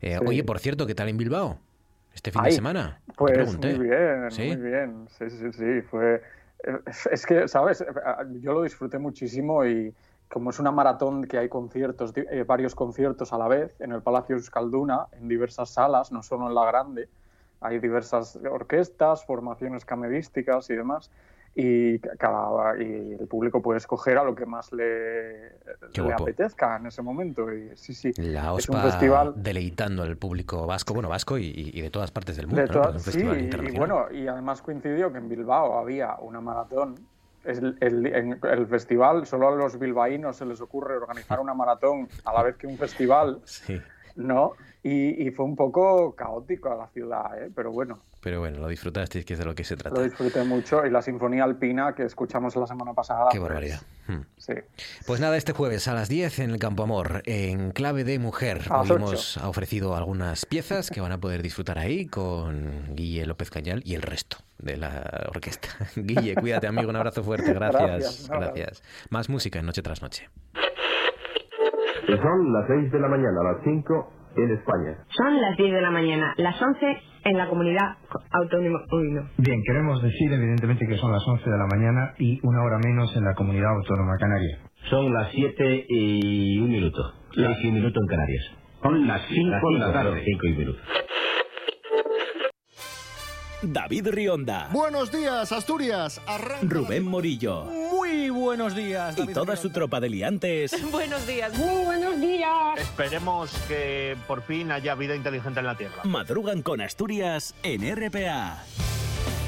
Eh, 0.00 0.11
Oye, 0.20 0.44
por 0.44 0.58
cierto, 0.58 0.86
¿qué 0.86 0.94
tal 0.94 1.08
en 1.08 1.16
Bilbao? 1.16 1.58
Este 2.14 2.30
fin 2.30 2.42
de 2.42 2.52
semana. 2.52 3.00
Pues 3.16 3.58
muy 3.58 3.78
bien, 3.78 4.28
muy 4.36 4.56
bien. 4.56 5.08
Sí, 5.18 5.30
sí, 5.30 5.52
sí. 5.52 5.82
Fue... 5.82 6.22
Es 7.10 7.26
que, 7.26 7.48
¿sabes? 7.48 7.84
Yo 8.40 8.52
lo 8.52 8.62
disfruté 8.62 8.98
muchísimo 8.98 9.64
y 9.64 9.92
como 10.28 10.50
es 10.50 10.58
una 10.58 10.70
maratón 10.70 11.24
que 11.24 11.38
hay 11.38 11.48
conciertos, 11.48 12.12
eh, 12.16 12.44
varios 12.46 12.74
conciertos 12.74 13.32
a 13.32 13.38
la 13.38 13.48
vez 13.48 13.74
en 13.80 13.92
el 13.92 14.00
Palacio 14.00 14.36
Euskalduna, 14.36 15.06
en 15.12 15.28
diversas 15.28 15.70
salas, 15.70 16.10
no 16.12 16.22
solo 16.22 16.48
en 16.48 16.54
la 16.54 16.64
grande, 16.64 17.08
hay 17.60 17.78
diversas 17.80 18.38
orquestas, 18.50 19.26
formaciones 19.26 19.84
camedísticas 19.84 20.70
y 20.70 20.74
demás 20.74 21.10
y, 21.54 21.98
cada, 21.98 22.80
y 22.82 23.16
el 23.20 23.26
público 23.28 23.60
puede 23.60 23.78
escoger 23.78 24.16
a 24.16 24.24
lo 24.24 24.34
que 24.34 24.46
más 24.46 24.72
le, 24.72 25.50
le 25.94 26.12
apetezca 26.12 26.76
en 26.76 26.86
ese 26.86 27.02
momento. 27.02 27.52
Y, 27.52 27.70
sí, 27.76 27.94
sí, 27.94 28.12
La 28.16 28.52
OSPA 28.52 28.58
es 28.58 28.68
un 28.68 28.90
festival... 28.90 29.34
deleitando 29.36 30.02
al 30.02 30.16
público 30.16 30.66
vasco, 30.66 30.94
bueno, 30.94 31.08
vasco 31.08 31.36
y, 31.38 31.80
de 31.80 31.90
todas 31.90 32.10
partes 32.10 32.36
del 32.36 32.46
mundo. 32.46 32.98
sí, 32.98 33.20
y 33.22 33.76
bueno, 33.76 34.06
y 34.10 34.26
además 34.26 34.62
coincidió 34.62 35.12
que 35.12 35.18
en 35.18 35.28
Bilbao 35.28 35.78
había 35.78 36.16
una 36.16 36.40
maratón. 36.40 36.94
El, 37.44 37.76
el, 37.80 38.38
el 38.40 38.66
festival, 38.68 39.26
solo 39.26 39.48
a 39.48 39.56
los 39.56 39.76
bilbaínos 39.76 40.36
se 40.36 40.46
les 40.46 40.60
ocurre 40.60 40.96
organizar 40.96 41.40
una 41.40 41.54
maratón 41.54 42.08
a 42.24 42.32
la 42.32 42.44
vez 42.44 42.56
que 42.56 42.68
un 42.68 42.78
festival. 42.78 43.40
Sí. 43.44 43.80
¿no? 44.16 44.52
Y, 44.84 45.30
fue 45.30 45.44
un 45.44 45.54
poco 45.54 46.12
caótico 46.16 46.72
a 46.72 46.74
la 46.74 46.88
ciudad, 46.88 47.40
¿eh? 47.40 47.52
pero 47.54 47.70
bueno. 47.70 48.00
Pero 48.20 48.40
bueno, 48.40 48.58
lo 48.58 48.66
disfrutasteis, 48.66 49.24
que 49.24 49.34
es 49.34 49.38
de 49.38 49.44
lo 49.44 49.54
que 49.54 49.62
se 49.62 49.76
trata. 49.76 49.96
Lo 49.96 50.02
disfruté 50.02 50.42
mucho 50.42 50.84
y 50.84 50.90
la 50.90 51.02
Sinfonía 51.02 51.44
Alpina 51.44 51.94
que 51.94 52.02
escuchamos 52.02 52.56
la 52.56 52.66
semana 52.66 52.92
pasada. 52.92 53.28
Qué 53.30 53.38
pues, 53.38 53.48
barbaridad. 53.48 53.80
Hmm. 54.08 54.22
Sí. 54.38 54.54
Pues 55.06 55.20
nada, 55.20 55.36
este 55.36 55.52
jueves 55.52 55.86
a 55.86 55.94
las 55.94 56.08
10 56.08 56.40
en 56.40 56.50
el 56.50 56.58
Campo 56.58 56.82
Amor, 56.82 57.22
en 57.26 57.70
clave 57.70 58.02
de 58.02 58.18
mujer, 58.18 58.62
hoy 58.70 58.90
hemos 58.90 59.36
ofrecido 59.36 59.94
algunas 59.94 60.46
piezas 60.46 60.90
que 60.90 61.00
van 61.00 61.12
a 61.12 61.18
poder 61.18 61.42
disfrutar 61.42 61.78
ahí 61.78 62.06
con 62.06 62.96
Guille 62.96 63.24
López 63.24 63.50
Cañal 63.50 63.82
y 63.84 63.94
el 63.94 64.02
resto 64.02 64.38
de 64.58 64.78
la 64.78 65.28
orquesta. 65.28 65.68
Guille, 65.94 66.34
cuídate 66.34 66.66
amigo, 66.66 66.90
un 66.90 66.96
abrazo 66.96 67.22
fuerte, 67.22 67.52
gracias. 67.54 68.26
Gracias. 68.28 68.28
gracias. 68.28 68.82
Más 69.10 69.28
música 69.28 69.60
en 69.60 69.66
Noche 69.66 69.82
tras 69.82 70.02
Noche. 70.02 70.28
Son 72.20 72.52
las 72.52 72.66
6 72.66 72.90
de 72.90 72.98
la 72.98 73.06
mañana, 73.06 73.44
las 73.44 73.62
5 73.62 74.21
en 74.36 74.50
España. 74.52 74.96
Son 75.16 75.40
las 75.40 75.56
10 75.56 75.72
de 75.72 75.80
la 75.80 75.90
mañana, 75.90 76.34
las 76.36 76.60
11 76.60 76.86
en 77.24 77.36
la 77.36 77.48
comunidad 77.48 77.96
autónoma. 78.30 78.80
Uy, 78.92 79.08
Bien, 79.38 79.62
queremos 79.66 80.02
decir 80.02 80.32
evidentemente 80.32 80.86
que 80.86 80.96
son 80.96 81.12
las 81.12 81.22
11 81.26 81.48
de 81.48 81.56
la 81.56 81.66
mañana 81.66 82.14
y 82.18 82.40
una 82.42 82.62
hora 82.62 82.78
menos 82.84 83.14
en 83.16 83.24
la 83.24 83.34
comunidad 83.34 83.70
autónoma 83.76 84.16
canaria. 84.18 84.58
Son 84.90 85.12
las 85.12 85.30
7 85.32 85.86
y 85.88 86.58
un 86.58 86.70
minuto. 86.70 87.02
6 87.34 87.48
y 87.62 87.68
un 87.68 87.74
minuto 87.74 88.00
en 88.00 88.06
Canarias. 88.06 88.44
Son 88.82 89.06
las 89.06 89.22
5 89.28 89.70
de 89.72 89.78
la 89.78 89.92
tarde. 89.92 90.22
5 90.24 90.46
y 90.46 90.52
un 90.52 90.58
minuto. 90.58 90.78
David 93.62 94.08
Rionda. 94.10 94.68
Buenos 94.72 95.12
días, 95.12 95.52
Asturias. 95.52 96.20
Rubén 96.68 97.04
Morillo. 97.04 97.91
Muy 98.22 98.30
buenos 98.30 98.76
días. 98.76 99.16
y 99.18 99.26
toda 99.32 99.56
su 99.56 99.70
tropa 99.70 99.98
de 99.98 100.08
liantes. 100.08 100.70
buenos 100.92 101.26
días. 101.26 101.52
Muy 101.58 101.84
buenos 101.84 102.20
días. 102.20 102.78
Esperemos 102.78 103.50
que 103.66 104.16
por 104.28 104.44
fin 104.44 104.70
haya 104.70 104.94
vida 104.94 105.16
inteligente 105.16 105.58
en 105.58 105.66
la 105.66 105.76
Tierra. 105.76 106.04
Madrugan 106.04 106.62
con 106.62 106.80
Asturias 106.80 107.52
en 107.64 107.82
RPA. 107.96 108.62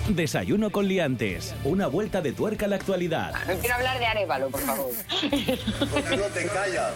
Desayuno 0.09 0.71
con 0.71 0.89
liantes. 0.89 1.55
Una 1.63 1.87
vuelta 1.87 2.21
de 2.21 2.33
tuerca 2.33 2.67
a 2.67 2.69
la 2.69 2.75
actualidad. 2.75 3.33
No 3.47 3.55
quiero 3.61 3.77
hablar 3.77 4.01
de 4.01 4.07
Arevalo, 4.07 4.51
por 4.51 4.61
favor. 4.63 4.91
¿Por 5.93 6.03
qué 6.03 6.17
no 6.17 6.25
te 6.25 6.47
callas? 6.49 6.95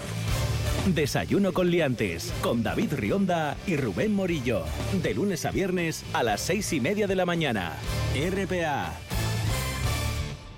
Desayuno 0.87 1.53
con 1.53 1.71
liantes, 1.71 2.33
con 2.41 2.65
David 2.65 2.95
Rionda 2.95 3.57
y 3.69 3.77
Rubén 3.77 4.17
Morillo. 4.17 4.65
De 5.01 5.15
lunes 5.15 5.47
a 5.47 5.53
viernes 5.53 6.05
a 6.13 6.25
las 6.25 6.41
seis 6.41 6.73
y 6.73 6.81
media 6.81 7.07
de 7.07 7.15
la 7.15 7.25
mañana. 7.25 7.75
RPA. 8.17 8.95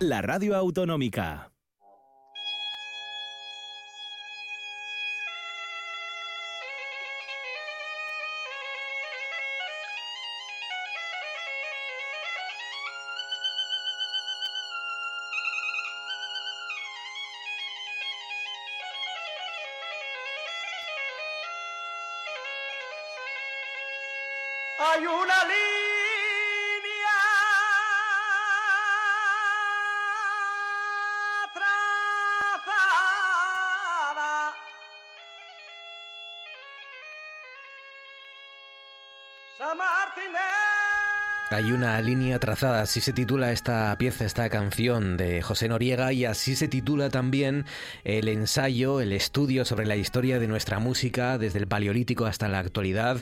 La 0.01 0.23
radio 0.23 0.57
autonómica. 0.57 1.53
Hay 41.53 41.73
una 41.73 42.01
línea 42.01 42.39
trazada, 42.39 42.81
así 42.81 43.01
se 43.01 43.13
titula 43.13 43.51
esta 43.51 43.99
pieza, 43.99 44.25
esta 44.25 44.49
canción 44.49 45.17
de 45.17 45.43
José 45.43 45.69
Noriega 45.69 46.13
y 46.13 46.25
así 46.25 46.55
se 46.55 46.69
titula 46.69 47.11
también 47.11 47.65
el 48.05 48.29
ensayo, 48.29 49.01
el 49.01 49.13
estudio 49.13 49.65
sobre 49.65 49.85
la 49.85 49.97
historia 49.97 50.39
de 50.39 50.47
nuestra 50.47 50.79
música 50.79 51.39
desde 51.39 51.59
el 51.59 51.67
Paleolítico 51.67 52.27
hasta 52.27 52.47
la 52.47 52.61
actualidad 52.61 53.21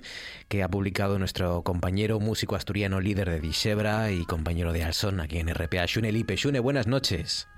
que 0.49 0.63
ha 0.63 0.69
publicado 0.69 1.19
nuestro 1.19 1.63
compañero 1.63 2.21
músico 2.21 2.55
asturiano 2.55 3.01
líder 3.01 3.31
de 3.31 3.41
Dishebra 3.41 4.11
y 4.11 4.27
compañero 4.27 4.75
de 4.75 4.85
Alson 4.85 5.21
aquí 5.21 5.39
en 5.39 5.49
RPA, 5.49 5.87
Shune 5.87 6.13
Lipe. 6.13 6.37
Shune, 6.37 6.61
buenas 6.61 6.87
noches. 6.87 7.49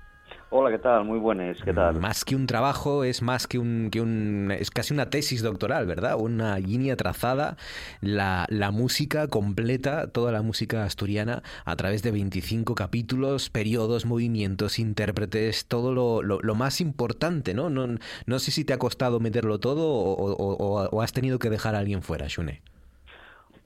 Hola, 0.53 0.69
¿qué 0.69 0.79
tal? 0.79 1.05
Muy 1.05 1.17
buenas, 1.17 1.59
¿qué 1.63 1.71
tal? 1.71 2.01
Más 2.01 2.25
que 2.25 2.35
un 2.35 2.45
trabajo, 2.45 3.05
es 3.05 3.21
más 3.21 3.47
que 3.47 3.57
un, 3.57 3.87
que 3.89 4.01
un 4.01 4.51
es 4.51 4.69
casi 4.69 4.93
una 4.93 5.09
tesis 5.09 5.41
doctoral, 5.41 5.85
¿verdad? 5.85 6.17
Una 6.19 6.59
línea 6.59 6.97
trazada, 6.97 7.55
la, 8.01 8.47
la 8.49 8.69
música 8.71 9.29
completa, 9.29 10.07
toda 10.07 10.33
la 10.33 10.41
música 10.41 10.83
asturiana, 10.83 11.41
a 11.63 11.77
través 11.77 12.03
de 12.03 12.11
25 12.11 12.75
capítulos, 12.75 13.49
periodos, 13.49 14.05
movimientos, 14.05 14.77
intérpretes, 14.77 15.67
todo 15.67 15.93
lo, 15.93 16.21
lo, 16.21 16.55
más 16.55 16.81
importante, 16.81 17.53
¿no? 17.53 17.69
¿no? 17.69 17.87
No 18.25 18.39
sé 18.39 18.51
si 18.51 18.65
te 18.65 18.73
ha 18.73 18.77
costado 18.77 19.21
meterlo 19.21 19.57
todo 19.57 19.87
o, 19.87 20.89
o, 20.91 21.01
has 21.01 21.13
tenido 21.13 21.39
que 21.39 21.49
dejar 21.49 21.75
a 21.75 21.79
alguien 21.79 22.01
fuera, 22.01 22.27
Shune. 22.27 22.61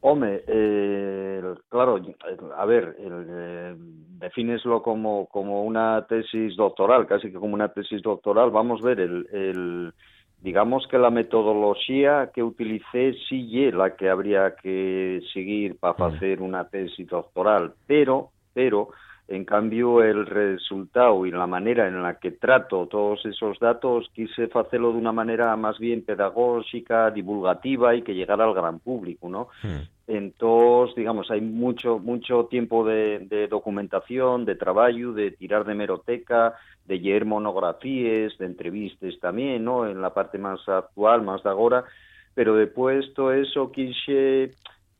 Hombre, 0.08 0.44
eh, 0.46 1.42
claro, 1.68 2.00
a 2.56 2.66
ver, 2.68 2.96
eh, 3.00 3.74
defineslo 4.20 4.84
como, 4.84 5.26
como 5.26 5.64
una 5.64 6.06
tesis 6.08 6.56
doctoral, 6.56 7.08
casi 7.08 7.32
que 7.32 7.40
como 7.40 7.56
una 7.56 7.70
tesis 7.70 8.04
doctoral. 8.04 8.52
Vamos 8.52 8.84
a 8.84 8.86
ver, 8.86 9.00
el, 9.00 9.28
el, 9.32 9.94
digamos 10.44 10.86
que 10.92 11.00
la 11.00 11.10
metodología 11.10 12.30
que 12.32 12.44
utilicé 12.44 13.16
sí 13.28 13.66
es 13.66 13.74
la 13.74 13.96
que 13.96 14.08
habría 14.08 14.56
que 14.56 15.22
seguir 15.34 15.80
para 15.80 16.10
hacer 16.10 16.40
una 16.40 16.70
tesis 16.70 17.08
doctoral, 17.08 17.74
pero, 17.88 18.30
pero, 18.54 18.90
en 19.28 19.44
cambio, 19.44 20.04
el 20.04 20.28
resultado 20.28 21.26
y 21.26 21.32
la 21.32 21.48
manera 21.48 21.88
en 21.88 22.04
la 22.04 22.20
que 22.20 22.32
trato 22.32 22.86
todos 22.86 23.26
esos 23.26 23.58
datos 23.60 24.08
quise 24.14 24.48
hacerlo 24.54 24.92
de 24.92 25.00
una 25.00 25.12
manera 25.12 25.56
más 25.56 25.80
bien 25.80 26.04
pedagógica, 26.06 27.10
divulgativa 27.10 27.96
y 27.96 28.04
que 28.04 28.14
llegara 28.14 28.44
al 28.44 28.54
gran 28.54 28.80
público, 28.80 29.28
¿no? 29.28 29.48
Mm. 29.64 29.96
Entonces, 30.08 30.96
digamos, 30.96 31.32
hay 31.32 31.42
mucho 31.42 31.98
mucho 31.98 32.46
tiempo 32.46 32.86
de, 32.86 33.48
documentación, 33.50 34.46
de 34.46 34.56
trabajo, 34.56 35.14
de 35.14 35.32
tirar 35.32 35.66
de 35.66 35.74
meroteca, 35.74 36.54
de 36.86 37.00
leer 37.00 37.26
monografías, 37.26 38.38
de 38.38 38.46
entrevistas 38.46 39.16
también, 39.20 39.66
¿no? 39.66 39.88
En 39.88 40.04
la 40.04 40.14
parte 40.14 40.38
más 40.38 40.60
actual, 40.70 41.24
más 41.24 41.42
de 41.42 41.50
ahora, 41.50 41.84
pero 42.36 42.56
después 42.56 43.12
todo 43.16 43.34
eso 43.34 43.72
quise 43.72 44.52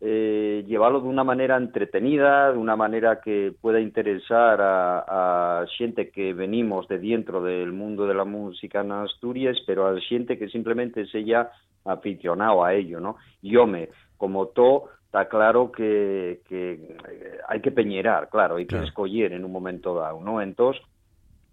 eh, 0.08 0.64
llevarlo 0.68 1.02
de 1.02 1.08
una 1.08 1.24
manera 1.24 1.58
entretenida, 1.58 2.52
de 2.52 2.60
una 2.60 2.76
manera 2.76 3.20
que 3.22 3.54
pueda 3.60 3.80
interesar 3.80 4.62
a, 4.62 5.62
a 5.62 5.66
xente 5.78 6.12
que 6.12 6.32
venimos 6.34 6.88
de 6.88 7.00
dentro 7.00 7.42
del 7.42 7.72
mundo 7.74 8.06
de 8.06 8.14
la 8.14 8.24
música 8.24 8.82
en 8.82 8.92
Asturias, 8.92 9.58
pero 9.66 9.88
a 9.88 10.00
xente 10.00 10.38
que 10.38 10.48
simplemente 10.50 11.08
se 11.08 11.24
ya 11.24 11.50
aficionado 11.86 12.64
a 12.64 12.76
ello, 12.76 13.00
¿no? 13.00 13.16
Y 13.42 13.56
home, 13.56 13.90
como 14.16 14.48
todo, 14.50 14.90
está 15.06 15.28
claro 15.28 15.72
que, 15.72 16.42
que 16.48 16.74
eh, 16.74 17.38
hay 17.48 17.62
que 17.62 17.72
peñerar, 17.72 18.30
claro, 18.30 18.58
hay 18.58 18.66
que 18.66 18.76
Claro. 18.76 18.86
escoger 18.86 19.34
en 19.34 19.44
un 19.44 19.52
momento 19.52 19.96
dado, 19.96 20.22
¿no? 20.22 20.40
Entonces, 20.40 20.84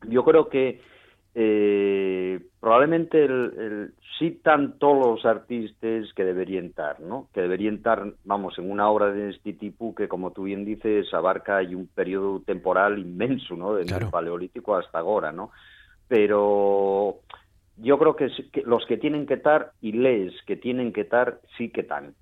yo 0.09 0.25
creo 0.25 0.49
que 0.51 0.81
eh, 1.35 2.41
probablemente 2.61 3.25
el, 3.25 3.55
el, 3.59 3.95
sí 4.19 4.41
todos 4.79 5.07
los 5.07 5.25
artistas 5.25 6.13
que 6.15 6.25
deberían 6.25 6.67
estar, 6.67 7.01
¿no? 7.01 7.29
Que 7.33 7.41
deberían 7.41 7.77
estar, 7.77 8.05
vamos, 8.25 8.59
en 8.59 8.71
una 8.71 8.91
obra 8.91 9.11
de 9.13 9.31
este 9.31 9.55
tipo 9.55 9.95
que, 9.95 10.09
como 10.09 10.33
tú 10.33 10.45
bien 10.45 10.65
dices, 10.65 11.13
abarca 11.15 11.59
hay 11.59 11.75
un 11.75 11.87
periodo 11.87 12.41
temporal 12.41 12.99
inmenso, 12.99 13.57
¿no? 13.57 13.75
Desde 13.75 13.97
el 13.97 14.11
Paleolítico 14.11 14.77
hasta 14.77 14.99
ahora, 14.99 15.33
¿no? 15.33 15.51
Pero 16.07 17.21
yo 17.79 17.99
creo 17.99 18.15
que, 18.15 18.29
que 18.53 18.63
los 18.63 18.85
que 18.87 18.99
tienen 18.99 19.27
que 19.27 19.35
estar 19.35 19.73
y 19.81 19.93
les 19.93 20.33
que 20.43 20.57
tienen 20.57 20.93
que 20.93 21.03
estar 21.03 21.41
sí 21.57 21.71
que 21.71 21.81
están. 21.81 22.15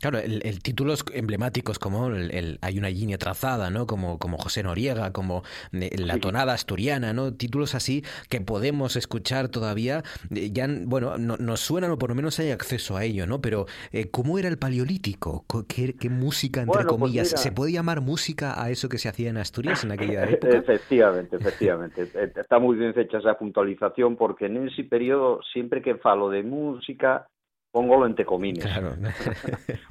Claro, 0.00 0.18
el, 0.18 0.40
el 0.44 0.60
títulos 0.62 1.04
emblemáticos 1.14 1.78
como 1.78 2.08
el, 2.08 2.30
el 2.34 2.58
Hay 2.60 2.78
una 2.78 2.90
línea 2.90 3.16
trazada, 3.16 3.70
¿no? 3.70 3.86
Como, 3.86 4.18
como 4.18 4.36
José 4.38 4.62
Noriega, 4.62 5.12
como 5.12 5.42
eh, 5.72 5.90
La 5.98 6.18
tonada 6.18 6.52
asturiana, 6.52 7.12
¿no? 7.12 7.32
Títulos 7.32 7.74
así 7.74 8.04
que 8.28 8.40
podemos 8.40 8.96
escuchar 8.96 9.48
todavía, 9.48 10.02
eh, 10.34 10.50
ya, 10.52 10.66
bueno, 10.84 11.16
no- 11.16 11.36
nos 11.38 11.60
suenan 11.60 11.90
o 11.90 11.98
por 11.98 12.10
lo 12.10 12.14
menos 12.16 12.38
hay 12.38 12.50
acceso 12.50 12.96
a 12.96 13.04
ello, 13.04 13.26
¿no? 13.26 13.40
Pero, 13.40 13.66
eh, 13.92 14.10
¿cómo 14.10 14.38
era 14.38 14.48
el 14.48 14.58
paleolítico? 14.58 15.44
Co- 15.46 15.64
¿Qué, 15.66 15.94
qué 15.94 16.10
música, 16.10 16.60
entre 16.60 16.74
Bueno, 16.84 16.88
pues 16.90 17.00
comillas? 17.00 17.28
¿Se 17.40 17.52
puede 17.52 17.72
llamar 17.72 18.00
música 18.00 18.62
a 18.62 18.70
eso 18.70 18.88
que 18.88 18.98
se 18.98 19.08
hacía 19.08 19.30
en 19.30 19.38
Asturias 19.38 19.84
en 19.84 19.92
aquella 19.92 20.24
época? 20.28 20.56
Efectivamente, 20.58 21.36
efectivamente. 21.40 22.02
Eh, 22.14 22.32
Está 22.36 22.58
muy 22.58 22.76
bien 22.76 22.92
fecha 22.94 23.18
esa 23.18 23.38
puntualización 23.38 24.16
porque 24.16 24.46
en 24.46 24.68
ese 24.68 24.84
periodo, 24.84 25.40
siempre 25.52 25.80
que 25.82 25.94
falo 25.96 26.28
de 26.30 26.42
música, 26.42 27.26
póngolo 27.74 28.06
entre 28.06 28.24
comines. 28.24 28.64
Claro. 28.64 28.92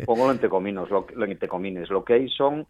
póngolo 0.06 0.32
entre 0.32 0.48
comines. 0.48 0.90
Lo, 0.90 1.06
lo- 1.14 1.26
entre 1.26 1.50
comines. 1.50 1.90
Lo 1.90 2.06
que 2.06 2.14
hay 2.14 2.30
son 2.30 2.66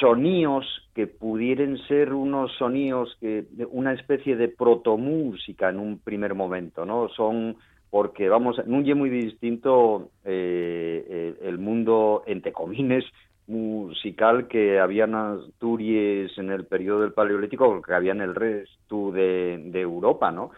sonidos 0.00 0.64
que 0.94 1.06
pudieran 1.06 1.76
ser 1.86 2.14
unos 2.14 2.50
sonidos 2.56 3.18
que 3.20 3.44
una 3.70 3.92
especie 3.92 4.34
de 4.34 4.48
protomúsica 4.48 5.68
en 5.68 5.78
un 5.78 5.98
primer 5.98 6.34
momento, 6.34 6.86
¿no? 6.86 7.10
Son 7.10 7.56
porque 7.90 8.30
vamos, 8.30 8.56
no 8.66 8.80
es 8.80 8.96
muy 8.96 9.10
distinto 9.10 10.08
eh, 10.24 11.34
el, 11.42 11.58
mundo 11.58 12.24
entre 12.26 12.50
comines 12.50 13.04
musical 13.46 14.48
que 14.48 14.80
había 14.80 15.04
en 15.04 15.14
Asturias 15.14 16.32
en 16.38 16.50
el 16.50 16.64
periodo 16.64 17.02
del 17.02 17.12
Paleolítico 17.12 17.82
que 17.82 17.92
había 17.92 18.12
en 18.12 18.22
el 18.22 18.34
resto 18.34 19.12
de, 19.12 19.60
de 19.66 19.80
Europa, 19.82 20.32
¿no? 20.32 20.50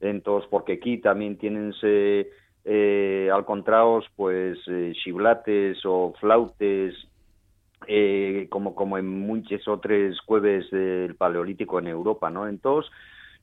Entonces, 0.00 0.46
porque 0.50 0.74
aquí 0.74 0.98
también 0.98 1.36
tienense 1.38 2.28
eh, 2.64 3.30
al 3.32 3.44
contraos, 3.44 4.06
pues, 4.16 4.58
eh, 4.68 4.94
o 5.84 6.14
flautes, 6.20 6.94
eh, 7.86 8.46
como, 8.50 8.74
como 8.74 8.96
en 8.98 9.06
muchas 9.06 9.66
otras 9.68 10.20
cueves 10.22 10.70
del 10.70 11.14
Paleolítico 11.16 11.78
en 11.78 11.88
Europa, 11.88 12.30
¿no? 12.30 12.48
Entonces, 12.48 12.90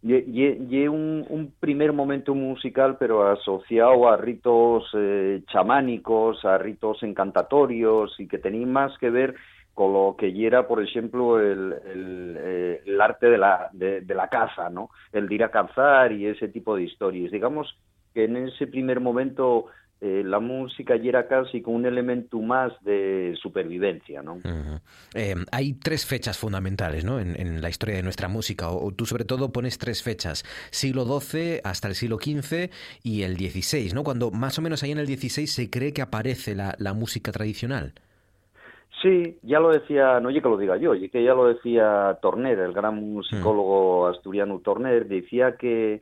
y, 0.03 0.87
un, 0.87 1.53
primer 1.59 1.93
momento 1.93 2.33
musical, 2.33 2.97
pero 2.99 3.29
asociado 3.29 4.09
a 4.09 4.17
ritos 4.17 4.89
eh, 4.95 5.43
chamánicos, 5.51 6.43
a 6.43 6.57
ritos 6.57 7.03
encantatorios, 7.03 8.19
y 8.19 8.27
que 8.27 8.39
tenía 8.39 8.65
más 8.65 8.97
que 8.97 9.11
ver 9.11 9.35
con 9.75 9.93
lo 9.93 10.15
que 10.17 10.33
era, 10.45 10.67
por 10.67 10.81
ejemplo, 10.81 11.39
el, 11.39 11.75
eh, 11.85 12.81
el 12.85 12.99
arte 12.99 13.29
de 13.29 13.37
la, 13.37 13.69
de, 13.73 14.01
de 14.01 14.15
la 14.15 14.27
caza, 14.27 14.69
¿no? 14.69 14.89
El 15.13 15.31
ir 15.31 15.43
a 15.43 15.51
cazar 15.51 16.11
y 16.11 16.25
ese 16.25 16.47
tipo 16.47 16.75
de 16.75 16.83
historias. 16.83 17.31
Digamos 17.31 17.77
que 18.13 18.25
en 18.25 18.37
ese 18.37 18.67
primer 18.67 18.99
momento 18.99 19.67
eh, 20.03 20.23
la 20.25 20.39
música 20.39 20.95
ya 20.95 21.09
era 21.09 21.27
casi 21.27 21.61
como 21.61 21.77
un 21.77 21.85
elemento 21.85 22.39
más 22.39 22.73
de 22.81 23.35
supervivencia, 23.39 24.23
¿no? 24.23 24.39
Eh, 25.13 25.35
hay 25.51 25.73
tres 25.73 26.07
fechas 26.07 26.39
fundamentales 26.39 27.05
¿no? 27.05 27.19
en, 27.19 27.39
en 27.39 27.61
la 27.61 27.69
historia 27.69 27.97
de 27.97 28.01
nuestra 28.01 28.27
música, 28.27 28.71
o, 28.71 28.87
o 28.87 28.91
tú 28.93 29.05
sobre 29.05 29.25
todo 29.25 29.51
pones 29.51 29.77
tres 29.77 30.01
fechas, 30.01 30.43
siglo 30.71 31.05
XII 31.05 31.61
hasta 31.63 31.87
el 31.87 31.93
siglo 31.93 32.17
XV 32.17 32.71
y 33.03 33.21
el 33.21 33.35
XVI, 33.35 33.93
¿no? 33.93 34.03
cuando 34.03 34.31
más 34.31 34.57
o 34.57 34.63
menos 34.63 34.81
ahí 34.81 34.89
en 34.89 34.97
el 34.97 35.05
XVI 35.05 35.45
se 35.45 35.69
cree 35.69 35.93
que 35.93 36.01
aparece 36.01 36.55
la, 36.55 36.73
la 36.79 36.95
música 36.95 37.31
tradicional. 37.31 37.93
Sí, 39.03 39.37
ya 39.43 39.59
lo 39.59 39.69
decía, 39.69 40.19
no 40.19 40.29
oye 40.29 40.41
que 40.41 40.49
lo 40.49 40.57
diga 40.57 40.77
yo, 40.77 40.91
oye 40.91 41.09
que 41.09 41.23
ya 41.23 41.35
lo 41.35 41.47
decía 41.47 42.17
Torner, 42.23 42.57
el 42.57 42.73
gran 42.73 42.95
musicólogo 42.95 44.07
asturiano 44.07 44.59
Torner, 44.59 45.07
decía 45.07 45.57
que, 45.57 46.01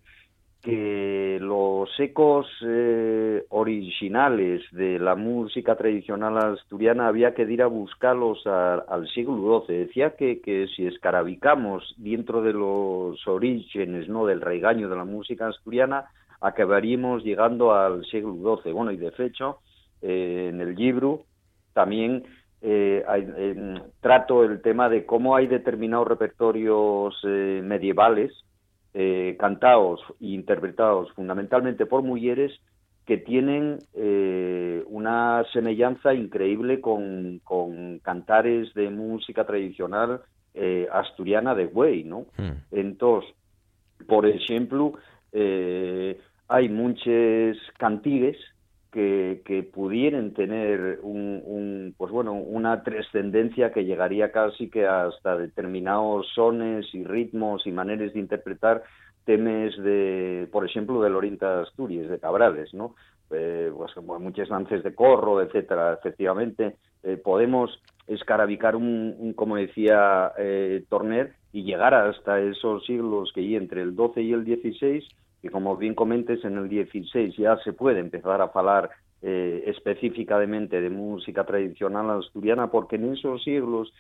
que 0.62 1.38
los 1.42 1.90
ecos 2.00 2.48
eh, 2.66 3.46
originales 3.50 4.62
de 4.72 5.00
la 5.00 5.16
música 5.16 5.76
tradicional 5.76 6.38
asturiana 6.38 7.08
había 7.08 7.34
que 7.34 7.44
ir 7.44 7.62
a 7.62 7.68
buscarlos 7.68 8.46
al 8.46 9.08
siglo 9.10 9.64
XII. 9.66 9.78
Decía 9.78 10.16
que, 10.18 10.42
que 10.42 10.68
si 10.76 10.86
escarabicamos 10.86 11.96
dentro 11.98 12.42
de 12.42 12.54
los 12.54 13.26
orígenes 13.28 14.10
¿no? 14.10 14.26
del 14.26 14.42
regaño 14.42 14.90
de 14.90 14.98
la 14.98 15.06
música 15.06 15.48
asturiana, 15.48 16.06
acabaríamos 16.42 17.24
llegando 17.24 17.74
al 17.74 18.06
siglo 18.06 18.58
XII. 18.62 18.74
Bueno, 18.74 18.92
y 18.92 18.98
de 18.98 19.14
hecho, 19.18 19.60
eh, 20.02 20.50
en 20.52 20.60
el 20.60 20.76
libro 20.76 21.24
también 21.74 22.24
eh, 22.62 23.06
eh, 23.08 23.82
trato 24.02 24.44
el 24.44 24.62
tema 24.62 24.90
de 24.90 25.06
cómo 25.06 25.36
hay 25.36 25.48
determinados 25.48 26.08
repertorios 26.08 27.16
eh, 27.24 27.62
medievales 27.64 28.34
eh, 29.02 29.38
cantados 29.40 30.02
e 30.20 30.34
interpretados 30.34 31.10
fundamentalmente 31.14 31.86
por 31.86 32.04
mujeres 32.04 32.52
que 33.06 33.16
tienen 33.16 33.80
eh, 33.94 34.84
una 34.88 35.46
semejanza 35.54 36.14
increíble 36.14 36.82
con, 36.82 37.40
con 37.46 38.00
cantares 38.00 38.74
de 38.74 38.90
música 38.90 39.46
tradicional 39.46 40.22
eh, 40.54 40.86
asturiana 40.92 41.56
de 41.56 41.68
güey, 41.68 42.04
¿no? 42.04 42.26
Entonces, 42.72 43.34
por 44.06 44.26
ejemplo, 44.26 44.92
eh, 45.32 46.20
hay 46.50 46.68
muchas 46.68 47.56
cantigues 47.78 48.36
que, 48.92 49.42
que 49.46 49.64
pudieran 49.64 50.34
tener 50.34 51.00
un, 51.04 51.42
un, 51.46 51.96
pues 51.98 52.12
bueno, 52.12 52.34
una 52.34 52.84
trascendencia 52.84 53.72
que 53.72 53.86
llegaría 53.86 54.32
casi 54.32 54.70
que 54.70 54.88
hasta 54.88 55.38
determinados 55.38 56.28
sones 56.34 56.88
y 56.94 57.04
ritmos 57.04 57.68
y 57.68 57.72
maneras 57.72 58.14
de 58.14 58.20
interpretar 58.20 58.84
temas 59.26 59.78
de, 59.78 60.48
por 60.52 60.66
ejemplo, 60.66 61.02
del 61.02 61.16
Oriente 61.16 61.46
Asturias, 61.46 62.10
de 62.10 62.20
Cabrales, 62.20 62.74
¿no? 62.74 62.96
Eh, 63.32 63.72
pues, 63.76 63.94
bueno, 63.96 64.20
muchos 64.20 64.50
lances 64.50 64.84
de 64.84 64.96
corro, 64.96 65.40
etcétera, 65.42 65.94
efectivamente, 65.94 66.78
eh, 67.04 67.18
podemos 67.18 67.80
escarabicar 68.08 68.76
un, 68.76 69.16
un, 69.20 69.34
como 69.34 69.58
decía 69.58 70.32
eh, 70.40 70.84
Torner, 70.90 71.34
y 71.54 71.64
llegar 71.64 71.94
hasta 71.94 72.40
esos 72.40 72.86
siglos 72.86 73.32
que 73.34 73.42
hay 73.42 73.56
entre 73.56 73.84
el 73.84 73.96
12 73.96 74.22
y 74.22 74.34
el 74.34 74.46
16, 74.46 75.08
que 75.42 75.50
como 75.50 75.78
bien 75.78 75.96
comentes, 75.96 76.44
en 76.44 76.58
el 76.58 76.70
16 76.70 77.36
ya 77.38 77.58
se 77.58 77.74
puede 77.74 78.00
empezar 78.00 78.42
a 78.42 78.52
hablar 78.54 78.90
eh, 79.22 79.64
específicamente 79.68 80.82
de 80.82 80.90
música 80.90 81.46
tradicional 81.46 82.10
asturiana, 82.20 82.72
porque 82.72 82.96
en 82.96 83.14
esos 83.14 83.44
siglos 83.44 83.94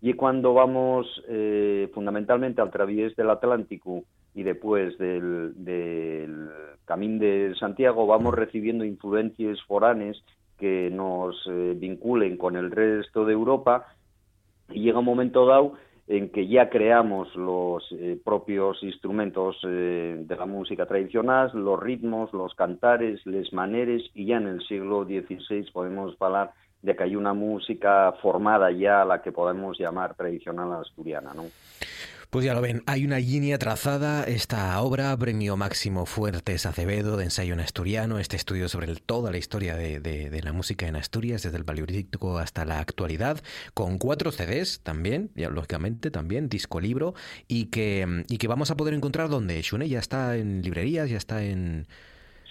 y 0.00 0.12
cuando 0.12 0.52
vamos 0.52 1.06
eh, 1.28 1.88
fundamentalmente 1.94 2.60
al 2.60 2.70
través 2.70 3.16
del 3.16 3.30
Atlántico 3.30 4.02
y 4.34 4.42
después 4.42 4.98
del, 4.98 5.52
del 5.64 6.48
Camino 6.84 7.20
de 7.20 7.54
Santiago, 7.58 8.06
vamos 8.06 8.34
recibiendo 8.34 8.84
influencias 8.84 9.62
foráneas 9.62 10.22
que 10.58 10.90
nos 10.90 11.36
eh, 11.46 11.74
vinculen 11.76 12.36
con 12.36 12.56
el 12.56 12.70
resto 12.70 13.24
de 13.24 13.32
Europa 13.32 13.86
y 14.70 14.82
llega 14.82 14.98
un 14.98 15.04
momento 15.04 15.46
dado 15.46 15.74
en 16.06 16.30
que 16.30 16.46
ya 16.46 16.68
creamos 16.68 17.34
los 17.34 17.82
eh, 17.92 18.18
propios 18.22 18.82
instrumentos 18.82 19.56
eh, 19.66 20.16
de 20.18 20.36
la 20.36 20.44
música 20.44 20.86
tradicional, 20.86 21.50
los 21.54 21.80
ritmos, 21.80 22.32
los 22.32 22.54
cantares, 22.54 23.24
les 23.26 23.52
maneres, 23.52 24.02
y 24.14 24.26
ya 24.26 24.36
en 24.36 24.48
el 24.48 24.66
siglo 24.66 25.04
XVI 25.04 25.70
podemos 25.72 26.14
hablar 26.20 26.52
de 26.82 26.94
que 26.94 27.04
hay 27.04 27.16
una 27.16 27.32
música 27.32 28.12
formada 28.20 28.70
ya 28.70 29.00
a 29.00 29.04
la 29.06 29.22
que 29.22 29.32
podemos 29.32 29.78
llamar 29.78 30.14
tradicional 30.14 30.72
asturiana, 30.74 31.32
¿no? 31.32 31.44
Pues 32.34 32.44
ya 32.44 32.52
lo 32.52 32.60
ven, 32.60 32.82
hay 32.86 33.04
una 33.04 33.20
línea 33.20 33.58
trazada, 33.58 34.24
esta 34.24 34.80
obra, 34.80 35.16
Premio 35.16 35.56
Máximo 35.56 36.04
Fuertes 36.04 36.66
Acevedo 36.66 37.16
de 37.16 37.22
ensayo 37.22 37.52
en 37.54 37.60
asturiano, 37.60 38.18
este 38.18 38.34
estudio 38.34 38.68
sobre 38.68 38.92
toda 38.96 39.30
la 39.30 39.38
historia 39.38 39.76
de, 39.76 40.00
de- 40.00 40.42
la 40.42 40.52
música 40.52 40.88
en 40.88 40.96
Asturias, 40.96 41.44
desde 41.44 41.58
el 41.58 41.64
Paleolítico 41.64 42.38
hasta 42.38 42.64
la 42.64 42.80
actualidad, 42.80 43.40
con 43.72 43.98
cuatro 43.98 44.32
CDs 44.32 44.80
también, 44.80 45.30
lógicamente 45.36 46.10
también, 46.10 46.48
disco 46.48 46.80
libro, 46.80 47.14
y 47.46 47.66
que, 47.66 48.24
y 48.28 48.38
que 48.38 48.48
vamos 48.48 48.72
a 48.72 48.76
poder 48.76 48.94
encontrar 48.94 49.28
donde 49.28 49.62
Shune 49.62 49.88
ya 49.88 50.00
está 50.00 50.36
en 50.36 50.60
librerías, 50.62 51.08
ya 51.08 51.18
está 51.18 51.44
en... 51.44 51.86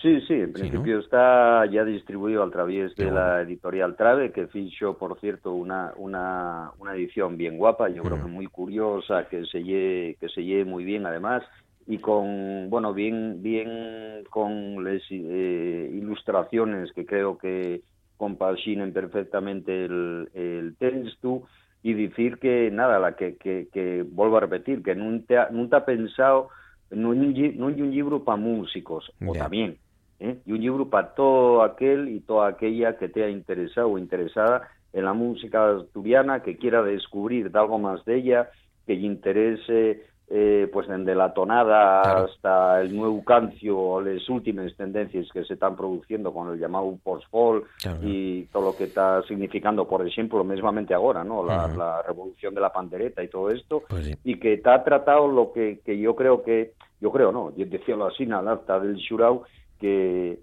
Sí, 0.04 0.20
sí, 0.28 0.34
en 0.34 0.52
principio 0.52 1.00
está 1.00 1.66
ya 1.68 1.86
distribuido 1.86 2.44
a 2.44 2.52
través 2.52 2.94
de 2.98 3.10
la 3.10 3.42
editorial 3.42 3.96
Trave, 3.96 4.34
que 4.34 4.48
fichó, 4.48 4.98
por 4.98 5.18
cierto, 5.22 5.54
una, 5.54 5.94
una, 5.96 6.74
una 6.78 6.94
edición 6.94 7.38
bien 7.38 7.58
guapa, 7.58 7.88
yo 7.88 8.04
creo 8.04 8.20
que 8.20 8.28
muy 8.28 8.48
curiosa, 8.48 9.30
que 9.30 9.46
se 9.46 9.64
lle, 9.64 10.18
que 10.20 10.28
se 10.28 10.44
lle 10.44 10.66
muy 10.66 10.84
bien 10.84 11.06
además, 11.06 11.44
y 11.88 12.00
con, 12.00 12.70
bueno, 12.70 12.94
bien, 12.94 13.42
bien 13.42 14.26
con 14.30 14.84
las 14.84 15.02
eh, 15.10 15.90
ilustraciones 15.94 16.92
que 16.92 17.06
creo 17.06 17.38
que 17.38 17.84
compaginen 18.18 18.92
perfectamente 18.92 19.86
el, 19.86 20.30
el 20.34 20.76
texto, 20.78 21.44
y 21.82 21.94
decir 21.94 22.40
que, 22.40 22.70
nada, 22.72 23.00
la 23.00 23.16
que, 23.16 23.38
que, 23.38 23.70
que 23.72 24.04
vuelvo 24.06 24.36
a 24.38 24.42
repetir, 24.42 24.84
que 24.84 24.96
nunca, 24.96 25.48
nunca 25.52 25.78
ha 25.78 25.86
pensado, 25.86 26.50
no 26.92 27.12
hay 27.12 27.20
un, 27.20 27.34
li- 27.34 27.56
no 27.58 27.68
hay 27.68 27.82
un 27.82 27.92
libro 27.92 28.24
para 28.26 28.36
músicos, 28.38 29.10
o 29.26 29.36
también, 29.36 29.80
¿eh? 30.24 30.40
y 30.46 30.52
un 30.54 30.62
libro 30.62 30.90
para 30.90 31.14
todo 31.14 31.62
aquel 31.64 32.10
y 32.10 32.22
toda 32.22 32.48
aquella 32.48 32.98
que 32.98 33.10
te 33.10 33.24
ha 33.24 33.30
interesado 33.30 33.90
o 33.90 33.98
interesada 33.98 34.70
en 34.94 35.06
la 35.06 35.14
música 35.14 35.70
asturiana, 35.72 36.42
que 36.42 36.58
quiera 36.58 36.82
descubrir 36.82 37.52
de 37.52 37.60
algo 37.60 37.78
más 37.80 38.04
de 38.06 38.16
ella, 38.18 38.50
que 38.86 38.96
le 38.96 39.08
interese 39.08 40.04
eh, 40.30 40.70
pues 40.72 40.88
desde 40.88 41.14
la 41.14 41.34
tonada 41.34 42.24
hasta 42.24 42.82
el 42.82 42.96
nuevo 42.96 43.24
cancio 43.24 43.78
o 43.78 44.02
las 44.02 44.28
últimas 44.30 44.74
tendencias 44.76 45.28
que 45.32 45.44
se 45.44 45.56
están 45.56 45.76
produciendo 45.76 46.34
con 46.34 46.52
el 46.52 46.60
llamado 46.60 46.98
post-folk 47.04 47.68
y 48.02 48.44
todo 48.46 48.68
lo 48.68 48.76
que 48.78 48.86
está 48.86 49.22
significando, 49.24 49.86
por 49.88 50.08
ejemplo, 50.08 50.44
mismamente 50.44 50.94
ahora, 50.94 51.24
¿no? 51.24 51.44
La, 51.46 51.66
Ujú. 51.68 51.78
la 51.78 52.02
revolución 52.04 52.56
de 52.56 52.62
la 52.62 52.72
pandereta 52.72 53.22
y 53.22 53.28
todo 53.28 53.50
esto, 53.50 53.84
Pues 53.90 54.06
sí. 54.06 54.16
y 54.24 54.40
que 54.40 54.54
está 54.54 54.84
tratado 54.84 55.28
lo 55.28 55.52
que, 55.52 55.82
que 55.86 56.00
yo 56.00 56.16
creo 56.16 56.42
que, 56.42 56.74
yo 57.02 57.12
creo, 57.12 57.32
no, 57.32 57.54
yo 57.56 57.66
decíalo 57.66 58.06
así, 58.06 58.24
en 58.24 58.34
el 58.34 58.48
acta 58.48 58.80
del 58.80 58.98
Xurau, 58.98 59.44
que 59.84 60.40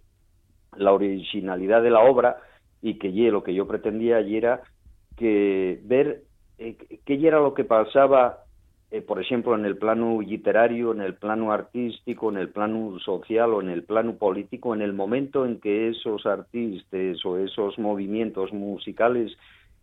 la 0.76 0.92
originalidad 0.92 1.82
de 1.82 1.88
la 1.88 2.00
obra 2.00 2.36
y 2.82 2.98
que 2.98 3.08
lo 3.08 3.42
que 3.42 3.54
yo 3.54 3.66
pretendía 3.66 4.20
y 4.20 4.36
era 4.36 4.60
que 5.16 5.80
ver 5.84 6.24
eh, 6.58 6.76
qué 7.06 7.26
era 7.26 7.40
lo 7.40 7.54
que 7.54 7.64
pasaba 7.64 8.44
eh, 8.90 9.00
por 9.02 9.20
ejemplo, 9.20 9.54
en 9.54 9.64
el 9.64 9.78
plano 9.78 10.20
literario, 10.20 10.92
en 10.92 11.00
el 11.00 11.14
plano 11.14 11.52
artístico, 11.52 12.28
en 12.30 12.38
el 12.38 12.48
plano 12.48 12.98
social 12.98 13.54
o 13.54 13.62
en 13.62 13.70
el 13.70 13.84
plano 13.84 14.16
político, 14.16 14.74
en 14.74 14.82
el 14.82 14.92
momento 14.92 15.46
en 15.46 15.60
que 15.60 15.88
esos 15.88 16.26
artistas 16.26 17.24
o 17.24 17.38
esos 17.38 17.78
movimientos 17.78 18.52
musicales 18.52 19.32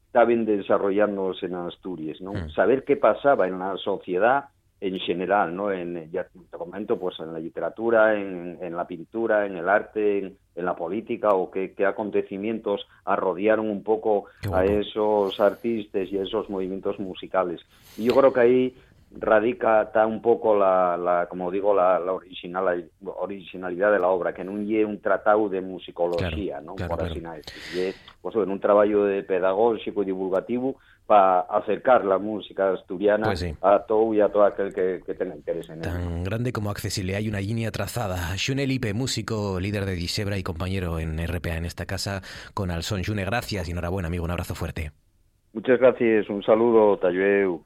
estaban 0.05 0.45
desarrollándose 0.45 1.45
en 1.45 1.55
Asturias, 1.55 2.19
¿no? 2.19 2.49
Saber 2.49 2.83
qué 2.83 2.97
pasaba 2.97 3.47
en 3.47 3.59
la 3.59 3.77
sociedad 3.77 4.49
en 4.79 4.99
general, 4.99 5.55
¿no? 5.55 5.71
En, 5.71 6.11
ya 6.11 6.23
te 6.25 6.57
comento, 6.57 6.99
pues 6.99 7.19
en 7.19 7.33
la 7.33 7.39
literatura, 7.39 8.15
en, 8.15 8.59
en 8.61 8.75
la 8.75 8.85
pintura, 8.85 9.45
en 9.45 9.57
el 9.57 9.67
arte, 9.67 10.19
en, 10.19 10.37
en 10.55 10.65
la 10.65 10.75
política, 10.75 11.33
o 11.33 11.49
qué, 11.49 11.73
qué 11.73 11.85
acontecimientos 11.85 12.87
arrodearon 13.05 13.69
un 13.69 13.83
poco 13.83 14.25
a 14.53 14.65
esos 14.65 15.39
artistas 15.39 16.07
y 16.11 16.17
a 16.17 16.23
esos 16.23 16.49
movimientos 16.49 16.99
musicales. 16.99 17.61
Y 17.97 18.03
yo 18.03 18.15
creo 18.15 18.31
que 18.31 18.39
ahí 18.39 18.75
radica 19.11 19.83
está 19.83 20.05
un 20.05 20.21
poco 20.21 20.55
la, 20.55 20.97
la 20.97 21.27
como 21.27 21.49
digo 21.49 21.73
la, 21.73 21.97
la 21.99 22.13
original, 22.13 22.89
originalidad 23.05 23.91
de 23.91 23.99
la 23.99 24.09
obra 24.09 24.33
que 24.33 24.43
no 24.43 24.57
lle 24.57 24.83
un 24.83 24.99
tratado 24.99 25.47
de 25.47 25.61
musicología 25.61 26.59
¿no? 26.59 26.75
claro, 26.75 26.89
por 26.89 26.99
claro. 26.99 27.11
así 27.11 27.21
decir 27.21 27.73
lle, 27.73 27.93
pues, 28.21 28.35
en 28.35 28.51
un 28.51 28.59
trabajo 28.59 29.05
de 29.05 29.23
pedagógico 29.23 30.03
y 30.03 30.07
divulgativo 30.07 30.75
para 31.07 31.39
acercar 31.41 32.03
la 32.05 32.17
música 32.17 32.73
asturiana 32.73 33.27
Pues 33.27 33.39
sí. 33.39 33.53
a 33.61 33.79
todo 33.79 34.13
y 34.13 34.19
a 34.21 34.27
todo 34.29 34.43
aquel 34.43 34.73
que, 34.73 35.01
que 35.05 35.13
tenga 35.15 35.35
interés 35.35 35.69
en. 35.69 35.81
Tan 35.81 36.23
grande 36.23 36.51
como 36.51 36.69
accesible, 36.69 37.15
hay 37.15 37.29
una 37.29 37.39
línea 37.39 37.71
trazada. 37.71 38.35
Xune 38.37 38.67
Lipe, 38.67 38.93
músico, 38.93 39.59
líder 39.59 39.85
de 39.85 39.93
Disebra 39.95 40.37
y 40.37 40.43
compañero 40.43 40.99
en 40.99 41.17
RPA 41.25 41.55
en 41.55 41.65
esta 41.65 41.85
casa 41.85 42.21
con 42.53 42.69
Alson. 42.69 43.03
Xune, 43.03 43.23
gracias 43.25 43.67
y 43.67 43.71
enhorabuena, 43.71 44.07
amigo, 44.09 44.25
un 44.25 44.31
abrazo 44.31 44.53
fuerte. 44.53 44.91
Muchas 45.53 45.79
gracias, 45.79 46.29
un 46.29 46.43
saludo, 46.43 46.97
Tayueu. 46.97 47.63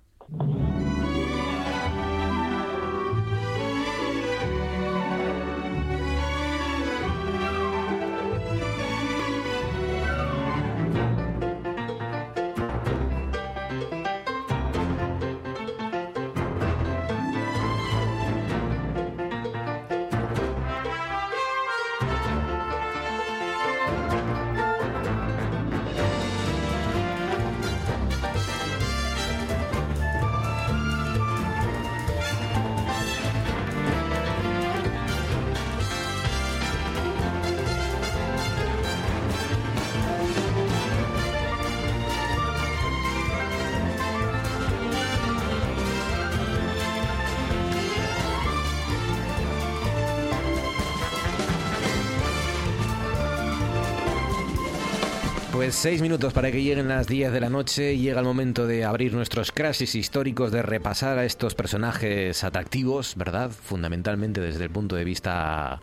Seis 55.81 55.99
minutos 55.99 56.31
para 56.31 56.51
que 56.51 56.61
lleguen 56.61 56.87
las 56.87 57.07
10 57.07 57.31
de 57.31 57.39
la 57.41 57.49
noche. 57.49 57.97
Llega 57.97 58.19
el 58.19 58.25
momento 58.25 58.67
de 58.67 58.85
abrir 58.85 59.15
nuestros 59.15 59.51
crashes 59.51 59.95
históricos, 59.95 60.51
de 60.51 60.61
repasar 60.61 61.17
a 61.17 61.25
estos 61.25 61.55
personajes 61.55 62.43
atractivos, 62.43 63.15
¿verdad? 63.15 63.49
Fundamentalmente 63.49 64.41
desde 64.41 64.63
el 64.65 64.69
punto 64.69 64.95
de 64.95 65.03
vista 65.03 65.81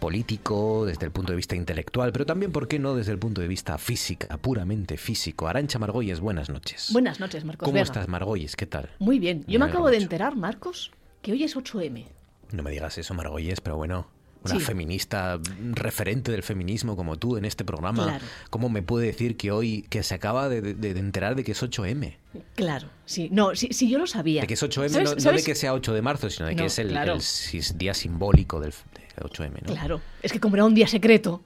político, 0.00 0.86
desde 0.86 1.04
el 1.04 1.12
punto 1.12 1.32
de 1.32 1.36
vista 1.36 1.54
intelectual, 1.54 2.10
pero 2.10 2.24
también, 2.24 2.52
¿por 2.52 2.68
qué 2.68 2.78
no, 2.78 2.94
desde 2.94 3.12
el 3.12 3.18
punto 3.18 3.42
de 3.42 3.48
vista 3.48 3.76
física, 3.76 4.38
puramente 4.38 4.96
físico? 4.96 5.46
Arancha 5.46 5.78
Margolles, 5.78 6.20
buenas 6.20 6.48
noches. 6.48 6.88
Buenas 6.90 7.20
noches, 7.20 7.44
Marcos 7.44 7.66
¿Cómo 7.66 7.74
Vega. 7.74 7.84
estás, 7.84 8.08
Margolles? 8.08 8.56
¿Qué 8.56 8.64
tal? 8.64 8.88
Muy 8.98 9.18
bien. 9.18 9.44
Yo 9.46 9.58
Me 9.58 9.66
acabo 9.66 9.90
de 9.90 9.98
enterar, 9.98 10.36
Marcos, 10.36 10.90
que 11.20 11.32
hoy 11.32 11.44
es 11.44 11.54
8M. 11.54 12.06
No 12.52 12.62
me 12.62 12.70
digas 12.70 12.96
eso, 12.96 13.12
Margolles, 13.12 13.60
pero 13.60 13.76
bueno. 13.76 14.06
Una 14.50 14.60
Sí. 14.60 14.66
feminista 14.66 15.38
referente 15.72 16.30
del 16.32 16.42
feminismo 16.42 16.96
como 16.96 17.16
tú 17.16 17.36
en 17.36 17.44
este 17.44 17.64
programa, 17.64 18.04
Claro. 18.04 18.24
¿cómo 18.50 18.68
me 18.68 18.82
puede 18.82 19.06
decir 19.06 19.36
que 19.36 19.50
hoy, 19.50 19.82
que 19.90 20.02
se 20.02 20.14
acaba 20.14 20.48
de, 20.48 20.60
de- 20.60 20.74
de 20.74 21.00
enterar 21.00 21.34
de 21.36 21.44
que 21.44 21.52
es 21.52 21.62
8M? 21.62 22.16
Claro, 22.54 22.88
sí. 23.06 23.28
No, 23.32 23.54
sí, 23.54 23.68
sí, 23.72 23.88
yo 23.88 23.98
lo 23.98 24.06
sabía. 24.06 24.42
De 24.42 24.46
que 24.46 24.54
es 24.54 24.62
8M, 24.62 24.88
¿Sabes- 25.04 25.24
no, 25.24 25.32
de 25.32 25.42
que 25.42 25.54
sea 25.54 25.72
8 25.74 25.92
de 25.94 26.02
marzo, 26.02 26.30
sino 26.30 26.46
de 26.48 26.56
que 26.56 26.64
es 26.66 26.78
el, 26.78 26.88
claro. 26.88 27.14
el 27.14 27.20
sis- 27.20 27.76
día 27.78 27.94
simbólico 27.94 28.60
del, 28.60 28.72
del 28.94 29.24
8M, 29.30 29.60
¿no? 29.66 29.72
Claro, 29.72 30.00
es 30.22 30.32
que 30.32 30.40
como 30.40 30.56
era 30.56 30.64
un 30.64 30.74
día 30.74 30.86
secreto, 30.88 31.42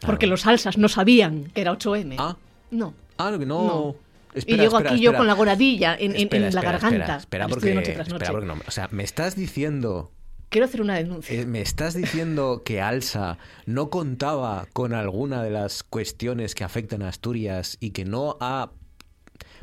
porque 0.00 0.26
los 0.26 0.42
salsas 0.42 0.78
no 0.78 0.88
sabían 0.88 1.44
que 1.54 1.60
era 1.60 1.72
8M. 1.72 2.16
Ah. 2.18 2.36
No. 2.70 2.94
Ah, 3.18 3.30
no, 3.30 3.38
no. 3.46 3.96
Espera, 4.34 4.56
y 4.56 4.60
llego 4.60 4.78
espera, 4.78 4.94
aquí 4.94 5.02
yo 5.02 5.14
con 5.14 5.26
la 5.26 5.34
goradilla 5.34 5.94
en, 5.94 6.16
en- 6.16 6.34
en 6.34 6.54
la 6.54 6.62
garganta. 6.62 7.16
Espera, 7.18 7.46
porque, 7.48 7.74
noche 7.74 7.94
noche. 7.96 8.26
porque 8.32 8.46
no. 8.46 8.54
O 8.66 8.70
sea, 8.70 8.88
me 8.90 9.02
estás 9.04 9.36
diciendo 9.36 10.10
Quiero 10.52 10.66
hacer 10.66 10.82
una 10.82 10.96
denuncia. 10.96 11.40
Eh, 11.40 11.46
¿Me 11.46 11.62
estás 11.62 11.94
diciendo 11.94 12.60
que 12.62 12.82
Alsa 12.82 13.38
no 13.64 13.88
contaba 13.88 14.66
con 14.74 14.92
alguna 14.92 15.42
de 15.42 15.48
las 15.48 15.82
cuestiones 15.82 16.54
que 16.54 16.62
afectan 16.62 17.00
a 17.00 17.08
Asturias 17.08 17.78
y 17.80 17.92
que 17.92 18.04
no 18.04 18.36
ha 18.38 18.70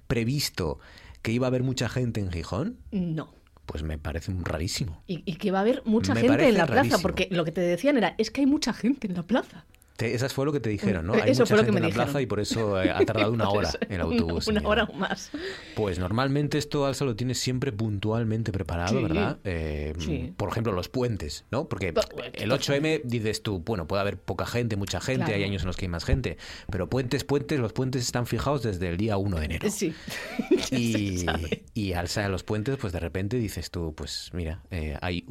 previsto 0.07 0.79
que 1.21 1.31
iba 1.31 1.45
a 1.45 1.49
haber 1.49 1.61
mucha 1.61 1.89
gente 1.89 2.21
en 2.21 2.31
Gijón? 2.31 2.79
No. 2.89 3.31
Pues 3.67 3.83
me 3.83 3.99
parece 3.99 4.31
un 4.31 4.43
rarísimo. 4.43 5.03
Y, 5.05 5.21
y 5.31 5.35
que 5.35 5.51
va 5.51 5.59
a 5.59 5.61
haber 5.61 5.83
mucha 5.85 6.15
Me 6.15 6.21
gente 6.21 6.49
en 6.49 6.57
la 6.57 6.65
plaza, 6.65 6.97
porque 6.97 7.27
lo 7.29 7.45
que 7.45 7.51
te 7.51 7.61
decían 7.61 7.95
era, 7.95 8.15
es 8.17 8.31
que 8.31 8.41
hay 8.41 8.47
mucha 8.47 8.73
gente 8.73 9.05
en 9.05 9.13
la 9.13 9.21
plaza. 9.21 9.67
Te- 9.99 10.13
esas 10.15 10.31
fue 10.33 10.45
lo 10.45 10.53
que 10.53 10.61
te 10.61 10.69
dijeron, 10.69 11.05
¿no? 11.07 11.13
Eh, 11.15 11.23
Hay 11.23 11.31
eso 11.31 11.41
mucha 11.41 11.55
fue 11.55 11.57
lo 11.57 11.63
gente 11.65 11.81
que 11.81 11.85
en 11.85 11.89
la 11.89 12.03
plaza 12.05 12.21
y 12.21 12.25
por 12.25 12.39
eso 12.39 12.81
eh, 12.81 12.89
ha 12.89 13.03
tardado 13.05 13.33
una 13.33 13.49
hora 13.49 13.69
el 13.89 13.99
autobús. 14.01 14.47
Una, 14.47 14.61
hora 14.65 14.85
o 14.85 14.93
más. 14.93 15.29
Pues 15.75 15.99
normalmente 15.99 16.57
esto 16.57 16.85
Alsa 16.85 17.03
lo 17.03 17.17
tiene 17.17 17.35
siempre 17.35 17.73
puntualmente 17.73 18.53
preparado, 18.53 18.97
Sí. 18.97 19.03
¿verdad? 19.03 19.39
Eh, 19.43 19.93
Sí. 19.99 20.33
Por 20.37 20.47
ejemplo, 20.49 20.71
los 20.71 20.87
puentes, 20.87 21.43
¿no? 21.51 21.67
Porque 21.67 21.93
el 22.33 22.49
8M 22.51 23.01
dices 23.03 23.43
tú, 23.43 23.59
bueno, 23.59 23.87
puede 23.87 23.99
haber 24.01 24.17
poca 24.17 24.45
gente, 24.45 24.77
mucha 24.77 25.01
gente, 25.01 25.25
Claro. 25.25 25.35
hay 25.35 25.43
años 25.43 25.63
en 25.63 25.67
los 25.67 25.75
que 25.75 25.83
hay 25.85 25.89
más 25.89 26.05
gente, 26.05 26.37
pero 26.71 26.89
puentes, 26.89 27.25
puentes, 27.25 27.59
los 27.59 27.73
puentes 27.73 28.01
están 28.03 28.25
fijados 28.25 28.63
desde 28.63 28.87
el 28.87 28.95
día 28.95 29.17
1 29.17 29.37
de 29.37 29.45
enero. 29.45 29.69
Sí. 29.69 29.93
Y, 30.71 31.25
y 31.73 31.93
alza 31.93 32.21
de 32.21 32.29
los 32.29 32.43
puentes, 32.43 32.77
pues 32.77 32.93
de 32.93 32.99
repente 32.99 33.37
dices 33.37 33.71
tú, 33.71 33.93
pues 33.95 34.29
mira, 34.33 34.61
eh, 34.71 34.95
hay 35.01 35.25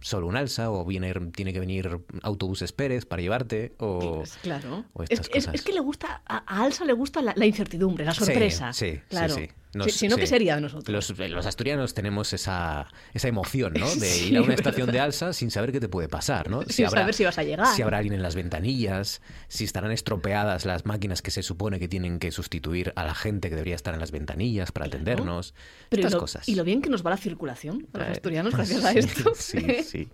solo 0.00 0.26
un 0.26 0.36
alza 0.36 0.70
o 0.70 0.84
viene, 0.84 1.12
tiene 1.34 1.52
que 1.52 1.60
venir 1.60 2.00
autobuses 2.22 2.72
Pérez 2.72 3.04
para 3.06 3.22
llevarte 3.22 3.74
o... 3.78 4.22
Claro. 4.42 4.84
o 4.92 5.02
Es, 5.02 5.10
estas 5.10 5.28
es- 5.28 5.32
cosas. 5.46 5.54
es 5.54 5.62
que 5.62 5.72
le 5.72 5.80
gusta, 5.80 6.22
a, 6.26 6.38
a 6.46 6.64
Alsa 6.64 6.84
le 6.84 6.92
gusta 6.92 7.20
la, 7.22 7.32
la 7.36 7.46
incertidumbre, 7.46 8.04
la 8.04 8.14
sorpresa. 8.14 8.72
sí, 8.72 8.92
sí, 8.94 9.00
claro. 9.08 9.34
sí. 9.34 9.48
Nos- 9.74 9.86
Si- 9.92 9.98
si 10.00 10.08
no, 10.08 10.16
¿qué 10.16 10.26
sería 10.26 10.56
de 10.56 10.62
nosotros? 10.62 10.88
Los, 10.88 11.30
los 11.30 11.46
asturianos 11.46 11.94
tenemos 11.94 12.32
esa, 12.32 12.88
esa 13.14 13.28
emoción, 13.28 13.72
¿no? 13.78 13.86
De 13.94 14.06
Sí, 14.06 14.28
ir 14.30 14.36
a 14.36 14.40
una 14.40 14.48
verdad. 14.48 14.66
estación 14.66 14.90
de 14.90 15.00
alza 15.00 15.32
sin 15.32 15.50
saber 15.50 15.72
qué 15.72 15.80
te 15.80 15.88
puede 15.88 16.08
pasar, 16.08 16.50
¿no? 16.50 16.62
Sin 16.62 16.88
saber 16.88 17.14
si 17.14 17.24
vas 17.24 17.38
a 17.38 17.42
llegar. 17.44 17.66
Si 17.74 17.82
habrá 17.82 17.98
alguien 17.98 18.14
en 18.14 18.22
las 18.22 18.34
ventanillas, 18.34 19.22
si 19.48 19.64
estarán 19.64 19.92
estropeadas 19.92 20.64
las 20.64 20.86
máquinas 20.86 21.22
que 21.22 21.30
se 21.30 21.42
supone 21.42 21.78
que 21.78 21.88
tienen 21.88 22.18
que 22.18 22.30
sustituir 22.32 22.92
a 22.96 23.04
la 23.04 23.14
gente 23.14 23.48
que 23.48 23.54
debería 23.54 23.74
estar 23.76 23.94
en 23.94 24.00
las 24.00 24.10
ventanillas 24.10 24.72
para 24.72 24.86
atendernos. 24.86 25.54
Pero 25.88 26.00
y 26.00 26.04
Estas 26.04 26.12
lo, 26.14 26.18
cosas. 26.20 26.48
y 26.48 26.54
lo 26.56 26.64
bien 26.64 26.82
que 26.82 26.90
nos 26.90 27.04
va 27.06 27.10
la 27.10 27.16
circulación 27.16 27.86
a 27.92 27.98
los 27.98 28.08
Eh, 28.08 28.10
asturianos 28.12 28.54
gracias 28.56 28.84
a 28.84 28.92
esto. 28.92 29.32
Sí, 29.40 29.64
sí. 29.84 30.08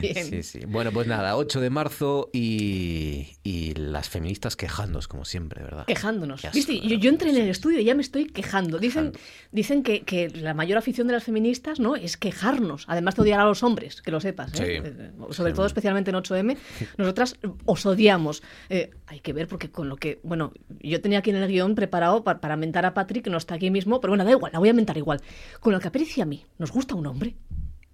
Bien. 0.00 0.26
Sí, 0.26 0.42
sí. 0.42 0.60
Bueno, 0.66 0.90
pues 0.92 1.06
nada, 1.06 1.36
8 1.36 1.60
de 1.60 1.70
marzo 1.70 2.30
y, 2.32 3.36
y 3.42 3.74
las 3.74 4.08
feministas 4.08 4.56
quejándose, 4.56 5.08
como 5.08 5.24
siempre, 5.24 5.62
¿verdad? 5.62 5.86
Quejándonos. 5.86 6.42
¿Viste? 6.52 6.80
Yo, 6.80 6.96
yo 6.96 7.10
entré 7.10 7.30
en 7.30 7.36
el 7.36 7.48
estudio 7.48 7.80
y 7.80 7.84
ya 7.84 7.94
me 7.94 8.02
estoy 8.02 8.26
quejando. 8.26 8.78
Dicen, 8.88 9.12
dicen 9.52 9.82
que, 9.82 10.02
que 10.02 10.28
la 10.30 10.54
mayor 10.54 10.78
afición 10.78 11.06
de 11.06 11.12
las 11.12 11.24
feministas 11.24 11.80
no 11.80 11.96
es 11.96 12.16
quejarnos, 12.16 12.84
además 12.88 13.16
de 13.16 13.22
odiar 13.22 13.40
a 13.40 13.44
los 13.44 13.62
hombres, 13.62 14.02
que 14.02 14.10
lo 14.10 14.20
sepas. 14.20 14.52
¿eh? 14.60 14.80
Sí. 14.82 14.88
Eh, 14.88 15.10
Sobre 15.30 15.52
todo, 15.52 15.66
especialmente 15.66 16.10
en 16.10 16.16
8M, 16.16 16.56
nosotras 16.96 17.36
os 17.64 17.86
odiamos. 17.86 18.42
Eh, 18.68 18.90
hay 19.06 19.20
que 19.20 19.32
ver, 19.32 19.48
porque 19.48 19.70
con 19.70 19.88
lo 19.88 19.96
que. 19.96 20.20
Bueno, 20.22 20.52
yo 20.80 21.00
tenía 21.00 21.18
aquí 21.18 21.30
en 21.30 21.36
el 21.36 21.48
guion 21.48 21.74
preparado 21.74 22.24
para, 22.24 22.40
para 22.40 22.56
mentar 22.56 22.86
a 22.86 22.94
Patrick, 22.94 23.24
que 23.24 23.30
no 23.30 23.38
está 23.38 23.54
aquí 23.54 23.70
mismo, 23.70 24.00
pero 24.00 24.12
bueno, 24.12 24.24
da 24.24 24.30
igual, 24.30 24.52
la 24.52 24.58
voy 24.58 24.68
a 24.68 24.74
mentar 24.74 24.96
igual. 24.96 25.20
Con 25.60 25.72
lo 25.72 25.80
que 25.80 25.88
aprecia 25.88 26.24
a 26.24 26.26
mí, 26.26 26.44
¿nos 26.58 26.72
gusta 26.72 26.94
un 26.94 27.06
hombre? 27.06 27.36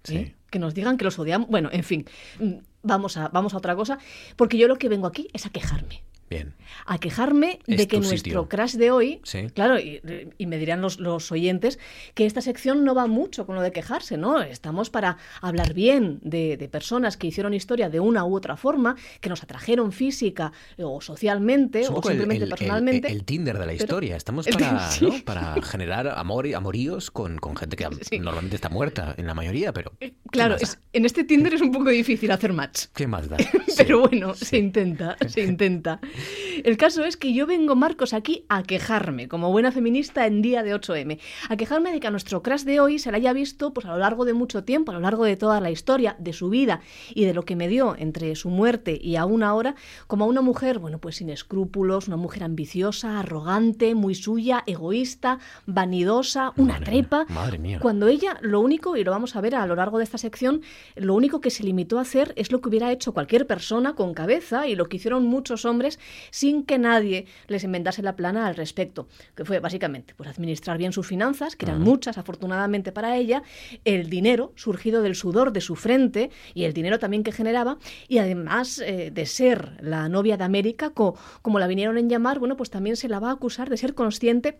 ¿Eh? 0.09 0.35
Que 0.49 0.59
nos 0.59 0.73
digan 0.73 0.97
que 0.97 1.05
los 1.05 1.17
odiamos. 1.17 1.49
Bueno, 1.49 1.69
en 1.71 1.83
fin, 1.83 2.05
mm, 2.39 2.53
vamos 2.83 3.17
a, 3.17 3.29
vamos 3.29 3.53
a 3.53 3.57
otra 3.57 3.75
cosa, 3.75 3.97
porque 4.35 4.57
yo 4.57 4.67
lo 4.67 4.77
que 4.77 4.89
vengo 4.89 5.07
aquí 5.07 5.27
es 5.33 5.45
a 5.45 5.49
quejarme. 5.49 6.03
Bien. 6.29 6.53
A 6.87 6.97
quejarme 6.97 7.59
Es 7.67 7.77
de 7.77 7.87
que 7.87 7.97
nuestro 7.97 8.17
sitio. 8.17 8.49
crash 8.49 8.73
de 8.73 8.89
hoy, 8.89 9.19
Sí. 9.23 9.47
claro, 9.53 9.79
y, 9.79 10.01
y 10.39 10.47
me 10.47 10.57
dirán 10.57 10.81
los, 10.81 10.99
los 10.99 11.31
oyentes 11.31 11.77
que 12.15 12.25
esta 12.25 12.41
sección 12.41 12.83
no 12.83 12.95
va 12.95 13.05
mucho 13.05 13.45
con 13.45 13.55
lo 13.55 13.61
de 13.61 13.71
quejarse, 13.71 14.17
¿no? 14.17 14.41
Estamos 14.41 14.89
para 14.89 15.17
hablar 15.41 15.73
bien 15.75 16.19
de, 16.23 16.57
de 16.57 16.67
personas 16.67 17.15
que 17.17 17.27
hicieron 17.27 17.53
historia 17.53 17.89
de 17.89 17.99
una 17.99 18.25
u 18.25 18.35
otra 18.35 18.57
forma, 18.57 18.95
que 19.21 19.29
nos 19.29 19.43
atrajeron 19.43 19.91
física 19.91 20.51
o 20.79 20.99
socialmente 20.99 21.81
o 21.87 22.01
simplemente 22.01 22.35
el, 22.37 22.43
el- 22.43 22.49
personalmente. 22.49 23.11
el 23.11 23.23
Tinder 23.23 23.53
de 23.59 23.59
la 23.59 23.71
Pero- 23.73 23.83
historia. 23.83 24.15
Estamos 24.15 24.47
el- 24.47 24.53
para, 24.57 24.89
sí. 24.91 25.05
¿no? 25.05 25.13
para 25.23 25.61
generar 25.61 26.07
amor, 26.07 26.47
amoríos 26.55 27.11
con, 27.11 27.37
con 27.37 27.55
gente 27.55 27.75
que 27.75 27.87
normalmente 28.19 28.55
está 28.55 28.69
muerta 28.69 29.13
en 29.17 29.27
la 29.27 29.35
mayoría, 29.35 29.71
pero 29.73 29.93
¿qué 29.99 30.15
Claro, 30.31 30.55
es- 30.55 30.79
en 30.91 31.05
este 31.05 31.23
Tinder 31.23 31.53
es 31.53 31.61
un 31.61 31.71
poco 31.71 31.89
difícil 31.89 32.31
hacer 32.31 32.51
match. 32.51 32.85
¿qué 32.95 33.05
más 33.07 33.29
da? 33.29 33.37
Pero 33.77 34.07
bueno, 34.07 34.33
se 34.33 34.57
intenta, 34.57 35.17
se 35.27 35.41
intenta. 35.43 35.99
El 36.63 36.77
caso 36.77 37.03
es 37.03 37.17
que 37.17 37.33
yo 37.33 37.45
vengo, 37.45 37.75
Marcos, 37.75 38.13
aquí 38.13 38.45
a 38.49 38.63
quejarme, 38.63 39.27
como 39.27 39.51
buena 39.51 39.71
feminista 39.71 40.25
en 40.25 40.41
día 40.41 40.63
de 40.63 40.73
8M, 40.73 41.19
a 41.49 41.57
quejarme 41.57 41.91
de 41.91 41.99
que 41.99 42.07
a 42.07 42.11
nuestro 42.11 42.41
crash 42.41 42.63
de 42.63 42.79
hoy 42.79 42.99
se 42.99 43.11
le 43.11 43.17
haya 43.17 43.33
visto 43.33 43.73
pues, 43.73 43.85
a 43.85 43.91
lo 43.91 43.97
largo 43.97 44.25
de 44.25 44.33
mucho 44.33 44.63
tiempo, 44.63 44.91
a 44.91 44.95
lo 44.95 45.01
largo 45.01 45.25
de 45.25 45.35
toda 45.35 45.59
la 45.61 45.71
historia, 45.71 46.15
de 46.19 46.33
su 46.33 46.49
vida 46.49 46.81
y 47.13 47.25
de 47.25 47.33
lo 47.33 47.43
que 47.43 47.55
me 47.55 47.67
dio 47.67 47.95
entre 47.97 48.35
su 48.35 48.49
muerte 48.49 48.97
y 49.01 49.15
aún 49.15 49.43
ahora, 49.43 49.75
como 50.07 50.25
a 50.25 50.27
una 50.27 50.41
mujer, 50.41 50.79
bueno, 50.79 50.99
pues 50.99 51.17
sin 51.17 51.29
escrúpulos, 51.29 52.07
una 52.07 52.17
mujer 52.17 52.43
ambiciosa, 52.43 53.19
arrogante, 53.19 53.95
muy 53.95 54.15
suya, 54.15 54.63
egoísta, 54.65 55.39
vanidosa, 55.65 56.53
una 56.57 56.79
trepa. 56.79 57.25
Madre 57.29 57.57
mía. 57.57 57.79
Cuando 57.81 58.07
ella, 58.07 58.37
lo 58.41 58.59
único, 58.61 58.97
y 58.97 59.03
lo 59.03 59.11
vamos 59.11 59.35
a 59.35 59.41
ver 59.41 59.55
a 59.55 59.65
lo 59.65 59.75
largo 59.75 59.97
de 59.97 60.03
esta 60.03 60.17
sección, 60.17 60.61
lo 60.95 61.13
único 61.13 61.41
que 61.41 61.49
se 61.49 61.63
limitó 61.63 61.99
a 61.99 62.01
hacer 62.01 62.33
es 62.35 62.51
lo 62.51 62.61
que 62.61 62.69
hubiera 62.69 62.91
hecho 62.91 63.13
cualquier 63.13 63.47
persona 63.47 63.93
con 63.93 64.13
cabeza 64.13 64.67
y 64.67 64.75
lo 64.75 64.87
que 64.87 64.97
hicieron 64.97 65.25
muchos 65.25 65.65
hombres 65.65 65.99
sin 66.31 66.63
que 66.63 66.77
nadie 66.77 67.25
les 67.47 67.63
inventase 67.63 68.01
la 68.01 68.15
plana 68.15 68.47
al 68.47 68.55
respecto, 68.55 69.07
que 69.35 69.45
fue 69.45 69.59
básicamente 69.59 70.13
pues, 70.15 70.29
administrar 70.29 70.77
bien 70.77 70.93
sus 70.93 71.07
finanzas, 71.07 71.55
que 71.55 71.65
eran 71.65 71.81
muchas 71.81 72.17
afortunadamente 72.17 72.91
para 72.91 73.15
ella, 73.17 73.43
el 73.83 74.09
dinero 74.09 74.53
surgido 74.55 75.01
del 75.01 75.15
sudor 75.15 75.51
de 75.51 75.61
su 75.61 75.75
frente 75.75 76.29
y 76.53 76.63
el 76.63 76.73
dinero 76.73 76.99
también 76.99 77.23
que 77.23 77.31
generaba, 77.31 77.77
y 78.07 78.17
además 78.19 78.79
eh, 78.79 79.11
de 79.11 79.25
ser 79.25 79.77
la 79.81 80.09
novia 80.09 80.37
de 80.37 80.43
América, 80.43 80.91
co- 80.91 81.15
como 81.41 81.59
la 81.59 81.67
vinieron 81.67 81.97
en 81.97 82.09
llamar, 82.09 82.39
bueno, 82.39 82.57
pues 82.57 82.69
también 82.69 82.95
se 82.95 83.07
la 83.09 83.19
va 83.19 83.29
a 83.29 83.33
acusar 83.33 83.69
de 83.69 83.77
ser 83.77 83.93
consciente 83.93 84.59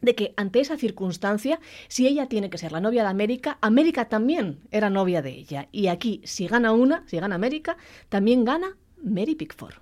de 0.00 0.14
que 0.14 0.32
ante 0.36 0.60
esa 0.60 0.76
circunstancia, 0.76 1.58
si 1.88 2.06
ella 2.06 2.26
tiene 2.26 2.50
que 2.50 2.58
ser 2.58 2.70
la 2.70 2.80
novia 2.80 3.02
de 3.02 3.08
América, 3.08 3.58
América 3.60 4.08
también 4.08 4.60
era 4.70 4.90
novia 4.90 5.22
de 5.22 5.30
ella. 5.30 5.68
Y 5.72 5.88
aquí, 5.88 6.20
si 6.24 6.46
gana 6.46 6.70
una, 6.72 7.02
si 7.06 7.18
gana 7.18 7.34
América, 7.34 7.76
también 8.08 8.44
gana 8.44 8.76
Mary 9.02 9.34
Pickford. 9.34 9.74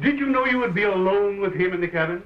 Did 0.00 0.18
you 0.18 0.26
know 0.26 0.44
you 0.44 0.58
would 0.58 0.74
be 0.74 0.82
alone 0.84 1.40
with 1.40 1.54
him 1.54 1.72
in 1.72 1.80
the 1.80 1.88
cabin? 1.88 2.22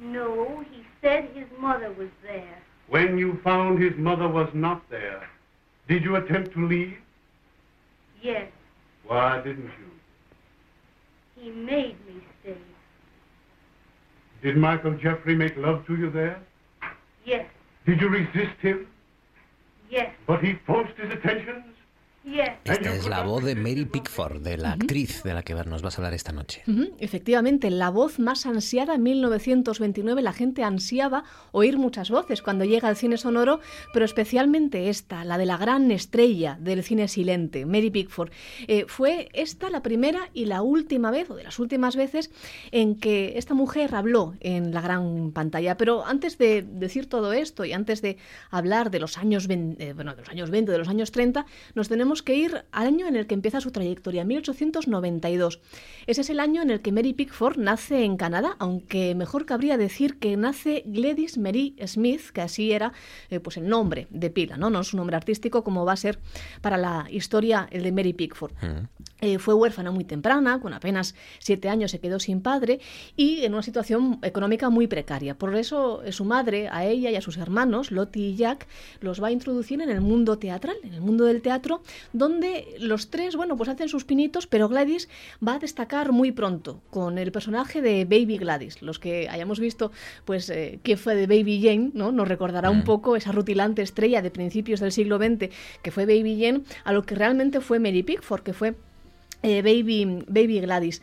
No, 0.00 0.64
he 0.70 0.82
said 1.00 1.28
his 1.34 1.46
mother 1.58 1.90
was 1.92 2.08
there. 2.22 2.58
When 2.88 3.18
you 3.18 3.38
found 3.44 3.80
his 3.80 3.96
mother 3.96 4.28
was 4.28 4.48
not 4.54 4.88
there, 4.90 5.28
did 5.88 6.02
you 6.02 6.16
attempt 6.16 6.52
to 6.54 6.66
leave? 6.66 6.96
Yes, 8.22 8.48
Why 9.06 9.36
didn't 9.40 9.64
you? 9.78 11.40
he 11.40 11.50
made 11.50 11.96
me 12.06 12.20
stay. 12.42 12.56
Did 14.42 14.56
Michael 14.56 14.94
Jeffrey 14.94 15.36
make 15.36 15.56
love 15.56 15.86
to 15.86 15.94
you 15.96 16.10
there? 16.10 16.40
Yes, 17.24 17.46
Did 17.86 18.00
you 18.00 18.08
resist 18.08 18.58
him? 18.60 18.88
yes, 19.88 20.10
But 20.26 20.42
he 20.42 20.54
forced 20.66 20.96
his 20.96 21.12
attentions? 21.12 21.64
Esta 22.64 22.94
es 22.94 23.06
la 23.06 23.22
voz 23.22 23.44
de 23.44 23.54
Mary 23.54 23.84
Pickford, 23.84 24.42
de 24.42 24.56
la 24.58 24.72
actriz 24.72 25.22
de 25.22 25.34
la 25.34 25.42
que 25.42 25.54
nos 25.54 25.82
vas 25.82 25.94
a 25.94 26.02
hablar 26.02 26.14
esta 26.14 26.32
noche. 26.32 26.62
Efectivamente, 26.98 27.70
la 27.70 27.90
voz 27.90 28.18
más 28.18 28.46
ansiada 28.46 28.94
en 28.94 29.02
1929, 29.02 30.22
la 30.22 30.32
gente 30.32 30.62
ansiaba 30.62 31.24
oír 31.52 31.78
muchas 31.78 32.10
voces 32.10 32.42
cuando 32.42 32.64
llega 32.64 32.88
al 32.88 32.96
cine 32.96 33.16
sonoro, 33.16 33.60
pero 33.92 34.04
especialmente 34.04 34.88
esta, 34.88 35.24
la 35.24 35.38
de 35.38 35.46
la 35.46 35.56
gran 35.56 35.90
estrella 35.90 36.58
del 36.60 36.82
cine 36.82 37.08
silente, 37.08 37.66
Mary 37.66 37.90
Pickford. 37.90 38.30
Eh, 38.66 38.84
fue 38.86 39.28
esta 39.32 39.70
la 39.70 39.82
primera 39.82 40.30
y 40.34 40.46
la 40.46 40.62
última 40.62 41.10
vez, 41.10 41.30
o 41.30 41.36
de 41.36 41.44
las 41.44 41.58
últimas 41.58 41.96
veces, 41.96 42.30
en 42.70 42.96
que 42.96 43.34
esta 43.36 43.54
mujer 43.54 43.94
habló 43.94 44.34
en 44.40 44.72
la 44.74 44.80
gran 44.80 45.32
pantalla. 45.32 45.76
Pero 45.76 46.04
antes 46.04 46.38
de 46.38 46.62
decir 46.62 47.08
todo 47.08 47.32
esto 47.32 47.64
y 47.64 47.72
antes 47.72 48.02
de 48.02 48.18
hablar 48.50 48.90
de 48.90 49.00
los 49.00 49.18
años, 49.18 49.46
20, 49.46 49.82
eh, 49.82 49.92
bueno, 49.92 50.14
de 50.14 50.22
los 50.22 50.28
años 50.28 50.50
20, 50.50 50.72
de 50.72 50.78
los 50.78 50.88
años 50.88 51.10
30, 51.10 51.46
nos 51.74 51.88
tenemos 51.88 52.17
que 52.22 52.34
ir 52.34 52.64
al 52.72 52.86
año 52.86 53.06
en 53.06 53.16
el 53.16 53.26
que 53.26 53.34
empieza 53.34 53.60
su 53.60 53.70
trayectoria, 53.70 54.24
1892. 54.24 55.60
Ese 56.06 56.20
es 56.20 56.30
el 56.30 56.40
año 56.40 56.62
en 56.62 56.70
el 56.70 56.80
que 56.80 56.92
Mary 56.92 57.12
Pickford 57.12 57.58
nace 57.58 58.04
en 58.04 58.16
Canadá, 58.16 58.56
aunque 58.58 59.14
mejor 59.14 59.46
cabría 59.46 59.76
decir 59.76 60.18
que 60.18 60.36
nace 60.36 60.82
Gladys 60.86 61.38
Mary 61.38 61.76
Smith, 61.86 62.30
que 62.32 62.40
así 62.40 62.72
era 62.72 62.92
eh, 63.30 63.40
pues 63.40 63.56
el 63.56 63.68
nombre 63.68 64.06
de 64.10 64.30
pila, 64.30 64.56
¿no? 64.56 64.70
no 64.70 64.80
es 64.80 64.92
un 64.92 64.98
nombre 64.98 65.16
artístico 65.16 65.64
como 65.64 65.84
va 65.84 65.92
a 65.92 65.96
ser 65.96 66.18
para 66.60 66.76
la 66.76 67.06
historia 67.10 67.68
el 67.70 67.82
de 67.82 67.92
Mary 67.92 68.12
Pickford. 68.12 68.52
Eh, 69.20 69.40
fue 69.40 69.54
huérfana 69.54 69.90
muy 69.90 70.04
temprana, 70.04 70.60
con 70.60 70.72
apenas 70.72 71.16
siete 71.40 71.68
años 71.68 71.90
se 71.90 71.98
quedó 71.98 72.20
sin 72.20 72.40
padre 72.40 72.78
y 73.16 73.44
en 73.44 73.52
una 73.52 73.64
situación 73.64 74.20
económica 74.22 74.70
muy 74.70 74.86
precaria. 74.86 75.36
Por 75.36 75.56
eso 75.56 76.02
eh, 76.04 76.12
su 76.12 76.24
madre, 76.24 76.68
a 76.70 76.84
ella 76.84 77.10
y 77.10 77.16
a 77.16 77.20
sus 77.20 77.36
hermanos, 77.36 77.90
Lottie 77.90 78.28
y 78.28 78.36
Jack, 78.36 78.68
los 79.00 79.20
va 79.20 79.28
a 79.28 79.32
introducir 79.32 79.82
en 79.82 79.90
el 79.90 80.00
mundo 80.00 80.38
teatral, 80.38 80.76
en 80.84 80.94
el 80.94 81.00
mundo 81.00 81.24
del 81.24 81.42
teatro, 81.42 81.82
donde 82.12 82.76
los 82.78 83.10
tres, 83.10 83.34
bueno, 83.34 83.56
pues 83.56 83.68
hacen 83.68 83.88
sus 83.88 84.04
pinitos, 84.04 84.46
pero 84.46 84.68
Gladys 84.68 85.08
va 85.46 85.54
a 85.54 85.58
destacar 85.58 86.12
muy 86.12 86.30
pronto 86.30 86.80
con 86.90 87.18
el 87.18 87.32
personaje 87.32 87.82
de 87.82 88.04
Baby 88.04 88.38
Gladys. 88.38 88.82
Los 88.82 89.00
que 89.00 89.28
hayamos 89.28 89.58
visto, 89.58 89.90
pues, 90.26 90.48
eh, 90.48 90.78
qué 90.84 90.96
fue 90.96 91.16
de 91.16 91.26
Baby 91.26 91.60
Jane, 91.60 91.90
¿no? 91.92 92.12
Nos 92.12 92.28
recordará 92.28 92.70
un 92.70 92.84
poco 92.84 93.16
esa 93.16 93.32
rutilante 93.32 93.82
estrella 93.82 94.22
de 94.22 94.30
principios 94.30 94.78
del 94.78 94.92
siglo 94.92 95.18
XX 95.18 95.52
que 95.82 95.90
fue 95.90 96.06
Baby 96.06 96.40
Jane, 96.40 96.62
a 96.84 96.92
lo 96.92 97.02
que 97.02 97.16
realmente 97.16 97.60
fue 97.60 97.80
Mary 97.80 98.04
Pickford, 98.04 98.42
que 98.42 98.52
fue 98.52 98.76
eh, 99.42 99.62
Baby, 99.62 100.24
Baby 100.26 100.60
Gladys. 100.60 101.02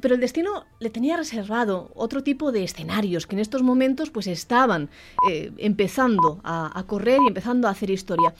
Pero 0.00 0.14
el 0.14 0.20
destino 0.20 0.64
le 0.78 0.90
tenía 0.90 1.16
reservado 1.16 1.90
otro 1.94 2.22
tipo 2.22 2.52
de 2.52 2.62
escenarios 2.62 3.26
que 3.26 3.34
en 3.34 3.40
estos 3.40 3.62
momentos 3.62 4.10
pues 4.10 4.28
estaban 4.28 4.90
eh, 5.28 5.50
empezando 5.58 6.40
a, 6.44 6.82
correr 6.86 7.20
y 7.24 7.28
empezando 7.28 7.66
a 7.66 7.72
hacer 7.72 7.90
historia. 7.90 8.32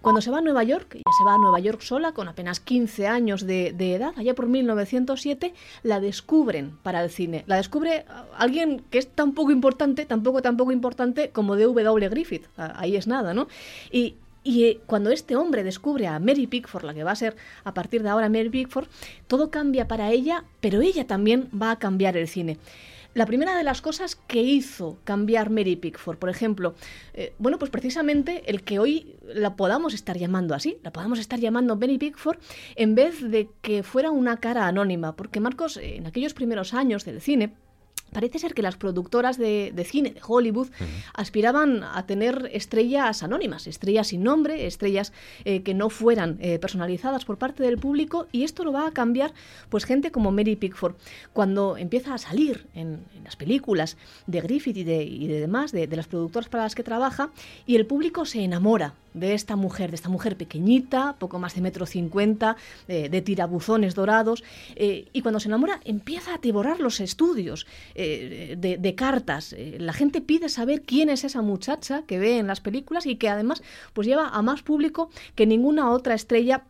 Cuando 0.00 0.20
se 0.20 0.30
va 0.30 0.38
a 0.38 0.40
Nueva 0.40 0.62
York, 0.62 0.94
ella 0.94 1.02
se 1.18 1.24
va 1.24 1.34
a 1.34 1.38
Nueva 1.38 1.58
York 1.58 1.80
sola, 1.80 2.12
con 2.12 2.28
apenas 2.28 2.60
15 2.60 3.08
años 3.08 3.44
de, 3.44 3.70
edad, 3.70 4.12
allá 4.16 4.36
por 4.36 4.46
1907, 4.46 5.52
la 5.82 5.98
descubren 5.98 6.78
para 6.84 7.02
el 7.02 7.10
cine. 7.10 7.42
La 7.48 7.56
descubre 7.56 8.04
ah, 8.08 8.26
alguien 8.38 8.84
que 8.88 8.98
es 8.98 9.08
tan 9.08 9.32
poco 9.32 9.50
importante, 9.50 10.06
tan 10.06 10.22
poco, 10.22 10.42
tan 10.42 10.56
poco 10.56 10.70
importante 10.70 11.30
como 11.30 11.56
D.W. 11.56 12.08
Griffith. 12.08 12.46
Ah, 12.56 12.74
Ahí 12.76 12.94
es 12.94 13.08
nada, 13.08 13.34
¿no? 13.34 13.48
Y, 13.90 14.14
y 14.46 14.64
eh, 14.64 14.80
cuando 14.86 15.10
este 15.10 15.34
hombre 15.34 15.64
descubre 15.64 16.06
a 16.06 16.20
Mary 16.20 16.46
Pickford, 16.46 16.84
la 16.84 16.94
que 16.94 17.02
va 17.02 17.10
a 17.10 17.16
ser 17.16 17.34
a 17.64 17.74
partir 17.74 18.04
de 18.04 18.10
ahora 18.10 18.28
Mary 18.28 18.48
Pickford, 18.48 18.86
todo 19.26 19.50
cambia 19.50 19.88
para 19.88 20.12
ella, 20.12 20.44
pero 20.60 20.82
ella 20.82 21.04
también 21.06 21.50
va 21.50 21.72
a 21.72 21.78
cambiar 21.80 22.16
el 22.16 22.28
cine. 22.28 22.58
La 23.12 23.26
primera 23.26 23.56
de 23.56 23.64
las 23.64 23.80
cosas 23.80 24.14
que 24.14 24.42
hizo 24.42 24.98
cambiar 25.02 25.50
Mary 25.50 25.74
Pickford, 25.74 26.18
por 26.18 26.28
ejemplo, 26.28 26.74
eh, 27.14 27.32
bueno, 27.38 27.58
pues 27.58 27.72
precisamente 27.72 28.44
el 28.46 28.62
que 28.62 28.78
hoy 28.78 29.16
la 29.24 29.56
podamos 29.56 29.94
estar 29.94 30.16
llamando 30.16 30.54
así, 30.54 30.78
la 30.84 30.92
podamos 30.92 31.18
estar 31.18 31.40
llamando 31.40 31.74
Mary 31.74 31.98
Pickford, 31.98 32.38
en 32.76 32.94
vez 32.94 33.28
de 33.28 33.48
que 33.62 33.82
fuera 33.82 34.12
una 34.12 34.36
cara 34.36 34.68
anónima, 34.68 35.16
porque 35.16 35.40
Marcos, 35.40 35.76
en 35.78 36.06
aquellos 36.06 36.34
primeros 36.34 36.72
años 36.72 37.04
del 37.04 37.20
cine, 37.20 37.54
Parece 38.12 38.38
ser 38.38 38.54
que 38.54 38.62
las 38.62 38.76
productoras 38.76 39.36
de, 39.36 39.72
de 39.74 39.84
cine 39.84 40.10
de 40.10 40.20
Hollywood 40.26 40.68
aspiraban 41.12 41.82
a 41.82 42.06
tener 42.06 42.48
estrellas 42.52 43.22
anónimas, 43.22 43.66
estrellas 43.66 44.08
sin 44.08 44.22
nombre, 44.22 44.66
estrellas 44.66 45.12
eh, 45.44 45.62
que 45.62 45.74
no 45.74 45.90
fueran 45.90 46.38
eh, 46.40 46.58
personalizadas 46.58 47.24
por 47.24 47.36
parte 47.36 47.62
del 47.62 47.78
público 47.78 48.26
y 48.32 48.44
esto 48.44 48.64
lo 48.64 48.72
va 48.72 48.86
a 48.86 48.92
cambiar 48.92 49.34
pues 49.68 49.84
gente 49.84 50.10
como 50.10 50.32
Mary 50.32 50.56
Pickford. 50.56 50.94
Cuando 51.32 51.76
empieza 51.76 52.14
a 52.14 52.18
salir 52.18 52.66
en, 52.74 53.00
en 53.16 53.24
las 53.24 53.36
películas 53.36 53.96
de 54.26 54.40
Griffith 54.40 54.76
y 54.76 54.84
de, 54.84 55.04
y 55.04 55.26
de 55.26 55.40
demás, 55.40 55.72
de, 55.72 55.86
de 55.86 55.96
las 55.96 56.06
productoras 56.06 56.48
para 56.48 56.64
las 56.64 56.74
que 56.74 56.82
trabaja, 56.82 57.30
y 57.66 57.76
el 57.76 57.86
público 57.86 58.24
se 58.24 58.42
enamora 58.42 58.94
de 59.16 59.34
esta 59.34 59.56
mujer, 59.56 59.90
de 59.90 59.96
esta 59.96 60.08
mujer 60.08 60.36
pequeñita, 60.36 61.16
poco 61.18 61.38
más 61.38 61.54
de 61.54 61.60
metro 61.60 61.86
cincuenta, 61.86 62.56
de, 62.86 63.08
de 63.08 63.20
tirabuzones 63.22 63.94
dorados, 63.94 64.44
eh, 64.76 65.08
y 65.12 65.22
cuando 65.22 65.40
se 65.40 65.48
enamora 65.48 65.80
empieza 65.84 66.34
a 66.34 66.38
devorar 66.38 66.80
los 66.80 67.00
estudios 67.00 67.66
eh, 67.94 68.56
de, 68.58 68.76
de 68.76 68.94
cartas. 68.94 69.52
Eh, 69.52 69.76
la 69.80 69.92
gente 69.92 70.20
pide 70.20 70.48
saber 70.48 70.82
quién 70.82 71.08
es 71.08 71.24
esa 71.24 71.42
muchacha 71.42 72.02
que 72.06 72.18
ve 72.18 72.38
en 72.38 72.46
las 72.46 72.60
películas 72.60 73.06
y 73.06 73.16
que 73.16 73.28
además 73.28 73.62
pues 73.92 74.06
lleva 74.06 74.28
a 74.28 74.42
más 74.42 74.62
público 74.62 75.10
que 75.34 75.46
ninguna 75.46 75.90
otra 75.90 76.14
estrella 76.14 76.64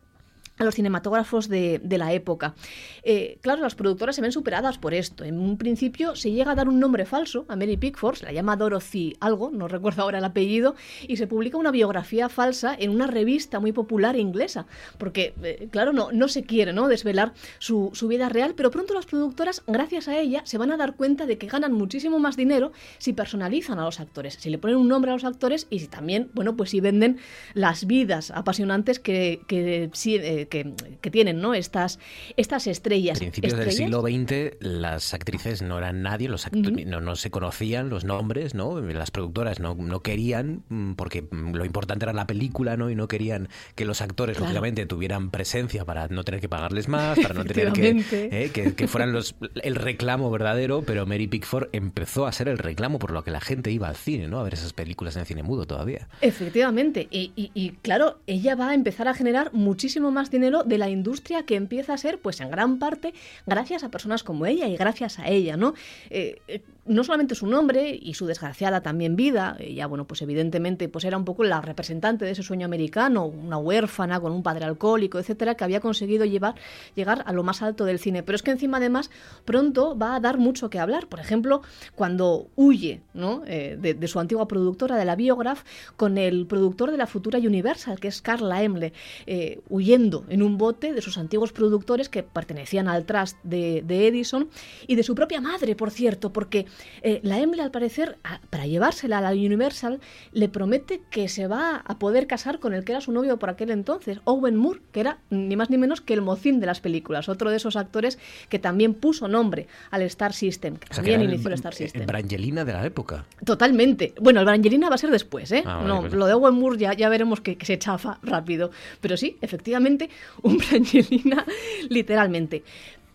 a 0.57 0.63
los 0.63 0.75
cinematógrafos 0.75 1.47
de, 1.49 1.79
de 1.83 1.97
la 1.97 2.13
época. 2.13 2.55
Eh, 3.03 3.37
claro, 3.41 3.61
las 3.61 3.75
productoras 3.75 4.15
se 4.15 4.21
ven 4.21 4.31
superadas 4.31 4.77
por 4.77 4.93
esto. 4.93 5.23
En 5.23 5.39
un 5.39 5.57
principio 5.57 6.15
se 6.15 6.31
llega 6.31 6.51
a 6.51 6.55
dar 6.55 6.67
un 6.67 6.79
nombre 6.79 7.05
falso 7.05 7.45
a 7.47 7.55
Mary 7.55 7.77
Pickford, 7.77 8.17
se 8.17 8.25
la 8.25 8.31
llama 8.31 8.55
Dorothy 8.55 9.15
algo, 9.19 9.51
no 9.51 9.67
recuerdo 9.67 10.01
ahora 10.01 10.17
el 10.17 10.25
apellido, 10.25 10.75
y 11.07 11.17
se 11.17 11.27
publica 11.27 11.57
una 11.57 11.71
biografía 11.71 12.29
falsa 12.29 12.75
en 12.77 12.91
una 12.91 13.07
revista 13.07 13.59
muy 13.59 13.71
popular 13.71 14.15
inglesa, 14.15 14.67
porque, 14.97 15.33
eh, 15.43 15.67
claro, 15.71 15.93
no, 15.93 16.11
no 16.11 16.27
se 16.27 16.43
quiere 16.43 16.73
¿no? 16.73 16.87
desvelar 16.87 17.33
su, 17.59 17.91
su 17.93 18.07
vida 18.07 18.29
real, 18.29 18.53
pero 18.55 18.71
pronto 18.71 18.93
las 18.93 19.05
productoras, 19.05 19.63
gracias 19.67 20.07
a 20.07 20.17
ella, 20.17 20.41
se 20.45 20.57
van 20.57 20.71
a 20.71 20.77
dar 20.77 20.95
cuenta 20.95 21.25
de 21.25 21.37
que 21.37 21.47
ganan 21.47 21.73
muchísimo 21.73 22.19
más 22.19 22.35
dinero 22.35 22.71
si 22.97 23.13
personalizan 23.13 23.79
a 23.79 23.85
los 23.85 23.99
actores, 23.99 24.35
si 24.39 24.49
le 24.49 24.57
ponen 24.57 24.77
un 24.77 24.87
nombre 24.87 25.11
a 25.11 25.13
los 25.13 25.23
actores 25.23 25.67
y 25.69 25.79
si 25.79 25.87
también, 25.87 26.29
bueno, 26.33 26.55
pues 26.55 26.71
si 26.71 26.81
venden 26.81 27.17
las 27.53 27.85
vidas 27.85 28.31
apasionantes 28.31 28.99
que, 28.99 29.41
que, 29.47 29.89
sí, 29.93 30.15
eh, 30.15 30.46
que, 30.47 30.73
que 31.01 31.11
tienen 31.11 31.41
¿no? 31.41 31.53
estas, 31.53 31.99
estas 32.37 32.67
estrellas. 32.67 33.17
A 33.17 33.19
principios 33.19 33.53
del 33.57 33.67
Estrellas 33.67 33.89
siglo 33.89 34.01
XX 34.01 34.57
las 34.59 35.13
actrices 35.13 35.61
no 35.61 35.77
eran 35.77 36.01
nadie, 36.01 36.29
los 36.29 36.47
actu- 36.47 36.73
Ujú. 36.81 36.89
no, 36.89 37.01
no 37.01 37.15
se 37.15 37.29
conocían 37.31 37.89
los 37.89 38.03
nombres, 38.03 38.53
¿no? 38.55 38.79
Las 38.81 39.11
productoras 39.11 39.59
no, 39.59 39.75
no 39.75 40.01
querían, 40.01 40.63
mm, 40.69 40.93
porque 40.93 41.25
lo 41.31 41.65
importante 41.65 42.05
era 42.05 42.13
la 42.13 42.27
película, 42.27 42.77
¿no? 42.77 42.89
Y 42.89 42.95
no 42.95 43.07
querían 43.07 43.49
que 43.75 43.85
los 43.85 44.01
actores, 44.01 44.37
Claro. 44.37 44.47
lógicamente, 44.49 44.85
tuvieran 44.85 45.31
presencia 45.31 45.85
para 45.85 46.07
no 46.07 46.23
tener 46.23 46.41
que 46.41 46.49
pagarles 46.49 46.87
más, 46.87 47.19
para 47.19 47.33
no 47.33 47.45
tener 47.45 47.73
que. 47.73 47.89
¿eh? 48.11 48.51
que, 48.53 48.73
que 48.75 48.87
fueran 48.87 49.11
los 49.13 49.35
el 49.63 49.75
reclamo 49.75 50.29
verdadero, 50.31 50.81
pero 50.83 51.05
Mary 51.05 51.27
Pickford 51.27 51.69
empezó 51.73 52.25
a 52.27 52.31
ser 52.31 52.47
el 52.47 52.57
reclamo 52.57 52.99
por 52.99 53.11
lo 53.11 53.23
que 53.23 53.31
la 53.31 53.41
gente 53.41 53.71
iba 53.71 53.87
al 53.87 53.95
cine, 53.95 54.27
¿no? 54.27 54.39
A 54.39 54.43
ver 54.43 54.53
esas 54.53 54.73
películas 54.73 55.15
en 55.17 55.25
cine 55.25 55.43
mudo 55.43 55.65
todavía. 55.65 56.07
Efectivamente, 56.21 57.07
y, 57.11 57.31
y- 57.35 57.51
y, 57.53 57.71
claro, 57.81 58.19
ella 58.27 58.55
va 58.55 58.69
a 58.69 58.73
empezar 58.73 59.07
a 59.07 59.13
generar 59.13 59.51
muchísimo 59.53 60.11
más 60.11 60.29
dinero 60.31 60.36
de 60.39 60.77
la 60.77 60.89
industria 60.89 61.43
que 61.45 61.55
empieza 61.55 61.93
a 61.93 61.97
ser, 61.97 62.19
pues 62.19 62.39
en 62.41 62.51
gran 62.51 62.79
parte, 62.79 63.13
gracias 63.45 63.83
a 63.83 63.89
personas 63.89 64.23
como 64.23 64.45
ella 64.45 64.67
y 64.67 64.77
gracias 64.77 65.19
a 65.19 65.27
ella, 65.29 65.57
¿no? 65.57 65.73
Eh, 66.09 66.41
eh, 66.47 66.61
no 66.87 67.03
solamente 67.03 67.35
su 67.35 67.47
nombre 67.47 67.97
y 68.01 68.13
su 68.13 68.25
desgraciada 68.25 68.81
también 68.81 69.15
vida, 69.15 69.55
ella, 69.59 69.87
bueno, 69.87 70.05
pues 70.05 70.21
evidentemente, 70.21 70.89
pues 70.89 71.05
era 71.05 71.17
un 71.17 71.25
poco 71.25 71.43
la 71.43 71.61
representante 71.61 72.25
de 72.25 72.31
ese 72.31 72.43
sueño 72.43 72.65
americano, 72.65 73.25
una 73.25 73.57
huérfana 73.57 74.19
con 74.19 74.31
un 74.31 74.43
padre 74.43 74.65
alcohólico, 74.65 75.19
etcétera, 75.19 75.55
que 75.55 75.63
había 75.63 75.79
conseguido 75.79 76.25
llevar, 76.25 76.55
llegar 76.95 77.23
a 77.25 77.33
lo 77.33 77.43
más 77.43 77.61
alto 77.61 77.85
del 77.85 77.99
cine. 77.99 78.23
Pero 78.23 78.35
es 78.35 78.43
que 78.43 78.51
encima, 78.51 78.77
además, 78.77 79.09
pronto 79.45 79.97
va 79.97 80.15
a 80.15 80.19
dar 80.19 80.37
mucho 80.37 80.69
que 80.69 80.79
hablar. 80.79 81.07
Por 81.07 81.19
ejemplo, 81.19 81.61
cuando 81.95 82.47
huye, 82.55 83.01
¿no? 83.13 83.43
Eh, 83.45 83.77
de, 83.79 84.07
su 84.07 84.19
antigua 84.19 84.47
productora, 84.47 84.95
de 84.95 85.05
la 85.05 85.15
Biograph, 85.15 85.63
con 85.95 86.17
el 86.17 86.47
productor 86.47 86.91
de 86.91 86.97
la 86.97 87.07
futura 87.07 87.39
Universal, 87.39 87.99
que 87.99 88.07
es 88.07 88.21
Carl 88.21 88.47
Laemmle, 88.47 88.93
eh, 89.25 89.59
huyendo 89.69 90.25
en 90.29 90.41
un 90.41 90.57
bote 90.57 90.93
de 90.93 91.01
sus 91.01 91.17
antiguos 91.17 91.51
productores 91.51 92.09
que 92.09 92.23
pertenecían 92.23 92.87
al 92.87 93.05
trust 93.05 93.37
de, 93.43 93.83
de 93.85 94.07
Edison 94.07 94.49
y 94.87 94.95
de 94.95 95.03
su 95.03 95.13
propia 95.13 95.41
madre, 95.41 95.75
por 95.75 95.91
cierto, 95.91 96.31
porque 96.31 96.65
eh, 97.01 97.19
Laemmle, 97.23 97.61
al 97.61 97.71
parecer, 97.71 98.17
a- 98.23 98.39
para 98.49 98.65
llevársela 98.67 99.17
a 99.17 99.21
la 99.21 99.31
Universal, 99.31 99.99
le 100.31 100.49
promete 100.49 101.01
que 101.09 101.27
se 101.29 101.47
va 101.47 101.77
a 101.85 101.97
poder 101.99 102.27
casar 102.27 102.59
con 102.59 102.73
el 102.73 102.83
que 102.83 102.91
era 102.93 103.01
su 103.01 103.11
novio 103.11 103.37
por 103.37 103.49
aquel 103.49 103.71
entonces, 103.71 104.19
Owen 104.25 104.55
Moore, 104.55 104.81
que 104.91 104.99
era 105.01 105.19
ni 105.29 105.55
más 105.55 105.69
ni 105.69 105.77
menos 105.77 106.01
que 106.01 106.13
el 106.13 106.21
mocín 106.21 106.59
de 106.59 106.65
las 106.65 106.79
películas, 106.81 107.29
otro 107.29 107.49
de 107.49 107.57
esos 107.57 107.75
actores 107.75 108.19
que 108.49 108.59
también 108.59 108.93
puso 108.93 109.27
nombre 109.27 109.67
al 109.91 110.01
Star 110.03 110.33
System, 110.33 110.77
que 110.77 110.87
O 110.91 110.93
sea, 110.93 111.03
que 111.03 111.11
también 111.11 111.29
inició 111.31 111.47
el 111.47 111.53
el, 111.53 111.59
Star 111.59 111.73
System. 111.73 112.01
el 112.01 112.07
Brangelina 112.07 112.65
de 112.65 112.73
la 112.73 112.85
época. 112.85 113.25
Totalmente. 113.45 114.13
Bueno, 114.19 114.39
el 114.39 114.45
Brangelina 114.45 114.89
va 114.89 114.95
a 114.95 114.97
ser 114.99 115.11
después, 115.11 115.51
¿eh? 115.51 115.63
Ah, 115.65 115.75
vale, 115.77 115.87
no, 115.87 116.01
pues- 116.01 116.13
lo 116.13 116.25
de 116.25 116.33
Owen 116.33 116.55
Moore 116.55 116.77
ya, 116.77 116.93
ya 116.93 117.09
veremos 117.09 117.41
que, 117.41 117.57
que 117.57 117.65
se 117.65 117.77
chafa 117.79 118.19
rápido. 118.23 118.71
Pero 119.01 119.17
sí, 119.17 119.37
efectivamente, 119.41 120.09
un 120.41 120.57
Brangelina, 120.69 121.45
literalmente. 121.89 122.63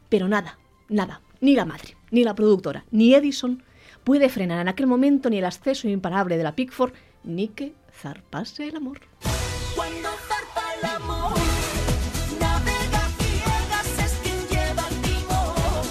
Pero 0.09 0.29
nada, 0.29 0.59
nada, 0.89 1.21
ni 1.41 1.55
la 1.55 1.65
madre, 1.65 1.97
ni 2.13 2.23
la 2.23 2.35
productora, 2.37 2.85
ni 2.93 3.15
Edison 3.15 3.63
puede 4.05 4.29
frenar 4.29 4.61
en 4.61 4.69
aquel 4.69 4.87
momento 4.87 5.29
ni 5.31 5.39
el 5.39 5.45
acceso 5.45 5.89
imparable 5.89 6.37
de 6.37 6.45
la 6.45 6.55
Pickford, 6.55 6.93
ni 7.25 7.49
que 7.49 7.73
zarpase 8.01 8.69
el 8.69 8.77
amor. 8.77 9.01
Cuando 9.75 10.09
zarpa 10.29 10.63
el 10.81 10.85
amor, 10.97 11.33
navega 12.41 13.01
ciegas 13.19 13.99
es 14.05 14.13
quien 14.23 14.39
lleva 14.49 14.89
el 14.89 14.97
timón. 15.03 15.87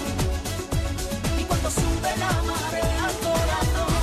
Y 1.40 1.44
cuando 1.44 1.70
sube 1.70 2.16
la 2.18 2.32
marea 2.42 3.04
al 3.06 3.14
corazón, 3.16 3.94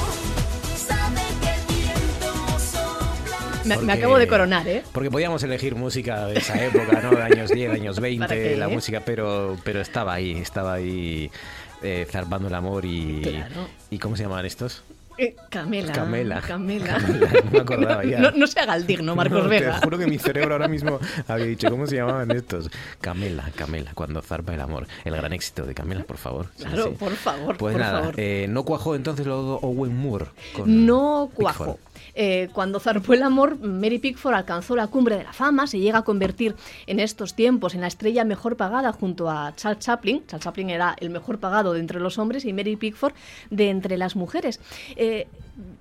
sabe 0.76 1.22
que 1.42 1.50
el 1.54 1.68
viento 1.68 2.60
sopla. 2.60 3.62
Me, 3.64 3.70
me 3.70 3.76
Porque- 3.78 3.92
acabo 3.92 4.18
de 4.18 4.28
coronar, 4.28 4.68
¿eh? 4.68 4.84
Porque 4.92 5.10
podíamos 5.12 5.44
elegir 5.44 5.76
música 5.76 6.26
de 6.28 6.40
esa 6.40 6.64
época, 6.66 7.00
¿no? 7.02 7.12
De 7.12 7.22
años 7.24 7.50
10, 7.52 7.72
años 7.74 7.96
¿Para 8.00 8.08
20, 8.10 8.28
qué, 8.28 8.56
la 8.58 8.66
eh? 8.66 8.70
música, 8.74 9.04
pero, 9.06 9.56
pero 9.64 9.80
estaba 9.82 10.14
ahí, 10.16 10.32
estaba 10.38 10.74
ahí 10.74 11.30
eh, 11.82 12.08
zarpando 12.10 12.48
el 12.48 12.56
amor 12.56 12.86
y... 12.86 13.22
Claro. 13.24 13.68
¿Y 13.90 14.00
cómo 14.00 14.16
se 14.16 14.24
llaman 14.24 14.46
estos? 14.46 14.84
Eh, 15.18 15.36
Camela. 15.50 15.92
Camela. 15.92 16.40
Camela. 16.40 16.86
Camela, 16.98 17.28
no 17.44 17.52
me 17.52 17.60
acordaba 17.60 18.06
ya. 18.06 18.20
No, 18.20 18.32
no 18.32 18.48
se 18.48 18.58
haga 18.62 18.76
el 18.78 18.88
digno, 18.88 19.18
Marcos 19.18 19.44
No, 19.44 19.50
Vega. 19.50 19.76
Te 19.80 19.84
juro 19.84 19.98
que 19.98 20.08
mi 20.08 20.18
cerebro 20.18 20.54
ahora 20.54 20.70
mismo 20.70 20.98
había 21.28 21.46
dicho, 21.46 21.70
¿cómo 21.70 21.88
se 21.88 21.98
llamaban 21.98 22.32
estos? 22.32 22.70
Camela, 23.02 23.52
Camela, 23.54 23.92
cuando 23.94 24.22
zarpa 24.22 24.54
el 24.54 24.62
amor. 24.62 24.88
El 25.04 25.18
gran 25.18 25.34
éxito 25.34 25.66
de 25.66 25.74
Camela, 25.74 26.06
por 26.06 26.16
favor. 26.16 26.48
Claro, 26.58 26.86
sí. 26.86 26.90
por 26.98 27.12
favor, 27.16 27.58
Pues 27.58 27.74
por 27.74 27.82
nada, 27.82 28.00
favor. 28.00 28.14
eh, 28.18 28.46
no 28.50 28.64
cuajó 28.64 28.96
entonces 28.96 29.28
lo 29.28 29.44
de 29.44 29.60
Owen 29.68 29.94
Moore. 29.98 30.28
con 30.56 30.86
No 30.86 31.30
cuajo. 31.34 31.66
Pickford. 31.76 31.89
Eh, 32.16 32.50
cuando 32.54 32.80
zarpó 32.80 33.14
el 33.14 33.24
amor, 33.24 33.60
Mary 33.60 34.00
Pickford 34.00 34.34
alcanzó 34.34 34.76
la 34.76 34.88
cumbre 34.88 35.18
de 35.18 35.24
la 35.24 35.34
fama, 35.34 35.68
se 35.68 35.80
llega 35.80 36.00
a 36.00 36.04
convertir 36.04 36.56
en 36.88 37.00
estos 37.00 37.34
tiempos 37.34 37.76
en 37.76 37.82
la 37.82 37.88
estrella 37.88 38.26
mejor 38.26 38.58
pagada 38.58 38.92
junto 38.92 39.30
a 39.30 39.54
Charles 39.56 39.80
Chaplin. 39.84 40.26
Charles 40.28 40.44
Chaplin 40.44 40.70
era 40.70 40.96
el 41.00 41.10
mejor 41.10 41.40
pagado 41.40 41.74
de 41.74 41.80
entre 41.80 42.00
los 42.00 42.18
hombres 42.18 42.46
y 42.46 42.54
Mary 42.54 42.76
Pickford 42.76 43.14
de 43.50 43.70
entre 43.70 43.98
las 43.98 44.16
mujeres. 44.16 44.60
Eh, 44.96 45.28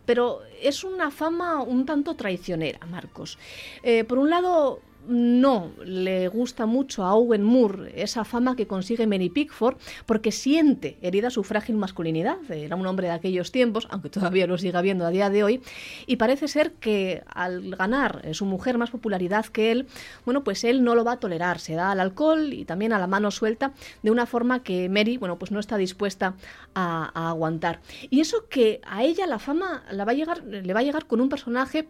pero 0.05 0.41
es 0.63 0.85
una 0.85 1.11
fama 1.11 1.63
un 1.63 1.87
tanto 1.87 2.15
traicionera, 2.15 2.81
Marcos. 2.91 3.39
Eh, 3.83 4.05
por 4.05 4.19
un 4.19 4.31
lado, 4.31 4.81
no 5.09 5.73
le 5.85 6.29
gusta 6.29 6.67
mucho 6.67 7.05
a 7.05 7.15
Owen 7.15 7.43
Moore 7.43 7.93
esa 8.01 8.25
fama 8.25 8.57
que 8.57 8.67
consigue 8.67 9.07
Mary 9.07 9.31
Pickford 9.31 9.77
porque 10.07 10.33
siente 10.33 10.99
herida 11.03 11.31
su 11.31 11.45
frágil 11.45 11.77
masculinidad. 11.77 12.39
Era 12.51 12.77
un 12.77 12.87
hombre 12.87 13.09
de 13.09 13.15
aquellos 13.15 13.51
tiempos, 13.51 13.89
aunque 13.91 14.11
todavía 14.11 14.47
lo 14.47 14.59
siga 14.59 14.83
viendo 14.83 15.07
a 15.07 15.11
día 15.11 15.31
de 15.31 15.45
hoy, 15.45 15.63
y 16.07 16.17
parece 16.17 16.49
ser 16.49 16.73
que 16.73 17.23
al 17.27 17.75
ganar 17.77 18.35
su 18.35 18.45
mujer 18.45 18.79
más 18.79 18.91
popularidad 18.91 19.47
que 19.47 19.73
él, 19.73 19.87
bueno, 20.25 20.45
pues 20.45 20.65
él 20.65 20.85
no 20.85 20.95
lo 20.95 21.05
va 21.05 21.13
a 21.13 21.21
tolerar, 21.21 21.59
se 21.59 21.75
da 21.75 21.91
al 21.91 22.01
alcohol 22.01 22.53
y 22.53 22.65
también 22.65 22.93
a 22.93 22.99
la 22.99 23.07
mano 23.07 23.31
suelta 23.31 23.73
de 24.03 24.11
una 24.11 24.27
forma 24.27 24.63
que 24.63 24.89
Mary, 24.89 25.17
bueno, 25.17 25.39
pues 25.39 25.51
no 25.51 25.61
está 25.61 25.77
dispuesta 25.77 26.35
a, 26.75 27.31
aguantar. 27.31 27.81
Y 28.11 28.21
eso 28.21 28.49
que 28.49 28.81
a 28.87 29.03
ella 29.05 29.27
la 29.27 29.39
fama 29.39 29.85
le 29.91 30.05
va 30.05 30.81
a 30.81 30.83
llegar 30.83 31.07
con 31.07 31.21
un 31.21 31.29
personaje 31.29 31.89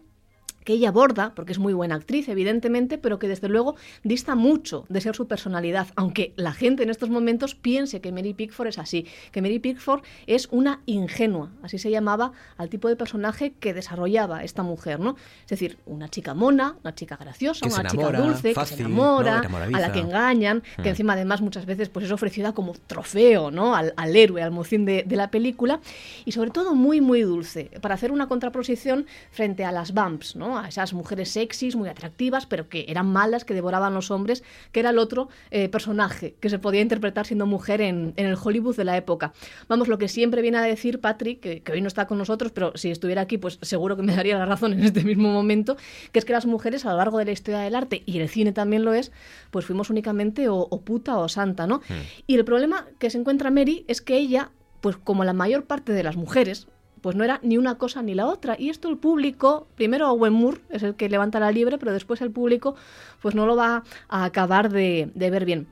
que 0.69 0.73
ella 0.75 0.89
aborda, 0.89 1.33
porque 1.33 1.51
es 1.51 1.57
muy 1.57 1.73
buena 1.73 1.95
actriz, 1.95 2.29
evidentemente, 2.29 2.99
pero 2.99 3.17
que 3.17 3.27
desde 3.27 3.49
luego 3.49 3.75
dista 4.03 4.35
mucho 4.35 4.85
de 4.87 5.01
ser 5.01 5.15
su 5.15 5.25
personalidad, 5.27 5.87
aunque 5.95 6.31
la 6.35 6.53
gente 6.53 6.83
en 6.83 6.91
estos 6.91 7.09
momentos 7.09 7.55
piense 7.55 8.01
que 8.01 8.11
Mary 8.11 8.35
Pickford 8.35 8.67
es 8.67 8.77
así, 8.77 9.07
que 9.31 9.41
Mary 9.41 9.57
Pickford 9.57 10.03
es 10.27 10.47
una 10.51 10.83
ingenua, 10.85 11.49
así 11.63 11.79
se 11.79 11.89
llamaba 11.89 12.33
al 12.55 12.69
tipo 12.69 12.87
de 12.87 12.95
personaje 12.95 13.53
que 13.59 13.73
desarrollaba 13.73 14.43
esta 14.43 14.61
mujer, 14.61 14.99
¿no? 14.99 15.15
Es 15.41 15.47
decir, 15.49 15.79
una 15.87 16.07
chica 16.07 16.35
mona, 16.35 16.75
una 16.83 16.93
chica 16.93 17.15
graciosa, 17.19 17.65
Que 17.65 17.73
una 17.73 17.81
enamora, 17.89 18.09
chica 18.19 18.21
dulce, 18.27 18.53
fácil, 18.53 18.77
que 18.77 18.83
se 18.83 18.87
enamora, 18.89 19.41
a 19.73 19.79
la 19.79 19.91
que 19.91 19.99
engañan, 20.01 20.61
que 20.75 20.83
Mm. 20.83 20.87
encima 20.89 21.13
además 21.13 21.41
muchas 21.41 21.65
veces 21.65 21.89
pues 21.89 22.05
es 22.05 22.11
ofrecida 22.11 22.53
como 22.53 22.73
trofeo, 22.85 23.49
¿no? 23.49 23.73
Al, 23.75 23.95
al 23.97 24.15
héroe, 24.15 24.43
al 24.43 24.51
mocín 24.51 24.85
de, 24.85 25.01
de 25.03 25.15
la 25.15 25.31
película, 25.31 25.79
y 26.25 26.31
sobre 26.31 26.51
todo 26.51 26.75
muy, 26.75 27.01
muy 27.01 27.23
dulce, 27.23 27.71
para 27.81 27.95
hacer 27.95 28.11
una 28.11 28.27
contraposición 28.27 29.07
frente 29.31 29.65
a 29.65 29.71
las 29.71 29.95
Bumps, 29.95 30.35
¿no? 30.35 30.58
¿No? 30.59 30.65
A 30.65 30.69
esas 30.69 30.93
mujeres 30.93 31.29
sexys, 31.29 31.75
muy 31.75 31.89
atractivas, 31.89 32.45
pero 32.45 32.69
que 32.69 32.85
eran 32.87 33.07
malas, 33.07 33.45
que 33.45 33.53
devoraban 33.53 33.93
los 33.93 34.11
hombres, 34.11 34.43
que 34.71 34.79
era 34.79 34.89
el 34.89 34.97
otro 34.97 35.29
eh, 35.51 35.69
personaje 35.69 36.35
que 36.39 36.49
se 36.49 36.59
podía 36.59 36.81
interpretar 36.81 37.25
siendo 37.25 37.45
mujer 37.45 37.81
en, 37.81 38.13
en, 38.15 38.25
el 38.25 38.37
Hollywood 38.41 38.75
de 38.75 38.83
la 38.83 38.97
época. 38.97 39.33
Vamos, 39.67 39.87
lo 39.87 39.97
que 39.97 40.07
siempre 40.07 40.41
viene 40.41 40.57
a 40.57 40.61
decir 40.61 40.99
Patrick, 40.99 41.39
que, 41.39 41.61
que 41.61 41.71
hoy 41.71 41.81
no 41.81 41.87
está 41.87 42.07
con 42.07 42.17
nosotros, 42.17 42.51
pero 42.51 42.71
si 42.75 42.91
estuviera 42.91 43.21
aquí, 43.21 43.37
pues 43.37 43.59
seguro 43.61 43.95
que 43.95 44.03
me 44.03 44.15
daría 44.15 44.37
la 44.37 44.45
razón 44.45 44.73
en 44.73 44.83
este 44.83 45.03
mismo 45.03 45.31
momento, 45.31 45.77
que 46.11 46.19
es 46.19 46.25
que 46.25 46.33
las 46.33 46.45
mujeres 46.45 46.85
a 46.85 46.91
lo 46.91 46.97
largo 46.97 47.17
de 47.17 47.25
la 47.25 47.31
historia 47.31 47.59
del 47.59 47.75
arte, 47.75 48.03
y 48.05 48.19
el 48.19 48.29
cine 48.29 48.51
también 48.51 48.83
lo 48.83 48.93
es, 48.93 49.11
pues 49.51 49.65
fuimos 49.65 49.89
únicamente 49.89 50.49
o, 50.49 50.57
o 50.57 50.81
puta 50.81 51.17
o 51.17 51.29
santa, 51.29 51.67
¿no? 51.67 51.77
Hmm. 51.89 52.03
Y 52.27 52.35
el 52.35 52.45
problema 52.45 52.85
que 52.99 53.09
se 53.09 53.17
encuentra 53.17 53.51
Mary 53.51 53.85
es 53.87 54.01
que 54.01 54.17
ella, 54.17 54.51
pues 54.81 54.97
como 54.97 55.23
la 55.23 55.33
mayor 55.33 55.65
parte 55.65 55.93
de 55.93 56.03
las 56.03 56.15
mujeres, 56.15 56.67
pues 57.01 57.15
no 57.15 57.23
era 57.23 57.39
ni 57.43 57.57
una 57.57 57.75
cosa 57.75 58.01
ni 58.01 58.15
la 58.15 58.27
otra. 58.27 58.55
Y 58.57 58.69
esto 58.69 58.89
el 58.89 58.97
público, 58.97 59.67
primero 59.75 60.09
Owen 60.11 60.33
Moore 60.33 60.59
es 60.69 60.83
el 60.83 60.95
que 60.95 61.09
levanta 61.09 61.39
la 61.39 61.51
liebre, 61.51 61.77
pero 61.77 61.93
después 61.93 62.21
el 62.21 62.31
público 62.31 62.75
pues 63.21 63.35
no 63.35 63.45
lo 63.45 63.55
va 63.55 63.83
a 64.07 64.25
acabar 64.25 64.71
de, 64.71 65.11
de 65.13 65.29
ver 65.29 65.45
bien. 65.45 65.67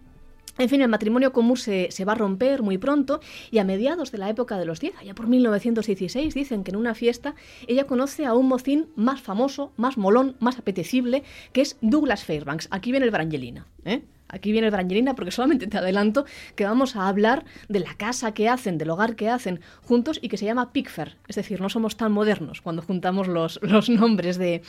En 0.58 0.70
fin, 0.70 0.82
el 0.82 0.88
matrimonio 0.88 1.32
con 1.32 1.46
Moore 1.46 1.62
se, 1.62 1.88
se, 1.92 2.04
va 2.04 2.14
a 2.14 2.16
romper 2.16 2.64
muy 2.64 2.80
pronto 2.80 3.20
y 3.52 3.60
a 3.60 3.64
mediados 3.64 4.12
de 4.12 4.18
la 4.18 4.30
época 4.30 4.58
de 4.58 4.66
los 4.66 4.80
10, 4.80 4.98
allá 4.98 5.14
por 5.14 5.28
1916, 5.28 6.34
dicen 6.34 6.64
que 6.64 6.72
en 6.72 6.78
una 6.78 6.96
fiesta 6.96 7.36
ella 7.68 7.86
conoce 7.86 8.26
a 8.26 8.34
un 8.34 8.48
mocín 8.48 8.88
más 8.96 9.22
famoso, 9.22 9.72
más 9.78 9.98
molón, 9.98 10.36
más 10.40 10.58
apetecible, 10.58 11.24
que 11.54 11.62
es 11.62 11.78
Douglas 11.82 12.24
Fairbanks. 12.24 12.70
Aquí 12.72 12.90
viene 12.90 13.06
el 13.06 13.12
Brangelina, 13.12 13.68
¿eh? 13.86 14.02
Aquí 14.30 14.52
viene 14.52 14.68
el 14.68 14.72
Brangelina 14.72 15.16
porque 15.16 15.32
solamente 15.32 15.68
te 15.68 15.78
adelanto 15.78 16.26
que 16.56 16.66
vamos 16.66 16.96
a 16.96 17.08
hablar 17.08 17.46
de 17.68 17.80
la 17.80 17.94
casa 17.96 18.34
que 18.34 18.50
hacen, 18.50 18.78
del 18.78 18.90
hogar 18.90 19.16
que 19.16 19.30
hacen 19.30 19.62
juntos 19.84 20.20
y 20.22 20.30
que 20.30 20.38
se 20.38 20.46
llama 20.46 20.72
Pickfair. 20.72 21.18
Es 21.28 21.36
decir, 21.36 21.62
no 21.62 21.70
somos 21.70 21.98
tan 21.98 22.12
modernos 22.12 22.62
cuando 22.62 22.82
juntamos 22.82 23.28
los, 23.28 23.60
los 23.64 23.90
nombres 23.90 24.38
de, 24.38 24.62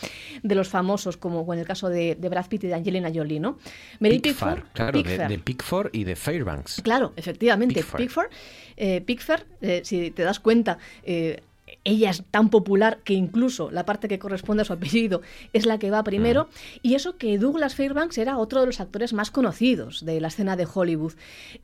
de, 0.42 0.54
los 0.54 0.68
famosos 0.68 1.16
como 1.16 1.52
en 1.52 1.60
el 1.60 1.66
caso 1.66 1.88
de, 1.88 2.14
de, 2.14 2.28
Brad 2.28 2.46
Pitt 2.46 2.64
y 2.64 2.66
de 2.68 2.74
Angelina 2.74 3.10
Jolie, 3.12 3.40
¿no? 3.40 3.58
Mary 4.00 4.18
Pickford, 4.18 4.60
claro, 4.72 4.92
Pickfair. 4.92 5.28
De, 5.28 5.28
de, 5.28 5.38
Pickford 5.38 5.90
y 5.92 6.04
de 6.04 6.16
Fairbanks. 6.16 6.80
Claro, 6.82 7.12
efectivamente. 7.16 7.84
Pickford, 7.96 8.28
eh, 8.76 9.00
Pickfair 9.00 9.46
eh, 9.60 9.82
si 9.84 10.10
te 10.10 10.22
das 10.22 10.40
cuenta, 10.40 10.78
eh, 11.02 11.42
ella 11.84 12.10
es 12.10 12.22
tan 12.30 12.50
popular 12.50 12.98
que 13.04 13.14
incluso 13.14 13.70
la 13.70 13.84
parte 13.84 14.08
que 14.08 14.18
corresponde 14.18 14.62
a 14.62 14.64
su 14.64 14.72
apellido 14.72 15.22
es 15.52 15.66
la 15.66 15.78
que 15.78 15.90
va 15.90 16.02
primero. 16.02 16.44
Mm. 16.44 16.78
Y 16.82 16.94
eso 16.94 17.16
que 17.16 17.38
Douglas 17.38 17.74
Fairbanks 17.74 18.18
era 18.18 18.38
otro 18.38 18.60
de 18.60 18.66
los 18.66 18.80
actores 18.80 19.12
más 19.12 19.30
conocidos 19.30 20.04
de 20.04 20.20
la 20.20 20.28
escena 20.28 20.56
de 20.56 20.66
Hollywood. 20.72 21.14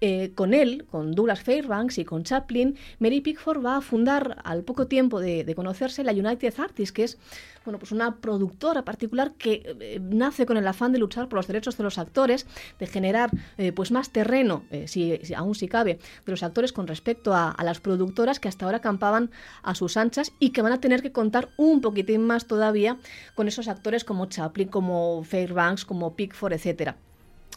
Eh, 0.01 0.33
con 0.35 0.55
él, 0.55 0.87
con 0.91 1.15
Douglas 1.15 1.43
Fairbanks 1.43 1.99
y 1.99 2.05
con 2.05 2.25
Chaplin, 2.25 2.77
Mary 2.99 3.21
Pickford 3.21 3.65
va 3.65 3.77
a 3.77 3.81
fundar 3.81 4.39
al 4.45 4.65
poco 4.65 4.87
tiempo 4.87 5.21
de, 5.21 5.45
de 5.45 5.55
conocerse 5.55 6.05
la 6.05 6.13
United 6.13 6.55
Artists, 6.59 6.93
que 6.93 7.05
es 7.05 7.19
bueno, 7.65 7.79
pues 7.79 7.93
una 7.93 8.17
productora 8.17 8.85
particular 8.85 9.33
que 9.33 9.63
eh, 9.81 9.99
nace 10.01 10.47
con 10.47 10.57
el 10.57 10.67
afán 10.67 10.93
de 10.93 10.99
luchar 10.99 11.29
por 11.29 11.39
los 11.39 11.47
derechos 11.47 11.77
de 11.77 11.85
los 11.85 11.99
actores, 11.99 12.47
de 12.79 12.87
generar 12.87 13.31
eh, 13.57 13.73
pues 13.73 13.91
más 13.91 14.11
terreno, 14.11 14.65
eh, 14.71 14.87
si, 14.87 15.19
si, 15.23 15.35
aún 15.35 15.55
si 15.55 15.69
cabe, 15.69 15.99
de 16.25 16.31
los 16.31 16.43
actores 16.43 16.73
con 16.73 16.87
respecto 16.87 17.35
a, 17.35 17.51
a, 17.51 17.65
las 17.65 17.81
productoras 17.81 18.39
que 18.39 18.49
hasta 18.49 18.67
ahora 18.67 18.81
campaban 18.81 19.31
a 19.63 19.75
sus 19.75 19.94
anchas 19.97 20.33
y 20.39 20.51
que 20.51 20.63
van 20.63 20.73
a 20.73 20.81
tener 20.81 21.03
que 21.03 21.13
contar 21.13 21.49
un 21.57 21.81
poquitín 21.81 22.27
más 22.27 22.47
todavía 22.47 22.99
con 23.35 23.49
esos 23.49 23.69
actores 23.69 24.05
como 24.05 24.27
Chaplin, 24.27 24.69
como 24.69 25.23
Fairbanks, 25.25 25.85
como 25.85 26.15
Pickford, 26.15 26.53
etcétera. 26.53 26.97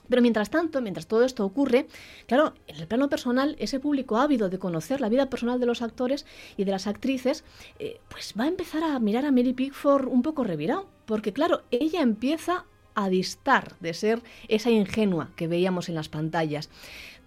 Pero 0.10 0.22
mientras 0.22 0.50
tanto, 0.50 0.82
mientras 0.82 1.08
todo 1.08 1.24
esto 1.24 1.46
ocurre, 1.46 1.88
claro, 2.28 2.54
en 2.68 2.78
el 2.78 2.88
plano 2.88 3.10
personal, 3.10 3.56
ese 3.60 3.80
público 3.80 4.18
ávido 4.18 4.50
de 4.50 4.60
conocer 4.60 5.02
la 5.02 5.10
vida 5.10 5.30
personal 5.30 5.60
de 5.60 5.66
los 5.66 5.82
actores 5.82 6.26
y 6.56 6.64
de 6.64 6.72
las 6.72 6.88
actrices, 6.88 7.44
eh, 7.80 8.00
pues 8.10 8.34
va 8.40 8.46
a 8.46 8.48
empezar 8.48 8.84
a 8.84 9.00
mirar 9.00 9.26
a 9.26 9.32
Mary 9.32 9.54
Pickford 9.54 10.08
un 10.08 10.22
poco 10.22 10.44
revirado. 10.44 10.88
Porque 11.06 11.34
claro, 11.34 11.64
ella 11.72 12.02
empieza 12.02 12.66
a 12.96 13.10
distar 13.10 13.76
de 13.80 13.94
ser 13.94 14.22
esa 14.48 14.72
ingenua 14.72 15.30
que 15.36 15.48
veíamos 15.48 15.88
en 15.88 15.96
las 15.96 16.10
pantallas. 16.10 16.70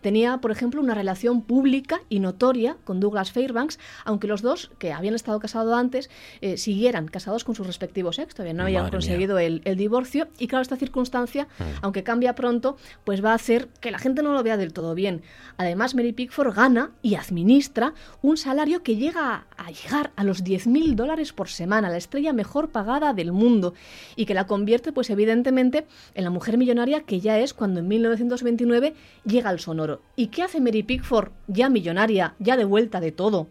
Tenía, 0.01 0.38
por 0.38 0.51
ejemplo, 0.51 0.80
una 0.80 0.94
relación 0.94 1.42
pública 1.42 2.01
y 2.09 2.20
notoria 2.20 2.76
con 2.84 3.01
Douglas 3.01 3.32
Fairbanks, 3.32 3.78
aunque 4.05 4.26
los 4.26 4.42
dos, 4.42 4.70
que 4.78 4.92
habían 4.92 5.14
estado 5.14 5.38
casados 5.40 5.74
antes, 5.76 6.11
eh, 6.40 6.57
siguieran 6.57 7.09
casados 7.09 7.44
con 7.44 7.55
sus 7.55 7.66
respectivos 7.66 8.18
ex, 8.18 8.34
todavía 8.34 8.55
no 8.55 8.62
habían 8.62 8.84
Madre 8.84 8.96
conseguido 8.96 9.38
el, 9.38 9.62
el, 9.64 9.76
divorcio. 9.76 10.28
Y 10.38 10.46
claro, 10.46 10.62
esta 10.62 10.76
circunstancia, 10.76 11.44
mm. 11.59 11.62
aunque 11.82 12.03
cambia 12.03 12.34
pronto, 12.34 12.76
pues 13.05 13.24
va 13.24 13.32
a 13.32 13.34
hacer 13.34 13.68
que 13.80 13.90
la 13.90 13.98
gente 13.98 14.22
no 14.22 14.32
lo 14.32 14.42
vea 14.42 14.57
del 14.57 14.72
todo 14.72 14.94
bien. 14.94 15.22
Además, 15.57 15.94
Mary 15.94 16.12
Pickford 16.12 16.55
gana 16.55 16.90
y 17.03 17.14
administra 17.14 17.94
un 18.22 18.36
salario 18.36 18.82
que 18.82 18.96
llega 18.96 19.34
a, 19.34 19.46
a 19.57 19.70
llegar 19.70 20.12
a 20.16 20.24
los 20.24 20.44
10.000 20.44 20.94
dólares 20.94 21.32
por 21.32 21.48
semana, 21.48 21.90
la 21.90 21.96
estrella 21.96 22.32
mejor 22.32 22.70
pagada 22.70 23.12
del 23.12 23.32
mundo, 23.32 23.74
y 24.16 24.26
que 24.26 24.34
la 24.34 24.46
convierte, 24.46 24.92
pues 24.92 25.11
evidentemente, 25.11 25.86
en 26.14 26.24
la 26.24 26.30
mujer 26.30 26.57
millonaria 26.57 27.03
que 27.03 27.20
ya 27.20 27.38
es 27.38 27.55
cuando 27.55 27.80
en 27.80 27.88
1929 27.88 28.94
llega 29.24 29.51
al 29.51 29.61
sonoro. 29.61 29.89
¿Y 30.16 30.28
qué 30.28 30.43
hace 30.43 30.61
Mary 30.61 30.82
Pickford, 30.82 31.32
ya 31.49 31.68
millonaria, 31.68 32.34
ya 32.38 32.57
de 32.57 32.64
vuelta 32.64 33.01
de 33.01 33.12
todo, 33.12 33.49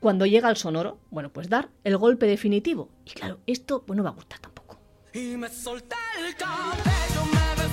cuando 0.00 0.26
llega 0.26 0.48
al 0.48 0.56
sonoro? 0.56 0.98
Bueno, 1.10 1.30
pues 1.30 1.48
dar 1.48 1.68
el 1.84 1.96
golpe 1.96 2.26
definitivo. 2.26 2.88
Y 3.04 3.10
claro, 3.10 3.38
esto 3.46 3.82
pues, 3.86 3.96
no 3.96 4.02
va 4.02 4.10
a 4.10 4.14
gustar 4.14 4.38
tampoco. 4.40 4.78
Y 5.12 5.36
me 5.36 5.48
solté 5.48 5.96
el 6.18 6.34
me 6.34 7.65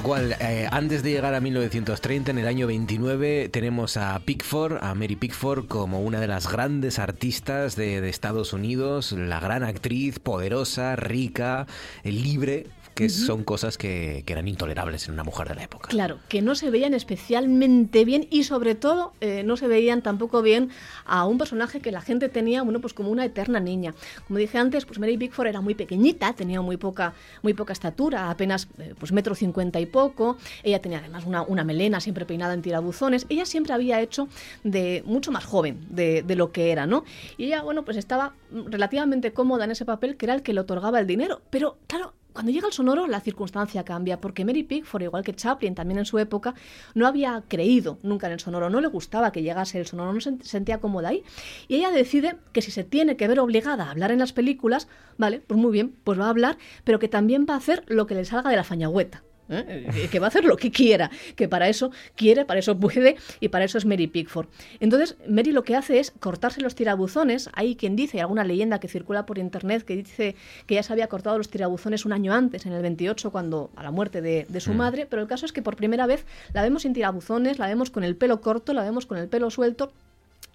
lo 0.00 0.06
cual, 0.06 0.34
eh, 0.40 0.66
antes 0.72 1.02
de 1.02 1.10
llegar 1.10 1.34
a 1.34 1.40
1930, 1.40 2.30
en 2.30 2.38
el 2.38 2.46
año 2.46 2.66
29, 2.66 3.50
tenemos 3.50 3.98
a 3.98 4.18
Pickford, 4.20 4.78
a 4.82 4.94
Mary 4.94 5.14
Pickford, 5.14 5.66
como 5.66 6.00
una 6.00 6.20
de 6.20 6.26
las 6.26 6.50
grandes 6.50 6.98
artistas 6.98 7.76
de, 7.76 8.00
de 8.00 8.08
Estados 8.08 8.54
Unidos, 8.54 9.12
la 9.12 9.40
gran 9.40 9.62
actriz, 9.62 10.18
poderosa, 10.18 10.96
rica, 10.96 11.66
eh, 12.02 12.12
libre, 12.12 12.68
que 12.94 13.04
uh 13.04 13.06
-huh. 13.06 13.26
son 13.26 13.44
cosas 13.44 13.78
que, 13.78 14.22
que, 14.26 14.32
eran 14.32 14.48
intolerables 14.48 15.08
en 15.08 15.14
una 15.14 15.24
mujer 15.24 15.48
de 15.48 15.54
la 15.54 15.64
época. 15.64 15.88
Claro, 15.88 16.18
que 16.28 16.42
no 16.42 16.54
se 16.54 16.70
veían 16.70 16.94
especialmente 16.94 18.04
bien 18.04 18.26
y 18.30 18.44
sobre 18.44 18.74
todo 18.74 19.12
eh, 19.20 19.42
no 19.44 19.56
se 19.56 19.68
veían 19.68 20.02
tampoco 20.02 20.42
bien 20.42 20.70
a 21.04 21.24
un 21.24 21.38
personaje 21.38 21.80
que 21.80 21.92
la 21.92 22.00
gente 22.00 22.28
tenía, 22.28 22.62
bueno, 22.62 22.80
pues 22.80 22.94
como 22.94 23.10
una 23.10 23.24
eterna 23.24 23.60
niña. 23.60 23.94
Como 24.26 24.38
dije 24.38 24.58
antes, 24.58 24.84
pues 24.84 24.98
Mary 24.98 25.16
Pickford 25.16 25.48
era 25.48 25.60
muy 25.60 25.74
pequeñita, 25.74 26.32
tenía 26.34 26.60
muy 26.60 26.76
poca, 26.76 27.14
muy 27.42 27.54
poca 27.54 27.72
estatura, 27.72 28.30
apenas 28.30 28.68
eh, 28.78 28.94
pues 28.98 29.12
metro 29.12 29.34
cincuenta 29.34 29.80
y 29.80 29.86
poco. 29.86 30.36
Ella 30.62 30.80
tenía 30.80 30.98
además 30.98 31.24
una, 31.26 31.42
una, 31.42 31.64
melena 31.64 32.00
siempre 32.00 32.24
peinada 32.24 32.54
en 32.54 32.62
tirabuzones. 32.62 33.26
Ella 33.28 33.44
siempre 33.44 33.72
había 33.72 34.00
hecho 34.00 34.28
de 34.64 35.02
mucho 35.06 35.30
más 35.32 35.44
joven 35.44 35.86
de, 35.88 36.22
de 36.22 36.36
lo 36.36 36.52
que 36.52 36.72
era, 36.72 36.86
¿no? 36.86 37.04
Y 37.36 37.46
ella, 37.46 37.62
bueno, 37.62 37.84
pues 37.84 37.96
estaba 37.96 38.34
relativamente 38.50 39.32
cómoda 39.32 39.64
en 39.64 39.70
ese 39.70 39.84
papel 39.84 40.16
que 40.16 40.26
era 40.26 40.34
el 40.34 40.42
que 40.42 40.52
le 40.52 40.60
otorgaba 40.60 41.00
el 41.00 41.06
dinero. 41.06 41.42
Pero 41.50 41.78
claro, 41.86 42.14
cuando 42.32 42.52
llega 42.52 42.66
el 42.66 42.72
sonoro, 42.72 43.06
la 43.06 43.20
circunstancia 43.20 43.84
cambia, 43.84 44.20
porque 44.20 44.44
Mary 44.44 44.62
Pickford, 44.62 45.02
igual 45.02 45.24
que 45.24 45.34
Chaplin 45.34 45.74
también 45.74 45.98
en 45.98 46.04
su 46.04 46.18
época, 46.18 46.54
no 46.94 47.06
había 47.06 47.44
creído 47.48 47.98
nunca 48.02 48.26
en 48.26 48.34
el 48.34 48.40
sonoro, 48.40 48.70
no 48.70 48.80
le 48.80 48.88
gustaba 48.88 49.32
que 49.32 49.42
llegase 49.42 49.78
el 49.78 49.86
sonoro, 49.86 50.12
no 50.12 50.20
se 50.20 50.36
sentía 50.42 50.78
cómoda 50.78 51.08
ahí. 51.08 51.22
Y 51.68 51.76
ella 51.76 51.90
decide 51.90 52.36
que 52.52 52.62
si 52.62 52.70
se 52.70 52.84
tiene 52.84 53.16
que 53.16 53.28
ver 53.28 53.40
obligada 53.40 53.84
a 53.84 53.90
hablar 53.90 54.10
en 54.10 54.18
las 54.18 54.32
películas, 54.32 54.88
vale, 55.18 55.40
pues 55.40 55.58
muy 55.58 55.72
bien, 55.72 55.94
pues 56.04 56.18
va 56.18 56.26
a 56.26 56.30
hablar, 56.30 56.58
pero 56.84 56.98
que 56.98 57.08
también 57.08 57.46
va 57.48 57.54
a 57.54 57.58
hacer 57.58 57.84
lo 57.86 58.06
que 58.06 58.14
le 58.14 58.24
salga 58.24 58.50
de 58.50 58.56
la 58.56 58.64
fañagüeta. 58.64 59.22
¿Eh? 59.50 60.08
que 60.10 60.18
va 60.20 60.26
a 60.26 60.28
hacer 60.28 60.44
lo 60.44 60.56
que 60.56 60.70
quiera, 60.70 61.10
que 61.34 61.48
para 61.48 61.68
eso 61.68 61.90
quiere, 62.14 62.44
para 62.44 62.60
eso 62.60 62.78
puede 62.78 63.16
y 63.40 63.48
para 63.48 63.64
eso 63.64 63.78
es 63.78 63.84
Mary 63.84 64.06
Pickford. 64.06 64.46
Entonces, 64.78 65.16
Mary 65.28 65.52
lo 65.52 65.64
que 65.64 65.76
hace 65.76 65.98
es 65.98 66.12
cortarse 66.20 66.60
los 66.60 66.74
tirabuzones. 66.74 67.50
Hay 67.52 67.76
quien 67.76 67.96
dice, 67.96 68.18
hay 68.18 68.22
alguna 68.22 68.44
leyenda 68.44 68.80
que 68.80 68.88
circula 68.88 69.26
por 69.26 69.38
internet 69.38 69.84
que 69.84 69.96
dice 69.96 70.36
que 70.66 70.76
ya 70.76 70.82
se 70.82 70.92
había 70.92 71.08
cortado 71.08 71.36
los 71.38 71.48
tirabuzones 71.48 72.04
un 72.04 72.12
año 72.12 72.32
antes, 72.32 72.66
en 72.66 72.72
el 72.72 72.82
28, 72.82 73.30
cuando 73.30 73.70
a 73.76 73.82
la 73.82 73.90
muerte 73.90 74.20
de, 74.20 74.46
de 74.48 74.60
su 74.60 74.72
mm. 74.72 74.76
madre, 74.76 75.06
pero 75.06 75.22
el 75.22 75.28
caso 75.28 75.46
es 75.46 75.52
que 75.52 75.62
por 75.62 75.76
primera 75.76 76.06
vez 76.06 76.24
la 76.52 76.62
vemos 76.62 76.82
sin 76.82 76.92
tirabuzones, 76.92 77.58
la 77.58 77.66
vemos 77.66 77.90
con 77.90 78.04
el 78.04 78.16
pelo 78.16 78.40
corto, 78.40 78.72
la 78.72 78.82
vemos 78.82 79.06
con 79.06 79.18
el 79.18 79.28
pelo 79.28 79.50
suelto 79.50 79.92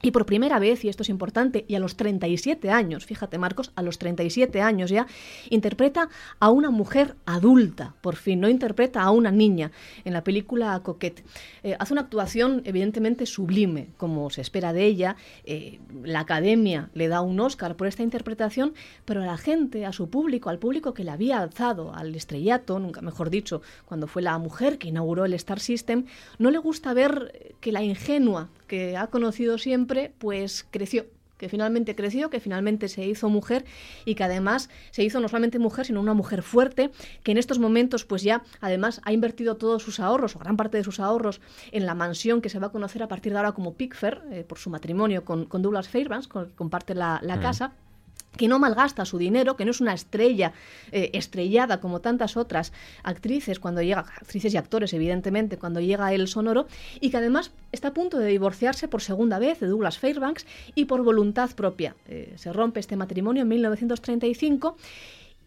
y 0.06 0.12
por 0.12 0.28
primera 0.28 0.60
vez, 0.60 0.86
y 0.86 0.90
esto 0.90 1.02
es 1.02 1.10
importante, 1.10 1.66
y 1.68 1.74
a 1.74 1.80
los 1.80 1.96
37 1.96 2.70
años, 2.70 3.08
fíjate 3.08 3.40
Marcos, 3.40 3.72
a 3.76 3.82
los 3.82 3.98
37 3.98 4.62
años 4.62 4.92
ya, 4.92 5.08
interpreta 5.50 6.10
a 6.40 6.52
una 6.52 6.70
mujer 6.70 7.16
adulta, 7.26 7.96
por 8.02 8.16
fin, 8.16 8.40
no 8.40 8.48
interpreta 8.48 9.02
a 9.02 9.10
una 9.10 9.32
niña 9.32 9.72
en 10.04 10.14
la 10.14 10.24
película 10.24 10.80
Coquette. 10.84 11.26
Eh, 11.64 11.76
hace 11.80 11.94
una 11.94 12.04
actuación 12.04 12.62
evidentemente 12.66 13.26
sublime, 13.26 13.88
como 13.98 14.30
se 14.30 14.42
espera 14.42 14.74
de 14.74 14.86
ella. 14.86 15.16
Eh, 15.44 15.80
la 16.04 16.20
academia 16.20 16.92
le 16.94 17.08
da 17.08 17.22
un 17.22 17.40
Oscar 17.40 17.76
por 17.76 17.88
esta 17.88 18.04
interpretación, 18.04 18.76
pero 19.06 19.24
a 19.24 19.26
la 19.26 19.38
gente, 19.38 19.88
a 19.88 19.92
su 19.92 20.12
público, 20.12 20.52
al 20.52 20.60
público 20.60 20.94
que 20.94 21.04
le 21.04 21.10
había 21.10 21.40
alzado 21.40 21.96
al 21.96 22.14
estrellato, 22.14 22.78
nunca 22.78 23.02
mejor 23.02 23.32
dicho, 23.32 23.64
cuando 23.86 24.06
fue 24.06 24.22
la 24.22 24.38
mujer 24.38 24.78
que 24.78 24.90
inauguró 24.90 25.26
el 25.26 25.34
Star 25.34 25.60
System, 25.60 26.06
no 26.38 26.52
le 26.52 26.60
gusta 26.60 26.94
ver 26.94 27.56
que 27.60 27.72
la 27.72 27.82
ingenua 27.82 28.50
que 28.68 28.98
ha 28.98 29.08
conocido 29.08 29.58
siempre, 29.58 30.14
pues 30.18 30.66
creció 30.72 31.06
que 31.38 31.50
finalmente 31.50 31.96
creció, 31.96 32.30
que 32.30 32.40
finalmente 32.40 32.88
se 32.88 33.06
hizo 33.06 33.28
mujer 33.28 33.66
y 34.06 34.16
que 34.16 34.24
además 34.24 34.70
se 34.92 35.04
hizo 35.04 35.20
no 35.20 35.28
solamente 35.28 35.60
mujer, 35.60 35.86
sino 35.86 36.00
una 36.00 36.14
mujer 36.14 36.44
fuerte, 36.44 36.92
que 37.24 37.32
en 37.34 37.38
estos 37.38 37.60
momentos 37.60 38.06
pues 38.06 38.24
ya 38.24 38.42
además 38.62 39.02
ha 39.04 39.12
invertido 39.12 39.58
todos 39.58 39.84
sus 39.84 40.00
ahorros 40.00 40.38
o 40.38 40.40
gran 40.40 40.56
parte 40.56 40.78
de 40.78 40.86
sus 40.86 41.02
ahorros 41.02 41.42
en 41.74 41.86
la 41.86 41.94
mansión 41.94 42.40
que 42.40 42.48
se 42.48 42.58
va 42.60 42.68
a 42.68 42.72
conocer 42.72 43.04
a 43.04 43.10
partir 43.10 43.34
de 43.34 43.40
ahora 43.40 43.52
como 43.52 43.74
Pickfair, 43.74 44.22
eh, 44.32 44.46
por 44.48 44.60
su 44.60 44.70
matrimonio 44.70 45.26
con, 45.26 45.44
con 45.46 45.62
Douglas 45.62 45.90
Fairbanks, 45.90 46.30
con 46.30 46.44
el 46.44 46.50
que 46.52 46.56
comparte 46.56 46.96
la, 46.96 47.20
la 47.22 47.36
Mm. 47.36 47.42
casa 47.42 47.74
que 48.38 48.48
no 48.48 48.60
malgasta 48.60 49.06
su 49.06 49.18
dinero, 49.18 49.56
que 49.56 49.66
no 49.66 49.72
es 49.72 49.82
una 49.82 49.94
estrella 49.94 50.54
eh, 50.92 51.12
estrellada 51.14 51.80
como 51.80 52.02
tantas 52.02 52.38
otras 52.38 52.74
actrices 53.04 53.60
cuando 53.60 53.82
llega, 53.82 54.02
actrices 54.02 54.54
y 54.54 54.58
actores 54.58 54.94
evidentemente, 54.94 55.58
cuando 55.58 55.80
llega 55.80 56.14
el 56.14 56.28
sonoro, 56.28 56.68
y 57.00 57.10
que 57.10 57.18
además 57.18 57.52
está 57.72 57.90
a 57.90 57.94
punto 57.94 58.18
de 58.18 58.28
divorciarse 58.28 58.88
por 58.88 59.02
segunda 59.02 59.40
vez 59.40 59.60
de 59.60 59.68
Douglas 59.68 60.00
Fairbanks 60.00 60.46
y 60.76 60.86
por 60.86 61.04
voluntad 61.04 61.52
propia. 61.52 61.96
Eh, 62.08 62.34
se 62.38 62.54
rompe 62.54 62.80
este 62.80 62.96
matrimonio 62.96 63.44
en 63.44 63.48
1935 63.50 64.78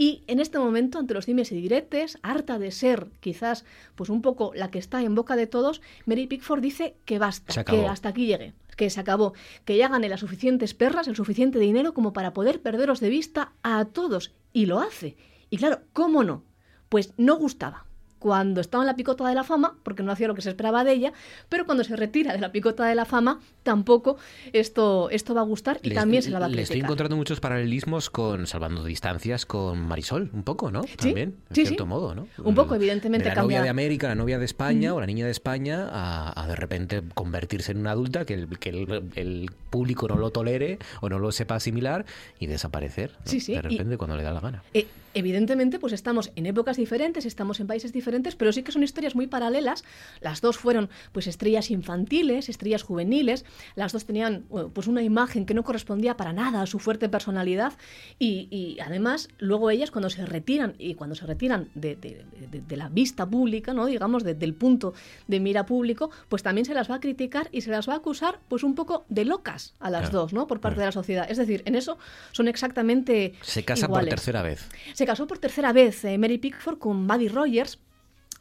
y 0.01 0.23
en 0.28 0.39
este 0.39 0.60
momento, 0.60 1.01
ante 1.01 1.12
los 1.12 1.27
dimes 1.27 1.51
y 1.51 1.60
diretes, 1.60 2.19
harta 2.23 2.60
de 2.60 2.70
ser 2.70 3.09
quizás 3.19 3.65
pues 3.97 4.10
un 4.10 4.23
poco 4.23 4.52
la 4.55 4.70
que 4.70 4.78
está 4.78 5.02
en 5.02 5.16
boca 5.16 5.35
de 5.35 5.48
todos, 5.48 5.82
Mary 6.06 6.28
Pickford 6.28 6.60
dice 6.60 6.94
que 7.05 7.19
basta, 7.19 7.65
que 7.65 7.86
hasta 7.86 8.10
aquí 8.10 8.27
llegue, 8.27 8.52
que 8.79 8.89
se 8.89 9.01
acabó, 9.01 9.35
que 9.67 9.77
ya 9.77 9.89
gane 9.89 10.09
las 10.09 10.21
suficientes 10.21 10.73
perras, 10.73 11.09
el 11.09 11.17
suficiente 11.17 11.59
dinero 11.59 11.93
como 11.93 12.15
para 12.15 12.33
poder 12.33 12.63
perderos 12.63 13.01
de 13.01 13.11
vista 13.11 13.53
a 13.63 13.85
todos. 13.87 14.33
Y 14.55 14.65
lo 14.65 14.79
hace. 14.81 15.17
Y 15.51 15.59
claro, 15.59 15.81
¿cómo 15.93 16.25
no? 16.25 16.45
Pues 16.89 17.13
no 17.19 17.37
gustaba 17.37 17.88
cuando 18.19 18.61
estaba 18.61 18.82
en 18.82 18.86
la 18.89 18.97
picota 18.97 19.27
de 19.28 19.35
la 19.35 19.45
fama, 19.45 19.77
porque 19.82 20.03
no 20.03 20.11
hacía 20.12 20.27
lo 20.28 20.35
que 20.35 20.43
se 20.43 20.49
esperaba 20.51 20.85
de 20.85 20.93
ella, 20.93 21.12
pero 21.49 21.65
cuando 21.66 21.85
se 21.85 21.95
retira 21.97 22.32
de 22.32 22.40
la 22.40 22.53
picota 22.53 22.85
de 22.86 22.95
la 22.95 23.05
fama, 23.05 23.40
tampoco 23.62 24.16
esto, 24.53 25.11
esto 25.11 25.35
va 25.35 25.43
a 25.43 25.45
gustar 25.45 25.78
y 25.82 25.90
también 25.90 26.23
se 26.23 26.31
la 26.31 26.39
va 26.39 26.47
a 26.47 26.49
Le 26.49 26.62
estoy 26.62 26.74
criticar. 26.74 26.86
encontrando 26.86 27.16
muchos 27.16 27.40
paralelismos 27.40 28.11
con 28.11 28.47
Salvando 28.47 28.82
Distancias 28.85 29.47
con 29.47 29.81
Marisol, 29.81 30.31
un 30.32 30.43
poco, 30.43 30.70
¿no? 30.70 30.82
También, 30.97 31.36
en 31.51 31.55
sí, 31.57 31.66
cierto 31.66 31.85
sí. 31.85 31.89
modo, 31.89 32.15
¿no? 32.15 32.27
Un 32.43 32.55
poco, 32.55 32.74
evidentemente, 32.74 33.28
de 33.28 33.35
la 33.35 33.43
novia 33.43 33.62
de 33.62 33.69
América, 33.69 34.09
la 34.09 34.15
novia 34.15 34.39
de 34.39 34.45
España 34.45 34.95
o 34.95 35.01
la 35.01 35.07
niña 35.07 35.24
de 35.27 35.31
España 35.31 35.89
a, 35.90 36.43
a 36.43 36.47
de 36.49 36.57
repente 36.57 37.03
convertirse 37.15 37.73
en 37.73 37.78
una 37.78 37.93
adulta 37.93 38.24
que, 38.24 38.35
el, 38.35 38.59
que 38.59 38.70
el, 38.70 39.11
el 39.15 39.51
público 39.70 40.09
no 40.09 40.16
lo 40.16 40.31
tolere 40.31 40.78
o 41.01 41.09
no 41.09 41.19
lo 41.19 41.31
sepa 41.32 41.57
asimilar 41.57 42.05
y 42.39 42.47
desaparecer 42.47 43.11
¿no? 43.12 43.31
Sí, 43.31 43.40
sí, 43.40 43.53
de 43.53 43.59
y- 43.59 43.62
repente 43.62 43.97
cuando 43.99 44.16
le 44.16 44.23
da 44.23 44.32
la 44.32 44.40
gana. 44.40 44.62
Eh, 44.74 44.86
evidentemente, 45.19 45.78
pues 45.78 45.93
estamos 45.93 46.31
en 46.36 46.47
épocas 46.47 46.77
diferentes, 46.77 47.27
estamos 47.27 47.61
en 47.61 47.66
países 47.66 47.93
diferentes, 47.93 48.35
pero 48.36 48.53
sí 48.53 48.62
que 48.62 48.73
son 48.73 48.82
historias 48.82 49.15
muy 49.15 49.27
paralelas. 49.27 49.85
Las 50.20 50.40
dos 50.40 50.57
fueron 50.59 50.89
pues 51.12 51.27
estrellas 51.27 51.70
infantiles, 51.70 52.49
estrellas 52.49 52.82
juveniles. 52.82 53.45
Las 53.74 53.93
dos 53.93 54.05
tenían 54.05 54.45
pues 54.73 54.86
una 54.86 55.03
imagen 55.03 55.47
que 55.47 55.55
no 55.55 55.62
correspondía 55.65 56.16
para 56.16 56.32
nada 56.32 56.62
a 56.62 56.66
su 56.66 56.78
fuerte 56.78 57.09
personalidad 57.09 57.73
y, 58.19 58.49
y 58.51 58.78
además 58.81 59.28
luego 59.39 59.70
ellas 59.70 59.90
cuando 59.90 60.11
se 60.11 60.24
retiran 60.27 60.74
y 60.78 60.95
cuando 60.95 61.15
se 61.16 61.27
retiran 61.27 61.69
de, 61.74 61.97
de- 61.97 62.24
de- 62.51 62.61
de 62.61 62.77
la 62.77 62.89
vista 62.89 63.27
pública, 63.27 63.73
no 63.74 63.86
digamos 63.86 64.24
de- 64.24 64.35
del 64.35 64.55
punto 64.55 64.95
de 65.27 65.40
mira 65.40 65.66
público, 65.66 66.11
pues 66.28 66.43
también 66.43 66.65
se 66.65 66.74
las 66.74 66.90
va 66.90 66.97
a 66.97 67.01
criticar 67.01 67.49
y 67.53 67.61
se 67.62 67.70
las 67.70 67.89
va 67.89 67.95
a 67.95 67.97
acusar 67.97 68.39
pues 68.49 68.62
un 68.62 68.74
poco 68.74 69.05
de 69.09 69.24
locas 69.24 69.74
a 69.81 69.90
las 69.90 70.03
Claro, 70.03 70.20
dos, 70.20 70.32
¿no? 70.32 70.47
Por 70.47 70.61
parte 70.61 70.81
de 70.81 70.86
la 70.86 70.93
sociedad. 70.93 71.27
Es 71.31 71.36
decir, 71.39 71.62
en 71.66 71.74
eso 71.74 71.99
son 72.32 72.49
exactamente 72.49 73.35
Se 73.43 73.65
casa 73.65 73.86
iguales. 73.86 74.09
por 74.09 74.16
tercera 74.16 74.43
vez. 74.43 74.69
Se 74.95 75.07
casó 75.09 75.26
por 75.26 75.39
tercera 75.39 75.72
vez 75.72 76.05
eh, 76.05 76.18
Mary 76.18 76.36
Pickford 76.36 76.78
con 76.78 77.06
Buddy 77.06 77.28
Rogers. 77.28 77.78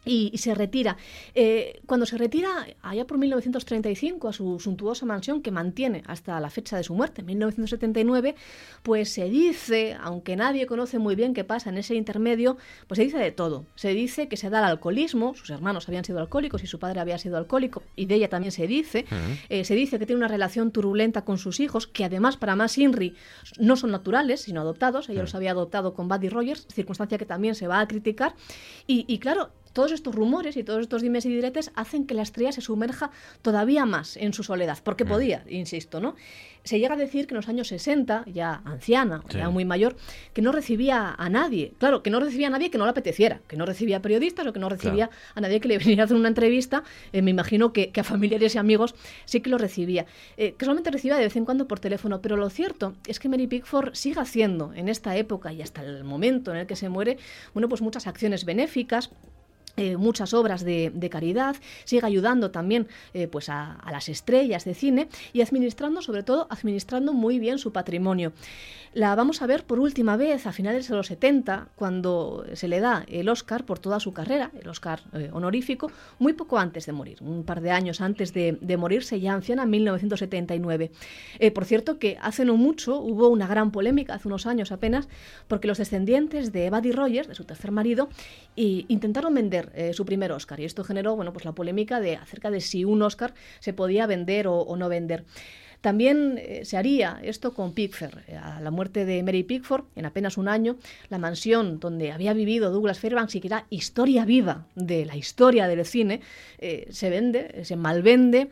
Y, 0.07 0.31
y 0.33 0.37
se 0.37 0.55
retira. 0.55 0.97
Eh, 1.35 1.81
cuando 1.85 2.05
se 2.05 2.17
retira, 2.17 2.49
allá 2.81 3.05
por 3.05 3.17
1935, 3.17 4.27
a 4.29 4.33
su 4.33 4.59
suntuosa 4.59 5.05
mansión 5.05 5.41
que 5.41 5.51
mantiene 5.51 6.03
hasta 6.07 6.39
la 6.39 6.49
fecha 6.49 6.77
de 6.77 6.83
su 6.83 6.93
muerte, 6.93 7.23
1979, 7.23 8.35
pues 8.83 9.09
se 9.09 9.29
dice, 9.29 9.97
aunque 10.01 10.35
nadie 10.35 10.65
conoce 10.65 10.99
muy 10.99 11.15
bien 11.15 11.33
qué 11.33 11.43
pasa 11.43 11.69
en 11.69 11.77
ese 11.77 11.95
intermedio, 11.95 12.57
pues 12.87 12.97
se 12.97 13.03
dice 13.03 13.17
de 13.17 13.31
todo. 13.31 13.65
Se 13.75 13.89
dice 13.89 14.27
que 14.27 14.37
se 14.37 14.49
da 14.49 14.59
el 14.59 14.65
alcoholismo, 14.65 15.35
sus 15.35 15.49
hermanos 15.49 15.87
habían 15.87 16.05
sido 16.05 16.19
alcohólicos 16.19 16.63
y 16.63 16.67
su 16.67 16.79
padre 16.79 16.99
había 16.99 17.17
sido 17.17 17.37
alcohólico, 17.37 17.83
y 17.95 18.05
de 18.05 18.15
ella 18.15 18.29
también 18.29 18.51
se 18.51 18.67
dice. 18.67 19.05
Eh, 19.49 19.63
se 19.63 19.75
dice 19.75 19.99
que 19.99 20.05
tiene 20.05 20.17
una 20.17 20.27
relación 20.27 20.71
turbulenta 20.71 21.23
con 21.23 21.37
sus 21.37 21.59
hijos, 21.59 21.87
que 21.87 22.05
además 22.05 22.37
para 22.37 22.55
más 22.55 22.77
Inri 22.77 23.15
no 23.59 23.75
son 23.75 23.91
naturales, 23.91 24.41
sino 24.41 24.61
adoptados. 24.61 25.09
Ella 25.09 25.21
los 25.21 25.35
había 25.35 25.51
adoptado 25.51 25.93
con 25.93 26.07
Buddy 26.07 26.29
Rogers, 26.29 26.67
circunstancia 26.73 27.17
que 27.17 27.25
también 27.25 27.55
se 27.55 27.67
va 27.67 27.79
a 27.79 27.87
criticar. 27.87 28.35
Y, 28.85 29.05
y 29.07 29.19
claro, 29.19 29.51
todos 29.77 29.91
estos 29.91 30.15
rumores 30.15 30.57
y 30.57 30.63
todos 30.63 30.81
estos 30.81 31.03
dimes 31.03 31.23
y 31.27 31.29
diretes 31.29 31.71
hacen 31.75 32.07
que 32.07 32.15
la 32.15 32.23
estrella 32.23 32.51
se 32.51 32.61
sumerja 32.61 33.11
todavía 33.43 33.85
más 33.85 34.17
en 34.17 34.33
su 34.33 34.41
soledad, 34.41 34.79
porque 34.83 35.05
Mm. 35.05 35.07
podía, 35.07 35.43
insisto, 35.47 35.99
¿no? 35.99 36.15
Se 36.63 36.79
llega 36.79 36.95
a 36.95 36.97
decir 36.97 37.27
que 37.27 37.33
en 37.33 37.37
los 37.37 37.47
años 37.47 37.67
60, 37.67 38.23
ya 38.25 38.61
anciana, 38.65 39.21
Sí. 39.29 39.37
ya 39.37 39.49
muy 39.51 39.63
mayor, 39.65 39.95
que 40.33 40.41
no 40.41 40.51
recibía 40.51 41.13
a 41.17 41.29
nadie. 41.29 41.73
Claro, 41.77 42.01
que 42.03 42.09
no 42.09 42.19
recibía 42.19 42.47
a 42.47 42.49
nadie 42.49 42.71
que 42.71 42.77
no 42.79 42.85
le 42.85 42.89
apeteciera, 42.91 43.39
que 43.47 43.55
no 43.55 43.65
recibía 43.67 44.01
periodistas 44.01 44.47
o 44.47 44.51
que 44.51 44.59
no 44.59 44.67
recibía 44.67 45.09
a 45.35 45.39
nadie 45.41 45.61
que 45.61 45.67
le 45.67 45.77
viniera 45.95 46.03
a 46.03 46.05
hacer 46.05 46.17
una 46.17 46.27
entrevista. 46.27 46.83
Eh, 47.13 47.21
me 47.21 47.29
imagino 47.31 47.71
que, 47.71 47.91
que 47.91 48.01
a 48.01 48.03
familiares 48.03 48.55
y 48.55 48.57
amigos 48.57 48.95
sí 49.25 49.39
que 49.41 49.49
lo 49.51 49.57
recibía. 49.59 50.07
Eh, 50.37 50.55
que 50.57 50.65
solamente 50.65 50.89
recibía 50.91 51.15
de 51.17 51.23
vez 51.23 51.35
en 51.37 51.45
cuando 51.45 51.67
por 51.69 51.79
teléfono. 51.79 52.19
Pero 52.21 52.35
lo 52.35 52.49
cierto 52.49 52.95
es 53.07 53.19
que 53.19 53.29
Mary 53.29 53.45
Pickford 53.47 53.93
sigue 53.93 54.19
haciendo 54.19 54.73
en 54.73 54.89
esta 54.89 55.15
época 55.15 55.53
y 55.53 55.61
hasta 55.61 55.83
el 55.83 56.03
momento 56.03 56.51
en 56.51 56.57
el 56.57 56.67
que 56.67 56.75
se 56.75 56.89
muere, 56.89 57.17
bueno, 57.53 57.69
pues 57.69 57.81
muchas 57.81 58.07
acciones 58.07 58.43
benéficas 58.43 59.11
eh, 59.77 59.95
muchas 59.95 60.33
obras 60.33 60.63
de, 60.65 61.09
caridad, 61.11 61.55
sigue 61.85 62.05
ayudando 62.05 62.49
también 62.49 62.87
eh, 63.13 63.27
pues 63.27 63.47
a, 63.49 63.77
las 63.91 64.09
estrellas 64.09 64.65
de 64.65 64.73
cine 64.73 65.07
y 65.33 65.41
administrando, 65.41 66.01
sobre 66.01 66.23
todo, 66.23 66.47
administrando 66.49 67.13
muy 67.13 67.37
bien 67.37 67.59
su 67.59 67.71
patrimonio. 67.71 68.33
La 68.93 69.13
vamos 69.13 69.43
a 69.43 69.45
ver 69.45 69.63
por 69.63 69.79
última 69.79 70.17
vez 70.17 70.47
a 70.47 70.51
finales 70.51 70.87
de 70.87 70.95
los 70.95 71.05
70, 71.05 71.67
cuando 71.75 72.45
se 72.53 72.67
le 72.67 72.79
da 72.79 73.05
el 73.07 73.29
Oscar 73.29 73.63
por 73.65 73.77
toda 73.77 73.99
su 73.99 74.11
carrera, 74.11 74.49
el 74.59 74.67
Oscar 74.67 75.01
eh, 75.13 75.29
honorífico, 75.31 75.91
muy 76.17 76.33
poco 76.33 76.57
antes 76.57 76.87
de 76.87 76.93
morir, 76.93 77.19
un 77.21 77.43
par 77.43 77.61
de 77.61 77.69
años 77.69 78.01
antes 78.01 78.33
de, 78.33 78.77
morirse, 78.79 79.19
ya 79.19 79.33
anciana, 79.33 79.63
en 79.63 79.69
1979. 79.69 80.89
Eh, 81.37 81.51
por 81.51 81.65
cierto, 81.65 81.99
que 81.99 82.17
hace 82.21 82.43
no 82.45 82.57
mucho 82.57 82.99
hubo 82.99 83.27
una 83.27 83.45
gran 83.45 83.71
polémica, 83.71 84.15
hace 84.15 84.27
unos 84.27 84.47
años 84.47 84.71
apenas, 84.71 85.07
porque 85.47 85.67
los 85.67 85.77
descendientes 85.77 86.51
de 86.51 86.71
Buddy 86.71 86.91
Rogers, 86.91 87.27
de 87.27 87.35
su 87.35 87.43
tercer 87.43 87.71
marido, 87.71 88.09
intentaron 88.55 89.35
vender 89.35 89.66
eh, 89.73 89.93
su 89.93 90.05
primer 90.05 90.31
Oscar. 90.31 90.59
Y 90.59 90.65
esto 90.65 90.83
generó 90.83 91.15
bueno, 91.15 91.33
pues 91.33 91.45
la 91.45 91.53
polémica 91.53 91.99
de 91.99 92.15
acerca 92.15 92.51
de 92.51 92.61
si 92.61 92.85
un 92.85 93.01
Oscar 93.01 93.33
se 93.59 93.73
podía 93.73 94.07
vender 94.07 94.47
o, 94.47 94.75
no 94.75 94.89
vender. 94.89 95.25
También 95.81 96.39
eh, 96.39 96.65
se 96.65 96.75
haría 96.75 97.19
esto 97.21 97.53
con 97.53 97.73
Pickford. 97.73 98.17
Eh, 98.27 98.35
A 98.35 98.59
la 98.61 98.71
muerte 98.71 99.05
de 99.05 99.21
Mary 99.23 99.43
Pickford, 99.43 99.85
en 99.95 100.05
apenas 100.05 100.37
un 100.37 100.47
año, 100.47 100.77
la 101.09 101.19
mansión 101.19 101.79
donde 101.79 102.11
había 102.11 102.33
vivido 102.33 102.71
Douglas 102.71 102.99
Fairbanks 102.99 103.35
y 103.35 103.41
que 103.41 103.47
era 103.47 103.65
historia 103.69 104.25
viva 104.25 104.65
de 104.75 105.05
la 105.05 105.15
historia 105.15 105.67
del 105.67 105.85
cine, 105.85 106.21
se 106.89 107.09
vende, 107.09 107.63
se 107.63 107.75
malvende. 107.75 108.49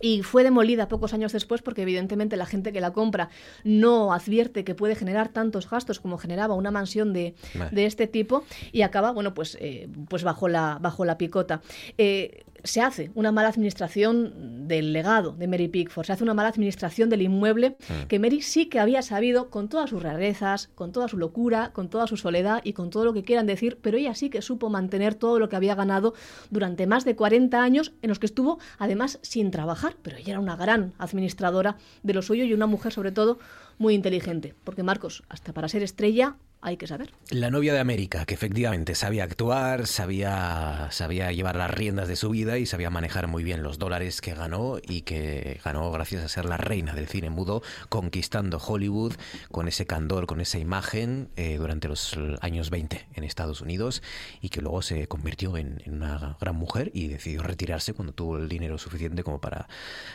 Y 0.00 0.22
fue 0.22 0.44
demolida 0.44 0.88
pocos 0.88 1.12
años 1.12 1.32
después 1.32 1.62
porque 1.62 1.82
evidentemente 1.82 2.36
la 2.36 2.46
gente 2.46 2.72
que 2.72 2.80
la 2.80 2.92
compra 2.92 3.28
no 3.64 4.12
advierte 4.12 4.64
que 4.64 4.74
puede 4.74 4.94
generar 4.94 5.28
tantos 5.28 5.68
gastos 5.68 6.00
como 6.00 6.18
generaba 6.18 6.54
una 6.54 6.70
mansión 6.70 7.12
de, 7.12 7.34
Vale. 7.54 7.70
de 7.70 7.86
este 7.86 8.06
tipo 8.06 8.44
y 8.72 8.82
acaba, 8.82 9.12
bueno, 9.12 9.34
pues, 9.34 9.56
eh, 9.60 9.88
pues 10.08 10.24
bajo, 10.24 10.48
la, 10.48 10.78
bajo 10.80 11.04
la 11.04 11.18
picota. 11.18 11.60
Eh, 11.98 12.44
se 12.64 12.80
hace 12.80 13.10
una 13.14 13.32
mala 13.32 13.48
administración 13.48 14.68
del 14.68 14.92
legado 14.92 15.32
de 15.32 15.48
Mary 15.48 15.68
Pickford, 15.68 16.06
se 16.06 16.12
hace 16.12 16.24
una 16.24 16.34
mala 16.34 16.48
administración 16.48 17.08
del 17.08 17.22
inmueble 17.22 17.70
Mm. 17.70 18.06
que 18.08 18.18
Mary 18.18 18.42
sí 18.42 18.66
que 18.66 18.78
había 18.80 19.02
sabido, 19.02 19.50
con 19.50 19.68
todas 19.68 19.90
sus 19.90 20.02
rarezas, 20.02 20.68
con 20.74 20.92
toda 20.92 21.08
su 21.08 21.16
locura, 21.16 21.70
con 21.72 21.88
toda 21.88 22.06
su 22.06 22.16
soledad 22.16 22.60
y 22.64 22.72
con 22.72 22.90
todo 22.90 23.04
lo 23.04 23.12
que 23.12 23.22
quieran 23.22 23.46
decir, 23.46 23.78
pero 23.80 23.96
ella 23.98 24.14
sí 24.14 24.30
que 24.30 24.42
supo 24.42 24.70
mantener 24.70 25.14
todo 25.14 25.38
lo 25.38 25.48
que 25.48 25.56
había 25.56 25.74
ganado 25.74 26.14
durante 26.50 26.86
más 26.86 27.04
de 27.04 27.16
40 27.16 27.62
años 27.62 27.92
en 28.02 28.08
los 28.08 28.18
que 28.18 28.26
estuvo 28.26 28.58
además 28.78 29.18
sin 29.22 29.50
trabajar, 29.50 29.96
pero 30.02 30.16
ella 30.16 30.32
era 30.32 30.40
una 30.40 30.56
gran 30.56 30.92
administradora 30.98 31.76
de 32.02 32.14
lo 32.14 32.22
suyo 32.22 32.44
y 32.44 32.52
una 32.52 32.66
mujer 32.66 32.92
sobre 32.92 33.12
todo 33.12 33.38
muy 33.78 33.94
inteligente, 33.94 34.54
porque 34.64 34.82
Marcos, 34.82 35.22
hasta 35.28 35.52
para 35.52 35.68
ser 35.68 35.82
estrella 35.82 36.36
hay 36.62 36.76
que 36.76 36.86
saber. 36.86 37.12
La 37.30 37.50
novia 37.50 37.72
de 37.72 37.78
América, 37.78 38.26
que 38.26 38.34
efectivamente 38.34 38.94
sabía 38.94 39.24
actuar, 39.24 39.86
sabía, 39.86 40.88
sabía 40.90 41.32
llevar 41.32 41.56
las 41.56 41.70
riendas 41.70 42.06
de 42.08 42.16
su 42.16 42.28
vida 42.28 42.58
y 42.58 42.66
sabía 42.66 42.90
manejar 42.90 43.28
muy 43.28 43.44
bien 43.44 43.62
los 43.62 43.78
dólares 43.78 44.20
que 44.20 44.34
ganó 44.34 44.76
y 44.82 45.02
que 45.02 45.58
ganó 45.64 45.90
gracias 45.90 46.22
a 46.22 46.28
ser 46.28 46.44
la 46.44 46.58
reina 46.58 46.94
del 46.94 47.08
cine 47.08 47.30
mudo, 47.30 47.62
conquistando 47.88 48.58
Hollywood 48.58 49.14
con 49.50 49.68
ese 49.68 49.86
candor, 49.86 50.26
con 50.26 50.40
esa 50.40 50.58
imagen 50.58 51.30
eh, 51.36 51.56
durante 51.56 51.88
los 51.88 52.18
años 52.40 52.68
20 52.68 53.08
en 53.14 53.24
Estados 53.24 53.62
Unidos 53.62 54.02
y 54.42 54.50
que 54.50 54.60
luego 54.60 54.82
se 54.82 55.08
convirtió 55.08 55.56
en, 55.56 55.80
en 55.86 55.94
una 55.94 56.36
gran 56.40 56.56
mujer 56.56 56.90
y 56.92 57.08
decidió 57.08 57.42
retirarse 57.42 57.94
cuando 57.94 58.12
tuvo 58.12 58.36
el 58.36 58.48
dinero 58.48 58.76
suficiente 58.76 59.22
como 59.22 59.40
para 59.40 59.66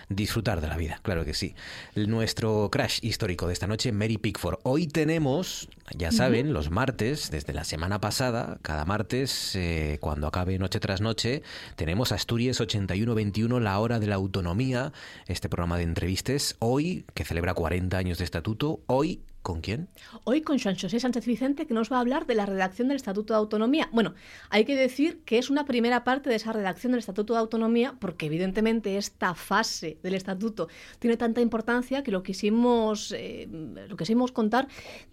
disfrutar 0.09 0.61
de 0.61 0.67
la 0.67 0.77
vida. 0.77 0.99
Claro 1.01 1.26
que 1.26 1.34
sí. 1.34 1.55
Nuestro 1.95 2.69
crash 2.72 2.99
histórico 3.01 3.47
de 3.47 3.53
esta 3.53 3.65
noche, 3.65 3.91
Mary 3.91 4.17
Pickford. 4.17 4.59
Hoy 4.63 4.88
tenemos, 4.88 5.69
ya 5.97 6.11
sabes, 6.11 6.34
los 6.43 6.69
martes, 6.69 7.31
desde 7.31 7.53
la 7.53 7.63
semana 7.63 8.01
pasada, 8.01 8.57
cada 8.61 8.83
martes, 8.83 9.55
eh, 9.55 9.97
cuando 10.01 10.27
acabe 10.27 10.59
Noche 10.59 10.79
tras 10.79 10.99
Noche, 10.99 11.43
tenemos 11.77 12.11
Asturias 12.11 12.59
81-21, 12.59 13.59
la 13.61 13.79
hora 13.79 13.99
de 13.99 14.07
la 14.07 14.15
autonomía, 14.15 14.91
este 15.27 15.47
programa 15.47 15.77
de 15.77 15.83
entrevistas, 15.83 16.57
hoy, 16.59 17.05
que 17.13 17.23
celebra 17.23 17.53
40 17.53 17.97
años 17.97 18.17
de 18.17 18.25
estatuto, 18.25 18.81
hoy 18.87 19.21
¿Con 19.45 19.61
quién? 19.61 19.89
Hoy 20.23 20.41
con 20.41 20.57
Juan 20.57 20.76
José 20.76 20.99
Sánchez 20.99 21.27
Vicente, 21.27 21.67
que 21.67 21.76
nos 21.76 21.91
va 21.91 21.97
a 21.97 21.99
hablar 21.99 22.26
de 22.26 22.34
la 22.34 22.47
redacción 22.47 22.88
del 22.88 22.97
Estatuto 22.97 23.35
de 23.35 23.38
Autonomía. 23.38 23.89
Bueno, 23.91 24.15
hay 24.49 24.65
que 24.65 24.76
decir 24.76 25.19
que 25.23 25.38
es 25.38 25.51
una 25.51 25.65
primera 25.65 26.03
parte 26.03 26.31
de 26.31 26.38
esa 26.38 26.51
redacción 26.51 26.93
del 26.93 26.97
Estatuto 26.99 27.34
de 27.34 27.41
Autonomía, 27.41 27.93
porque 27.99 28.26
evidentemente 28.26 28.97
esta 28.97 29.35
fase 29.35 29.99
del 30.01 30.15
Estatuto 30.15 30.67
tiene 30.97 31.15
tanta 31.15 31.41
importancia 31.41 32.01
que 32.01 32.09
lo 32.09 32.23
quisimos, 32.23 33.13
eh, 33.15 33.47
lo 33.88 33.95
quisimos 33.95 34.31
contar 34.31 34.67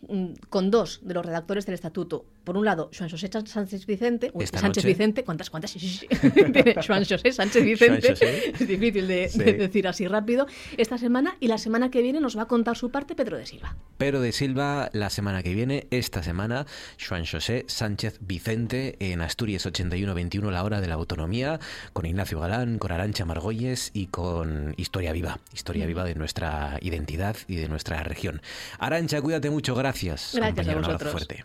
mm, 0.09 0.29
con 0.49 0.71
dos 0.71 1.01
de 1.03 1.13
los 1.13 1.27
redactores 1.27 1.67
del 1.67 1.75
Estatuto. 1.75 2.25
Por 2.43 2.57
un 2.57 2.65
lado, 2.65 2.91
Juan 2.97 3.11
José 3.11 3.29
Sánchez 3.45 3.85
Vicente, 3.85 4.31
uy, 4.33 4.47
Sánchez 4.47 4.63
noche. 4.63 4.89
Vicente, 4.89 5.25
¿cuántas, 5.25 5.51
cuántas? 5.51 5.73
Tiene 5.75 6.75
Juan 6.87 7.05
José 7.05 7.33
Sánchez 7.33 7.65
Vicente, 7.65 8.09
José. 8.09 8.53
es 8.59 8.67
difícil 8.67 9.07
de 9.07 9.29
decir 9.59 9.87
así 9.87 10.09
rápido, 10.09 10.47
esta 10.79 10.97
semana 10.97 11.37
y 11.39 11.49
la 11.49 11.59
semana 11.59 11.91
que 11.91 12.01
viene 12.01 12.19
nos 12.19 12.39
va 12.39 12.43
a 12.43 12.49
contar 12.49 12.79
su 12.79 12.91
parte 12.91 13.15
Pedro 13.15 13.37
de 13.37 13.45
Silva. 13.45 13.77
Pedro 13.99 14.22
de 14.23 14.33
Silva 14.33 14.89
la 14.93 15.11
semana 15.11 15.43
que 15.43 15.55
viene, 15.55 15.87
esta 15.91 16.23
semana, 16.23 16.67
Juan 17.07 17.27
José 17.27 17.65
Sánchez 17.69 18.19
Vicente 18.21 18.97
en 19.01 19.21
Asturias 19.21 19.67
81-21, 19.67 20.51
la 20.51 20.65
hora 20.65 20.81
de 20.81 20.89
la 20.89 20.95
autonomía, 20.95 21.61
con 21.93 22.07
Ignacio 22.07 22.41
Galán, 22.41 22.79
con 22.79 22.93
Arancha 22.93 23.25
Margolles 23.25 23.91
y 23.93 24.07
con 24.07 24.75
Historia 24.77 25.13
Viva, 25.13 25.41
historia 25.53 25.87
viva 25.87 26.05
de 26.05 26.15
nuestra 26.15 26.79
identidad 26.81 27.37
y 27.49 27.57
de 27.57 27.69
nuestra 27.69 28.03
región. 28.03 28.41
Arancha, 28.79 29.21
cuídate 29.21 29.51
mucho, 29.51 29.75
gracias. 29.75 30.33
Gracias 30.35 30.69
a 30.69 30.77
un 30.77 30.83
vosotros. 30.83 31.13
fuerte. 31.13 31.45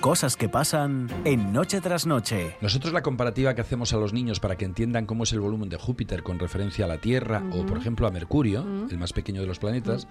Cosas 0.00 0.36
que 0.36 0.48
pasan 0.48 1.08
en 1.24 1.52
Noche 1.52 1.80
tras 1.80 2.06
Noche. 2.06 2.56
Nosotros 2.60 2.92
la 2.92 3.02
comparativa 3.02 3.54
que 3.54 3.62
hacemos 3.62 3.92
a 3.92 3.96
los 3.96 4.12
niños 4.12 4.38
para 4.38 4.54
que 4.54 4.64
entiendan 4.64 5.06
cómo 5.06 5.24
es 5.24 5.32
el 5.32 5.40
volumen 5.40 5.68
de 5.68 5.76
Júpiter 5.76 6.22
con 6.22 6.38
referencia 6.38 6.84
a 6.84 6.88
la 6.88 6.98
Tierra 6.98 7.42
o, 7.50 7.66
por 7.66 7.78
ejemplo, 7.78 8.06
a 8.06 8.12
Mercurio, 8.12 8.64
el 8.88 8.96
más 8.96 9.12
pequeño 9.12 9.40
de 9.40 9.48
los 9.48 9.58
planetas, 9.58 10.06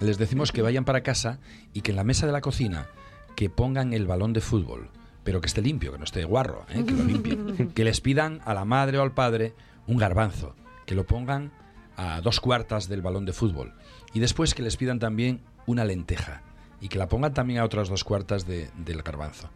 les 0.00 0.16
decimos 0.16 0.52
que 0.52 0.62
vayan 0.62 0.84
para 0.84 1.02
casa 1.02 1.40
y 1.72 1.80
que 1.80 1.90
en 1.90 1.96
la 1.96 2.04
mesa 2.04 2.26
de 2.26 2.32
la 2.32 2.40
cocina 2.40 2.86
que 3.34 3.50
pongan 3.50 3.92
el 3.92 4.06
balón 4.06 4.32
de 4.32 4.40
fútbol, 4.40 4.90
pero 5.24 5.40
que 5.40 5.48
esté 5.48 5.60
limpio, 5.60 5.90
que 5.90 5.98
no 5.98 6.04
esté 6.04 6.24
guarro, 6.24 6.64
¿eh? 6.70 6.84
que 6.84 6.92
lo 6.92 7.02
limpien. 7.02 7.72
que 7.74 7.84
les 7.84 8.00
pidan 8.00 8.40
a 8.44 8.54
la 8.54 8.64
madre 8.64 8.98
o 8.98 9.02
al 9.02 9.12
padre 9.12 9.54
un 9.88 9.96
garbanzo, 9.96 10.54
que 10.86 10.94
lo 10.94 11.04
pongan 11.04 11.50
a 11.96 12.20
dos 12.20 12.38
cuartas 12.38 12.88
del 12.88 13.02
balón 13.02 13.24
de 13.24 13.32
fútbol. 13.32 13.74
Y 14.14 14.20
después 14.20 14.54
que 14.54 14.62
les 14.62 14.76
pidan 14.76 15.00
también 15.00 15.40
una 15.66 15.84
lenteja 15.84 16.45
y 16.80 16.88
que 16.88 16.98
la 16.98 17.08
pongan 17.08 17.34
también 17.34 17.60
a 17.60 17.64
otras 17.64 17.88
dos 17.88 18.04
cuartas 18.04 18.46
de- 18.46 18.70
del 18.76 19.02
garbanzo. 19.02 19.50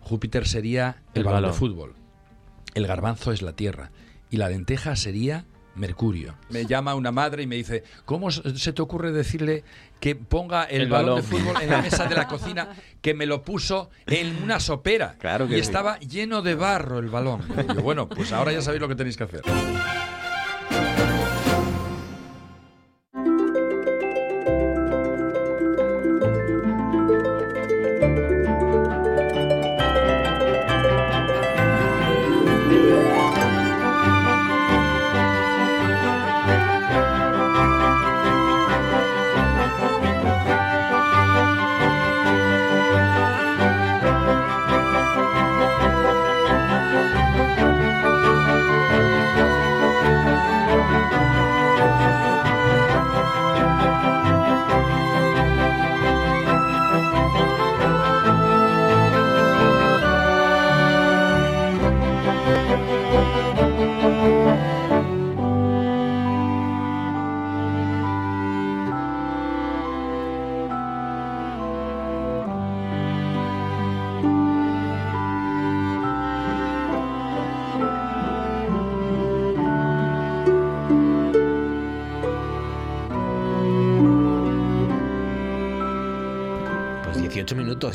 Júpiter 0.00 0.46
sería 0.46 1.02
el, 1.14 1.20
El 1.20 1.24
balón, 1.24 1.50
de 1.50 1.56
fútbol. 1.56 1.94
El 2.74 2.86
garbanzo 2.86 3.32
es 3.32 3.42
la 3.42 3.52
Tierra. 3.52 3.90
Y 4.30 4.36
la 4.36 4.48
lenteja 4.48 4.94
sería 4.96 5.44
Mercurio. 5.74 6.34
Me 6.50 6.66
llama 6.66 6.94
una 6.94 7.12
madre 7.12 7.44
y 7.44 7.46
me 7.46 7.56
dice, 7.56 7.84
¿cómo 8.04 8.30
se 8.30 8.72
te 8.72 8.82
ocurre 8.82 9.12
decirle 9.12 9.64
que 10.00 10.16
ponga 10.16 10.64
el, 10.64 10.82
El 10.82 10.88
balón, 10.88 11.16
de 11.16 11.22
fútbol 11.22 11.56
en 11.62 11.70
la 11.70 11.80
mesa 11.82 12.06
de 12.06 12.14
la 12.16 12.26
cocina 12.28 12.68
que 13.00 13.14
me 13.14 13.26
lo 13.26 13.42
puso 13.42 13.90
en 14.06 14.42
una 14.42 14.58
sopera? 14.60 15.14
Claro 15.18 15.46
que 15.46 15.54
y 15.54 15.56
sí. 15.56 15.60
estaba 15.62 15.98
lleno 16.00 16.42
de 16.42 16.54
barro 16.56 16.98
el 16.98 17.08
balón. 17.08 17.42
Y 17.70 17.74
yo, 17.74 17.82
bueno, 17.82 18.08
pues 18.08 18.32
ahora 18.32 18.52
ya 18.52 18.60
sabéis 18.60 18.80
lo 18.80 18.88
que 18.88 18.96
tenéis 18.96 19.16
que 19.16 19.24
hacer. 19.24 19.42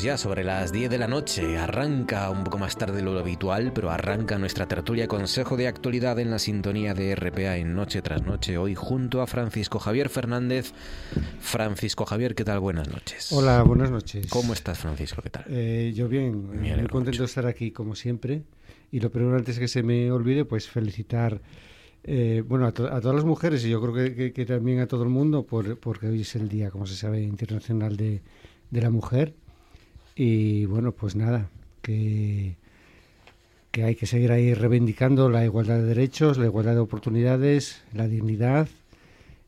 Ya 0.04 0.18
sobre 0.18 0.44
las 0.44 0.70
10 0.70 0.90
de 0.90 0.98
la 0.98 1.08
noche. 1.08 1.56
Arranca 1.56 2.28
un 2.28 2.44
poco 2.44 2.58
más 2.58 2.76
tarde 2.76 2.96
de 2.96 3.02
lo 3.02 3.18
habitual, 3.18 3.72
pero 3.74 3.90
arranca 3.90 4.36
nuestra 4.38 4.66
tertulia 4.68 5.08
Consejo 5.08 5.56
de 5.56 5.66
Actualidad 5.66 6.18
en 6.18 6.30
la 6.30 6.38
sintonía 6.38 6.92
de 6.92 7.14
RPA 7.14 7.56
en 7.56 7.74
Noche 7.74 8.02
tras 8.02 8.22
Noche. 8.22 8.58
Hoy 8.58 8.74
junto 8.74 9.22
a 9.22 9.26
Francisco 9.26 9.78
Javier 9.78 10.10
Fernández. 10.10 10.72
Francisco 11.40 12.04
Javier, 12.04 12.34
¿qué 12.34 12.44
tal? 12.44 12.60
Buenas 12.60 12.88
noches. 12.88 13.32
Hola, 13.32 13.62
buenas 13.62 13.90
noches. 13.90 14.26
¿Cómo 14.28 14.52
estás, 14.52 14.78
Francisco? 14.78 15.22
¿Qué 15.22 15.30
tal? 15.30 15.44
Eh, 15.48 15.92
yo 15.96 16.06
bien, 16.06 16.50
Me 16.50 16.76
muy 16.76 16.86
contento 16.88 17.20
de 17.22 17.26
estar 17.26 17.46
aquí 17.46 17.70
como 17.70 17.94
siempre. 17.94 18.42
Y 18.92 19.00
lo 19.00 19.10
primero, 19.10 19.36
antes 19.38 19.58
que 19.58 19.68
se 19.68 19.82
me 19.82 20.12
olvide, 20.12 20.44
pues 20.44 20.68
felicitar 20.68 21.40
eh, 22.02 22.42
bueno, 22.46 22.66
a, 22.66 22.72
to- 22.72 22.92
a 22.92 23.00
todas 23.00 23.14
las 23.14 23.24
mujeres 23.24 23.64
y 23.64 23.70
yo 23.70 23.80
creo 23.80 23.94
que, 23.94 24.14
que- 24.14 24.32
que 24.34 24.44
también 24.44 24.80
a 24.80 24.86
todo 24.86 25.02
el 25.04 25.08
mundo 25.08 25.46
por, 25.46 25.78
porque 25.78 26.08
hoy 26.08 26.20
es 26.20 26.34
el 26.36 26.50
Día, 26.50 26.70
como 26.70 26.86
se 26.86 26.94
sabe, 26.94 27.22
Internacional 27.22 27.96
de, 27.96 28.20
de 28.70 28.82
la 28.82 28.90
Mujer. 28.90 29.34
Y 30.16 30.66
bueno, 30.66 30.92
pues 30.92 31.16
nada, 31.16 31.48
que, 31.82 32.56
que 33.70 33.84
hay 33.84 33.96
que 33.96 34.06
seguir 34.06 34.30
ahí 34.32 34.54
reivindicando 34.54 35.28
la 35.28 35.44
igualdad 35.44 35.76
de 35.76 35.84
derechos, 35.84 36.38
la 36.38 36.46
igualdad 36.46 36.74
de 36.74 36.80
oportunidades, 36.80 37.82
la 37.92 38.06
dignidad 38.06 38.68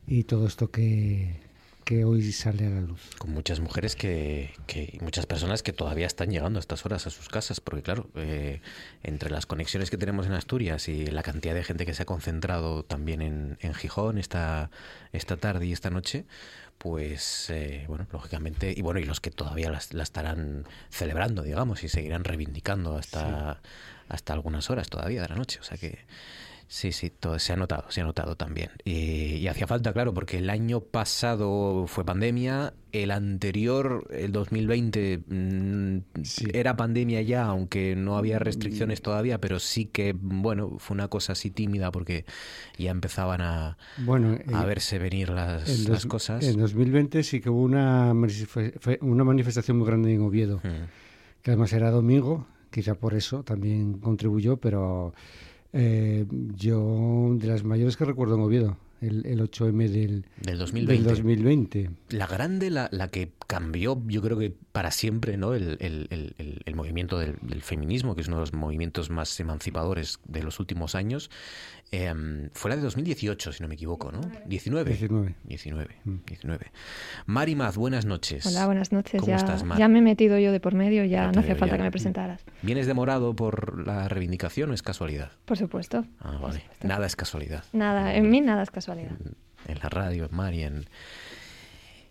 y 0.07 0.23
todo 0.23 0.47
esto 0.47 0.69
que, 0.69 1.46
que 1.87 2.03
hoy 2.03 2.33
sale 2.33 2.65
a 2.67 2.69
la 2.69 2.81
luz. 2.81 2.99
Con 3.17 3.31
muchas 3.31 3.61
mujeres 3.61 3.95
que, 3.95 4.53
que- 4.67 4.97
muchas 5.01 5.25
personas 5.25 5.63
que 5.63 5.71
todavía 5.71 6.05
están 6.05 6.29
llegando 6.29 6.59
a 6.59 6.61
estas 6.61 6.85
horas 6.85 7.07
a 7.07 7.09
sus 7.09 7.29
casas, 7.29 7.61
porque 7.61 7.81
claro, 7.81 8.09
eh, 8.15 8.59
entre 9.03 9.29
las 9.29 9.45
conexiones 9.45 9.89
que 9.89 9.97
tenemos 9.97 10.25
en 10.25 10.33
Asturias 10.33 10.89
y 10.89 11.07
la 11.07 11.23
cantidad 11.23 11.55
de 11.55 11.63
gente 11.63 11.85
que 11.85 11.93
se 11.93 12.03
ha 12.03 12.05
concentrado 12.05 12.83
también 12.83 13.21
en, 13.21 13.57
en 13.61 13.73
Gijón 13.73 14.17
esta, 14.17 14.69
esta 15.13 15.37
tarde 15.37 15.65
y 15.65 15.71
esta 15.71 15.89
noche, 15.89 16.25
pues 16.77 17.49
eh, 17.51 17.85
bueno, 17.87 18.05
lógicamente, 18.11 18.73
y 18.75 18.81
bueno, 18.81 18.99
y 18.99 19.05
los 19.05 19.21
que 19.21 19.31
todavía 19.31 19.71
las- 19.71 19.93
la, 19.93 20.03
estarán 20.03 20.65
celebrando, 20.89 21.41
digamos, 21.41 21.85
y 21.85 21.87
seguirán 21.87 22.25
reivindicando 22.25 22.97
hasta, 22.97 23.61
hasta 24.09 24.33
algunas 24.33 24.69
horas 24.69 24.89
todavía 24.89 25.21
de 25.21 25.29
la 25.29 25.35
noche, 25.35 25.59
o 25.61 25.63
sea 25.63 25.77
que... 25.77 25.99
Sí, 26.69 26.91
sí, 26.91 27.09
todo, 27.09 27.39
se 27.39 27.53
ha 27.53 27.55
notado, 27.55 27.85
se 27.89 28.01
ha 28.01 28.03
notado 28.03 28.35
también. 28.35 28.71
Y, 28.83 29.35
y 29.35 29.47
hacía 29.47 29.67
falta, 29.67 29.93
claro, 29.93 30.13
porque 30.13 30.37
el 30.39 30.49
año 30.49 30.81
pasado 30.81 31.85
fue 31.87 32.03
pandemia, 32.03 32.73
el 32.91 33.11
anterior, 33.11 34.05
el 34.11 34.33
2020, 34.33 35.23
mm, 35.27 35.97
era 36.51 36.75
pandemia 36.75 37.21
ya, 37.21 37.45
aunque 37.45 37.95
no 37.95 38.17
había 38.17 38.37
restricciones 38.39 39.01
todavía, 39.01 39.39
pero 39.39 39.59
sí 39.59 39.85
que, 39.85 40.13
bueno, 40.13 40.75
fue 40.79 40.95
una 40.95 41.07
cosa 41.07 41.31
así 41.33 41.51
tímida 41.51 41.89
porque 41.91 42.25
ya 42.77 42.91
empezaban 42.91 43.39
a, 43.41 43.77
Bueno, 43.99 44.37
a 44.53 44.63
eh, 44.63 44.65
verse 44.65 44.99
venir 44.99 45.29
las, 45.29 45.69
en 45.69 45.83
las 45.91 46.03
dos- 46.03 46.05
cosas. 46.07 46.43
En 46.43 46.57
2020 46.59 47.23
sí 47.23 47.39
que 47.39 47.49
hubo 47.49 47.61
una, 47.63 48.13
una 49.01 49.23
manifestación 49.23 49.77
muy 49.77 49.87
grande 49.87 50.13
en 50.13 50.21
Oviedo, 50.21 50.61
que 51.41 51.51
además 51.51 51.71
era 51.71 51.91
domingo, 51.91 52.45
quizá 52.71 52.95
por 52.95 53.13
eso 53.13 53.43
también 53.43 53.99
contribuyó, 53.99 54.57
pero 54.57 55.13
eh, 55.73 56.25
yo 56.55 57.35
de 57.39 57.47
las 57.47 57.63
mayores 57.63 57.97
que 57.97 58.05
recuerdo 58.05 58.35
en 58.35 58.41
Oviedo, 58.41 58.77
el, 59.01 59.25
el 59.25 59.39
8M 59.41 59.87
del, 59.89 60.25
Del 60.41 60.57
2020. 60.57 60.93
del 60.93 61.03
2020. 61.03 61.89
La 62.09 62.25
grande, 62.25 62.69
la, 62.71 62.89
la 62.91 63.09
que 63.09 63.31
cambió, 63.45 64.01
yo 64.07 64.21
creo 64.21 64.37
que 64.39 64.53
para 64.71 64.91
siempre, 64.91 65.37
¿no? 65.37 65.53
El, 65.53 65.77
el- 65.79 66.07
el- 66.65 66.75
movimiento 66.75 67.17
del, 67.19 67.35
del 67.41 67.61
feminismo, 67.63 68.13
que 68.15 68.21
es 68.21 68.27
uno 68.27 68.37
de 68.37 68.41
los 68.41 68.53
movimientos 68.53 69.09
más 69.09 69.39
emancipadores 69.39 70.19
de 70.27 70.43
los 70.43 70.59
últimos 70.59 70.93
años, 70.95 71.29
em, 71.91 72.49
fue 72.53 72.69
la 72.69 72.75
de 72.75 72.81
2018, 72.81 73.53
si 73.53 73.61
no 73.63 73.69
me 73.69 73.75
equivoco, 73.75 74.11
¿no? 74.11 74.21
19. 74.45 74.89
19. 74.91 75.35
19. 75.45 75.95
19. 76.25 76.65
Mari 77.25 77.55
Maz, 77.55 77.77
buenas 77.77 78.05
noches. 78.05 78.45
Hola, 78.45 78.65
buenas 78.65 78.91
noches. 78.91 79.21
¿Cómo 79.21 79.29
Ya, 79.31 79.37
estás, 79.37 79.63
Mar? 79.63 79.77
ya 79.77 79.87
me 79.87 79.99
he 79.99 80.01
metido 80.01 80.37
yo 80.37 80.51
de 80.51 80.59
por 80.59 80.73
medio, 80.73 81.03
ya, 81.05 81.25
Ya 81.27 81.31
no 81.31 81.39
hace 81.39 81.49
veo, 81.49 81.57
falta 81.57 81.75
ya. 81.75 81.77
que 81.77 81.83
me 81.83 81.91
presentaras. 81.91 82.43
¿Vienes 82.61 82.87
demorado 82.87 83.35
por 83.35 83.85
la 83.87 84.07
reivindicación 84.09 84.71
o 84.71 84.73
es 84.73 84.81
casualidad? 84.83 85.31
Por 85.45 85.57
supuesto. 85.57 86.05
Ah, 86.19 86.37
vale. 86.41 86.63
Nada 86.83 87.05
es 87.07 87.15
casualidad. 87.15 87.63
Nada, 87.73 88.15
en 88.15 88.29
mí 88.29 88.41
nada 88.41 88.63
es 88.63 88.71
casualidad. 88.71 89.11
En 89.67 89.79
la 89.79 89.89
radio, 89.89 90.25
en 90.29 90.35
Mari, 90.35 90.63
en- 90.63 90.85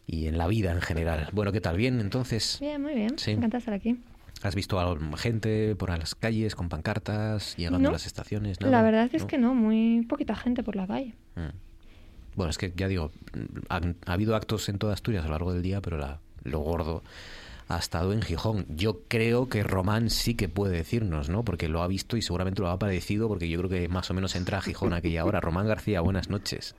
y 0.08 0.26
en 0.28 0.38
la 0.38 0.46
vida 0.46 0.70
en 0.72 0.80
general. 0.80 1.28
Bueno, 1.32 1.50
¿qué 1.52 1.60
tal? 1.60 1.76
¿Bien? 1.76 1.98
Entonces, 2.00 2.58
Bien, 2.60 2.80
muy 2.80 2.94
bien. 2.94 3.18
Sí. 3.18 3.32
Encantada 3.32 3.58
de 3.58 3.58
estar 3.58 3.74
aquí. 3.74 3.98
¿Has 4.42 4.54
visto 4.54 4.78
a 4.80 4.96
gente 5.16 5.74
por 5.76 5.90
las 5.96 6.14
calles 6.14 6.54
con 6.54 6.68
pancartas, 6.68 7.56
llegando 7.56 7.78
No. 7.78 7.88
a 7.88 7.92
las 7.92 8.06
estaciones? 8.06 8.60
La 8.60 8.70
Nada? 8.70 8.82
verdad 8.82 9.10
es 9.12 9.22
¿No? 9.22 9.28
que 9.28 9.38
no, 9.38 9.54
muy 9.54 10.04
poquita 10.08 10.34
gente 10.36 10.62
por 10.62 10.76
la 10.76 10.86
calle. 10.86 11.14
Mm. 11.36 11.50
Bueno, 12.36 12.50
es 12.50 12.58
que 12.58 12.72
ya 12.76 12.86
digo, 12.88 13.12
ha, 13.70 13.80
ha 14.06 14.12
habido 14.12 14.36
actos 14.36 14.68
en 14.68 14.78
toda 14.78 14.92
Asturias 14.94 15.24
a 15.24 15.26
lo 15.28 15.32
largo 15.32 15.52
del 15.52 15.62
día, 15.62 15.80
pero 15.80 15.96
la- 15.98 16.20
lo 16.44 16.58
gordo 16.60 17.02
ha 17.68 17.78
estado 17.78 18.12
en 18.12 18.22
Gijón. 18.22 18.66
Yo 18.68 19.00
creo 19.08 19.48
que 19.48 19.62
Román 19.64 20.10
sí 20.10 20.34
que 20.34 20.48
puede 20.48 20.76
decirnos, 20.76 21.28
¿no? 21.30 21.42
Porque 21.44 21.68
lo 21.68 21.82
ha 21.82 21.88
visto 21.88 22.16
y 22.16 22.22
seguramente 22.22 22.60
lo 22.62 22.68
ha 22.68 22.78
padecido, 22.78 23.26
porque 23.26 23.48
yo 23.48 23.58
creo 23.58 23.70
que 23.70 23.88
más 23.88 24.08
o 24.10 24.14
menos 24.14 24.36
entra 24.36 24.58
a 24.58 24.60
Gijón 24.62 24.92
aquella 24.92 25.24
hora. 25.24 25.40
Román 25.40 25.66
García, 25.66 26.00
buenas 26.02 26.28
noches. 26.30 26.76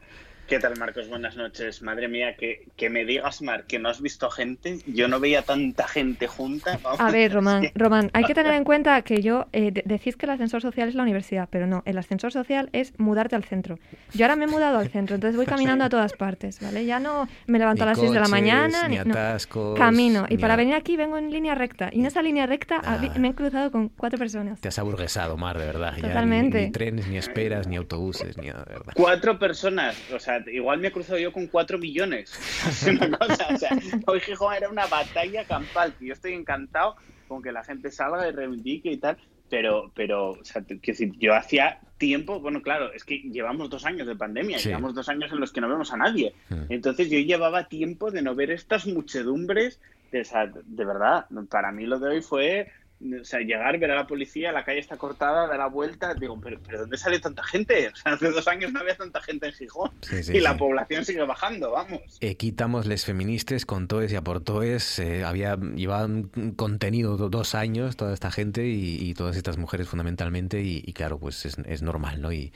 ¿Qué 0.47 0.59
tal, 0.59 0.77
Marcos? 0.77 1.09
Buenas 1.09 1.35
noches. 1.35 1.81
Madre 1.81 2.07
mía, 2.07 2.37
que, 2.37 2.63
que 2.77 2.89
me 2.89 3.03
digas, 3.03 3.41
Mar, 3.41 3.65
que 3.65 3.79
no 3.79 3.89
has 3.89 4.01
visto 4.01 4.29
gente. 4.29 4.79
Yo 4.87 5.09
no 5.09 5.19
veía 5.19 5.41
tanta 5.41 5.89
gente 5.89 6.27
junta. 6.27 6.79
Vamos. 6.81 7.01
A 7.01 7.11
ver, 7.11 7.33
Román, 7.33 7.69
Román, 7.75 8.09
hay 8.13 8.23
que 8.23 8.33
tener 8.33 8.53
en 8.53 8.63
cuenta 8.63 9.01
que 9.01 9.21
yo, 9.21 9.47
eh, 9.51 9.71
de- 9.73 9.83
decís 9.85 10.15
que 10.15 10.25
el 10.25 10.29
ascensor 10.31 10.61
social 10.61 10.87
es 10.87 10.95
la 10.95 11.03
universidad, 11.03 11.49
pero 11.51 11.67
no, 11.67 11.83
el 11.85 11.97
ascensor 11.97 12.31
social 12.31 12.69
es 12.71 12.97
mudarte 12.97 13.35
al 13.35 13.43
centro. 13.43 13.77
Yo 14.13 14.23
ahora 14.23 14.37
me 14.37 14.45
he 14.45 14.47
mudado 14.47 14.77
al 14.77 14.87
centro, 14.89 15.15
entonces 15.15 15.35
voy 15.35 15.45
caminando 15.73 15.83
a 15.83 15.89
todas 15.89 16.13
partes, 16.13 16.61
¿vale? 16.61 16.85
Ya 16.85 17.01
no 17.01 17.27
me 17.47 17.59
levanto 17.59 17.83
Ni 17.83 17.89
a 17.89 17.91
las 17.91 17.99
6 17.99 18.11
de 18.11 18.15
la 18.15 18.21
coches, 18.21 18.31
mañana, 18.31 18.87
ni 18.87 18.95
no. 18.95 19.01
atascos, 19.01 19.77
camino. 19.77 20.27
Y 20.29 20.35
ni 20.35 20.41
para 20.41 20.53
a- 20.53 20.57
venir 20.57 20.75
aquí 20.75 20.95
vengo 20.95 21.17
en 21.17 21.29
línea 21.29 21.55
recta. 21.55 21.89
Y 21.91 21.99
en 21.99 22.05
esa 22.05 22.21
línea 22.21 22.45
recta 22.45 22.79
Ah. 22.85 22.99
me 23.19 23.27
he 23.29 23.35
cruzado 23.35 23.69
con 23.69 23.89
cuatro 23.89 24.17
personas. 24.17 24.61
Te 24.61 24.69
has 24.69 24.79
aburguesado, 24.79 25.35
Mar, 25.35 25.57
de 25.59 25.65
verdad. 25.65 25.91
Ya 25.91 26.03
ni- 26.03 26.07
Totalmente. 26.07 26.61
ni, 26.67 26.71
trenes, 26.71 27.07
ni 27.09 27.17
esperas, 27.17 27.67
ni 27.67 27.75
autobuses, 27.75 28.37
ni 28.37 28.47
nada, 28.47 28.63
de 28.63 28.73
verdad. 28.75 28.93
Cuatro 28.95 29.37
personas. 29.37 29.97
O 30.13 30.19
sea, 30.19 30.36
igual 30.51 30.79
me 30.79 30.87
he 30.87 30.91
cruzado 30.91 31.17
yo 31.19 31.31
con 31.31 31.47
cuatro 31.47 31.77
millones. 31.77 32.31
Es 32.67 32.83
una 32.87 33.09
cosa. 33.17 33.47
O 33.53 33.57
sea, 33.57 33.77
hoy 34.05 34.19
Gijón 34.21 34.53
era 34.53 34.69
una 34.69 34.85
batalla 34.87 35.43
campal. 35.45 35.93
que 35.97 36.07
Yo 36.07 36.13
estoy 36.13 36.33
encantado 36.33 36.95
con 37.27 37.41
que 37.41 37.51
la 37.51 37.63
gente 37.63 37.91
salga 37.91 38.27
y 38.27 38.31
reivindique 38.31 38.91
y 38.91 38.97
tal. 38.97 39.17
Pero, 39.49 39.91
pero, 39.95 40.31
o 40.31 40.43
sea, 40.43 40.61
decir, 40.67 41.13
yo 41.19 41.33
hacía 41.33 41.79
tiempo, 41.97 42.41
bueno, 42.41 42.61
claro, 42.61 42.91
es 42.91 43.05
que 43.05 43.19
llevamos 43.19 43.69
dos 43.69 43.85
años 43.85 44.05
de 44.05 44.13
pandemia, 44.15 44.59
Sí. 44.59 44.67
llevamos 44.67 44.93
dos 44.93 45.07
años 45.07 45.31
en 45.31 45.39
los 45.39 45.53
que 45.53 45.61
no 45.61 45.69
vemos 45.69 45.93
a 45.93 45.97
nadie. 45.97 46.33
Entonces 46.67 47.09
yo 47.09 47.17
llevaba 47.19 47.69
tiempo 47.69 48.11
de 48.11 48.21
no 48.21 48.35
ver 48.35 48.51
estas 48.51 48.85
muchedumbres. 48.87 49.79
De, 50.11 50.21
o 50.21 50.25
sea, 50.25 50.47
de 50.47 50.85
verdad, 50.85 51.25
para 51.49 51.71
mí 51.71 51.85
lo 51.85 51.97
de 51.97 52.09
hoy 52.09 52.21
fue 52.21 52.67
o 52.99 53.23
sea, 53.23 53.39
llegar, 53.41 53.77
ver 53.77 53.91
a 53.91 53.95
la 53.95 54.07
policía, 54.07 54.51
la 54.51 54.63
calle 54.65 54.79
está 54.79 54.97
cortada, 54.97 55.47
dar 55.47 55.57
la 55.59 55.67
vuelta, 55.67 56.13
digo, 56.15 56.39
pero, 56.41 56.59
pero 56.65 56.79
¿dónde 56.79 56.97
sale 56.97 57.19
tanta 57.19 57.43
gente? 57.43 57.89
O 57.89 57.95
sea, 57.95 58.13
hace 58.13 58.31
dos 58.31 58.47
años 58.47 58.71
no 58.73 58.79
había 58.79 58.95
tanta 58.95 59.21
gente 59.21 59.47
en 59.47 59.53
Gijón 59.53 59.91
Sí, 60.01 60.23
sí, 60.23 60.37
y 60.37 60.39
la 60.39 60.57
población 60.57 61.05
sigue 61.05 61.23
bajando, 61.23 61.71
vamos. 61.71 62.01
Eh, 62.21 62.35
quitamos 62.35 62.85
les 62.87 63.05
feministas 63.05 63.65
con 63.65 63.87
toes 63.87 64.11
y 64.11 64.15
aportoes. 64.15 64.99
Eh, 64.99 65.23
había 65.23 65.55
llevaban 65.57 66.29
contenido 66.55 67.17
do- 67.17 67.29
dos 67.29 67.53
años 67.55 67.95
toda 67.97 68.13
esta 68.13 68.31
gente 68.31 68.67
y, 68.67 68.97
y 68.99 69.13
todas 69.13 69.35
estas 69.37 69.57
mujeres 69.57 69.87
fundamentalmente 69.87 70.61
y, 70.61 70.83
y 70.85 70.93
claro, 70.93 71.19
pues 71.19 71.45
es, 71.45 71.57
es 71.65 71.81
normal, 71.81 72.21
¿no? 72.21 72.31
Y, 72.31 72.51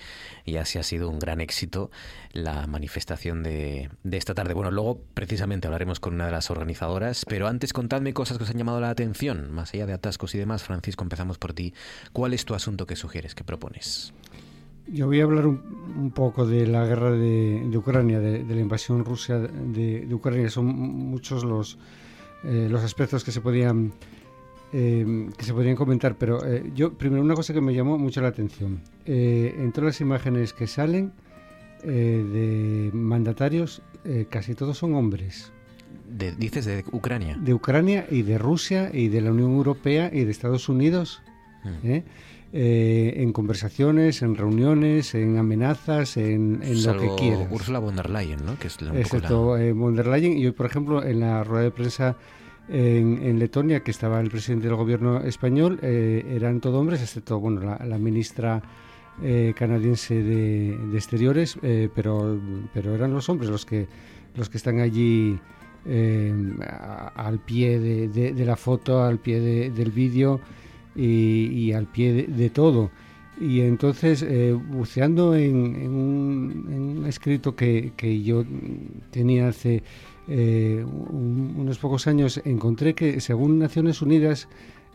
y 0.45 0.57
así 0.57 0.80
ha 0.80 0.84
sido 0.84 1.09
un 1.09 1.19
gran 1.19 1.39
éxito 1.41 1.91
la 2.34 2.65
manifestación 2.68 3.43
de, 3.43 3.89
de 4.03 4.18
esta 4.18 4.34
tarde. 4.34 4.53
Bueno, 4.53 4.72
luego 4.72 5.01
precisamente 5.13 5.68
hablaremos 5.68 5.99
con 5.99 6.15
una 6.15 6.26
de 6.26 6.31
las 6.31 6.49
organizadoras, 6.49 7.26
pero 7.27 7.47
antes 7.47 7.73
contadme 7.73 8.13
cosas 8.13 8.38
que 8.38 8.43
os 8.45 8.49
han 8.49 8.57
llamado 8.57 8.80
la 8.80 8.89
atención, 8.89 9.51
más 9.51 9.73
allá 9.73 9.85
de 9.85 9.93
atascos 9.93 10.31
y 10.36 10.38
demás. 10.38 10.64
Francisco, 10.64 11.03
empezamos 11.03 11.38
por 11.38 11.53
ti. 11.53 11.74
¿Cuál 12.14 12.34
es 12.34 12.45
tu 12.45 12.53
asunto 12.53 12.86
que 12.86 12.95
sugieres, 12.95 13.36
que 13.36 13.44
propones? 13.44 14.14
Yo 14.88 15.08
voy 15.08 15.22
a 15.22 15.24
hablar 15.24 15.48
un, 15.48 15.62
un 15.98 16.12
poco 16.12 16.45
de 16.45 16.68
la 16.68 16.86
guerra 16.86 17.12
de, 17.12 17.72
Ucrania, 17.76 18.20
de, 18.20 18.44
la 18.44 18.62
invasión 18.62 19.06
rusa 19.06 19.38
de, 19.40 20.08
Ucrania. 20.12 20.49
Son 20.49 20.66
muchos 20.66 21.44
los, 21.44 21.78
eh, 22.44 22.68
los 22.70 22.84
aspectos 22.84 23.24
que 23.24 23.32
se 23.32 23.41
podían 23.41 23.94
eh, 24.74 25.30
que 25.38 25.44
se 25.44 25.53
podrían 25.53 25.76
comentar, 25.76 26.16
pero 26.18 26.45
eh, 26.45 26.72
yo 26.74 26.94
primero 26.94 27.22
una 27.22 27.36
cosa 27.36 27.53
que 27.53 27.62
me 27.62 27.74
llamó 27.74 27.98
mucho 27.98 28.22
la 28.22 28.30
atención. 28.30 28.82
Eh, 29.06 29.56
en 29.58 29.72
todas 29.72 29.88
las 29.88 30.02
imágenes 30.02 30.53
que 30.53 30.68
salen 30.68 31.12
eh, 31.84 31.90
de 31.90 32.91
mandatarios, 32.94 33.82
casi 34.30 34.56
todos 34.56 34.78
son 34.78 34.95
hombres. 34.95 35.52
De- 36.18 36.34
dices 36.36 36.66
de 36.66 36.84
Ucrania. 36.92 37.38
De 37.40 37.54
Ucrania 37.54 38.06
y 38.10 38.22
de 38.24 38.38
Rusia 38.38 38.90
y 38.94 39.08
de 39.08 39.22
la 39.22 39.32
Unión 39.32 39.52
Europea 39.52 40.10
y 40.14 40.24
de 40.24 40.32
Estados 40.32 40.70
Unidos. 40.70 41.22
Mm. 41.64 41.88
¿eh? 41.88 42.04
Eh, 42.54 43.14
en 43.24 43.32
conversaciones, 43.32 44.22
en 44.22 44.36
reuniones, 44.36 45.16
en 45.16 45.38
amenazas, 45.38 46.18
en, 46.18 46.60
en 46.64 46.84
lo 46.84 46.98
que 47.00 47.10
quieras. 47.18 47.48
Úrsula 47.50 47.80
von 47.80 47.96
der 47.96 48.10
Leyen, 48.10 48.46
¿no? 48.46 48.60
Que 48.60 48.68
es 48.68 48.82
la- 48.82 48.88
poco 48.90 48.94
la- 48.96 49.02
Excepto 49.02 49.58
eh, 49.58 49.72
von 49.72 49.96
der 49.96 50.08
Leyen. 50.08 50.38
Y 50.38 50.46
hoy, 50.48 50.52
por 50.52 50.66
ejemplo, 50.66 51.02
en 51.04 51.22
la 51.22 51.44
rueda 51.46 51.64
de 51.64 51.72
prensa 51.72 52.18
en, 52.68 53.20
en 53.24 53.40
Letonia, 53.40 53.80
que 53.82 53.92
estaba 53.92 54.20
el 54.20 54.30
presidente 54.30 54.68
del 54.68 54.76
gobierno 54.76 55.22
español, 55.22 55.80
eh, 55.82 56.26
eran 56.36 56.60
todo 56.60 56.80
hombres, 56.82 57.02
excepto 57.02 57.40
bueno, 57.40 57.62
la, 57.62 57.78
la 57.86 57.98
ministra 57.98 58.62
canadiense 59.56 60.16
de, 60.16 60.78
de 60.78 60.98
Exteriores, 60.98 61.58
eh, 61.62 61.90
pero, 61.94 62.40
pero 62.74 62.96
eran 62.96 63.14
los 63.14 63.30
hombres 63.30 63.50
los 63.52 63.66
que, 63.66 63.88
los 64.36 64.50
que 64.50 64.58
están 64.58 64.80
allí 64.80 65.38
eh, 65.86 66.34
al 67.16 67.40
pie 67.40 67.80
de, 67.80 68.45
la 68.45 68.56
foto, 68.56 69.03
al 69.03 69.18
pie 69.20 69.40
de- 69.40 69.70
del 69.72 69.91
vídeo 69.91 70.40
y, 70.95 71.72
al 71.72 71.86
pie 71.88 72.28
de, 72.28 72.49
todo. 72.49 72.91
Y 73.40 73.62
entonces, 73.62 74.22
eh, 74.24 74.53
buceando 74.53 75.36
en, 75.36 75.56
un, 75.90 77.06
escrito 77.08 77.56
que, 77.56 77.91
yo 78.24 78.44
tenía 79.10 79.48
hace 79.48 79.84
eh, 80.28 80.86
un- 80.86 81.56
unos 81.58 81.80
pocos 81.80 82.08
años, 82.08 82.41
encontré 82.45 82.94
que 82.94 83.20
según 83.22 83.58
Naciones 83.58 84.02
Unidas 84.02 84.48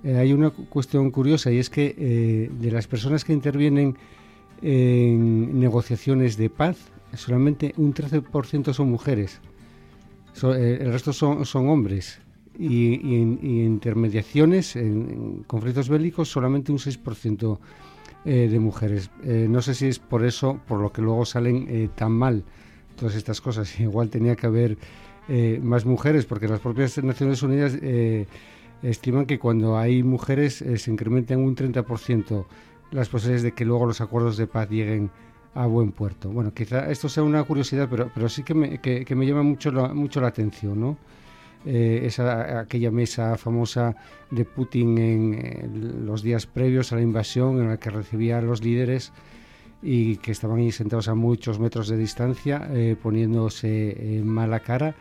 eh, 0.04 0.16
hay 0.16 0.32
una 0.32 0.50
cu- 0.50 0.66
cuestión 0.68 1.10
curiosa 1.10 1.50
y 1.50 1.58
es 1.58 1.70
que 1.70 2.48
de 2.60 2.70
las 2.70 2.86
personas 2.86 3.24
que 3.24 3.32
intervienen 3.32 3.96
en 4.62 5.58
negociaciones 5.60 6.36
de 6.36 6.50
paz, 6.50 6.76
solamente 7.14 7.72
un 7.76 7.92
13% 7.94 8.72
son 8.72 8.90
mujeres. 8.90 9.40
So- 10.36 10.54
eh, 10.54 10.76
el 10.82 10.92
resto 10.92 11.14
son, 11.14 11.68
hombres. 11.68 12.20
Y, 12.58 13.00
y 13.06 13.22
en, 13.22 13.38
intermediaciones, 13.42 14.76
en, 14.76 15.44
conflictos 15.46 15.88
bélicos, 15.88 16.28
solamente 16.30 16.72
un 16.72 16.78
6% 16.78 17.58
eh, 18.26 18.48
de 18.50 18.58
mujeres. 18.58 19.10
Eh, 19.24 19.46
no 19.48 19.62
sé 19.62 19.74
si 19.74 19.86
es 19.86 19.98
por 19.98 20.24
eso, 20.24 20.60
por 20.68 20.80
lo 20.80 20.92
que 20.92 21.00
luego 21.00 21.24
salen 21.24 21.66
eh, 21.68 21.88
tan 21.94 22.12
mal 22.12 22.44
todas 22.96 23.14
estas 23.14 23.40
cosas. 23.40 23.80
Igual 23.80 24.10
tenía 24.10 24.36
que 24.36 24.46
haber 24.46 24.76
eh, 25.28 25.58
más 25.62 25.86
mujeres, 25.86 26.26
porque 26.26 26.48
las 26.48 26.60
propias 26.60 27.02
Naciones 27.02 27.42
Unidas 27.42 27.78
estiman 28.82 29.24
que 29.24 29.38
cuando 29.38 29.78
hay 29.78 30.02
mujeres 30.02 30.62
se 30.76 30.90
incrementan 30.90 31.40
un 31.40 31.56
30% 31.56 32.44
las 32.90 33.08
posibilidades 33.08 33.42
de 33.42 33.52
que 33.52 33.64
luego 33.64 33.86
los 33.86 34.02
acuerdos 34.02 34.36
de 34.36 34.46
paz 34.46 34.68
lleguen 34.68 35.10
a 35.56 35.66
buen 35.66 35.90
puerto. 35.92 36.30
Bueno, 36.30 36.52
quizá 36.52 36.90
esto 36.90 37.08
sea 37.08 37.22
una 37.22 37.42
curiosidad, 37.44 37.88
pero, 37.90 38.10
pero 38.14 38.28
sí 38.28 38.42
que 38.42 38.54
me, 38.54 38.78
que, 38.80 39.04
que 39.04 39.14
me 39.14 39.26
llama 39.26 39.42
mucho 39.42 39.70
la, 39.72 39.92
mucho 39.94 40.20
la 40.20 40.28
atención, 40.28 40.80
¿no? 40.80 40.96
Eh, 41.64 42.02
esa, 42.04 42.60
aquella 42.60 42.90
mesa 42.92 43.36
famosa 43.36 43.96
de 44.30 44.44
Putin 44.44 44.98
en 44.98 45.34
eh, 45.34 45.68
los 46.04 46.22
días 46.22 46.46
previos 46.46 46.92
a 46.92 46.96
la 46.96 47.02
invasión, 47.02 47.60
en 47.60 47.68
la 47.68 47.76
que 47.78 47.90
recibía 47.90 48.38
a 48.38 48.42
los 48.42 48.62
líderes 48.62 49.12
y 49.82 50.16
que 50.18 50.30
estaban 50.32 50.58
ahí 50.58 50.70
sentados 50.70 51.08
a 51.08 51.14
muchos 51.14 51.58
metros 51.58 51.88
de 51.88 51.96
distancia, 51.96 52.68
eh, 52.72 52.94
poniéndose 53.02 53.68
eh, 54.18 54.22
mala 54.22 54.60
cara, 54.60 54.94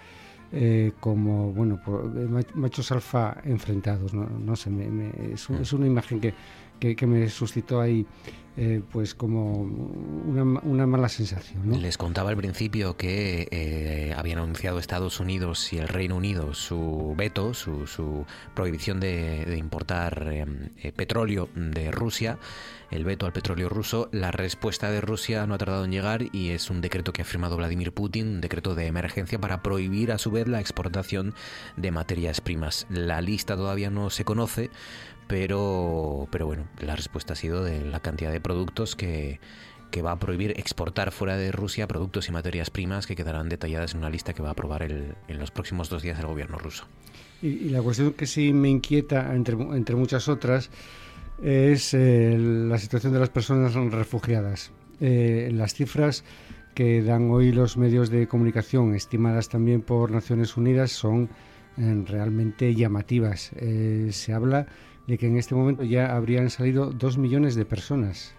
eh, 0.51 0.91
como 0.99 1.51
bueno, 1.53 1.79
por- 1.85 2.05
eh, 2.17 2.27
mach- 2.27 2.53
machos 2.55 2.91
alfa 2.91 3.37
enfrentados. 3.45 4.13
No, 4.13 4.25
no 4.27 4.55
sé, 4.55 4.69
me- 4.71 4.89
me- 4.89 5.11
es, 5.33 5.47
es 5.49 5.71
una 5.73 5.85
imagen 5.85 6.19
que, 6.19 6.33
que, 6.79 6.95
que 6.95 7.05
me 7.05 7.29
suscitó 7.29 7.79
ahí 7.79 8.05
eh, 8.57 8.81
pues 8.91 9.15
como 9.15 9.63
una, 9.63 10.85
mala 10.87 11.09
sensación. 11.09 11.69
¿no? 11.69 11.77
Les 11.77 11.97
contaba 11.97 12.29
al 12.29 12.37
principio 12.37 12.95
que 12.95 13.47
eh, 13.51 14.13
habían 14.15 14.39
anunciado 14.39 14.79
Estados 14.79 15.19
Unidos 15.19 15.73
y 15.73 15.77
el 15.77 15.89
Reino 15.89 16.15
Unido 16.15 16.53
su 16.53 17.13
veto, 17.17 17.53
su, 17.53 17.85
su 17.85 18.25
prohibición 18.53 18.99
de, 18.99 19.43
de 19.45 19.57
importar 19.57 20.27
eh, 20.31 20.45
eh, 20.81 20.91
petróleo 20.93 21.49
de 21.55 21.91
Rusia, 21.91 22.37
el 22.91 23.03
veto 23.03 23.25
al 23.25 23.33
petróleo 23.33 23.67
ruso. 23.67 24.07
La 24.11 24.31
respuesta 24.31 24.89
de 24.89 25.01
Rusia 25.01 25.45
no 25.47 25.55
ha 25.55 25.57
tardado 25.57 25.83
en 25.83 25.91
llegar 25.91 26.23
y 26.31 26.51
es 26.51 26.69
un 26.69 26.81
decreto 26.81 27.13
que 27.13 27.23
ha 27.23 27.25
firmado 27.25 27.57
Vladimir 27.57 27.91
Putin, 27.91 28.27
un 28.27 28.41
decreto 28.41 28.75
de 28.75 28.87
emergencia 28.87 29.39
para 29.39 29.61
prohibir 29.61 30.11
a 30.11 30.17
su 30.17 30.31
vez 30.31 30.47
la 30.47 30.61
exportación 30.61 31.33
de 31.75 31.91
materias 31.91 32.41
primas. 32.41 32.87
La 32.89 33.21
lista 33.21 33.55
todavía 33.55 33.89
no 33.89 34.09
se 34.09 34.23
conoce, 34.23 34.69
pero, 35.27 36.27
pero 36.31 36.45
bueno, 36.45 36.65
la 36.79 36.95
respuesta 36.95 37.33
ha 37.33 37.35
sido 37.35 37.63
de 37.63 37.83
la 37.85 37.99
cantidad 37.99 38.31
de 38.31 38.39
productos 38.39 38.95
que, 38.95 39.39
que 39.91 40.01
va 40.01 40.11
a 40.11 40.19
prohibir 40.19 40.51
exportar 40.59 41.11
fuera 41.11 41.37
de 41.37 41.51
Rusia 41.51 41.87
productos 41.87 42.29
y 42.29 42.31
materias 42.31 42.69
primas 42.69 43.07
que 43.07 43.15
quedarán 43.15 43.49
detalladas 43.49 43.93
en 43.93 43.99
una 43.99 44.09
lista 44.09 44.33
que 44.33 44.41
va 44.41 44.49
a 44.49 44.51
aprobar 44.51 44.83
el- 44.83 45.15
en 45.27 45.39
los 45.39 45.51
próximos 45.51 45.89
dos 45.89 46.01
días 46.03 46.19
el 46.19 46.27
gobierno 46.27 46.57
ruso. 46.57 46.85
Y, 47.41 47.47
y 47.47 47.69
la 47.69 47.81
cuestión 47.81 48.13
que 48.13 48.27
sí 48.27 48.53
me 48.53 48.69
inquieta, 48.69 49.33
entre, 49.35 49.55
entre 49.55 49.95
muchas 49.95 50.27
otras, 50.27 50.69
es 51.43 51.93
eh, 51.93 52.37
la 52.37 52.77
situación 52.77 53.13
de 53.13 53.19
las 53.19 53.29
personas 53.29 53.73
refugiadas. 53.73 54.71
Eh, 55.01 55.49
las 55.53 55.73
cifras 55.73 56.23
que 56.73 57.01
dan 57.01 57.29
hoy 57.29 57.51
los 57.51 57.77
medios 57.77 58.09
de 58.09 58.27
comunicación, 58.27 58.95
estimadas 58.95 59.49
también 59.49 59.81
por 59.81 60.11
Naciones 60.11 60.55
Unidas, 60.55 60.91
son 60.91 61.29
eh, 61.77 62.03
realmente 62.07 62.73
llamativas. 62.73 63.51
Eh, 63.57 64.09
se 64.11 64.33
habla 64.33 64.67
de 65.07 65.17
que 65.17 65.27
en 65.27 65.37
este 65.37 65.55
momento 65.55 65.83
ya 65.83 66.15
habrían 66.15 66.49
salido 66.49 66.91
dos 66.91 67.17
millones 67.17 67.55
de 67.55 67.65
personas 67.65 68.33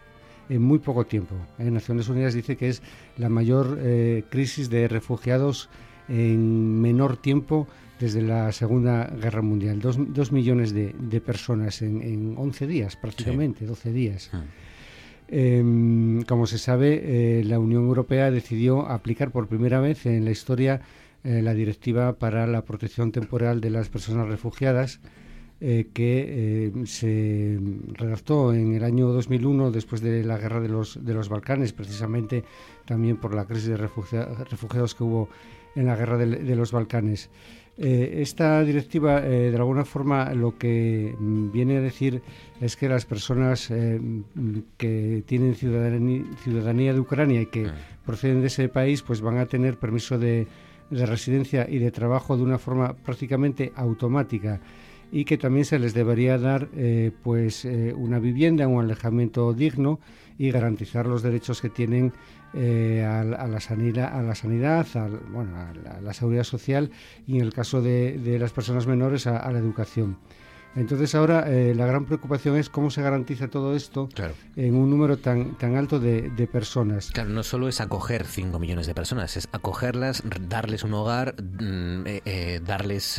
en 0.48 0.62
muy 0.62 0.78
poco 0.78 1.06
tiempo. 1.06 1.34
Eh, 1.58 1.70
Naciones 1.70 2.08
Unidas 2.08 2.34
dice 2.34 2.56
que 2.56 2.68
es 2.68 2.82
la 3.16 3.28
mayor 3.28 3.78
eh, 3.80 4.24
crisis 4.28 4.70
de 4.70 4.88
refugiados 4.88 5.68
en 6.08 6.80
menor 6.80 7.16
tiempo 7.16 7.66
desde 7.98 8.22
la 8.22 8.52
Segunda 8.52 9.06
Guerra 9.06 9.42
Mundial. 9.42 9.80
Dos, 9.80 9.96
dos 9.98 10.30
millones 10.32 10.72
de, 10.72 10.94
de 10.98 11.20
personas 11.20 11.82
en, 11.82 12.02
en 12.02 12.34
11 12.36 12.66
días, 12.66 12.96
prácticamente, 12.96 13.64
12 13.64 13.92
días. 13.92 14.30
Em, 15.28 16.22
como 16.22 16.46
se 16.46 16.58
sabe, 16.58 17.40
eh, 17.40 17.44
la 17.44 17.58
Unión 17.58 17.84
Europea 17.84 18.30
decidió 18.30 18.86
aplicar 18.86 19.32
por 19.32 19.48
primera 19.48 19.80
vez 19.80 20.06
en 20.06 20.24
la 20.24 20.30
historia 20.30 20.82
la 21.24 21.54
Directiva 21.54 22.12
para 22.12 22.46
la 22.46 22.62
Protección 22.62 23.10
Temporal 23.10 23.60
de 23.60 23.70
las 23.70 23.88
Personas 23.88 24.28
Refugiadas, 24.28 25.00
eh, 25.60 25.86
que 25.94 26.72
eh, 26.76 26.86
se 26.86 27.58
redactó 27.94 28.52
en 28.52 28.74
el 28.74 28.84
año 28.84 29.08
2001 29.08 29.70
después 29.70 30.02
de 30.02 30.22
la 30.22 30.36
guerra 30.36 30.60
de 30.60 30.68
los, 30.68 31.02
de 31.02 31.14
los 31.14 31.28
Balcanes, 31.30 31.72
precisamente 31.72 32.44
también 32.84 33.16
por 33.16 33.34
la 33.34 33.46
crisis 33.46 33.68
de 33.68 33.76
refugia- 33.78 34.28
refugiados 34.50 34.94
que 34.94 35.04
hubo 35.04 35.28
en 35.74 35.86
la 35.86 35.96
guerra 35.96 36.18
de, 36.18 36.56
los 36.56 36.72
Balcanes. 36.72 37.30
Eh, 37.78 38.18
esta 38.22 38.62
directiva, 38.64 39.20
de 39.20 39.54
alguna 39.56 39.84
forma, 39.84 40.32
lo 40.32 40.56
que 40.56 41.14
mm, 41.18 41.50
viene 41.52 41.76
a 41.76 41.80
decir 41.80 42.22
es 42.60 42.76
que 42.76 42.88
las 42.88 43.04
personas 43.06 43.70
mm, 43.70 44.58
que 44.76 45.22
tienen 45.26 45.54
ciudadanía, 45.54 46.22
ciudadanía 46.42 46.92
de 46.94 47.00
Ucrania 47.00 47.40
y 47.42 47.46
que 47.46 47.66
proceden 48.04 48.40
de 48.40 48.46
ese 48.48 48.68
país, 48.68 49.02
pues 49.02 49.20
van 49.20 49.38
a 49.38 49.46
tener 49.46 49.78
permiso 49.78 50.18
de, 50.18 50.46
de 50.90 51.06
residencia 51.06 51.66
y 51.68 51.78
de 51.78 51.90
trabajo 51.90 52.36
de 52.36 52.42
una 52.42 52.58
forma 52.58 52.94
prácticamente 52.94 53.72
automática 53.74 54.60
y 55.12 55.24
que 55.24 55.38
también 55.38 55.64
se 55.64 55.78
les 55.78 55.94
debería 55.94 56.36
dar 56.38 56.68
eh, 56.74 57.12
pues 57.22 57.64
eh, 57.64 57.94
una 57.96 58.18
vivienda, 58.18 58.66
un 58.68 58.82
alejamiento 58.84 59.52
digno 59.52 60.00
y 60.38 60.50
garantizar 60.50 61.06
los 61.06 61.22
derechos 61.22 61.60
que 61.60 61.70
tienen 61.70 62.12
eh, 62.54 63.04
a, 63.08 63.22
la- 63.24 63.36
a 63.36 63.46
la 63.46 63.60
sanidad, 63.60 64.18
a 64.18 64.22
la 64.22 64.34
sanidad, 64.34 64.86
al- 64.94 65.20
bueno, 65.30 65.56
a 65.56 65.72
la, 65.74 65.90
a 65.98 66.00
la 66.00 66.12
seguridad 66.12 66.44
social 66.44 66.90
y 67.26 67.36
en 67.36 67.42
el 67.42 67.52
caso 67.52 67.80
de, 67.82 68.18
de 68.18 68.38
las 68.38 68.52
personas 68.52 68.86
menores 68.86 69.26
a, 69.26 69.38
a 69.38 69.50
la 69.52 69.58
educación. 69.58 70.18
Entonces 70.74 71.14
ahora 71.14 71.46
la 71.48 71.86
gran 71.86 72.04
preocupación 72.04 72.56
es 72.58 72.68
cómo 72.68 72.90
se 72.90 73.00
garantiza 73.00 73.48
todo 73.48 73.74
esto 73.74 74.10
en 74.56 74.74
un 74.74 74.90
número 74.90 75.16
tan, 75.16 75.54
tan 75.56 75.74
alto 75.74 75.98
de, 75.98 76.28
de 76.28 76.46
personas. 76.46 77.10
Claro, 77.12 77.30
no 77.30 77.42
solo 77.44 77.66
es 77.68 77.80
acoger 77.80 78.26
5 78.26 78.58
millones 78.58 78.86
de 78.86 78.94
personas, 78.94 79.38
es 79.38 79.48
acogerlas, 79.52 80.22
darles 80.50 80.84
un 80.84 80.92
hogar, 80.92 81.34
mm, 81.42 82.04
darles 82.66 83.18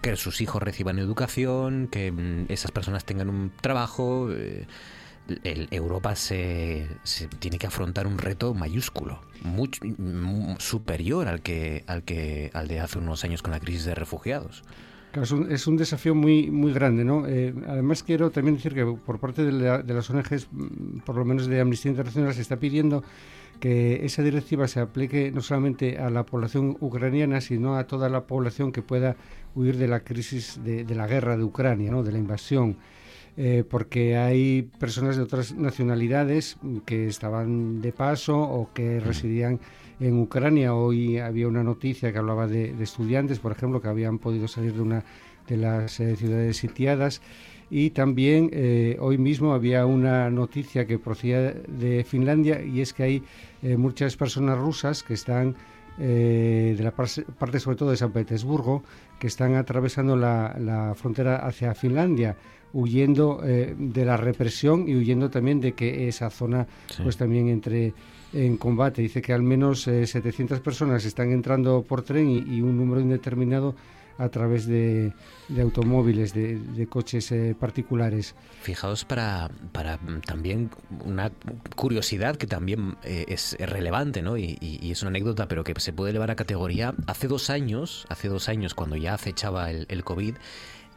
que 0.00 0.16
sus 0.16 0.40
hijos 0.40 0.62
reciban 0.62 0.98
educación, 0.98 1.88
que 1.90 2.10
mm, 2.12 2.46
esas 2.52 2.70
personas 2.70 3.04
tengan 3.04 3.28
un 3.28 3.50
trabajo. 3.60 4.28
eh, 4.32 4.66
el- 5.44 5.68
Europa 5.70 6.16
se, 6.16 6.88
se 7.04 7.28
tiene 7.28 7.56
que 7.58 7.68
afrontar 7.68 8.08
un 8.08 8.18
reto 8.18 8.52
mayúsculo, 8.52 9.20
mucho, 9.42 9.80
mm, 9.84 10.56
superior 10.58 11.28
al 11.28 11.40
que, 11.40 11.84
al 11.86 12.02
que 12.02 12.50
al 12.52 12.66
de 12.66 12.80
hace 12.80 12.98
unos 12.98 13.22
años 13.22 13.40
con 13.40 13.52
la 13.52 13.60
crisis 13.60 13.84
de 13.84 13.94
refugiados. 13.94 14.64
Claro, 15.12 15.22
es, 15.24 15.30
un, 15.30 15.52
es 15.52 15.66
un 15.68 15.76
desafío 15.76 16.14
muy 16.16 16.50
muy 16.50 16.72
grande, 16.72 17.04
¿no? 17.04 17.26
Eh, 17.28 17.54
además 17.68 18.02
quiero 18.02 18.30
también 18.30 18.56
decir 18.56 18.74
que 18.74 18.84
por 18.84 19.20
parte 19.20 19.44
de, 19.44 19.52
la- 19.52 19.82
de 19.82 19.94
las 19.94 20.10
ONGs, 20.10 20.48
mm, 20.50 20.98
por 21.04 21.16
lo 21.16 21.24
menos 21.24 21.46
de 21.46 21.60
Amnistía 21.60 21.90
Internacional, 21.90 22.34
se 22.34 22.40
está 22.42 22.56
pidiendo 22.56 23.04
que 23.60 24.04
esa 24.04 24.22
directiva 24.22 24.66
se 24.66 24.80
aplique 24.80 25.30
no 25.30 25.42
solamente 25.42 25.98
a 25.98 26.10
la 26.10 26.24
población 26.26 26.76
ucraniana, 26.80 27.40
sino 27.40 27.76
a 27.76 27.86
toda 27.86 28.08
la 28.08 28.26
población 28.26 28.72
que 28.72 28.82
pueda 28.82 29.16
huir 29.54 29.76
de 29.76 29.86
la 29.88 30.00
crisis 30.00 30.60
de, 30.64 30.84
de 30.84 30.94
la 30.94 31.06
guerra 31.06 31.36
de 31.36 31.44
Ucrania, 31.44 31.90
¿no? 31.90 32.02
De 32.02 32.12
la 32.12 32.18
invasión. 32.18 32.76
Eh, 33.36 33.64
porque 33.68 34.16
hay 34.16 34.62
personas 34.78 35.16
de 35.16 35.22
otras 35.22 35.54
nacionalidades 35.54 36.56
que 36.84 37.06
estaban 37.06 37.80
de 37.80 37.92
paso 37.92 38.38
o 38.38 38.72
que 38.74 38.98
residían 39.00 39.60
en 40.00 40.18
Ucrania. 40.18 40.74
Hoy 40.74 41.18
había 41.18 41.46
una 41.46 41.62
noticia 41.62 42.12
que 42.12 42.18
hablaba 42.18 42.46
de, 42.48 42.74
de 42.74 42.84
estudiantes, 42.84 43.38
por 43.38 43.52
ejemplo, 43.52 43.80
que 43.80 43.88
habían 43.88 44.18
podido 44.18 44.48
salir 44.48 44.74
de 44.74 44.80
una 44.80 45.04
de 45.48 45.56
las 45.56 46.00
eh, 46.00 46.16
ciudades 46.16 46.56
sitiadas. 46.56 47.22
Y 47.70 47.90
también 47.90 48.50
eh, 48.52 48.96
hoy 49.00 49.16
mismo 49.16 49.54
había 49.54 49.86
una 49.86 50.28
noticia 50.28 50.86
que 50.86 50.98
procedía 50.98 51.52
de 51.52 52.04
Finlandia 52.04 52.62
y 52.62 52.80
es 52.80 52.92
que 52.92 53.02
hay 53.04 53.22
eh, 53.62 53.76
muchas 53.76 54.16
personas 54.16 54.58
rusas 54.58 55.02
que 55.02 55.14
están 55.14 55.56
eh, 55.98 56.74
de 56.76 56.82
la 56.82 56.92
parte, 56.92 57.60
sobre 57.60 57.76
todo 57.76 57.90
de 57.90 57.96
San 57.96 58.10
Petersburgo, 58.10 58.82
que 59.18 59.26
están 59.26 59.54
atravesando 59.54 60.16
la, 60.16 60.56
la 60.58 60.94
frontera 60.94 61.36
hacia 61.46 61.74
Finlandia, 61.74 62.36
huyendo 62.72 63.42
eh, 63.44 63.74
de 63.76 64.04
la 64.04 64.16
represión 64.16 64.88
y 64.88 64.94
huyendo 64.94 65.28
también 65.28 65.60
de 65.60 65.72
que 65.72 66.08
esa 66.08 66.30
zona 66.30 66.66
pues 67.02 67.16
también 67.16 67.48
entre 67.48 67.92
en 68.32 68.56
combate. 68.56 69.02
Dice 69.02 69.20
que 69.20 69.32
al 69.32 69.42
menos 69.42 69.86
eh, 69.88 70.06
700 70.06 70.60
personas 70.60 71.04
están 71.04 71.32
entrando 71.32 71.82
por 71.82 72.02
tren 72.02 72.30
y, 72.30 72.38
y 72.38 72.62
un 72.62 72.76
número 72.76 73.00
indeterminado 73.00 73.74
a 74.20 74.28
través 74.28 74.66
de, 74.66 75.12
de 75.48 75.62
automóviles, 75.62 76.34
de, 76.34 76.58
de 76.58 76.86
coches 76.86 77.32
eh, 77.32 77.56
particulares. 77.58 78.34
Fijaos 78.62 79.04
para, 79.04 79.50
para 79.72 79.98
también 80.26 80.70
una 81.04 81.32
curiosidad 81.74 82.36
que 82.36 82.46
también 82.46 82.96
eh, 83.02 83.24
es 83.28 83.56
relevante, 83.58 84.20
¿no? 84.22 84.36
Y, 84.36 84.58
y- 84.60 84.90
es 84.90 85.02
una 85.02 85.08
anécdota, 85.08 85.48
pero 85.48 85.64
que 85.64 85.74
se 85.80 85.92
puede 85.92 86.10
elevar 86.10 86.30
a 86.30 86.36
categoría. 86.36 86.94
Hace 87.06 87.28
dos 87.28 87.48
años, 87.50 88.06
hace 88.10 88.28
dos 88.28 88.48
años, 88.48 88.74
cuando 88.74 88.96
ya 88.96 89.14
acechaba 89.14 89.70
el, 89.70 89.86
el 89.88 90.04
COVID, 90.04 90.34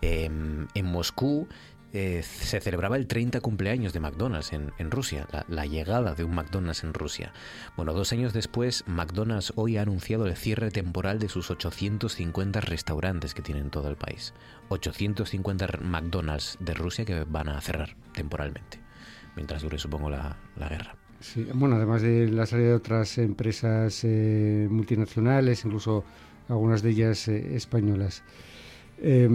em, 0.01 0.67
en 0.73 0.85
Moscú 0.85 1.47
eh, 1.93 2.23
se 2.23 2.59
celebraba 2.59 2.97
el 2.97 3.07
30 3.07 3.39
cumpleaños 3.41 3.93
de 3.93 3.99
McDonald's 3.99 4.51
en, 4.51 4.91
Rusia, 4.91 5.27
la, 5.47 5.65
llegada 5.65 6.15
de 6.15 6.23
un 6.23 6.33
McDonald's 6.33 6.83
en 6.83 6.93
Rusia. 6.93 7.31
Bueno, 7.77 7.93
dos 7.93 8.11
años 8.11 8.33
después, 8.33 8.83
McDonald's 8.87 9.53
hoy 9.55 9.77
ha 9.77 9.83
anunciado 9.83 10.25
el 10.25 10.35
cierre 10.35 10.71
temporal 10.71 11.19
de 11.19 11.29
sus 11.29 11.51
850 11.51 12.61
restaurantes 12.61 13.33
que 13.33 13.43
tiene 13.43 13.61
en 13.61 13.69
todo 13.69 13.89
el 13.89 13.95
país. 13.95 14.33
850 14.69 15.65
r- 15.65 15.79
McDonald's 15.83 16.57
de 16.59 16.73
Rusia 16.73 17.05
que 17.05 17.23
van 17.25 17.47
a 17.49 17.61
cerrar 17.61 17.95
temporalmente, 18.13 18.79
mientras 19.35 19.61
dure, 19.61 19.77
supongo, 19.77 20.09
la, 20.09 20.37
la 20.55 20.69
guerra. 20.69 20.95
Sí, 21.19 21.47
bueno, 21.53 21.75
además 21.75 22.01
de 22.01 22.27
la 22.29 22.45
salida 22.45 22.69
de 22.69 22.73
otras 22.73 23.17
empresas 23.17 24.01
eh, 24.03 24.67
multinacionales, 24.69 25.63
incluso 25.63 26.03
algunas 26.49 26.81
de 26.81 26.89
ellas 26.89 27.27
eh, 27.27 27.55
españolas. 27.55 28.23
Eh, 28.99 29.29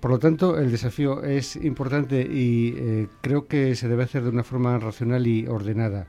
por 0.00 0.10
lo 0.10 0.18
tanto, 0.18 0.58
el 0.58 0.70
desafío 0.70 1.22
es 1.22 1.56
importante 1.56 2.22
y 2.22 2.74
eh, 2.76 3.06
creo 3.20 3.46
que 3.46 3.74
se 3.74 3.88
debe 3.88 4.04
hacer 4.04 4.22
de 4.22 4.30
una 4.30 4.44
forma 4.44 4.78
racional 4.78 5.26
y 5.26 5.46
ordenada. 5.46 6.06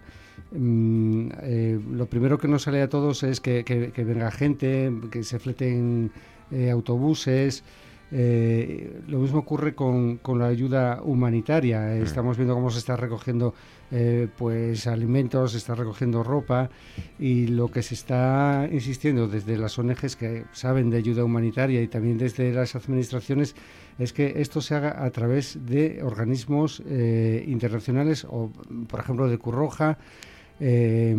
Mm, 0.52 1.30
eh, 1.41 1.80
lo 1.91 2.06
primero 2.06 2.38
que 2.38 2.48
nos 2.48 2.64
sale 2.64 2.82
a 2.82 2.90
todos 2.90 3.24
es 3.24 3.40
que, 3.41 3.64
que- 3.64 3.91
que 3.91 4.03
venga 4.03 4.32
gente, 4.32 4.91
que 5.11 5.24
se 5.24 5.40
fleten 5.40 6.11
eh, 6.52 6.70
autobuses, 6.70 7.64
Eh, 8.15 9.02
lo 9.07 9.18
mismo 9.18 9.40
ocurre 9.40 9.73
con, 9.73 10.18
con 10.18 10.38
la 10.38 10.45
ayuda 10.45 11.02
humanitaria. 11.03 11.80
Mm. 11.80 12.03
Estamos 12.03 12.38
viendo 12.38 12.53
cómo 12.53 12.69
se 12.69 12.77
está 12.77 12.95
recogiendo 12.95 13.56
eh, 13.90 14.27
pues 14.38 14.85
alimentos, 14.85 15.53
se 15.53 15.57
está 15.57 15.73
recogiendo 15.73 16.23
ropa 16.23 16.69
y 17.18 17.48
lo 17.48 17.69
que 17.69 17.81
se 17.81 17.95
está 17.95 18.68
insistiendo 18.72 19.27
desde 19.27 19.57
las 19.57 19.77
ONGs 19.80 20.15
que 20.15 20.45
saben 20.52 20.90
de 20.90 20.98
ayuda 20.98 21.23
humanitaria 21.23 21.81
y 21.81 21.88
también 21.88 22.18
desde 22.18 22.52
las 22.53 22.76
administraciones 22.76 23.56
es 23.98 24.14
que 24.14 24.41
esto 24.41 24.61
se 24.61 24.76
haga 24.76 25.03
a 25.03 25.10
través 25.10 25.65
de 25.65 26.02
organismos 26.03 26.84
eh, 26.88 27.44
internacionales 27.48 28.26
o, 28.30 28.52
por 28.88 28.99
ejemplo, 28.99 29.27
de 29.27 29.38
Curroja, 29.38 29.98
eh, 30.60 31.16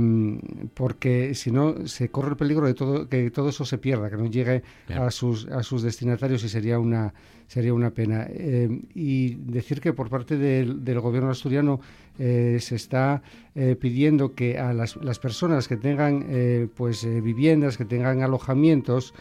porque 0.75 1.35
si 1.35 1.51
no 1.51 1.87
se 1.87 2.09
corre 2.09 2.31
el 2.31 2.37
peligro 2.37 2.67
de 2.67 2.75
todo 2.75 3.09
que 3.09 3.31
todo 3.31 3.49
eso 3.49 3.65
se 3.65 3.79
pierda, 3.79 4.11
que 4.11 4.17
no 4.17 4.27
llegue 4.27 4.63
a 4.89 5.11
sus 5.11 5.47
a 5.49 5.63
sus 5.63 5.83
destinatarios 5.83 6.45
y 6.45 6.49
sería 6.49 6.79
una 6.79 7.13
sería 7.47 7.75
una 7.75 7.91
pena. 7.91 8.27
Eh, 8.29 8.69
y 8.95 9.35
decir 9.35 9.81
que 9.81 9.93
por 9.93 10.09
parte 10.09 10.37
del, 10.37 10.85
del 10.85 11.01
gobierno 11.01 11.31
asturiano 11.31 11.81
eh, 12.19 12.59
se 12.61 12.77
está 12.77 13.23
eh, 13.55 13.77
pidiendo 13.79 14.35
que 14.35 14.59
a 14.59 14.73
las, 14.73 14.97
las 14.97 15.19
personas 15.19 15.67
que 15.67 15.77
tengan 15.77 16.27
eh, 16.29 16.69
pues 16.75 17.05
viviendas, 17.05 17.77
que 17.77 17.85
tengan 17.85 18.23
alojamientos, 18.23 19.15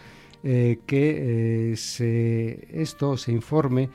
que 0.44 1.74
se, 1.78 2.68
esto 2.74 3.16
se 3.16 3.32
informe 3.32 3.90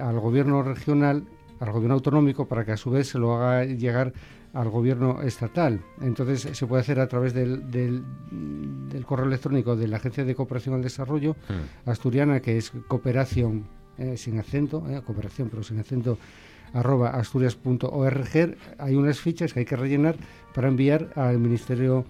al 0.00 0.20
gobierno 0.20 0.62
regional, 0.62 1.24
al 1.58 1.72
gobierno 1.72 1.94
autonómico, 1.94 2.46
para 2.46 2.64
que 2.64 2.70
a 2.70 2.76
su 2.76 2.90
vez 2.90 3.08
se 3.08 3.18
lo 3.18 3.34
haga 3.34 3.64
llegar 3.64 4.12
al 4.54 4.68
gobierno 4.70 5.22
estatal. 5.22 5.80
Entonces 6.00 6.56
se 6.56 6.66
puede 6.66 6.82
hacer 6.82 7.00
a 7.00 7.08
través 7.08 7.34
del, 7.34 7.70
del, 7.70 8.02
del 8.88 9.04
correo 9.04 9.26
electrónico 9.26 9.76
de 9.76 9.88
la 9.88 9.98
Agencia 9.98 10.24
de 10.24 10.34
Cooperación 10.34 10.74
al 10.74 10.82
Desarrollo 10.82 11.36
asturiana, 11.86 12.40
que 12.40 12.56
es 12.56 12.72
cooperación 12.88 13.66
eh, 13.98 14.16
sin 14.16 14.38
acento, 14.38 14.84
eh, 14.88 15.02
cooperación 15.04 15.48
pero 15.48 15.62
sin 15.62 15.78
acento, 15.80 16.18
arroba 16.72 17.10
asturias.org. 17.10 18.56
Hay 18.78 18.94
unas 18.94 19.20
fichas 19.20 19.52
que 19.52 19.60
hay 19.60 19.66
que 19.66 19.76
rellenar 19.76 20.16
para 20.54 20.68
enviar 20.68 21.10
al 21.16 21.38
Ministerio 21.38 22.04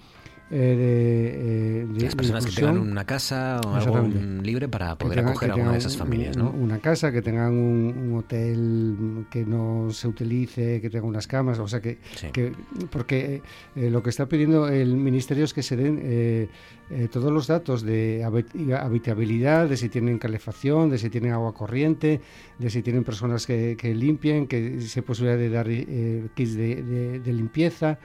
eh, 0.50 0.56
de, 0.56 1.82
eh, 1.82 1.86
de- 1.86 2.00
Las 2.04 2.14
personas 2.14 2.44
que 2.46 2.52
tengan 2.52 2.78
una 2.78 3.04
casa 3.04 3.60
o 3.64 3.74
algo 3.74 3.96
libre 4.42 4.68
para 4.68 4.96
poder 4.96 5.18
tengan- 5.18 5.30
acoger 5.32 5.50
a 5.50 5.54
una 5.56 5.72
de 5.72 5.78
esas 5.78 5.96
familias, 5.96 6.36
¿no? 6.36 6.50
Una 6.50 6.78
casa, 6.78 7.12
que 7.12 7.20
tengan 7.22 7.52
un, 7.52 7.94
un 7.96 8.18
hotel 8.18 9.26
que 9.30 9.44
no 9.44 9.88
se 9.90 10.08
utilice, 10.08 10.80
que 10.80 10.88
tengan 10.90 11.08
unas 11.08 11.26
camas, 11.26 11.58
o 11.58 11.68
sea 11.68 11.80
que, 11.80 11.98
que- 12.32 12.52
porque 12.90 13.42
eh, 13.76 13.90
lo 13.90 14.02
que 14.02 14.10
está 14.10 14.26
pidiendo 14.26 14.68
el 14.68 14.96
ministerio 14.96 15.44
es 15.44 15.52
que 15.52 15.62
se 15.62 15.76
den 15.76 16.00
eh, 16.02 16.48
eh, 16.90 17.08
todos 17.12 17.30
los 17.30 17.46
datos 17.46 17.82
de 17.82 18.22
habi- 18.24 18.72
habitabilidad, 18.74 19.68
de 19.68 19.76
si 19.76 19.88
tienen 19.90 20.18
calefacción, 20.18 20.88
de 20.88 20.96
si 20.98 21.10
tienen 21.10 21.32
agua 21.32 21.52
corriente, 21.54 22.20
de 22.58 22.70
si 22.70 22.82
tienen 22.82 23.04
personas 23.04 23.46
que, 23.46 23.76
que 23.78 23.94
limpien, 23.94 24.46
que 24.46 24.80
si 24.80 24.98
hay 25.00 25.04
posibilidad 25.04 25.38
de 25.38 25.50
dar 25.50 25.66
eh, 25.68 26.28
kits 26.34 26.54
de, 26.54 26.82
de- 26.82 27.20
de 27.20 27.32
limpieza. 27.32 27.98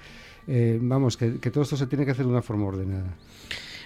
Eh, 0.48 0.78
vamos, 0.82 1.18
que, 1.18 1.40
que 1.40 1.52
todo 1.52 1.64
esto 1.64 1.78
se 1.78 1.88
tiene 1.88 2.06
que 2.06 2.12
hacer 2.12 2.26
de 2.26 2.32
una 2.32 2.42
forma 2.42 2.66
ordenada. 2.66 3.16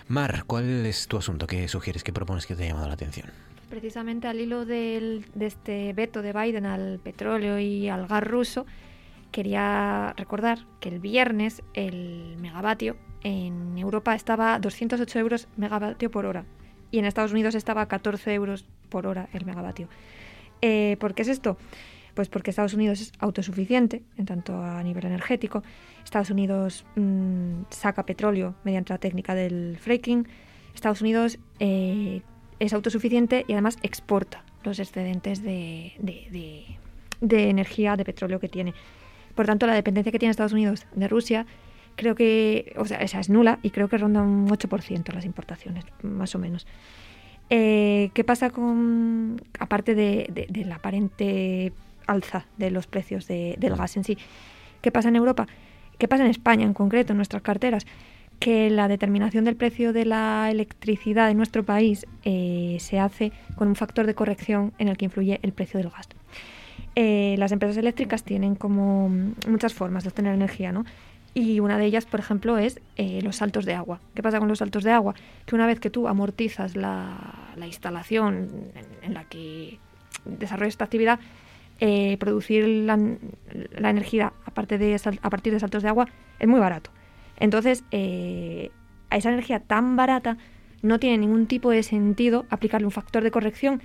Mar, 0.08 0.44
¿cuál 0.48 0.86
es 0.86 1.08
tu 1.08 1.18
asunto? 1.18 1.48
¿Qué 1.48 1.68
sugieres? 1.68 2.04
¿Qué 2.04 2.14
propones 2.14 2.46
que 2.48 2.56
te 2.56 2.64
ha 2.64 2.68
llamado 2.68 2.88
la 2.88 2.94
atención? 2.94 3.28
Precisamente 3.70 4.28
al 4.28 4.40
hilo 4.40 4.66
del- 4.66 5.26
de 5.36 5.46
este 5.46 5.92
veto 5.94 6.22
de 6.22 6.32
Biden 6.34 6.66
al 6.66 7.00
petróleo 7.04 7.60
y 7.60 7.90
al 7.90 8.08
gas 8.08 8.24
ruso, 8.24 8.66
quería 9.32 10.14
recordar 10.18 10.60
que 10.80 10.90
el 10.90 11.00
viernes 11.00 11.62
el 11.74 12.38
megavatio 12.40 12.96
en 13.24 13.78
Europa 13.78 14.16
estaba 14.16 14.56
a 14.56 14.60
208 14.60 15.20
euros 15.20 15.48
megavatio 15.58 16.10
por 16.10 16.26
hora 16.26 16.46
y 16.92 17.00
en 17.00 17.06
Estados 17.06 17.34
Unidos 17.34 17.56
estaba 17.56 17.82
a 17.82 17.88
14 17.88 18.34
euros 18.34 18.66
por 18.90 19.06
hora 19.06 19.28
el 19.34 19.46
megavatio. 19.46 19.90
Eh, 20.62 20.96
¿Por 21.00 21.14
qué 21.14 21.24
es 21.24 21.28
esto? 21.28 21.58
Pues 22.14 22.30
porque 22.30 22.50
Estados 22.50 22.74
Unidos 22.74 23.02
es 23.02 23.12
autosuficiente, 23.20 24.02
en 24.18 24.26
tanto 24.26 24.60
a 24.64 24.82
nivel 24.82 25.06
energético. 25.06 25.62
Estados 26.08 26.30
Unidos 26.30 26.86
mm, 26.96 27.64
saca 27.70 28.06
petróleo 28.06 28.56
mediante 28.64 28.94
la 28.94 28.98
técnica 28.98 29.36
del 29.36 29.78
fracking. 29.78 30.26
Estados 30.74 31.02
Unidos 31.02 31.38
eh, 31.60 32.22
es 32.60 32.72
autosuficiente 32.74 33.44
y 33.48 33.52
además 33.52 33.78
exporta 33.82 34.44
los 34.64 34.80
excedentes 34.80 35.44
de, 35.44 35.92
de- 36.00 36.78
de- 37.20 37.50
energía, 37.50 37.98
de 37.98 38.06
petróleo 38.06 38.40
que 38.40 38.48
tiene. 38.48 38.74
Por 39.36 39.46
tanto, 39.48 39.68
la 39.68 39.74
dependencia 39.74 40.12
que 40.14 40.18
tiene 40.20 40.32
Estados 40.32 40.54
Unidos 40.54 40.86
de 40.96 41.08
Rusia 41.10 41.46
creo 41.98 42.16
que, 42.16 42.74
o 42.78 42.86
sea, 42.86 43.00
esa 43.00 43.20
es 43.20 43.30
nula 43.30 43.60
y 43.62 43.72
creo 43.72 43.90
que 43.90 43.98
ronda 43.98 44.22
un 44.22 44.48
8% 44.48 45.12
las 45.14 45.26
importaciones, 45.26 45.84
más 46.04 46.36
o 46.36 46.40
menos. 46.40 46.66
Eh, 47.50 48.12
¿Qué 48.14 48.24
pasa 48.24 48.50
con, 48.50 49.42
aparte 49.60 49.94
de, 49.94 50.48
de- 50.50 50.66
la 50.66 50.76
aparente 50.76 51.74
alza 52.06 52.46
de 52.58 52.72
los 52.72 52.88
precios 52.88 53.28
de- 53.28 53.56
del 53.60 53.76
gas 53.76 53.98
en 53.98 54.06
sí, 54.06 54.18
qué 54.82 54.90
pasa 54.92 55.10
en 55.10 55.18
Europa? 55.18 55.48
¿Qué 55.98 56.08
pasa 56.08 56.24
en 56.24 56.30
España 56.30 56.66
en 56.66 56.74
concreto, 56.74 57.14
en 57.14 57.18
nuestras 57.18 57.42
carteras? 57.42 57.86
Que 58.40 58.70
la 58.70 58.88
determinación 58.88 59.46
del 59.46 59.56
precio 59.56 59.94
de 59.94 60.06
la 60.06 60.50
electricidad 60.52 61.32
en 61.32 61.38
nuestro 61.38 61.64
país 61.64 62.06
eh, 62.24 62.78
se 62.80 63.00
hace 63.00 63.32
con 63.56 63.68
un 63.68 63.76
factor 63.76 64.06
de 64.06 64.14
corrección 64.14 64.74
en 64.78 64.90
el 64.90 64.98
que 64.98 65.06
influye 65.06 65.40
el 65.42 65.54
precio 65.54 65.80
del 65.80 65.90
gas. 65.90 66.08
Eh, 66.96 67.36
las 67.40 67.52
empresas 67.52 67.78
eléctricas 67.78 68.24
tienen 68.24 68.56
como 68.56 69.10
muchas 69.48 69.74
formas 69.74 70.04
de 70.04 70.10
obtener 70.10 70.36
energía, 70.36 70.72
¿no? 70.72 70.86
Y 71.34 71.60
una 71.60 71.78
de 71.78 71.86
ellas, 71.86 72.06
por 72.06 72.20
ejemplo, 72.20 72.58
es 72.58 72.80
eh, 72.96 73.22
los 73.22 73.36
saltos 73.36 73.66
de 73.66 73.74
agua. 73.74 74.00
¿Qué 74.16 74.24
pasa 74.24 74.40
con 74.40 74.48
los 74.48 74.60
saltos 74.60 74.84
de 74.84 74.92
agua? 74.92 75.14
Que 75.46 75.56
una 75.56 75.68
vez 75.68 75.80
que 75.80 75.90
tú 75.90 76.08
amortizas 76.08 76.76
la, 76.76 77.18
la 77.56 77.68
instalación 77.68 78.50
en 79.04 79.14
la 79.14 79.24
que 79.26 79.78
desarrollas 80.26 80.74
esta 80.74 80.86
actividad, 80.86 81.20
eh, 81.80 82.18
producir 82.18 82.68
la, 82.68 82.98
energía 83.90 84.34
a 84.46 84.52
partir 84.52 84.80
de 84.80 84.98
saltos 85.60 85.84
de 85.84 85.90
agua 85.90 86.08
es 86.40 86.48
muy 86.48 86.60
barato. 86.60 86.92
Entonces, 87.38 87.84
eh, 87.92 88.72
a 89.10 89.18
esa 89.18 89.30
energía 89.30 89.60
tan 89.60 89.96
barata 89.96 90.38
no 90.82 91.00
tiene 91.00 91.20
ningún 91.20 91.48
tipo 91.48 91.72
de 91.72 91.84
sentido 91.84 92.46
aplicarle 92.50 92.86
un 92.86 92.92
factor 92.92 93.24
de 93.24 93.32
corrección 93.32 93.82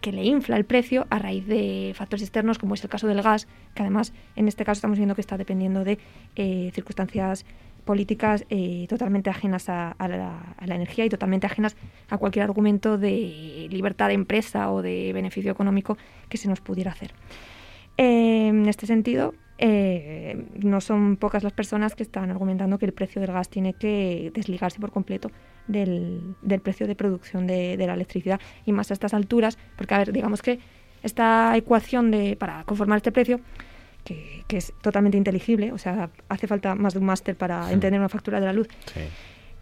que 0.00 0.12
le 0.12 0.24
infla 0.24 0.56
el 0.56 0.64
precio 0.64 1.06
a 1.10 1.18
raíz 1.18 1.46
de 1.46 1.92
factores 1.94 2.22
externos, 2.22 2.58
como 2.58 2.74
es 2.74 2.82
el 2.82 2.90
caso 2.90 3.06
del 3.06 3.22
gas, 3.22 3.46
que 3.74 3.82
además 3.82 4.12
en 4.34 4.48
este 4.48 4.64
caso 4.64 4.78
estamos 4.78 4.98
viendo 4.98 5.14
que 5.14 5.20
está 5.20 5.36
dependiendo 5.36 5.84
de 5.84 5.98
eh, 6.36 6.70
circunstancias 6.74 7.44
políticas 7.80 8.44
eh, 8.50 8.86
totalmente 8.88 9.30
ajenas 9.30 9.68
a, 9.68 9.94
la, 9.98 10.54
a 10.56 10.66
la 10.66 10.74
energía 10.74 11.04
y 11.04 11.08
totalmente 11.08 11.46
ajenas 11.46 11.76
a 12.08 12.18
cualquier 12.18 12.44
argumento 12.44 12.98
de 12.98 13.68
libertad 13.70 14.08
de 14.08 14.14
empresa 14.14 14.70
o 14.70 14.82
de 14.82 15.12
beneficio 15.12 15.50
económico 15.50 15.96
que 16.28 16.38
se 16.38 16.48
nos 16.48 16.60
pudiera 16.60 16.92
hacer. 16.92 17.12
Eh, 17.96 18.48
en 18.48 18.66
este 18.66 18.86
sentido, 18.86 19.34
eh, 19.58 20.46
no 20.62 20.80
son 20.80 21.16
pocas 21.16 21.42
las 21.42 21.52
personas 21.52 21.94
que 21.94 22.02
están 22.02 22.30
argumentando 22.30 22.78
que 22.78 22.86
el 22.86 22.92
precio 22.92 23.20
del 23.20 23.30
gas 23.30 23.50
tiene 23.50 23.74
que 23.74 24.32
desligarse 24.34 24.80
por 24.80 24.90
completo 24.90 25.30
del, 25.66 26.34
del 26.40 26.60
precio 26.60 26.86
de 26.86 26.94
producción 26.94 27.46
de, 27.46 27.76
de 27.76 27.86
la 27.86 27.92
electricidad 27.92 28.40
y 28.64 28.72
más 28.72 28.90
a 28.90 28.94
estas 28.94 29.12
alturas, 29.12 29.58
porque 29.76 29.94
a 29.94 29.98
ver, 29.98 30.12
digamos 30.12 30.40
que 30.40 30.60
esta 31.02 31.54
ecuación 31.56 32.10
de 32.10 32.36
para 32.36 32.64
conformar 32.64 32.96
este 32.96 33.12
precio 33.12 33.40
que, 34.04 34.44
que 34.46 34.56
es 34.56 34.72
totalmente 34.80 35.16
inteligible, 35.18 35.72
o 35.72 35.78
sea, 35.78 36.10
hace 36.28 36.46
falta 36.46 36.74
más 36.74 36.94
de 36.94 37.00
un 37.00 37.06
máster 37.06 37.36
para 37.36 37.70
entender 37.72 38.00
una 38.00 38.08
factura 38.08 38.40
de 38.40 38.46
la 38.46 38.52
luz. 38.52 38.68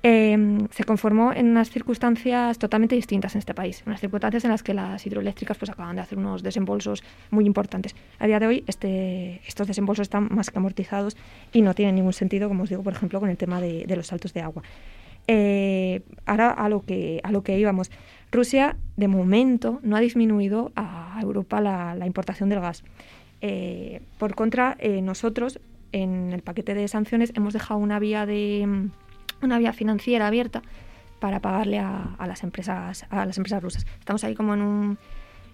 eh, 0.02 0.59
se 0.70 0.85
conformó 0.85 1.32
en 1.32 1.48
unas 1.48 1.70
circunstancias 1.70 2.59
totalmente 2.59 2.94
distintas 2.94 3.35
en 3.35 3.40
este 3.40 3.55
país, 3.55 3.82
unas 3.86 4.01
circunstancias 4.01 4.44
en 4.44 4.51
las 4.51 4.62
que 4.62 4.73
las 4.74 5.05
hidroeléctricas 5.05 5.59
pues 5.59 5.70
acaban 5.70 5.97
de 5.97 6.02
hacer 6.02 6.19
unos 6.19 6.43
desembolsos 6.43 7.02
muy 7.31 7.47
importantes. 7.47 7.97
A 8.19 8.27
día 8.27 8.39
de 8.39 8.47
hoy 8.47 8.65
este, 8.66 9.40
estos 9.47 9.66
desembolsos 9.66 10.05
están 10.05 10.28
más 10.31 10.51
que 10.51 10.59
amortizados 10.59 11.16
y 11.52 11.62
no 11.62 11.74
tienen 11.74 11.97
ningún 11.97 12.12
sentido, 12.12 12.48
como 12.48 12.62
os 12.62 12.69
digo, 12.69 12.82
por 12.82 12.93
ejemplo, 12.93 13.19
con 13.19 13.28
el 13.28 13.36
tema 13.36 13.60
de, 13.60 13.86
de 13.86 13.97
los 13.97 14.06
saltos 14.06 14.32
de 14.35 14.40
agua. 14.40 14.62
Eh, 15.27 16.01
ahora 16.24 16.51
a 16.51 16.69
lo 16.70 16.81
que 16.81 17.20
a 17.23 17.32
lo 17.32 17.43
que 17.43 17.59
íbamos. 17.59 17.90
Rusia 18.31 18.77
de 18.97 19.09
momento 19.09 19.81
no 19.82 19.97
ha 19.97 20.01
disminuido 20.01 20.73
a 20.74 21.19
Europa 21.20 21.60
la, 21.60 21.94
la 21.94 22.06
importación 22.06 22.48
del 22.48 22.60
gas. 22.60 22.82
Eh, 23.40 24.01
por 24.19 24.35
contra, 24.35 24.77
eh, 24.81 25.01
nosotros 25.02 25.60
en 25.93 26.32
el 26.32 26.43
paquete 26.43 26.74
de 26.74 26.89
sanciones 26.89 27.32
hemos 27.35 27.52
dejado 27.52 27.81
una 27.81 27.98
vía 27.98 28.27
de 28.27 28.65
mm, 28.66 28.90
una 29.44 29.59
vía 29.59 29.73
financiera 29.73 30.27
abierta 30.27 30.62
para 31.20 31.40
pagarle 31.40 31.78
a, 31.78 32.15
a 32.19 32.27
las 32.27 32.43
empresas 32.43 33.06
a 33.10 33.27
las 33.27 33.36
empresas 33.39 33.62
rusas. 33.62 33.86
Estamos 33.98 34.24
ahí 34.24 34.35
como 34.35 34.55
en 34.55 34.62
un 34.62 34.98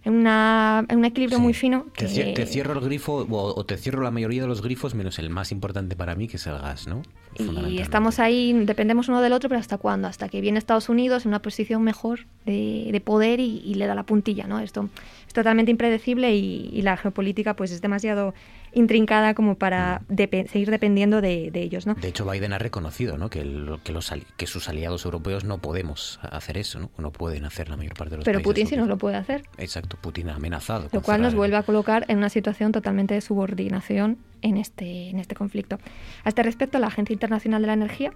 en, 0.05 0.15
una, 0.15 0.85
en 0.89 0.99
un 0.99 1.05
equilibrio 1.05 1.39
muy 1.41 1.55
fino. 1.55 1.87
Te, 1.97 2.07
que- 2.07 2.13
cie- 2.13 2.35
te 2.35 2.47
cierro 2.47 2.73
el 2.75 2.81
grifo 2.81 3.27
o, 3.29 3.59
o 3.59 3.65
te 3.65 3.77
cierro 3.77 4.03
la 4.03 4.11
mayoría 4.11 4.43
de 4.43 4.49
los 4.49 4.63
grifos 4.63 4.95
menos 4.95 5.19
el 5.19 5.31
más 5.31 5.51
importante 5.53 5.97
para 5.97 6.15
mí 6.15 6.29
que 6.29 6.37
es 6.37 6.47
el 6.47 6.59
gas, 6.59 6.87
¿no? 6.87 7.03
y 7.37 7.81
estamos 7.81 8.21
ahí, 8.21 8.53
dependemos 8.65 9.09
uno 9.09 9.21
del 9.21 9.33
otro, 9.33 9.49
pero 9.49 9.59
¿hasta 9.59 9.77
cuándo? 9.77 10.07
Hasta 10.07 10.29
que 10.29 10.41
viene 10.41 10.57
Estados 10.57 10.89
Unidos 10.89 11.25
en 11.25 11.31
una 11.31 11.43
posición 11.43 11.83
mejor 11.83 12.21
de, 12.47 12.89
de 12.93 13.01
poder 13.01 13.41
y, 13.41 13.61
y 13.65 13.75
le 13.75 13.87
da 13.87 13.97
la 13.97 14.05
puntilla, 14.05 14.47
¿no? 14.47 14.61
Esto, 14.61 14.89
totalmente 15.33 15.73
impredecible 15.73 16.33
y, 16.37 16.71
y 16.73 16.83
la 16.83 16.97
geopolítica 16.97 17.55
pues 17.57 17.73
es 17.73 17.81
demasiado 17.81 18.35
intrincada 18.75 19.35
como 19.35 19.55
para 19.57 20.03
depe- 20.09 20.49
seguir 20.49 20.71
dependiendo 20.71 21.21
de, 21.21 21.51
de 21.51 21.63
ellos, 21.63 21.87
¿no? 21.87 21.95
De 21.95 22.09
hecho, 22.09 22.29
Biden 22.29 22.53
ha 22.53 22.59
reconocido 22.59 23.17
¿no? 23.19 23.31
que, 23.31 23.41
el- 23.41 23.79
que, 23.85 23.93
los, 23.93 24.13
ali- 24.13 24.27
que 24.37 24.47
sus 24.47 24.69
aliados 24.69 25.05
europeos 25.05 25.45
no 25.45 25.59
podemos 25.59 26.19
hacer 26.23 26.59
eso, 26.59 26.79
¿no? 26.79 26.91
No 26.99 27.11
pueden 27.13 27.45
hacer 27.45 27.69
la 27.71 27.77
mayor 27.77 27.95
parte 27.95 28.11
de 28.13 28.17
los 28.19 28.25
Pero 28.25 28.39
países. 28.39 28.51
Putin 28.53 28.67
sí 28.67 28.77
no 28.77 28.87
lo 28.87 28.99
puede 28.99 29.17
hacer. 29.17 29.45
Exacto, 29.59 29.97
Putin 30.01 30.29
ha 30.31 30.35
amenazado. 30.37 30.89
Lo 30.93 31.01
cual 31.03 31.23
nos 31.23 31.35
vuelve 31.35 31.57
a 31.57 31.63
colocar 31.63 32.05
en 32.09 32.19
una 32.19 32.29
situación 32.29 32.73
totalmente 32.73 33.15
de 33.15 33.21
subordinación 33.21 34.19
en 34.43 34.57
este, 34.57 35.09
en 35.11 35.19
este 35.19 35.35
conflicto. 35.35 35.79
A 36.25 36.29
este 36.29 36.43
respecto, 36.43 36.79
la 36.79 36.89
Agencia 36.89 37.13
Internacional 37.13 37.63
de 37.63 37.67
la 37.69 37.73
Energía 37.75 38.13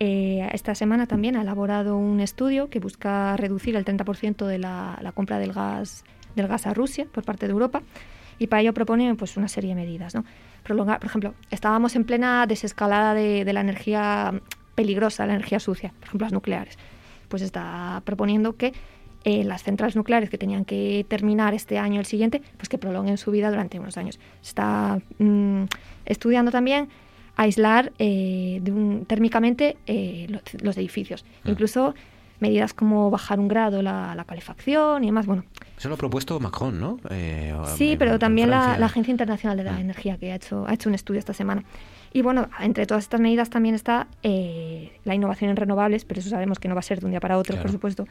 eh, 0.00 0.48
esta 0.52 0.74
semana 0.74 1.06
también 1.06 1.36
ha 1.36 1.42
elaborado 1.42 1.96
un 1.96 2.20
estudio 2.20 2.70
que 2.70 2.78
busca 2.78 3.36
reducir 3.36 3.74
el 3.76 3.84
30% 3.84 4.46
de 4.46 4.58
la, 4.58 4.96
la 5.02 5.10
compra 5.12 5.38
del 5.40 5.52
gas, 5.52 6.04
del 6.36 6.46
gas 6.46 6.66
a 6.68 6.74
Rusia 6.74 7.06
por 7.12 7.24
parte 7.24 7.46
de 7.46 7.52
Europa 7.52 7.82
y 8.38 8.46
para 8.46 8.62
ello 8.62 8.72
propone 8.74 9.14
pues, 9.14 9.36
una 9.36 9.48
serie 9.48 9.70
de 9.70 9.76
medidas. 9.76 10.14
¿no? 10.14 10.24
Prolongar, 10.62 10.98
por 11.00 11.08
ejemplo, 11.08 11.34
estábamos 11.50 11.96
en 11.96 12.04
plena 12.04 12.46
desescalada 12.46 13.14
de, 13.14 13.44
de 13.44 13.52
la 13.52 13.60
energía 13.60 14.40
peligrosa, 14.74 15.26
la 15.26 15.34
energía 15.34 15.60
sucia, 15.60 15.92
por 15.98 16.08
ejemplo 16.08 16.24
las 16.26 16.32
nucleares. 16.32 16.78
Pues 17.28 17.42
está 17.42 18.00
proponiendo 18.04 18.56
que 18.56 18.72
eh, 19.24 19.42
las 19.44 19.64
centrales 19.64 19.96
nucleares 19.96 20.30
que 20.30 20.38
tenían 20.38 20.64
que 20.64 21.04
terminar 21.08 21.52
este 21.52 21.78
año 21.78 21.96
o 21.96 22.00
el 22.00 22.06
siguiente, 22.06 22.40
pues 22.56 22.68
que 22.68 22.78
prolonguen 22.78 23.18
su 23.18 23.30
vida 23.32 23.50
durante 23.50 23.78
unos 23.80 23.96
años. 23.96 24.18
Se 24.40 24.50
está 24.50 24.98
mm, 25.18 25.64
estudiando 26.06 26.50
también 26.52 26.88
aislar 27.36 27.92
eh, 27.98 28.60
de 28.62 28.72
un- 28.72 29.04
térmicamente 29.06 29.76
eh, 29.86 30.26
los, 30.28 30.42
los 30.62 30.76
edificios. 30.76 31.24
Incluso 31.44 31.94
medidas 32.40 32.72
como 32.74 33.10
bajar 33.10 33.40
un 33.40 33.48
grado 33.48 33.82
la, 33.82 34.14
la 34.14 34.24
calefacción 34.24 35.02
y 35.04 35.06
demás. 35.08 35.26
Bueno, 35.26 35.44
Eso 35.76 35.88
lo 35.88 35.94
ha 35.94 35.98
propuesto 35.98 36.38
Macron, 36.40 36.78
¿no? 36.80 36.98
Eh, 37.10 37.54
Sí, 37.76 37.92
en- 37.92 37.98
pero 37.98 38.18
también 38.18 38.50
la, 38.50 38.78
la 38.78 38.86
Agencia 38.86 39.10
Internacional 39.10 39.56
de 39.56 39.64
la 39.64 39.80
Energía, 39.80 40.16
que 40.18 40.32
ha 40.32 40.36
hecho, 40.36 40.64
ha 40.66 40.74
hecho 40.74 40.88
un 40.88 40.94
estudio 40.94 41.18
esta 41.18 41.32
semana. 41.34 41.64
Y 42.12 42.22
bueno, 42.22 42.48
entre 42.60 42.86
todas 42.86 43.04
estas 43.04 43.20
medidas 43.20 43.50
también 43.50 43.74
está 43.74 44.06
eh, 44.22 44.92
la 45.04 45.14
innovación 45.14 45.50
en 45.50 45.56
renovables, 45.56 46.04
pero 46.04 46.20
eso 46.20 46.30
sabemos 46.30 46.58
que 46.58 46.68
no 46.68 46.74
va 46.74 46.78
a 46.80 46.82
ser 46.82 47.00
de 47.00 47.06
un 47.06 47.10
día 47.12 47.20
para 47.20 47.36
otro, 47.38 47.52
Claro. 47.54 47.62
por 47.64 47.72
supuesto. 47.72 48.06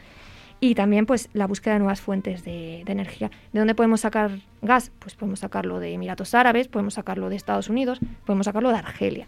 Y 0.59 0.73
también 0.73 1.05
pues 1.05 1.29
la 1.33 1.45
búsqueda 1.45 1.73
de 1.75 1.79
nuevas 1.79 2.01
fuentes 2.01 2.43
de, 2.43 2.81
de 2.85 2.91
energía. 2.91 3.29
¿De 3.53 3.59
dónde 3.59 3.75
podemos 3.75 4.01
sacar 4.01 4.31
gas? 4.63 4.91
Pues 4.99 5.13
podemos 5.13 5.39
sacarlo 5.39 5.79
de 5.79 5.93
Emiratos 5.93 6.33
Árabes, 6.33 6.67
podemos 6.67 6.95
sacarlo 6.95 7.29
de 7.29 7.35
Estados 7.35 7.69
Unidos, 7.69 7.99
podemos 8.25 8.45
sacarlo 8.45 8.69
de 8.69 8.77
Argelia. 8.77 9.27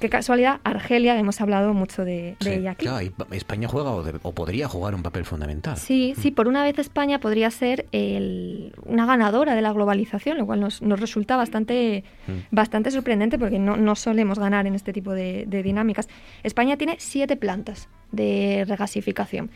Qué 0.00 0.08
casualidad, 0.08 0.60
Argelia, 0.62 1.18
hemos 1.18 1.40
hablado 1.40 1.74
mucho 1.74 2.04
de, 2.04 2.36
de 2.38 2.44
Sí, 2.44 2.50
ella 2.50 2.70
aquí. 2.70 2.86
claro, 2.86 3.02
y 3.02 3.12
España 3.36 3.66
juega 3.66 3.90
o, 3.90 4.04
de- 4.04 4.20
o 4.22 4.32
podría 4.32 4.68
jugar 4.68 4.94
un 4.94 5.02
papel 5.02 5.24
fundamental. 5.24 5.76
Sí, 5.76 6.14
sí, 6.16 6.30
por 6.30 6.46
una 6.46 6.62
vez 6.62 6.78
España 6.78 7.18
podría 7.18 7.50
ser 7.50 7.86
el- 7.90 8.72
una 8.84 9.06
ganadora 9.06 9.56
de 9.56 9.62
la 9.62 9.72
globalización, 9.72 10.38
lo 10.38 10.46
cual 10.46 10.60
nos, 10.60 10.82
nos 10.82 11.00
resulta 11.00 11.36
bastante, 11.36 12.04
bastante 12.52 12.92
sorprendente 12.92 13.40
porque 13.40 13.58
no, 13.58 13.76
no 13.76 13.96
solemos 13.96 14.38
ganar 14.38 14.68
en 14.68 14.76
este 14.76 14.92
tipo 14.92 15.12
de, 15.12 15.46
de 15.48 15.62
dinámicas. 15.64 16.08
España 16.44 16.76
tiene 16.76 16.94
siete 17.00 17.34
plantas 17.36 17.88
de 18.12 18.64
regasificación. 18.68 19.50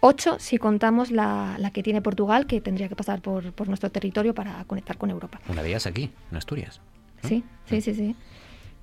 Ocho 0.00 0.38
si 0.40 0.58
contamos 0.58 1.12
la, 1.12 1.54
la 1.58 1.70
que 1.70 1.84
tiene 1.84 2.02
Portugal, 2.02 2.46
que 2.46 2.60
tendría 2.60 2.88
que 2.88 2.96
pasar 2.96 3.20
por, 3.20 3.52
por 3.52 3.68
nuestro 3.68 3.90
territorio 3.90 4.34
para 4.34 4.64
conectar 4.64 4.98
con 4.98 5.10
Europa. 5.10 5.40
Una 5.48 5.62
de 5.62 5.68
ellas 5.68 5.86
aquí, 5.86 6.10
en 6.32 6.36
Asturias. 6.36 6.80
Sí, 7.22 7.42
sí, 7.66 7.80
sí, 7.80 7.94
sí. 7.94 8.16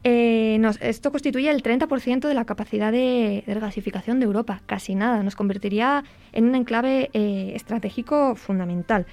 Eh, 0.07 0.61
esto 0.82 1.11
constituye 1.11 1.49
el 1.49 1.64
30% 1.64 2.27
de 2.27 2.34
la 2.36 2.45
capacidad 2.45 2.91
de, 2.91 3.44
de 3.45 3.53
regasificación 3.56 4.19
de 4.19 4.27
Europa, 4.27 4.61
casi 4.68 4.94
nada. 4.94 5.23
Nos 5.23 5.36
convertiría 5.36 6.03
en 6.32 6.45
un 6.45 6.53
enclave 6.53 7.10
eh, 7.14 7.53
estratégico 7.56 8.36
fundamental. 8.36 9.07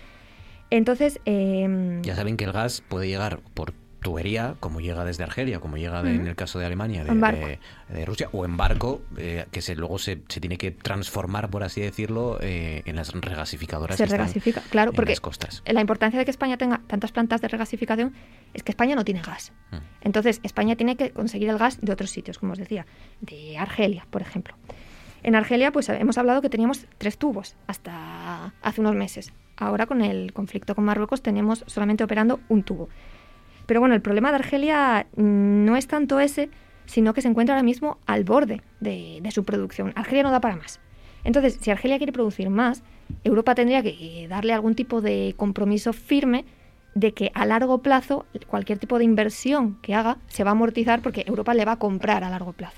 Entonces, 0.68 1.18
eh, 1.24 2.00
Ya 2.02 2.14
saben 2.14 2.36
que 2.36 2.44
el 2.44 2.52
gas 2.52 2.82
puede 2.86 3.08
llegar 3.08 3.40
por 3.54 3.72
tubería, 4.02 4.56
como 4.60 4.80
llega 4.80 5.04
desde 5.04 5.24
Argelia, 5.24 5.58
como 5.60 5.78
llega 5.78 6.02
de- 6.02 6.14
en 6.14 6.26
el 6.26 6.36
caso 6.36 6.58
de 6.58 6.66
Alemania, 6.66 7.04
de, 7.04 8.04
Rusia, 8.04 8.28
o 8.32 8.44
en 8.44 8.56
barco, 8.58 9.00
eh, 9.16 9.46
que 9.50 9.62
se, 9.62 9.74
luego 9.74 9.98
se, 9.98 10.22
se 10.28 10.40
tiene 10.40 10.58
que 10.58 10.70
transformar, 10.72 11.48
por 11.50 11.62
así 11.62 11.80
decirlo, 11.80 12.38
eh, 12.42 12.82
en 12.84 12.96
las 12.96 13.12
regasificadoras. 13.12 13.96
se 13.96 14.02
que 14.02 14.04
están 14.04 14.18
regasifica. 14.18 14.60
Claro, 14.70 14.90
en 14.90 14.96
porque 14.96 15.12
las 15.12 15.20
costas. 15.20 15.62
la 15.64 15.80
importancia 15.80 16.18
de 16.18 16.24
que 16.24 16.30
España 16.30 16.56
tenga 16.58 16.82
tantas 16.86 17.12
plantas 17.12 17.40
de 17.40 17.48
regasificación 17.48 18.12
es 18.52 18.62
que 18.62 18.72
España 18.72 18.94
no 18.94 19.04
tiene 19.04 19.22
gas. 19.22 19.52
Mm. 19.70 19.76
Entonces, 20.02 20.40
España 20.42 20.76
tiene 20.76 20.96
que 20.96 21.10
conseguir 21.12 21.48
el 21.48 21.56
gas 21.58 21.78
de 21.80 21.92
otros 21.92 22.10
sitios, 22.10 22.38
como 22.38 22.52
os 22.52 22.58
decía, 22.58 22.84
de 23.20 23.56
Argelia, 23.56 24.06
por 24.10 24.20
ejemplo. 24.22 24.54
En 25.22 25.36
Argelia, 25.36 25.70
pues 25.70 25.88
hemos 25.88 26.18
hablado 26.18 26.42
que 26.42 26.50
teníamos 26.50 26.86
tres 26.98 27.16
tubos 27.16 27.54
hasta 27.68 28.52
hace 28.60 28.80
unos 28.80 28.96
meses. 28.96 29.32
Ahora, 29.56 29.86
con 29.86 30.02
el 30.02 30.32
conflicto 30.32 30.74
con 30.74 30.84
Marruecos, 30.84 31.22
tenemos 31.22 31.62
solamente 31.68 32.02
operando 32.02 32.40
un 32.48 32.64
tubo. 32.64 32.88
Pero 33.66 33.80
bueno, 33.80 33.94
el 33.94 34.02
problema 34.02 34.30
de 34.30 34.36
Argelia 34.36 35.06
mm, 35.16 35.64
no 35.64 35.76
es 35.76 35.86
tanto 35.86 36.20
ese, 36.20 36.50
sino 36.86 37.14
que 37.14 37.22
se 37.22 37.28
encuentra 37.28 37.54
ahora 37.54 37.62
mismo 37.62 37.98
al 38.06 38.24
borde 38.24 38.62
de, 38.80 39.20
de 39.22 39.30
su 39.30 39.44
producción. 39.44 39.92
Argelia 39.94 40.22
no 40.22 40.30
da 40.30 40.40
para 40.40 40.56
más. 40.56 40.80
Entonces, 41.24 41.58
si 41.60 41.70
Argelia 41.70 41.98
quiere 41.98 42.12
producir 42.12 42.50
más, 42.50 42.82
Europa 43.24 43.54
tendría 43.54 43.82
que 43.82 44.26
darle 44.28 44.52
algún 44.52 44.74
tipo 44.74 45.00
de 45.00 45.34
compromiso 45.36 45.92
firme 45.92 46.44
de 46.94 47.12
que 47.12 47.30
a 47.34 47.46
largo 47.46 47.78
plazo 47.78 48.26
cualquier 48.46 48.78
tipo 48.78 48.98
de 48.98 49.04
inversión 49.04 49.78
que 49.80 49.94
haga 49.94 50.18
se 50.28 50.44
va 50.44 50.50
a 50.50 50.52
amortizar 50.52 51.00
porque 51.00 51.24
Europa 51.26 51.54
le 51.54 51.64
va 51.64 51.72
a 51.72 51.78
comprar 51.78 52.24
a 52.24 52.30
largo 52.30 52.52
plazo. 52.52 52.76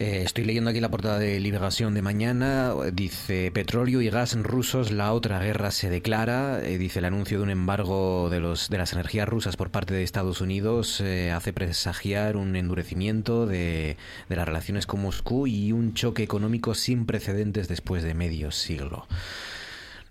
Eh, 0.00 0.22
estoy 0.24 0.44
leyendo 0.44 0.70
aquí 0.70 0.80
la 0.80 0.90
portada 0.90 1.18
de 1.18 1.38
Liberación 1.40 1.92
de 1.92 2.00
mañana. 2.00 2.72
Dice 2.90 3.50
petróleo 3.52 4.00
y 4.00 4.08
gas 4.08 4.34
rusos, 4.34 4.90
la 4.92 5.12
otra 5.12 5.40
guerra 5.40 5.70
se 5.70 5.90
declara. 5.90 6.62
Eh, 6.64 6.78
dice 6.78 7.00
el 7.00 7.04
anuncio 7.04 7.36
de 7.36 7.44
un 7.44 7.50
embargo 7.50 8.30
de 8.30 8.40
los 8.40 8.70
de 8.70 8.78
las 8.78 8.94
energías 8.94 9.28
rusas 9.28 9.58
por 9.58 9.70
parte 9.70 9.92
de 9.92 10.02
Estados 10.02 10.40
Unidos 10.40 11.02
eh, 11.02 11.32
hace 11.32 11.52
presagiar 11.52 12.38
un 12.38 12.56
endurecimiento 12.56 13.44
de, 13.44 13.98
de 14.30 14.36
las 14.36 14.46
relaciones 14.46 14.86
con 14.86 15.02
Moscú 15.02 15.46
y 15.46 15.70
un 15.72 15.92
choque 15.92 16.22
económico 16.22 16.74
sin 16.74 17.04
precedentes 17.04 17.68
después 17.68 18.02
de 18.02 18.14
medio 18.14 18.52
siglo. 18.52 19.06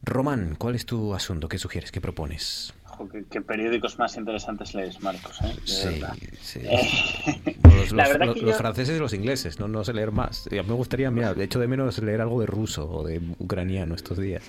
Román, 0.04 0.54
¿cuál 0.56 0.76
es 0.76 0.86
tu 0.86 1.16
asunto? 1.16 1.50
¿Qué 1.50 1.58
sugieres? 1.58 1.92
¿Qué 1.92 2.00
propones? 2.00 2.76
Jo, 3.00 3.08
¿Qué, 3.32 3.40
periódicos 3.42 3.98
más 3.98 4.18
interesantes 4.18 4.76
lees, 4.76 5.02
Marcos? 5.02 5.40
¿eh? 5.42 5.54
Sí, 5.64 5.88
verdad. 6.00 6.16
sí. 6.42 6.60
Eh, 6.64 7.56
Los, 7.64 7.92
los- 7.94 8.18
los- 8.20 8.36
que 8.36 8.42
los 8.42 8.52
yo- 8.52 8.54
franceses 8.58 8.98
y 8.98 9.00
los 9.00 9.14
ingleses, 9.14 9.58
no, 9.60 9.68
no 9.70 9.84
sé 9.86 9.94
leer 9.94 10.12
más. 10.12 10.50
Me 10.52 10.62
gustaría, 10.74 11.10
mira, 11.10 11.34
de 11.34 11.46
hecho 11.46 11.60
de 11.60 11.68
menos 11.68 11.98
leer 12.00 12.20
algo 12.20 12.42
de 12.42 12.46
ruso 12.48 12.90
o 12.92 13.06
de 13.08 13.22
ucraniano 13.40 13.96
estos 13.96 14.18
días. 14.18 14.44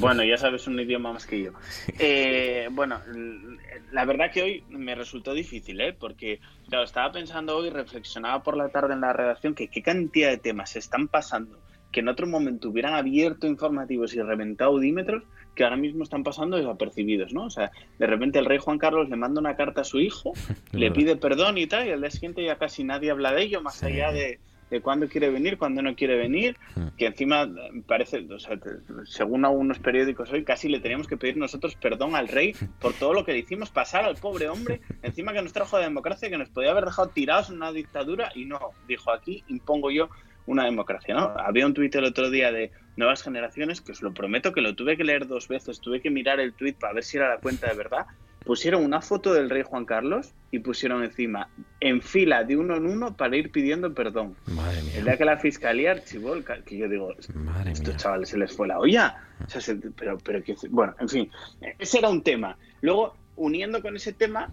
Bueno, 0.00 0.24
ya 0.24 0.36
sabes 0.36 0.66
un 0.66 0.80
idioma 0.80 1.12
más 1.12 1.26
que 1.26 1.42
yo. 1.44 1.52
Eh, 2.00 2.68
bueno, 2.72 3.00
la 3.92 4.04
verdad 4.04 4.30
que 4.32 4.42
hoy 4.42 4.64
me 4.70 4.94
resultó 4.96 5.32
difícil, 5.32 5.80
¿eh? 5.80 5.92
Porque, 5.98 6.40
claro, 6.68 6.84
estaba 6.84 7.12
pensando 7.12 7.56
hoy, 7.56 7.70
reflexionaba 7.70 8.42
por 8.42 8.56
la 8.56 8.68
tarde 8.70 8.94
en 8.94 9.00
la 9.02 9.12
redacción, 9.12 9.54
que 9.54 9.68
qué 9.68 9.82
cantidad 9.82 10.30
de 10.30 10.38
temas 10.38 10.70
se 10.70 10.80
están 10.80 11.06
pasando 11.08 11.60
que 11.92 12.00
en 12.00 12.08
otro 12.08 12.26
momento 12.26 12.70
hubieran 12.70 12.94
abierto 12.94 13.46
informativos 13.46 14.14
y 14.14 14.22
reventado 14.22 14.70
audímetros 14.70 15.24
que 15.54 15.64
ahora 15.64 15.76
mismo 15.76 16.02
están 16.02 16.22
pasando 16.24 16.56
desapercibidos, 16.56 17.32
¿no? 17.32 17.44
O 17.44 17.50
sea, 17.50 17.70
de 17.98 18.06
repente 18.06 18.38
el 18.38 18.46
rey 18.46 18.58
Juan 18.58 18.78
Carlos 18.78 19.08
le 19.08 19.16
manda 19.16 19.40
una 19.40 19.54
carta 19.56 19.82
a 19.82 19.84
su 19.84 20.00
hijo, 20.00 20.32
le 20.72 20.90
pide 20.92 21.16
perdón 21.16 21.58
y 21.58 21.66
tal, 21.66 21.86
y 21.86 21.90
al 21.90 22.00
día 22.00 22.10
siguiente 22.10 22.44
ya 22.44 22.56
casi 22.56 22.84
nadie 22.84 23.10
habla 23.10 23.32
de 23.32 23.42
ello, 23.42 23.60
más 23.62 23.82
allá 23.82 24.12
de, 24.12 24.40
de 24.70 24.80
cuándo 24.80 25.06
quiere 25.08 25.28
venir, 25.28 25.58
cuándo 25.58 25.82
no 25.82 25.94
quiere 25.94 26.16
venir, 26.16 26.56
que 26.96 27.04
encima 27.04 27.42
eh, 27.42 27.82
parece, 27.86 28.26
o 28.32 28.38
sea, 28.38 28.56
te- 28.56 28.70
según 29.04 29.44
algunos 29.44 29.78
periódicos 29.78 30.32
hoy, 30.32 30.44
casi 30.44 30.70
le 30.70 30.80
teníamos 30.80 31.06
que 31.06 31.18
pedir 31.18 31.36
nosotros 31.36 31.76
perdón 31.76 32.14
al 32.16 32.28
rey 32.28 32.54
por 32.80 32.94
todo 32.94 33.12
lo 33.12 33.22
que 33.26 33.32
le 33.32 33.40
hicimos 33.40 33.68
pasar 33.70 34.06
al 34.06 34.16
pobre 34.16 34.48
hombre, 34.48 34.80
encima 35.02 35.34
que 35.34 35.42
nos 35.42 35.52
trajo 35.52 35.76
la 35.76 35.84
democracia, 35.84 36.30
que 36.30 36.38
nos 36.38 36.48
podía 36.48 36.70
haber 36.70 36.86
dejado 36.86 37.08
tirados 37.10 37.50
en 37.50 37.56
una 37.56 37.70
dictadura, 37.72 38.32
y 38.34 38.46
no, 38.46 38.58
dijo 38.88 39.12
aquí, 39.12 39.44
impongo 39.48 39.90
yo 39.90 40.08
una 40.46 40.64
democracia, 40.64 41.14
¿no? 41.14 41.34
Había 41.38 41.66
un 41.66 41.74
tuit 41.74 41.94
el 41.94 42.04
otro 42.04 42.30
día 42.30 42.50
de 42.52 42.72
nuevas 42.96 43.22
generaciones, 43.22 43.80
que 43.80 43.92
os 43.92 44.02
lo 44.02 44.12
prometo 44.12 44.52
que 44.52 44.60
lo 44.60 44.74
tuve 44.74 44.96
que 44.96 45.04
leer 45.04 45.26
dos 45.26 45.48
veces, 45.48 45.80
tuve 45.80 46.00
que 46.00 46.10
mirar 46.10 46.40
el 46.40 46.54
tuit 46.54 46.78
para 46.78 46.94
ver 46.94 47.04
si 47.04 47.16
era 47.16 47.28
la 47.28 47.38
cuenta 47.38 47.68
de 47.68 47.74
verdad. 47.74 48.06
Pusieron 48.44 48.84
una 48.84 49.00
foto 49.00 49.32
del 49.32 49.48
rey 49.48 49.62
Juan 49.62 49.84
Carlos 49.84 50.34
y 50.50 50.58
pusieron 50.58 51.04
encima, 51.04 51.48
en 51.78 52.02
fila 52.02 52.42
de 52.42 52.56
uno 52.56 52.76
en 52.76 52.86
uno 52.86 53.16
para 53.16 53.36
ir 53.36 53.52
pidiendo 53.52 53.94
perdón. 53.94 54.36
Madre 54.46 54.82
mía. 54.82 54.98
El 54.98 55.04
día 55.04 55.16
que 55.16 55.24
la 55.24 55.38
fiscalía 55.38 55.92
archivó 55.92 56.34
el 56.34 56.44
que 56.44 56.76
yo 56.76 56.88
digo, 56.88 57.14
estos 57.66 57.96
chavales 57.96 58.28
se 58.30 58.38
les 58.38 58.52
fue 58.52 58.66
la 58.66 58.78
olla. 58.80 59.14
O 59.46 59.48
sea, 59.48 59.60
se- 59.60 59.76
pero, 59.76 60.18
pero 60.18 60.42
bueno, 60.70 60.94
en 60.98 61.08
fin, 61.08 61.30
ese 61.78 61.98
era 61.98 62.08
un 62.08 62.22
tema. 62.22 62.58
Luego, 62.80 63.14
uniendo 63.36 63.80
con 63.80 63.94
ese 63.94 64.12
tema, 64.12 64.52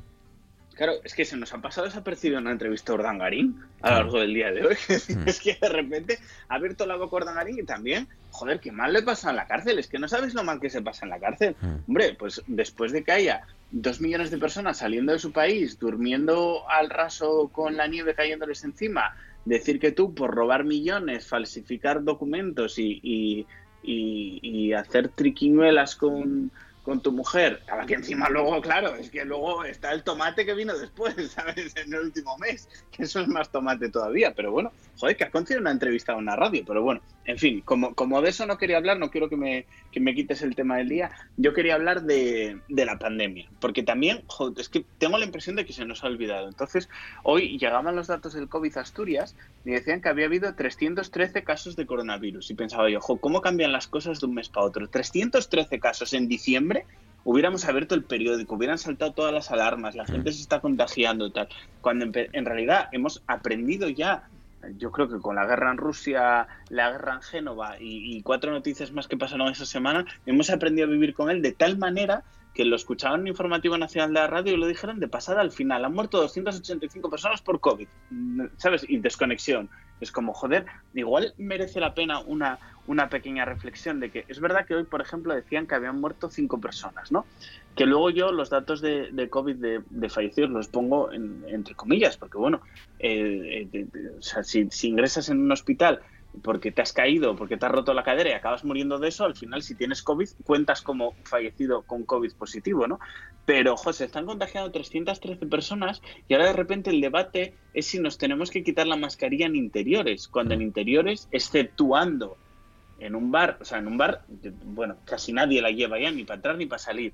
Claro, 0.80 0.94
es 1.04 1.14
que 1.14 1.26
se 1.26 1.36
nos 1.36 1.54
ha 1.54 1.58
pasado 1.62 1.88
desapercibido 1.88 2.40
una 2.40 2.52
entrevista 2.54 2.94
a 2.94 2.96
Urdangarín 2.96 3.60
a 3.82 3.90
lo 3.90 3.96
largo 3.98 4.20
del 4.22 4.34
día 4.34 4.50
de 4.50 4.66
hoy. 4.66 4.76
Es 5.28 5.42
que 5.42 5.58
de 5.62 5.68
repente 5.68 6.20
ha 6.48 6.56
abierto 6.56 6.86
la 6.86 6.96
boca 6.96 7.18
Urdangarín 7.18 7.60
y 7.60 7.66
también, 7.66 8.08
joder, 8.32 8.62
qué 8.62 8.72
mal 8.72 8.94
le 8.94 9.04
pasa 9.04 9.30
en 9.30 9.36
la 9.36 9.46
cárcel. 9.46 9.78
Es 9.78 9.90
que 9.90 10.00
no 10.00 10.08
sabes 10.08 10.34
lo 10.34 10.44
mal 10.46 10.62
que 10.62 10.70
se 10.70 10.82
pasa 10.82 11.06
en 11.06 11.10
la 11.10 11.20
cárcel. 11.20 11.58
Hombre, 11.86 12.16
pues 12.18 12.42
después 12.48 12.94
de 12.94 13.04
que 13.04 13.12
haya 13.12 13.42
dos 13.72 14.00
millones 14.00 14.32
de 14.32 14.38
personas 14.38 14.78
saliendo 14.78 15.12
de 15.12 15.20
su 15.20 15.34
país, 15.34 15.78
durmiendo 15.78 16.64
al 16.70 16.90
raso 16.90 17.50
con 17.52 17.76
la 17.76 17.88
nieve 17.88 18.16
cayéndoles 18.16 18.64
encima, 18.64 19.14
decir 19.44 19.82
que 19.82 19.92
tú 19.92 20.16
por 20.16 20.34
robar 20.34 20.64
millones, 20.64 21.28
falsificar 21.28 22.06
documentos 22.06 22.80
y, 22.80 23.02
y- 23.04 23.46
y, 23.84 24.40
y 24.42 24.74
hacer 24.74 25.10
triquiñuelas 25.10 25.96
con, 25.96 26.52
con 26.84 27.02
tu 27.02 27.12
mujer. 27.12 27.62
Ahora 27.70 27.86
que 27.86 27.96
encima 27.96 28.30
luego, 28.30 28.62
claro, 28.62 28.96
es 28.96 29.10
que 29.10 29.26
luego 29.26 29.64
está 29.64 29.92
el 29.92 30.04
tomate 30.04 30.46
que 30.46 30.54
vino 30.54 30.78
después, 30.78 31.16
¿sabes? 31.32 31.76
En 31.76 31.94
el 31.94 32.00
último 32.02 32.38
mes, 32.38 32.68
que 32.92 33.04
eso 33.04 33.20
es 33.20 33.28
más 33.28 33.52
tomate 33.52 33.90
todavía. 33.90 34.34
Pero 34.34 34.52
bueno, 34.52 34.72
joder, 35.00 35.16
que 35.16 35.24
has 35.24 35.30
concedido 35.30 35.62
una 35.62 35.72
entrevista 35.72 36.14
a 36.14 36.18
una 36.18 36.36
radio. 36.36 36.64
Pero 36.68 36.84
bueno, 36.84 37.02
en 37.26 37.38
fin, 37.38 37.62
como, 37.62 37.96
como 37.96 38.22
de 38.22 38.30
eso 38.30 38.46
no 38.46 38.58
quería 38.58 38.78
hablar, 38.78 39.00
no 39.00 39.10
quiero 39.10 39.30
que 39.30 39.38
me, 39.38 39.66
que 39.92 40.00
me 40.00 40.14
quites 40.14 40.42
el 40.42 40.56
tema 40.56 40.78
del 40.78 40.90
día, 40.90 41.12
yo 41.38 41.54
quería 41.54 41.76
hablar 41.76 42.04
de, 42.04 42.60
de 42.68 42.86
la 42.86 43.00
pandemia. 43.00 43.50
Porque 43.60 43.84
también, 43.84 44.24
joder, 44.28 44.60
es 44.60 44.70
que 44.70 44.86
tengo 44.98 45.18
la 45.18 45.26
impresión 45.26 45.56
de 45.56 45.66
que 45.66 45.74
se 45.74 45.86
nos 45.86 46.04
ha 46.04 46.08
olvidado. 46.08 46.48
Entonces, 46.50 46.90
hoy 47.24 47.58
llegaban 47.58 47.96
los 47.96 48.08
datos 48.08 48.34
del 48.34 48.50
COVID 48.50 48.78
Asturias 48.78 49.36
y 49.66 49.72
decían 49.72 50.02
que 50.02 50.10
había 50.10 50.26
habido 50.26 50.54
313 50.54 51.44
casos 51.44 51.76
de 51.76 51.86
coronavirus. 51.86 52.52
Y 52.52 52.56
pensaba 52.56 52.90
yo, 52.90 53.00
jo, 53.00 53.18
¿cómo 53.18 53.42
cambian 53.42 53.72
las 53.72 53.88
cosas 53.88 54.20
de 54.20 54.26
un 54.26 54.36
mes 54.36 54.50
para 54.50 54.66
otro? 54.66 54.90
313 54.90 55.80
casos 55.80 56.14
en 56.14 56.28
diciembre 56.28 56.86
hubiéramos 57.24 57.66
abierto 57.66 57.96
el 57.96 58.04
periódico, 58.04 58.56
hubieran 58.56 58.78
saltado 58.78 59.12
todas 59.14 59.34
las 59.34 59.52
alarmas, 59.52 59.96
la 59.96 60.06
gente 60.06 60.32
se 60.32 60.42
está 60.42 60.62
contagiando 60.62 61.28
y 61.28 61.32
tal. 61.32 61.50
Cuando 61.82 62.06
en 62.14 62.46
realidad 62.46 62.90
hemos 62.92 63.24
aprendido 63.28 63.90
ya, 63.90 64.30
yo 64.78 64.92
creo 64.92 65.10
que 65.10 65.20
con 65.20 65.36
la 65.36 65.46
guerra 65.46 65.72
en 65.72 65.78
Rusia, 65.78 66.48
la 66.70 66.92
guerra 66.92 67.16
en 67.16 67.22
Génova 67.22 67.78
y, 67.80 68.22
cuatro 68.24 68.52
noticias 68.52 68.92
más 68.92 69.08
que 69.08 69.18
pasaron 69.18 69.50
esa 69.50 69.66
semana, 69.66 70.06
hemos 70.26 70.50
aprendido 70.50 70.88
a 70.88 70.92
vivir 70.92 71.14
con 71.14 71.30
él 71.30 71.42
de 71.42 71.52
tal 71.52 71.78
manera 71.78 72.24
que 72.54 72.66
lo 72.66 72.76
escuchaban 72.76 73.22
en 73.22 73.28
Informativo 73.28 73.78
Nacional 73.78 74.10
de 74.10 74.20
la 74.20 74.28
Radio 74.28 74.54
y 74.54 74.58
lo 74.58 74.68
dijeron 74.68 75.00
de 75.00 75.08
pasada 75.08 75.42
al 75.42 75.52
final. 75.52 75.86
Han 75.86 75.94
muerto 75.94 76.20
285 76.20 77.10
personas 77.10 77.42
por 77.42 77.60
COVID, 77.60 77.88
¿sabes? 78.58 78.86
Y 78.88 78.98
desconexión. 78.98 79.70
Es 80.02 80.12
como, 80.12 80.34
joder, 80.34 80.66
igual 80.94 81.34
merece 81.38 81.80
la 81.80 81.94
pena 81.94 82.20
una, 82.20 82.58
una 82.88 83.10
pequeña 83.10 83.46
reflexión 83.46 84.00
de 84.00 84.10
que 84.10 84.26
es 84.28 84.40
verdad 84.40 84.66
que 84.66 84.76
hoy, 84.76 84.84
por 84.84 85.02
ejemplo, 85.02 85.34
decían 85.34 85.68
que 85.68 85.76
habían 85.76 86.00
muerto 86.02 86.30
cinco 86.30 86.60
personas, 86.60 87.12
¿no? 87.12 87.26
Que 87.76 87.86
luego 87.86 88.10
yo 88.10 88.32
los 88.32 88.50
datos 88.50 88.82
de, 88.82 89.10
de 89.12 89.30
COVID 89.30 89.56
de, 89.56 89.84
de 89.90 90.10
fallecidos 90.10 90.50
los 90.50 90.68
pongo 90.70 91.12
en- 91.14 91.44
entre 91.48 91.76
comillas, 91.76 92.18
porque 92.18 92.38
bueno, 92.38 92.62
eh, 92.98 93.62
eh, 93.64 93.68
de- 93.72 93.86
de- 93.86 94.10
o 94.18 94.22
sea, 94.22 94.44
si, 94.44 94.68
si 94.70 94.90
ingresas 94.90 95.30
en 95.30 95.40
un 95.40 95.52
hospital 95.52 96.02
porque 96.44 96.72
te 96.72 96.82
has 96.84 96.94
caído, 96.94 97.36
porque 97.36 97.58
te 97.58 97.66
has 97.66 97.72
roto 97.72 97.94
la 97.94 98.04
cadera 98.04 98.30
y 98.30 98.34
acabas 98.34 98.64
muriendo 98.64 99.00
de 99.00 99.08
eso, 99.08 99.26
al 99.26 99.36
final 99.36 99.64
si 99.64 99.76
tienes 99.76 100.04
COVID 100.04 100.28
cuentas 100.44 100.82
como 100.84 101.18
fallecido 101.24 101.84
con 101.86 102.06
COVID 102.06 102.34
positivo, 102.38 102.88
¿no? 102.88 103.00
Pero, 103.46 103.76
José, 103.78 104.06
están 104.06 104.26
contagiando 104.28 104.72
313 104.72 105.48
personas 105.48 106.02
y 106.28 106.34
ahora 106.36 106.48
de 106.48 106.54
repente 106.54 106.92
el 106.92 107.02
debate 107.02 107.60
es 107.74 107.88
si 107.88 108.00
nos 108.00 108.18
tenemos 108.20 108.52
que 108.52 108.64
quitar 108.64 108.86
la 108.88 108.96
mascarilla 108.96 109.48
en 109.48 109.56
interiores, 109.56 110.28
cuando 110.28 110.54
en 110.54 110.62
interiores, 110.62 111.28
exceptuando 111.32 112.40
en 112.98 113.16
un 113.16 113.32
bar, 113.32 113.58
o 113.62 113.66
sea, 113.66 113.80
en 113.80 113.88
un 113.88 113.98
bar, 113.98 114.26
bueno, 114.28 115.02
casi 115.06 115.32
nadie 115.34 115.62
la 115.62 115.72
lleva 115.72 116.00
ya, 116.00 116.12
ni 116.12 116.26
para 116.26 116.36
entrar 116.38 116.58
ni 116.58 116.66
para 116.66 116.80
salir. 116.80 117.14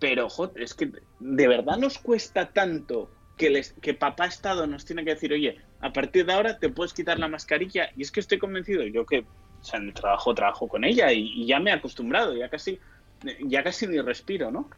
Pero, 0.00 0.28
joder, 0.30 0.62
es 0.62 0.74
que 0.74 0.90
de 1.20 1.48
verdad 1.48 1.76
nos 1.76 1.98
cuesta 1.98 2.46
tanto 2.52 3.10
que, 3.36 3.50
les, 3.50 3.72
que 3.74 3.94
papá 3.94 4.26
Estado 4.26 4.66
nos 4.66 4.84
tiene 4.84 5.04
que 5.04 5.10
decir, 5.10 5.32
oye, 5.32 5.58
a 5.80 5.92
partir 5.92 6.26
de 6.26 6.32
ahora 6.32 6.58
te 6.58 6.70
puedes 6.70 6.92
quitar 6.94 7.18
la 7.18 7.28
mascarilla. 7.28 7.90
Y 7.96 8.02
es 8.02 8.10
que 8.10 8.20
estoy 8.20 8.38
convencido, 8.38 8.82
yo 8.84 9.04
que, 9.06 9.20
o 9.20 9.64
sea, 9.64 9.78
en 9.78 9.88
el 9.88 9.94
trabajo 9.94 10.34
trabajo 10.34 10.68
con 10.68 10.84
ella 10.84 11.12
y, 11.12 11.46
ya 11.46 11.60
me 11.60 11.70
he 11.70 11.74
acostumbrado, 11.74 12.34
ya 12.34 12.48
casi, 12.48 12.80
ya 13.44 13.62
casi 13.62 13.86
ni 13.86 14.00
respiro, 14.00 14.50
¿no? 14.50 14.70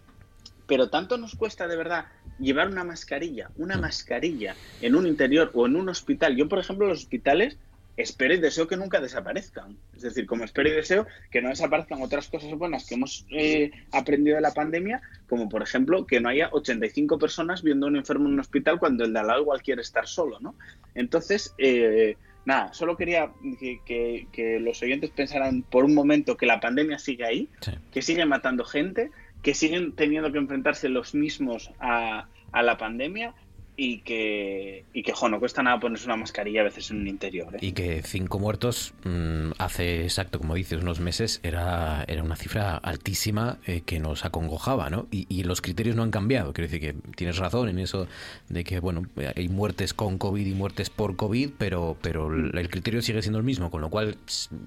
Pero 0.67 0.91
tanto 0.91 1.17
nos 1.19 1.37
cuesta 1.37 1.69
de 1.69 1.77
verdad 1.77 2.07
llevar 2.39 2.69
una 2.69 2.83
mascarilla, 2.83 3.51
una 3.57 3.77
mascarilla 3.77 4.57
en 4.81 4.97
un 4.97 5.07
interior 5.07 5.51
o 5.55 5.67
en 5.67 5.77
un 5.77 5.89
hospital. 5.89 6.37
Yo, 6.37 6.49
por 6.49 6.59
ejemplo, 6.59 6.89
los 6.89 7.01
hospitales 7.01 7.59
espero 7.97 8.35
y 8.35 8.39
deseo 8.41 8.67
que 8.67 8.77
nunca 8.77 9.01
desaparezcan. 9.01 9.77
Es 9.95 10.03
decir, 10.03 10.27
como 10.27 10.45
espero 10.45 10.69
y 10.69 10.73
deseo 10.73 11.07
que 11.31 11.43
no 11.43 11.51
desaparezcan 11.51 12.01
otras 12.03 12.29
cosas 12.29 12.53
buenas 12.55 12.87
que 12.87 12.95
hemos 12.95 13.27
eh, 13.31 13.71
aprendido 13.93 14.37
de 14.37 14.43
la 14.43 14.53
pandemia, 14.53 15.03
como 15.29 15.49
por 15.49 15.63
ejemplo 15.63 16.07
que 16.07 16.21
no 16.21 16.29
haya 16.29 16.49
85 16.53 17.19
personas 17.19 17.63
viendo 17.63 17.87
a 17.87 17.91
un 17.91 17.97
enfermo 17.97 18.27
en 18.29 18.35
un 18.35 18.41
hospital 18.41 18.79
cuando 18.79 19.05
el 19.05 19.13
de 19.13 19.19
al 19.21 19.27
lado 19.27 19.43
igual 19.43 19.63
quiere 19.63 19.83
estar 19.83 20.07
solo, 20.07 20.41
¿no? 20.41 20.55
Entonces, 20.95 21.55
eh, 21.59 22.17
nada, 22.45 22.73
solo 22.73 22.97
quería 22.97 23.31
que, 23.61 23.81
que- 23.85 24.27
que 24.33 24.59
los 24.61 24.83
oyentes 24.83 25.11
pensaran 25.11 25.63
por 25.63 25.85
un 25.85 25.95
momento 25.95 26.37
que 26.37 26.47
la 26.47 26.61
pandemia 26.61 26.99
sigue 26.99 27.25
ahí, 27.25 27.49
que 27.93 28.03
sigue 28.03 28.25
matando 28.27 28.65
gente, 28.65 29.11
que 29.43 29.55
siguen 29.55 29.93
teniendo 29.95 30.31
que 30.33 30.39
enfrentarse 30.39 30.89
los 30.89 31.15
mismos 31.15 31.71
a, 31.81 32.29
a 32.53 32.63
la 32.63 32.77
pandemia 32.77 33.35
y 33.77 33.99
que, 34.01 34.85
y 34.93 35.03
que 35.03 35.13
jo, 35.13 35.29
no 35.29 35.39
cuesta 35.39 35.63
nada 35.63 35.81
ponerse 35.81 36.05
una 36.05 36.17
mascarilla 36.17 36.61
a 36.61 36.65
veces 36.65 36.91
en 36.91 37.01
un 37.01 37.09
interior. 37.09 37.55
¿eh? 37.55 37.59
Y 37.63 37.73
que 37.73 38.03
cinco 38.03 38.39
muertos 38.39 38.93
mm, 39.05 39.53
hace 39.59 40.03
exacto, 40.03 40.39
como 40.39 40.55
dices, 40.55 40.83
unos 40.83 41.01
meses 41.01 41.41
era, 41.43 42.05
era 42.07 42.23
una 42.23 42.37
cifra 42.37 42.77
altísima 42.77 43.59
eh, 43.67 43.81
que 43.81 43.99
nos 43.99 44.25
acongojaba, 44.25 44.91
¿no? 44.91 45.07
Y, 45.11 45.27
y 45.29 45.45
los 45.45 45.63
criterios 45.63 45.97
no 45.97 46.03
han 46.03 46.11
cambiado. 46.11 46.53
Quiero 46.53 46.71
decir 46.71 46.81
que 46.81 46.95
tienes 47.17 47.39
razón 47.39 47.69
en 47.69 47.79
eso 47.79 48.09
de 48.49 48.63
que, 48.63 48.79
bueno, 48.81 49.05
hay 49.35 49.49
muertes 49.49 49.95
con 49.95 50.19
COVID 50.19 50.47
y 50.47 50.55
muertes 50.55 50.91
por 50.91 51.17
COVID, 51.17 51.51
pero, 51.57 51.97
pero 52.03 52.33
el 52.33 52.69
criterio 52.69 53.01
sigue 53.01 53.23
siendo 53.23 53.39
el 53.39 53.45
mismo, 53.45 53.71
con 53.71 53.81
lo 53.81 53.89
cual 53.89 54.19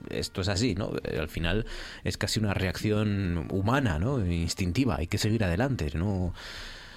esto 0.09 0.41
es 0.41 0.47
así, 0.47 0.73
¿no? 0.73 0.91
Eh, 1.03 1.19
Al 1.19 1.29
final 1.29 1.65
es 2.03 2.17
casi 2.17 2.39
una 2.39 2.53
reacción 2.53 3.47
humana, 3.51 3.99
¿no? 3.99 4.25
Instintiva. 4.25 4.95
Hay 4.97 5.07
que 5.07 5.17
seguir 5.19 5.43
adelante, 5.43 5.91
¿no? 5.93 6.33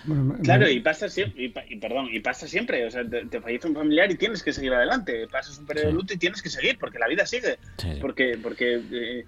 Bueno, 0.05 0.37
Claro, 0.43 0.67
me- 0.67 0.73
y 0.73 0.81
pasa 0.81 1.09
siempre, 1.09 1.43
y, 1.45 1.55
y 1.69 1.77
perdón, 1.77 2.09
y 2.13 2.21
pasa 2.21 2.47
siempre, 2.47 2.85
o 2.87 2.91
sea, 2.91 3.09
te, 3.09 3.27
te 3.27 3.41
fallece 3.41 3.69
un 3.69 3.75
familiar 3.75 4.11
y 4.11 4.17
tienes 4.17 4.43
que 4.43 4.53
seguir 4.53 4.73
adelante, 4.73 5.27
pasas 5.29 5.59
un 5.59 5.67
periodo 5.67 5.89
de 5.89 5.93
luto 5.93 6.15
y 6.15 6.17
tienes 6.19 6.41
que 6.43 6.49
seguir, 6.51 6.79
porque 6.79 6.99
la 6.99 7.09
vida 7.09 7.27
sigue, 7.27 7.59
porque, 8.01 8.39
porque 8.43 8.81
eh, 8.93 9.25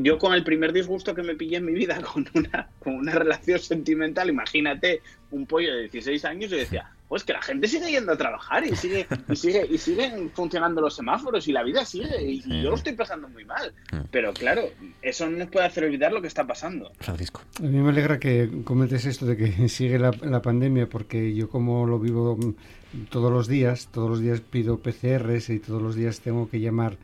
yo 0.00 0.18
con 0.18 0.34
el 0.34 0.44
primer 0.44 0.72
disgusto 0.72 1.14
que 1.14 1.22
me 1.22 1.34
pillé 1.34 1.56
en 1.58 1.64
mi 1.66 1.72
vida 1.72 2.00
con 2.12 2.26
una, 2.34 2.68
con 2.78 2.94
una 2.94 3.12
relación 3.12 3.58
sentimental, 3.58 4.28
imagínate 4.30 5.00
un 5.30 5.46
pollo 5.46 5.74
de 5.74 5.82
16 5.82 6.24
años, 6.24 6.50
yo 6.50 6.56
decía, 6.56 6.90
pues 7.12 7.24
que 7.24 7.34
la 7.34 7.42
gente 7.42 7.68
sigue 7.68 7.90
yendo 7.90 8.12
a 8.12 8.16
trabajar 8.16 8.64
y 8.64 8.74
sigue, 8.74 9.06
y 9.28 9.36
sigue, 9.36 9.66
y 9.70 9.76
siguen 9.76 10.30
funcionando 10.30 10.80
los 10.80 10.96
semáforos 10.96 11.46
y 11.46 11.52
la 11.52 11.62
vida 11.62 11.84
sigue, 11.84 12.22
y, 12.22 12.42
y 12.42 12.62
yo 12.62 12.70
lo 12.70 12.76
estoy 12.76 12.94
pasando 12.94 13.28
muy 13.28 13.44
mal, 13.44 13.74
pero 14.10 14.32
claro, 14.32 14.62
eso 15.02 15.28
no 15.28 15.36
nos 15.36 15.48
puede 15.48 15.66
hacer 15.66 15.84
olvidar 15.84 16.10
lo 16.10 16.22
que 16.22 16.28
está 16.28 16.46
pasando. 16.46 16.90
Francisco. 17.00 17.42
A 17.58 17.64
mí 17.64 17.80
me 17.80 17.90
alegra 17.90 18.18
que 18.18 18.62
comentes 18.64 19.04
esto 19.04 19.26
de 19.26 19.36
que 19.36 19.68
sigue 19.68 19.98
la, 19.98 20.10
la 20.22 20.40
pandemia, 20.40 20.88
porque 20.88 21.34
yo 21.34 21.50
como 21.50 21.84
lo 21.84 21.98
vivo 21.98 22.34
mm, 22.38 23.04
todos 23.10 23.30
los 23.30 23.46
días, 23.46 23.88
todos 23.92 24.08
los 24.08 24.20
días 24.20 24.40
pido 24.40 24.78
PCRs 24.78 25.50
y 25.50 25.58
todos 25.58 25.82
los 25.82 25.94
días 25.94 26.20
tengo 26.20 26.48
que 26.48 26.60
llamar 26.60 26.96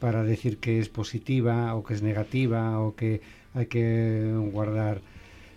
para 0.00 0.22
decir 0.22 0.58
que 0.58 0.80
es 0.80 0.90
positiva 0.90 1.74
o 1.74 1.82
que 1.82 1.94
es 1.94 2.02
negativa 2.02 2.78
o 2.78 2.94
que 2.94 3.22
hay 3.54 3.68
que 3.68 4.34
guardar 4.52 5.00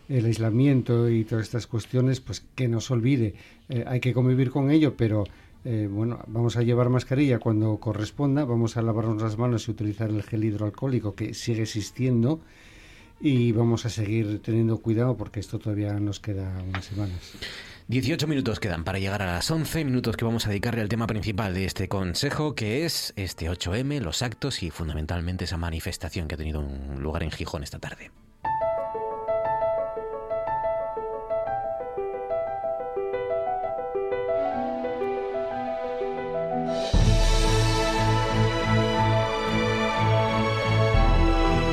el 0.09 0.25
aislamiento 0.25 1.09
y 1.09 1.23
todas 1.23 1.45
estas 1.45 1.67
cuestiones, 1.67 2.19
pues 2.19 2.43
que 2.55 2.67
no 2.67 2.81
se 2.81 2.93
olvide. 2.93 3.35
Eh, 3.69 3.85
hay 3.87 3.99
que 3.99 4.13
convivir 4.13 4.49
con 4.49 4.71
ello, 4.71 4.95
pero 4.97 5.23
eh, 5.63 5.87
bueno, 5.89 6.19
vamos 6.27 6.57
a 6.57 6.63
llevar 6.63 6.89
mascarilla 6.89 7.39
cuando 7.39 7.77
corresponda, 7.77 8.43
vamos 8.43 8.75
a 8.75 8.81
lavarnos 8.81 9.21
las 9.21 9.37
manos 9.37 9.67
y 9.67 9.71
utilizar 9.71 10.09
el 10.09 10.23
gel 10.23 10.43
hidroalcohólico 10.43 11.15
que 11.15 11.33
sigue 11.33 11.61
existiendo 11.61 12.41
y 13.21 13.51
vamos 13.51 13.85
a 13.85 13.89
seguir 13.89 14.41
teniendo 14.41 14.77
cuidado 14.79 15.15
porque 15.17 15.39
esto 15.39 15.59
todavía 15.59 15.93
nos 15.99 16.19
queda 16.19 16.63
unas 16.67 16.85
semanas. 16.85 17.33
18 17.87 18.27
minutos 18.27 18.59
quedan 18.59 18.83
para 18.83 18.99
llegar 18.99 19.21
a 19.21 19.25
las 19.25 19.49
11 19.49 19.83
minutos 19.83 20.15
que 20.15 20.23
vamos 20.23 20.45
a 20.45 20.49
dedicarle 20.49 20.81
al 20.81 20.89
tema 20.89 21.07
principal 21.07 21.53
de 21.53 21.65
este 21.65 21.87
consejo, 21.87 22.55
que 22.55 22.85
es 22.85 23.13
este 23.15 23.49
8M, 23.49 23.99
los 23.99 24.21
actos 24.21 24.63
y 24.63 24.69
fundamentalmente 24.69 25.45
esa 25.45 25.57
manifestación 25.57 26.27
que 26.27 26.35
ha 26.35 26.37
tenido 26.37 26.59
un 26.59 27.01
lugar 27.01 27.23
en 27.23 27.31
Gijón 27.31 27.63
esta 27.63 27.79
tarde. 27.79 28.11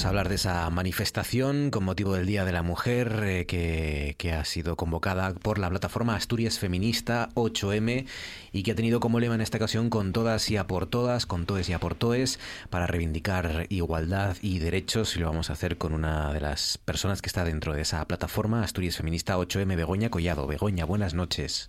Vamos 0.00 0.06
a 0.06 0.08
hablar 0.08 0.28
de 0.30 0.36
esa 0.36 0.70
manifestación 0.70 1.70
con 1.70 1.84
motivo 1.84 2.14
del 2.14 2.24
Día 2.24 2.46
de 2.46 2.52
la 2.52 2.62
Mujer 2.62 3.20
eh, 3.22 3.44
que, 3.44 4.14
que 4.16 4.32
ha 4.32 4.46
sido 4.46 4.74
convocada 4.74 5.34
por 5.34 5.58
la 5.58 5.68
plataforma 5.68 6.16
Asturias 6.16 6.58
Feminista 6.58 7.28
8M 7.34 8.06
y 8.50 8.62
que 8.62 8.72
ha 8.72 8.74
tenido 8.74 8.98
como 8.98 9.20
lema 9.20 9.34
en 9.34 9.42
esta 9.42 9.58
ocasión 9.58 9.90
con 9.90 10.14
todas 10.14 10.50
y 10.50 10.56
a 10.56 10.66
por 10.66 10.86
todas, 10.86 11.26
con 11.26 11.44
todes 11.44 11.68
y 11.68 11.74
a 11.74 11.80
por 11.80 11.96
toes, 11.96 12.40
para 12.70 12.86
reivindicar 12.86 13.66
igualdad 13.68 14.38
y 14.40 14.58
derechos. 14.58 15.14
Y 15.16 15.20
lo 15.20 15.26
vamos 15.26 15.50
a 15.50 15.52
hacer 15.52 15.76
con 15.76 15.92
una 15.92 16.32
de 16.32 16.40
las 16.40 16.78
personas 16.78 17.20
que 17.20 17.26
está 17.26 17.44
dentro 17.44 17.74
de 17.74 17.82
esa 17.82 18.02
plataforma 18.06 18.62
Asturias 18.62 18.96
Feminista 18.96 19.36
8M, 19.36 19.76
Begoña 19.76 20.08
Collado. 20.08 20.46
Begoña, 20.46 20.86
buenas 20.86 21.12
noches. 21.12 21.68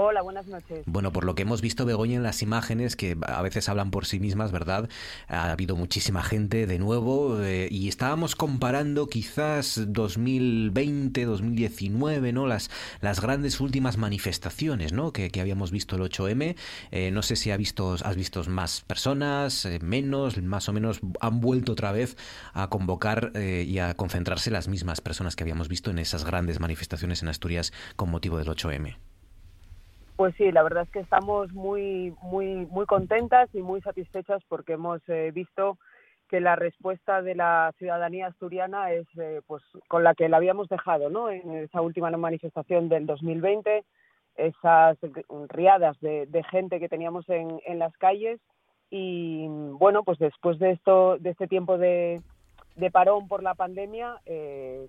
Hola, 0.00 0.22
buenas 0.22 0.46
noches. 0.46 0.84
Bueno, 0.86 1.12
por 1.12 1.24
lo 1.24 1.34
que 1.34 1.42
hemos 1.42 1.60
visto, 1.60 1.84
Begoña, 1.84 2.14
en 2.14 2.22
las 2.22 2.40
imágenes, 2.40 2.94
que 2.94 3.16
a 3.26 3.42
veces 3.42 3.68
hablan 3.68 3.90
por 3.90 4.06
sí 4.06 4.20
mismas, 4.20 4.52
¿verdad? 4.52 4.88
Ha 5.26 5.50
habido 5.50 5.74
muchísima 5.74 6.22
gente 6.22 6.68
de 6.68 6.78
nuevo 6.78 7.42
eh, 7.42 7.66
y 7.68 7.88
estábamos 7.88 8.36
comparando 8.36 9.08
quizás 9.08 9.80
2020, 9.88 11.24
2019, 11.24 12.32
¿no? 12.32 12.46
Las, 12.46 12.70
las 13.00 13.20
grandes 13.20 13.58
últimas 13.58 13.96
manifestaciones, 13.96 14.92
¿no? 14.92 15.12
Que, 15.12 15.30
que 15.30 15.40
habíamos 15.40 15.72
visto 15.72 15.96
el 15.96 16.02
8M. 16.02 16.54
Eh, 16.92 17.10
no 17.10 17.22
sé 17.22 17.34
si 17.34 17.50
ha 17.50 17.56
visto, 17.56 17.96
has 18.00 18.14
visto 18.14 18.44
más 18.44 18.82
personas, 18.82 19.64
eh, 19.64 19.80
menos, 19.82 20.40
más 20.40 20.68
o 20.68 20.72
menos 20.72 21.00
han 21.20 21.40
vuelto 21.40 21.72
otra 21.72 21.90
vez 21.90 22.16
a 22.52 22.68
convocar 22.68 23.32
y 23.34 23.80
a 23.80 23.94
concentrarse 23.94 24.52
las 24.52 24.68
mismas 24.68 25.00
personas 25.00 25.34
que 25.34 25.42
habíamos 25.42 25.66
visto 25.66 25.90
en 25.90 25.98
esas 25.98 26.24
grandes 26.24 26.60
manifestaciones 26.60 27.24
en 27.24 27.30
Asturias 27.30 27.72
con 27.96 28.10
motivo 28.10 28.38
del 28.38 28.46
8M. 28.46 29.07
Pues 30.18 30.34
sí, 30.34 30.50
la 30.50 30.64
verdad 30.64 30.82
es 30.82 30.90
que 30.90 30.98
estamos 30.98 31.52
muy, 31.52 32.12
muy, 32.22 32.66
muy 32.66 32.86
contentas 32.86 33.48
y 33.54 33.62
muy 33.62 33.80
satisfechas 33.82 34.42
porque 34.48 34.72
hemos 34.72 35.00
eh, 35.08 35.30
visto 35.32 35.78
que 36.28 36.40
la 36.40 36.56
respuesta 36.56 37.22
de 37.22 37.36
la 37.36 37.72
ciudadanía 37.78 38.26
asturiana 38.26 38.90
es 38.90 39.06
eh, 39.16 39.42
pues 39.46 39.62
con 39.86 40.02
la 40.02 40.16
que 40.16 40.28
la 40.28 40.38
habíamos 40.38 40.68
dejado, 40.68 41.08
¿no? 41.08 41.30
En 41.30 41.58
esa 41.58 41.82
última 41.82 42.10
manifestación 42.10 42.88
del 42.88 43.06
2020, 43.06 43.84
esas 44.34 44.98
riadas 45.50 45.96
de, 46.00 46.44
gente 46.50 46.80
que 46.80 46.88
teníamos 46.88 47.28
en, 47.28 47.60
en 47.64 47.78
las 47.78 47.96
calles 47.96 48.40
y 48.90 49.46
bueno, 49.46 50.02
pues 50.02 50.18
después 50.18 50.58
de 50.58 50.72
esto, 50.72 51.16
de 51.18 51.30
este 51.30 51.46
tiempo 51.46 51.78
de, 51.78 52.22
de 52.74 52.90
parón 52.90 53.28
por 53.28 53.44
la 53.44 53.54
pandemia, 53.54 54.16
eh, 54.26 54.84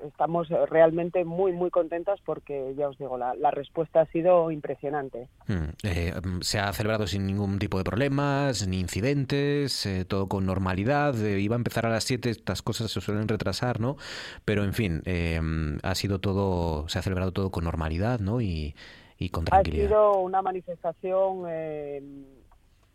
estamos 0.00 0.48
realmente 0.48 1.24
muy, 1.24 1.52
muy 1.52 1.70
contentas 1.70 2.20
porque, 2.24 2.74
ya 2.76 2.88
os 2.88 2.98
digo, 2.98 3.16
la, 3.18 3.34
la 3.34 3.50
respuesta 3.50 4.00
ha 4.02 4.06
sido 4.06 4.50
impresionante. 4.50 5.28
Mm, 5.48 5.68
eh, 5.84 6.12
se 6.40 6.58
ha 6.58 6.72
celebrado 6.72 7.06
sin 7.06 7.26
ningún 7.26 7.58
tipo 7.58 7.78
de 7.78 7.84
problemas, 7.84 8.66
ni 8.66 8.80
incidentes, 8.80 9.86
eh, 9.86 10.04
todo 10.04 10.28
con 10.28 10.46
normalidad. 10.46 11.14
Eh, 11.24 11.40
iba 11.40 11.56
a 11.56 11.58
empezar 11.58 11.86
a 11.86 11.90
las 11.90 12.04
7, 12.04 12.30
estas 12.30 12.62
cosas 12.62 12.90
se 12.90 13.00
suelen 13.00 13.28
retrasar, 13.28 13.80
¿no? 13.80 13.96
Pero, 14.44 14.64
en 14.64 14.72
fin, 14.74 15.02
eh, 15.04 15.40
ha 15.82 15.94
sido 15.94 16.18
todo, 16.20 16.88
se 16.88 16.98
ha 16.98 17.02
celebrado 17.02 17.32
todo 17.32 17.50
con 17.50 17.64
normalidad, 17.64 18.20
¿no? 18.20 18.40
Y, 18.40 18.74
y 19.18 19.28
con 19.30 19.44
Ha 19.44 19.46
tranquilidad. 19.62 19.88
sido 19.88 20.18
una 20.20 20.42
manifestación, 20.42 21.44
eh, 21.48 22.02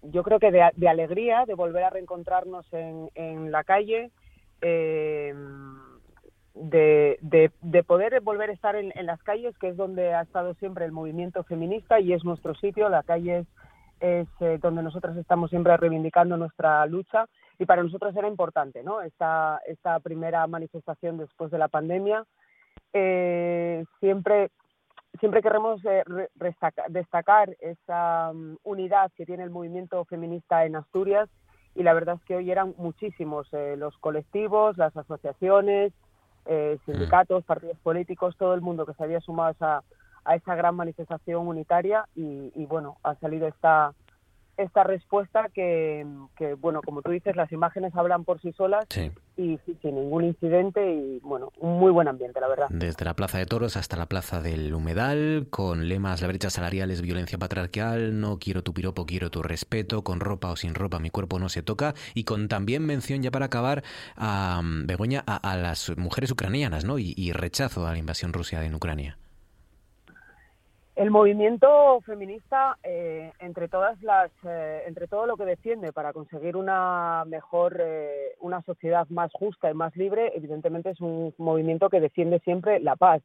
yo 0.03 0.23
creo 0.23 0.39
que 0.39 0.51
de, 0.51 0.69
de 0.76 0.88
alegría, 0.89 1.45
de 1.45 1.55
volver 1.55 1.84
a 1.84 1.89
reencontrarnos 1.89 2.65
en, 2.73 3.09
en 3.15 3.51
la 3.51 3.63
calle, 3.63 4.11
eh, 4.61 5.34
de, 6.53 7.17
de, 7.21 7.51
de 7.61 7.84
poder 7.84 8.19
volver 8.21 8.49
a 8.49 8.53
estar 8.53 8.76
en, 8.76 8.91
las 9.05 9.21
calles, 9.23 9.57
que 9.57 9.69
es 9.69 9.77
donde 9.77 10.13
ha 10.13 10.21
estado 10.21 10.53
siempre 10.55 10.85
el 10.85 10.91
movimiento 10.91 11.43
feminista 11.43 11.99
y 11.99 12.13
es 12.13 12.23
nuestro 12.23 12.55
sitio. 12.55 12.89
La 12.89 13.03
calle 13.03 13.45
es, 13.99 14.27
eh, 14.39 14.59
donde 14.61 14.84
nosotras 14.84 15.15
estamos 15.17 15.49
siempre 15.49 15.76
reivindicando 15.77 16.38
nuestra 16.38 16.85
lucha 16.85 17.26
y 17.57 17.65
para 17.65 17.84
nosotros 17.84 18.15
era 18.15 18.27
importante, 18.27 18.84
¿no? 18.84 19.01
Esta, 19.01 19.59
esta 19.67 19.99
primera 19.99 20.45
manifestación 20.47 21.17
después 21.17 21.51
de 21.51 21.57
la 21.57 21.67
pandemia. 21.67 22.23
Eh, 22.93 23.85
siempre 23.99 24.49
siempre 25.19 25.41
queremos 25.41 25.84
eh, 25.85 26.03
destacar 26.88 27.55
esa 27.59 28.31
mm, 28.34 28.57
unidad 28.63 29.11
que 29.15 29.26
tiene 29.26 29.43
el 29.43 29.49
movimiento 29.49 30.05
feminista 30.05 30.65
en 30.65 30.76
Asturias 30.76 31.30
y 31.76 31.84
la 31.84 31.93
verdad 31.93 32.15
es 32.15 32.23
que 32.26 32.35
hoy 32.35 32.51
eran 32.51 32.73
muchísimos 32.77 33.47
los 33.77 33.97
colectivos, 33.99 34.77
las 34.77 34.95
asociaciones, 34.97 35.93
eh, 36.49 36.80
sindicatos, 36.85 37.43
partidos 37.43 37.77
políticos, 37.77 38.35
todo 38.35 38.55
el 38.55 38.61
mundo 38.61 38.85
que 38.85 38.95
se 38.95 39.03
había 39.03 39.21
sumado 39.21 39.49
a 39.49 39.51
esa, 39.51 39.84
a 40.26 40.35
esa 40.35 40.55
gran 40.55 40.76
manifestación 40.76 41.47
unitaria 41.47 42.07
y, 42.15 42.51
y, 42.55 42.65
bueno, 42.65 42.97
ha 43.03 43.13
salido 43.15 43.47
esta 43.47 43.93
esta 44.60 44.84
respuesta 44.84 45.48
que, 45.53 46.06
que, 46.38 46.53
bueno, 46.56 46.81
como 46.84 47.02
tú 47.02 47.11
dices, 47.11 47.36
las 47.36 47.52
imágenes 47.52 47.95
hablan 47.95 48.26
por 48.26 48.41
sí 48.41 48.52
solas 48.53 48.86
Sí. 48.90 49.11
y 49.38 49.57
sin 49.81 49.95
ningún 49.95 50.26
incidente 50.26 50.94
y 50.94 51.19
bueno, 51.22 51.52
un 51.60 51.80
muy 51.80 51.91
buen 51.91 52.07
ambiente, 52.07 52.40
la 52.40 52.48
verdad. 52.48 52.68
Desde 52.69 53.06
la 53.06 53.15
Plaza 53.15 53.38
de 53.38 53.45
Toros 53.45 53.77
hasta 53.77 53.95
la 53.98 54.06
Plaza 54.07 54.41
del 54.41 54.73
Humedal, 54.73 55.48
con 55.49 55.88
lemas 55.88 56.22
La 56.22 56.27
brecha 56.27 56.49
salarial 56.49 56.91
es 56.91 57.02
violencia 57.02 57.38
patriarcal, 57.38 58.19
no 58.19 58.38
quiero 58.38 58.61
tu 58.64 58.73
piropo, 58.73 59.06
quiero 59.06 59.31
tu 59.31 59.41
respeto, 59.41 60.03
con 60.03 60.19
ropa 60.19 60.52
o 60.52 60.56
sin 60.56 60.76
ropa 60.76 60.99
mi 60.99 61.10
cuerpo 61.10 61.40
no 61.40 61.49
se 61.49 61.64
toca, 61.64 61.94
y 62.14 62.26
con 62.26 62.48
también 62.48 62.86
mención 62.86 63.22
ya 63.22 63.31
para 63.31 63.45
acabar 63.45 63.84
a 64.15 64.61
mm, 64.64 64.86
Begoña 64.88 65.23
a, 65.26 65.38
a 65.38 65.57
las 65.57 65.95
mujeres 65.98 66.31
ucranianas, 66.31 66.86
¿no? 66.86 66.99
Y, 66.99 67.14
y 67.15 67.31
rechazo 67.31 67.88
a 67.88 67.91
la 67.94 67.98
invasión 67.98 68.34
rusa 68.34 68.64
en 68.65 68.76
Ucrania. 68.76 69.18
El 70.99 71.11
movimiento 71.11 72.01
feminista, 72.01 72.77
eh, 72.84 73.31
entre 73.39 73.69
todas 73.69 74.03
las, 74.03 74.30
eh, 74.43 74.84
entre 74.85 75.07
todo 75.07 75.27
lo 75.27 75.38
que 75.38 75.45
defiende 75.45 75.93
para 75.93 76.11
conseguir 76.11 76.57
una 76.57 77.23
mejor, 77.26 77.77
eh, 77.80 78.35
una 78.41 78.61
sociedad 78.63 79.07
más 79.07 79.31
justa 79.31 79.71
y 79.71 79.73
más 79.73 79.95
libre, 79.95 80.34
evidentemente 80.35 80.89
es 80.89 80.99
un 80.99 81.34
movimiento 81.38 81.88
que 81.88 82.01
defiende 82.01 82.39
siempre 82.39 82.81
la 82.81 82.97
paz. 82.97 83.21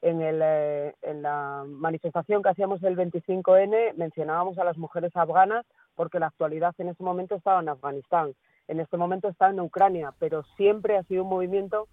En, 0.00 0.20
el, 0.20 0.40
eh, 0.42 0.96
en 1.02 1.22
la 1.22 1.62
manifestación 1.64 2.42
que 2.42 2.48
hacíamos 2.48 2.82
el 2.82 2.96
25N 2.96 3.92
mencionábamos 3.94 4.58
a 4.58 4.64
las 4.64 4.76
mujeres 4.76 5.16
afganas 5.16 5.64
porque 5.94 6.18
la 6.18 6.26
actualidad 6.26 6.74
en 6.78 6.88
ese 6.88 7.04
momento 7.04 7.36
estaba 7.36 7.60
en 7.60 7.68
Afganistán, 7.68 8.34
en 8.66 8.80
este 8.80 8.96
momento 8.96 9.28
está 9.28 9.48
en 9.48 9.60
Ucrania, 9.60 10.12
pero 10.18 10.42
siempre 10.56 10.96
ha 10.96 11.04
sido 11.04 11.22
un 11.22 11.28
movimiento 11.28 11.86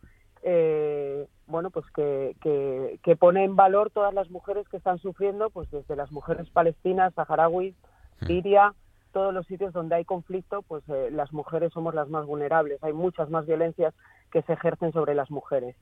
eh, 0.44 1.28
bueno, 1.48 1.70
pues 1.70 1.86
que, 1.96 2.36
que, 2.42 3.00
que 3.04 3.16
pone 3.16 3.44
en 3.44 3.56
valor 3.56 3.90
todas 3.92 4.14
las 4.14 4.30
mujeres 4.30 4.68
que 4.70 4.78
están 4.78 5.00
sufriendo, 5.00 5.50
pues 5.50 5.70
desde 5.72 5.96
las 5.96 6.12
mujeres 6.12 6.50
palestinas, 6.50 7.14
saharauis, 7.14 7.76
Siria, 8.26 8.74
todos 9.12 9.34
los 9.34 9.48
sitios 9.48 9.74
donde 9.74 9.96
hay 9.96 10.06
conflicto, 10.06 10.62
pues 10.64 10.84
eh, 10.90 11.10
las 11.12 11.32
mujeres 11.34 11.74
somos 11.74 11.96
las 11.96 12.10
más 12.10 12.26
vulnerables. 12.26 12.84
Hay 12.84 12.94
muchas 12.94 13.30
más 13.30 13.46
violencias 13.46 13.94
que 14.32 14.42
se 14.44 14.54
ejercen 14.54 14.92
sobre 14.92 15.16
las 15.16 15.32
mujeres. 15.32 15.76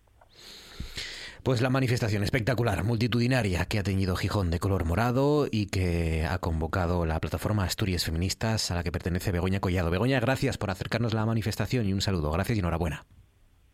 Pues 1.43 1.61
la 1.61 1.69
manifestación 1.69 2.23
espectacular, 2.23 2.83
multitudinaria, 2.83 3.65
que 3.65 3.79
ha 3.79 3.83
teñido 3.83 4.15
Gijón 4.15 4.49
de 4.49 4.59
color 4.59 4.85
morado 4.85 5.47
y 5.49 5.67
que 5.67 6.25
ha 6.25 6.39
convocado 6.39 7.05
la 7.05 7.19
plataforma 7.19 7.63
Asturias 7.63 8.03
Feministas 8.03 8.69
a 8.71 8.75
la 8.75 8.83
que 8.83 8.91
pertenece 8.91 9.31
Begoña 9.31 9.59
Collado. 9.59 9.89
Begoña, 9.89 10.19
gracias 10.19 10.57
por 10.57 10.71
acercarnos 10.71 11.13
a 11.13 11.17
la 11.17 11.25
manifestación 11.25 11.87
y 11.87 11.93
un 11.93 12.01
saludo. 12.01 12.31
Gracias 12.31 12.57
y 12.57 12.59
enhorabuena. 12.59 13.05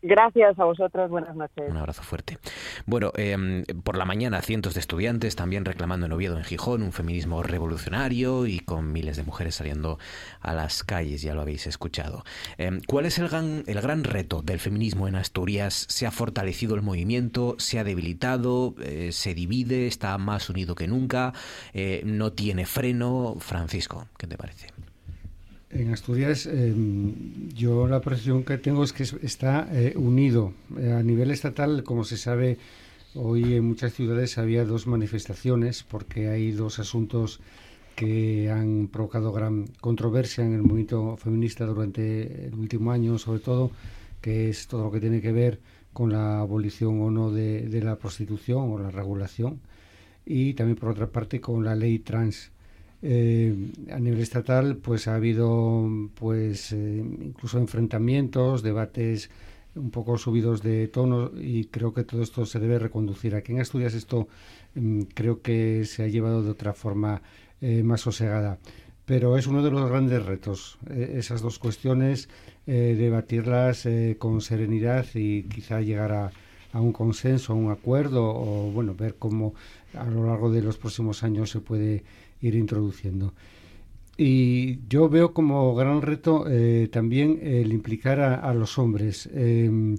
Gracias 0.06 0.58
a 0.58 0.64
vosotros, 0.64 1.08
buenas 1.08 1.34
noches. 1.34 1.64
Un 1.66 1.78
abrazo 1.78 2.02
fuerte. 2.02 2.36
Bueno, 2.84 3.10
eh, 3.16 3.64
por 3.82 3.96
la 3.96 4.04
mañana 4.04 4.42
cientos 4.42 4.74
de 4.74 4.80
estudiantes 4.80 5.34
también 5.34 5.64
reclamando 5.64 6.04
en 6.04 6.12
Oviedo, 6.12 6.36
en 6.36 6.44
Gijón, 6.44 6.82
un 6.82 6.92
feminismo 6.92 7.42
revolucionario 7.42 8.46
y 8.46 8.60
con 8.60 8.92
miles 8.92 9.16
de 9.16 9.22
mujeres 9.22 9.54
saliendo 9.54 9.98
a 10.42 10.52
las 10.52 10.84
calles, 10.84 11.22
ya 11.22 11.32
lo 11.32 11.40
habéis 11.40 11.66
escuchado. 11.66 12.22
Eh, 12.58 12.80
¿Cuál 12.86 13.06
es 13.06 13.18
el 13.18 13.30
gran, 13.30 13.64
el 13.66 13.80
gran 13.80 14.04
reto 14.04 14.42
del 14.42 14.60
feminismo 14.60 15.08
en 15.08 15.14
Asturias? 15.14 15.86
¿Se 15.88 16.06
ha 16.06 16.10
fortalecido 16.10 16.74
el 16.74 16.82
movimiento? 16.82 17.54
¿Se 17.56 17.78
ha 17.78 17.84
debilitado? 17.84 18.74
Eh, 18.82 19.08
¿Se 19.10 19.32
divide? 19.32 19.86
¿Está 19.86 20.18
más 20.18 20.50
unido 20.50 20.74
que 20.74 20.86
nunca? 20.86 21.32
Eh, 21.72 22.02
¿No 22.04 22.30
tiene 22.30 22.66
freno? 22.66 23.36
Francisco, 23.38 24.06
¿qué 24.18 24.26
te 24.26 24.36
parece? 24.36 24.66
En 25.80 25.90
Asturias, 25.90 26.46
eh, 26.46 26.72
yo 27.54 27.88
la 27.88 28.00
percepción 28.00 28.44
que 28.44 28.58
tengo 28.58 28.84
es 28.84 28.92
que 28.92 29.02
es- 29.02 29.16
está 29.22 29.68
eh, 29.72 29.94
unido. 29.96 30.52
Eh, 30.78 30.92
a 30.92 31.02
nivel 31.02 31.30
estatal, 31.32 31.82
como 31.82 32.04
se 32.04 32.16
sabe, 32.16 32.58
hoy 33.14 33.54
en 33.54 33.64
muchas 33.64 33.92
ciudades 33.92 34.38
había 34.38 34.64
dos 34.64 34.86
manifestaciones 34.86 35.82
porque 35.82 36.28
hay 36.28 36.52
dos 36.52 36.78
asuntos 36.78 37.40
que 37.96 38.50
han 38.50 38.88
provocado 38.88 39.32
gran 39.32 39.66
controversia 39.80 40.44
en 40.44 40.54
el 40.54 40.62
movimiento 40.62 41.16
feminista 41.16 41.64
durante 41.66 42.46
el 42.46 42.54
último 42.54 42.92
año, 42.92 43.18
sobre 43.18 43.40
todo, 43.40 43.70
que 44.20 44.48
es 44.50 44.66
todo 44.68 44.84
lo 44.84 44.90
que 44.92 45.00
tiene 45.00 45.20
que 45.20 45.32
ver 45.32 45.60
con 45.92 46.12
la 46.12 46.40
abolición 46.40 47.00
o 47.02 47.10
no 47.10 47.30
de, 47.30 47.68
de 47.68 47.80
la 47.82 47.96
prostitución 47.96 48.70
o 48.72 48.78
la 48.78 48.90
regulación 48.90 49.60
y 50.26 50.54
también 50.54 50.76
por 50.76 50.90
otra 50.90 51.08
parte 51.08 51.40
con 51.40 51.64
la 51.64 51.74
ley 51.76 51.98
trans. 52.00 52.50
Eh, 53.06 53.54
a 53.92 53.98
nivel 53.98 54.20
estatal, 54.20 54.78
pues 54.78 55.08
ha 55.08 55.16
habido, 55.16 55.86
pues 56.14 56.72
eh, 56.72 57.04
incluso 57.20 57.58
enfrentamientos, 57.58 58.62
debates 58.62 59.28
un 59.74 59.90
poco 59.90 60.16
subidos 60.16 60.62
de 60.62 60.88
tono 60.88 61.30
y 61.38 61.66
creo 61.66 61.92
que 61.92 62.04
todo 62.04 62.22
esto 62.22 62.46
se 62.46 62.60
debe 62.60 62.78
reconducir. 62.78 63.34
Aquí 63.34 63.52
en 63.52 63.60
Asturias 63.60 63.92
esto 63.92 64.28
mm, 64.74 65.02
creo 65.12 65.42
que 65.42 65.84
se 65.84 66.02
ha 66.02 66.08
llevado 66.08 66.42
de 66.42 66.50
otra 66.50 66.72
forma 66.72 67.20
eh, 67.60 67.82
más 67.82 68.00
sosegada. 68.00 68.58
Pero 69.04 69.36
es 69.36 69.46
uno 69.46 69.62
de 69.62 69.70
los 69.70 69.86
grandes 69.90 70.24
retos, 70.24 70.78
eh, 70.88 71.16
esas 71.18 71.42
dos 71.42 71.58
cuestiones, 71.58 72.30
debatirlas 72.66 73.86
con 74.16 74.40
serenidad 74.40 75.04
y 75.12 75.42
quizá 75.42 75.82
llegar 75.82 76.12
a, 76.12 76.32
a 76.74 76.80
un 76.80 76.92
consenso, 76.92 77.52
a 77.52 77.56
un 77.56 77.70
acuerdo 77.70 78.24
o 78.24 78.70
bueno, 78.72 78.94
ver 78.94 79.14
cómo 79.16 79.54
a 79.94 80.04
lo 80.04 80.26
largo 80.26 80.50
de 80.50 80.60
los 80.60 80.76
próximos 80.76 81.22
años 81.22 81.48
se 81.50 81.60
puede 81.60 82.02
ir 82.42 82.56
introduciendo. 82.56 83.32
Y 84.16 84.80
yo 84.88 85.08
veo 85.08 85.32
como 85.32 85.74
gran 85.74 86.02
reto 86.02 86.46
eh, 86.48 86.88
también 86.90 87.38
el 87.42 87.72
implicar 87.72 88.20
a, 88.20 88.52
los 88.54 88.76
hombres. 88.78 89.28
Eh, 89.32 89.96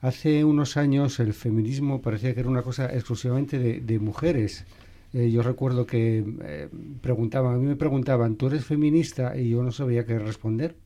hace 0.00 0.44
unos 0.44 0.78
años 0.78 1.20
el 1.20 1.34
feminismo 1.34 2.00
parecía 2.00 2.32
que 2.32 2.40
era 2.40 2.48
una 2.48 2.62
cosa 2.62 2.86
exclusivamente 2.86 3.58
de, 3.58 3.98
mujeres. 3.98 4.64
Eh, 5.12 5.30
yo 5.30 5.42
recuerdo 5.42 5.86
que 5.86 6.24
eh, 6.42 6.68
preguntaban, 7.02 7.54
a 7.54 7.58
mí 7.58 7.66
me 7.66 7.76
preguntaban, 7.76 8.36
¿tú 8.36 8.46
eres 8.46 8.64
feminista? 8.64 9.36
Y 9.36 9.50
yo 9.50 9.62
no 9.62 9.70
sabía 9.70 10.06
qué 10.06 10.18
responder. 10.18 10.76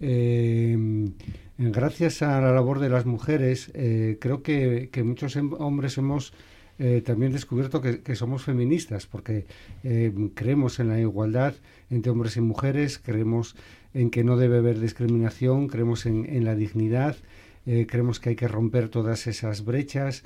Eh, 0.00 1.10
gracias 1.58 2.22
a 2.22 2.40
la 2.40 2.52
labor 2.52 2.78
de 2.78 2.88
las 2.88 3.04
mujeres, 3.04 3.70
eh, 3.74 4.16
creo 4.20 4.42
que, 4.42 4.88
muchos 5.04 5.36
hombres 5.36 5.98
hemos 5.98 6.32
eh, 6.78 7.02
también 7.04 7.32
descubierto 7.32 7.80
que, 7.82 8.14
somos 8.14 8.44
feministas, 8.44 9.06
porque 9.06 9.44
eh, 9.82 10.12
creemos 10.34 10.78
en 10.78 10.88
la 10.88 11.00
igualdad 11.00 11.54
entre 11.90 12.12
hombres 12.12 12.36
y 12.36 12.40
mujeres, 12.40 13.00
creemos 13.00 13.56
en 13.92 14.10
que 14.10 14.22
no 14.22 14.36
debe 14.36 14.58
haber 14.58 14.78
discriminación, 14.78 15.66
creemos 15.66 16.06
en, 16.06 16.44
la 16.44 16.54
dignidad, 16.54 17.16
creemos 17.64 18.20
que 18.20 18.30
hay 18.30 18.36
que 18.36 18.48
romper 18.48 18.88
todas 18.88 19.26
esas 19.26 19.64
brechas, 19.64 20.24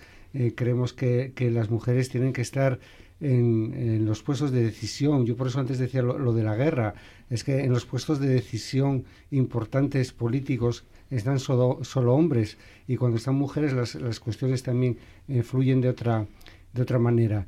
creemos 0.55 0.93
que, 0.93 1.33
las 1.53 1.71
mujeres 1.71 2.09
tienen 2.09 2.33
que 2.33 2.43
estar 2.43 2.79
en, 3.21 4.05
los 4.05 4.23
puestos 4.23 4.51
de 4.53 4.63
decisión. 4.65 5.25
Yo 5.25 5.37
por 5.37 5.47
eso 5.47 5.61
antes 5.61 5.79
decía 5.79 6.03
lo 6.03 6.33
de 6.35 6.43
la 6.43 6.57
guerra, 6.57 6.95
es 7.31 7.45
que 7.45 7.61
en 7.61 7.73
los 7.73 7.87
puestos 7.87 8.21
de 8.21 8.29
decisión 8.29 9.05
importantes 9.31 10.13
políticos 10.13 10.85
están 11.16 11.39
solo, 11.39 11.80
hombres. 12.14 12.59
Y 12.89 12.97
cuando 12.97 13.18
están 13.18 13.34
mujeres 13.34 13.72
las, 13.72 13.94
las 13.94 14.20
cuestiones 14.20 14.62
también 14.62 14.98
eh, 15.28 15.43
fluyen 15.43 15.80
de 15.80 15.89
otra, 15.89 16.26
de 16.72 16.82
otra 16.82 16.98
manera. 16.98 17.47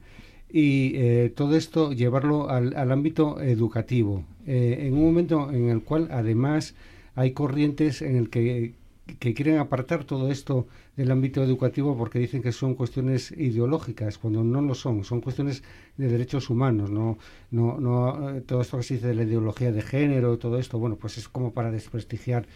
Y 0.50 0.92
eh, 0.94 1.32
todo 1.34 1.56
esto 1.56 1.92
llevarlo 1.92 2.48
al, 2.48 2.76
al 2.76 2.92
ámbito 2.92 3.40
educativo, 3.40 4.24
eh, 4.46 4.86
en 4.86 4.94
un 4.94 5.04
momento 5.04 5.50
en 5.50 5.68
el 5.68 5.82
cual 5.82 6.08
además 6.12 6.74
hay 7.16 7.32
corrientes 7.32 8.02
en 8.02 8.16
el 8.16 8.30
que, 8.30 8.74
que 9.18 9.34
quieren 9.34 9.58
apartar 9.58 10.04
todo 10.04 10.30
esto 10.30 10.66
del 10.96 11.10
ámbito 11.10 11.42
educativo 11.42 11.96
porque 11.96 12.18
dicen 12.18 12.42
que 12.42 12.52
son 12.52 12.74
cuestiones 12.74 13.32
ideológicas, 13.32 14.18
cuando 14.18 14.44
no 14.44 14.62
lo 14.62 14.74
son, 14.74 15.04
son 15.04 15.20
cuestiones 15.20 15.62
de 15.96 16.08
derechos 16.08 16.48
humanos, 16.50 16.90
no, 16.90 17.18
no, 17.50 17.80
no 17.80 18.30
eh, 18.30 18.40
todo 18.40 18.60
esto 18.60 18.76
que 18.76 18.84
se 18.84 18.94
dice 18.94 19.08
de 19.08 19.14
la 19.14 19.24
ideología 19.24 19.72
de 19.72 19.82
género, 19.82 20.38
todo 20.38 20.58
esto, 20.58 20.78
bueno, 20.78 20.96
pues 20.96 21.18
es 21.18 21.28
como 21.28 21.52
para 21.52 21.70
desprestigiar 21.70 22.46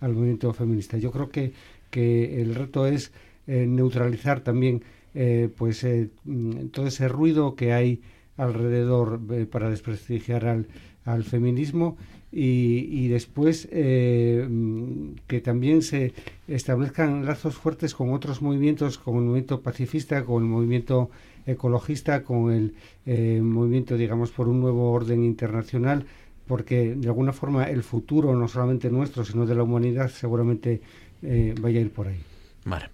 al 0.00 0.14
movimiento 0.14 0.52
feminista. 0.52 0.98
Yo 0.98 1.10
creo 1.10 1.30
que, 1.30 1.52
que 1.90 2.40
el 2.40 2.54
reto 2.54 2.86
es 2.86 3.12
eh, 3.46 3.66
neutralizar 3.66 4.40
también 4.40 4.82
eh, 5.14 5.48
pues 5.56 5.84
eh, 5.84 6.10
mm, 6.24 6.68
todo 6.72 6.88
ese 6.88 7.06
ruido 7.06 7.54
que 7.54 7.72
hay 7.72 8.00
alrededor 8.36 9.20
eh, 9.30 9.46
para 9.46 9.70
desprestigiar 9.70 10.44
al, 10.46 10.66
al 11.04 11.22
feminismo 11.22 11.96
y, 12.32 12.88
y 12.90 13.06
después 13.06 13.68
mm, 13.70 15.10
que 15.28 15.40
también 15.40 15.82
se 15.82 16.12
establezcan 16.48 17.26
lazos 17.26 17.54
fuertes 17.54 17.94
con 17.94 18.12
otros 18.12 18.42
movimientos, 18.42 18.98
con 18.98 19.18
el 19.18 19.22
movimiento 19.22 19.60
pacifista, 19.60 20.24
con 20.24 20.42
el 20.42 20.48
movimiento 20.48 21.10
ecologista, 21.46 22.24
con 22.24 22.50
el 22.50 23.42
movimiento, 23.42 23.96
digamos, 23.96 24.32
por 24.32 24.48
un 24.48 24.60
nuevo 24.60 24.90
orden 24.90 25.22
internacional, 25.22 26.06
porque 26.46 26.94
de 26.94 27.08
alguna 27.08 27.32
forma 27.32 27.64
el 27.64 27.82
futuro, 27.82 28.34
no 28.34 28.48
solamente 28.48 28.90
nuestro, 28.90 29.24
sino 29.24 29.46
de 29.46 29.54
la 29.54 29.62
humanidad, 29.62 30.08
seguramente 30.10 30.80
eh, 31.22 31.54
vaya 31.60 31.78
a 31.78 31.82
ir 31.82 31.90
por 31.90 32.08
ahí. 32.08 32.20
Vale. 32.64 32.90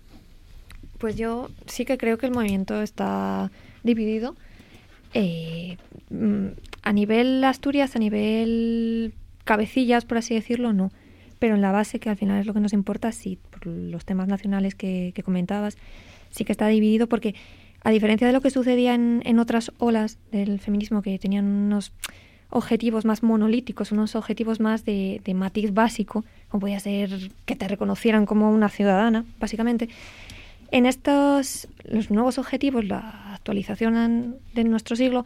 Pues 0.99 1.17
yo 1.17 1.49
sí 1.67 1.85
que 1.85 1.99
creo 1.99 2.19
que 2.19 2.27
el 2.27 2.33
movimiento 2.33 2.83
está 2.83 3.51
dividido. 3.83 4.37
eh, 5.15 5.77
mm, 6.11 6.47
a 6.83 6.93
nivel 6.93 7.43
Asturias, 7.45 7.97
a 7.97 7.99
nivel 7.99 9.13
cabecillas, 9.45 10.05
por 10.05 10.19
así 10.19 10.35
decirlo, 10.35 10.73
no. 10.73 10.91
Pero 11.39 11.55
en 11.55 11.63
la 11.63 11.73
base, 11.73 11.99
que 11.99 12.11
al 12.11 12.17
final 12.17 12.41
es 12.41 12.47
lo 12.47 12.55
que 12.55 12.61
nos 12.61 12.73
importa, 12.73 13.13
sí, 13.13 13.39
por 13.51 13.67
los 13.67 14.05
temas 14.05 14.29
nacionales 14.29 14.75
que, 14.75 15.13
que 15.15 15.23
comentabas, 15.23 15.77
sí 16.31 16.45
que 16.45 16.53
está 16.53 16.69
dividido 16.69 17.09
porque, 17.09 17.35
a 17.83 17.91
diferencia 17.91 18.27
de 18.27 18.33
lo 18.33 18.41
que 18.41 18.51
sucedía 18.51 18.95
en, 18.95 19.23
en 19.25 19.39
otras 19.39 19.73
olas 19.79 20.19
del 20.31 20.61
feminismo 20.61 21.03
que 21.03 21.19
tenían 21.19 21.47
unos 21.47 21.93
objetivos 22.51 23.05
más 23.05 23.23
monolíticos, 23.23 23.93
unos 23.93 24.17
objetivos 24.17 24.61
más 24.61 24.85
de, 24.85 25.21
matiz 25.35 25.73
básico, 25.73 26.25
como 26.49 26.63
podía 26.63 26.81
ser 26.81 27.31
que 27.47 27.57
te 27.57 27.69
reconocieran 27.69 28.27
como 28.27 28.51
una 28.51 28.69
ciudadana, 28.69 29.25
básicamente, 29.39 29.89
en 30.73 30.87
estos, 30.87 31.69
los 31.85 32.11
nuevos 32.11 32.39
objetivos, 32.39 32.85
la 32.85 33.35
actualización 33.35 34.37
de 34.55 34.65
nuestro 34.65 34.97
siglo, 34.97 35.25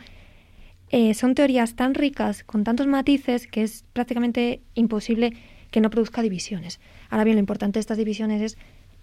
eh, 0.91 1.15
son 1.15 1.35
teorías 1.35 1.75
tan 1.75 1.95
ricas, 1.95 2.45
con 2.45 2.63
tantos 2.65 2.87
matices, 2.87 3.47
que 3.47 3.63
es 3.63 3.85
prácticamente 3.93 4.61
imposible 4.75 5.33
que 5.71 5.81
no 5.81 5.91
produzca 5.91 6.23
divisiones. 6.23 6.79
Ahora 7.11 7.25
bien, 7.25 7.37
lo 7.37 7.41
importante 7.41 7.79
de 7.79 7.81
estas 7.81 7.99
divisiones 7.99 8.41
es 8.43 8.59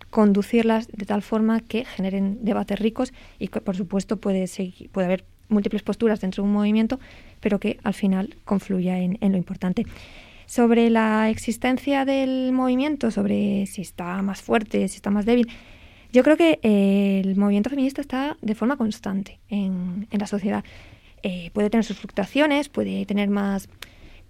conducirlas 0.10 0.88
de 0.88 1.06
tal 1.06 1.22
forma 1.22 1.60
que 1.60 1.86
generen 1.86 2.40
debates 2.44 2.80
ricos 2.80 3.14
y 3.40 3.50
que, 3.50 3.62
por 3.62 3.76
supuesto, 3.76 4.18
puede, 4.18 4.44
segui- 4.46 4.90
puede 4.90 5.06
haber 5.06 5.26
múltiples 5.52 5.84
posturas 5.84 6.22
dentro 6.22 6.44
de 6.44 6.50
un 6.50 6.54
movimiento, 6.54 7.00
pero 7.40 7.60
que 7.60 7.78
al 7.84 7.94
final 7.94 8.36
confluya 8.46 9.00
en, 9.00 9.18
lo 9.22 9.38
importante. 9.38 9.86
Sobre 10.46 10.90
la 10.90 11.30
existencia 11.30 12.06
del 12.06 12.52
movimiento, 12.52 13.12
sobre 13.12 13.66
si 13.68 13.82
está 13.82 14.22
más 14.22 14.42
fuerte, 14.42 14.88
si 14.88 14.96
está 14.98 15.12
más 15.12 15.26
débil, 15.26 15.48
yo 16.12 16.24
creo 16.24 16.36
que 16.36 16.60
eh, 16.62 17.22
el 17.24 17.36
movimiento 17.38 17.70
feminista 17.70 18.02
está 18.02 18.38
de 18.42 18.56
forma 18.56 18.76
constante 18.76 19.40
en, 19.50 20.08
en 20.12 20.20
la 20.20 20.28
sociedad. 20.28 20.64
Eh, 21.24 21.52
puede 21.54 21.70
tener 21.70 21.86
sus 21.86 21.98
fluctuaciones, 21.98 22.68
puede 22.68 23.06
tener 23.06 23.30
más 23.30 23.70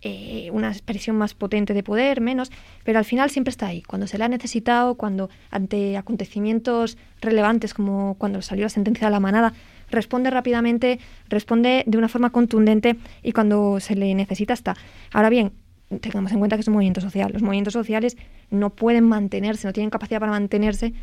eh, 0.04 0.50
una 0.52 0.70
expresión 0.70 1.16
más 1.16 1.36
potente 1.36 1.76
de 1.76 1.84
poder, 1.84 2.22
menos, 2.22 2.52
pero 2.84 2.98
al 2.98 3.06
final 3.06 3.30
siempre 3.30 3.52
está 3.52 3.68
ahí. 3.68 3.84
Cuando 3.84 4.08
se 4.08 4.18
le 4.18 4.24
ha 4.24 4.28
necesitado, 4.28 4.96
cuando 4.96 5.30
ante 5.52 5.96
acontecimientos 5.96 6.98
relevantes 7.22 7.76
como 7.76 8.16
cuando 8.18 8.42
salió 8.42 8.66
la 8.66 8.70
sentencia 8.70 9.08
de 9.08 9.12
la 9.12 9.20
manada, 9.20 9.54
responde 9.92 10.30
rápidamente, 10.30 11.00
responde 11.30 11.84
de 11.86 11.98
una 11.98 12.08
forma 12.08 12.32
contundente 12.32 12.96
y 13.22 13.32
cuando 13.32 13.80
se 13.80 13.96
le 13.96 14.14
necesita 14.16 14.54
está. 14.54 14.76
Ahora 15.12 15.30
bien, 15.30 15.52
tengamos 16.00 16.32
en 16.32 16.40
cuenta 16.40 16.56
que 16.56 16.62
es 16.62 16.68
un 16.68 16.74
movimiento 16.74 17.02
social. 17.02 17.32
Los 17.34 17.42
movimientos 17.42 17.74
sociales 17.74 18.18
no 18.50 18.70
pueden 18.72 19.04
mantenerse, 19.04 19.68
no 19.68 19.74
tienen 19.74 19.90
capacidad 19.90 20.20
para 20.20 20.32
mantenerse 20.32 20.94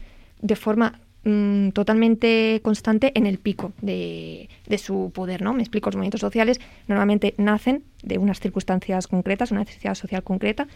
de 0.40 0.56
forma 0.56 1.00
mm, 1.24 1.70
totalmente 1.70 2.60
constante 2.62 3.12
en 3.14 3.26
el 3.26 3.38
pico 3.38 3.72
de, 3.82 4.48
su 4.78 5.10
poder, 5.14 5.42
¿no? 5.42 5.52
Me 5.52 5.62
explico, 5.62 5.90
los 5.90 5.96
movimientos 5.96 6.20
sociales 6.20 6.60
normalmente 6.86 7.34
nacen 7.36 7.84
de 8.02 8.18
unas 8.18 8.40
circunstancias 8.40 9.06
concretas, 9.06 9.50
una 9.50 9.60
necesidad 9.60 9.94
social 9.94 10.22
concreta, 10.22 10.66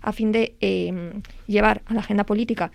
a 0.00 0.12
fin 0.12 0.32
de 0.32 0.54
eh, 0.60 1.12
llevar 1.46 1.82
a 1.86 1.94
la 1.94 2.00
agenda 2.00 2.24
política 2.24 2.72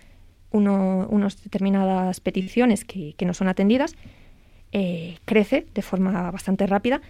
unas 0.50 1.42
determinadas 1.44 2.20
peticiones 2.20 2.86
que, 2.86 3.14
que 3.18 3.26
no 3.26 3.34
son 3.34 3.48
atendidas, 3.48 3.94
eh, 4.72 5.18
crece 5.24 5.66
de 5.74 5.82
forma 5.82 6.30
bastante 6.30 6.66
rápida 6.66 7.00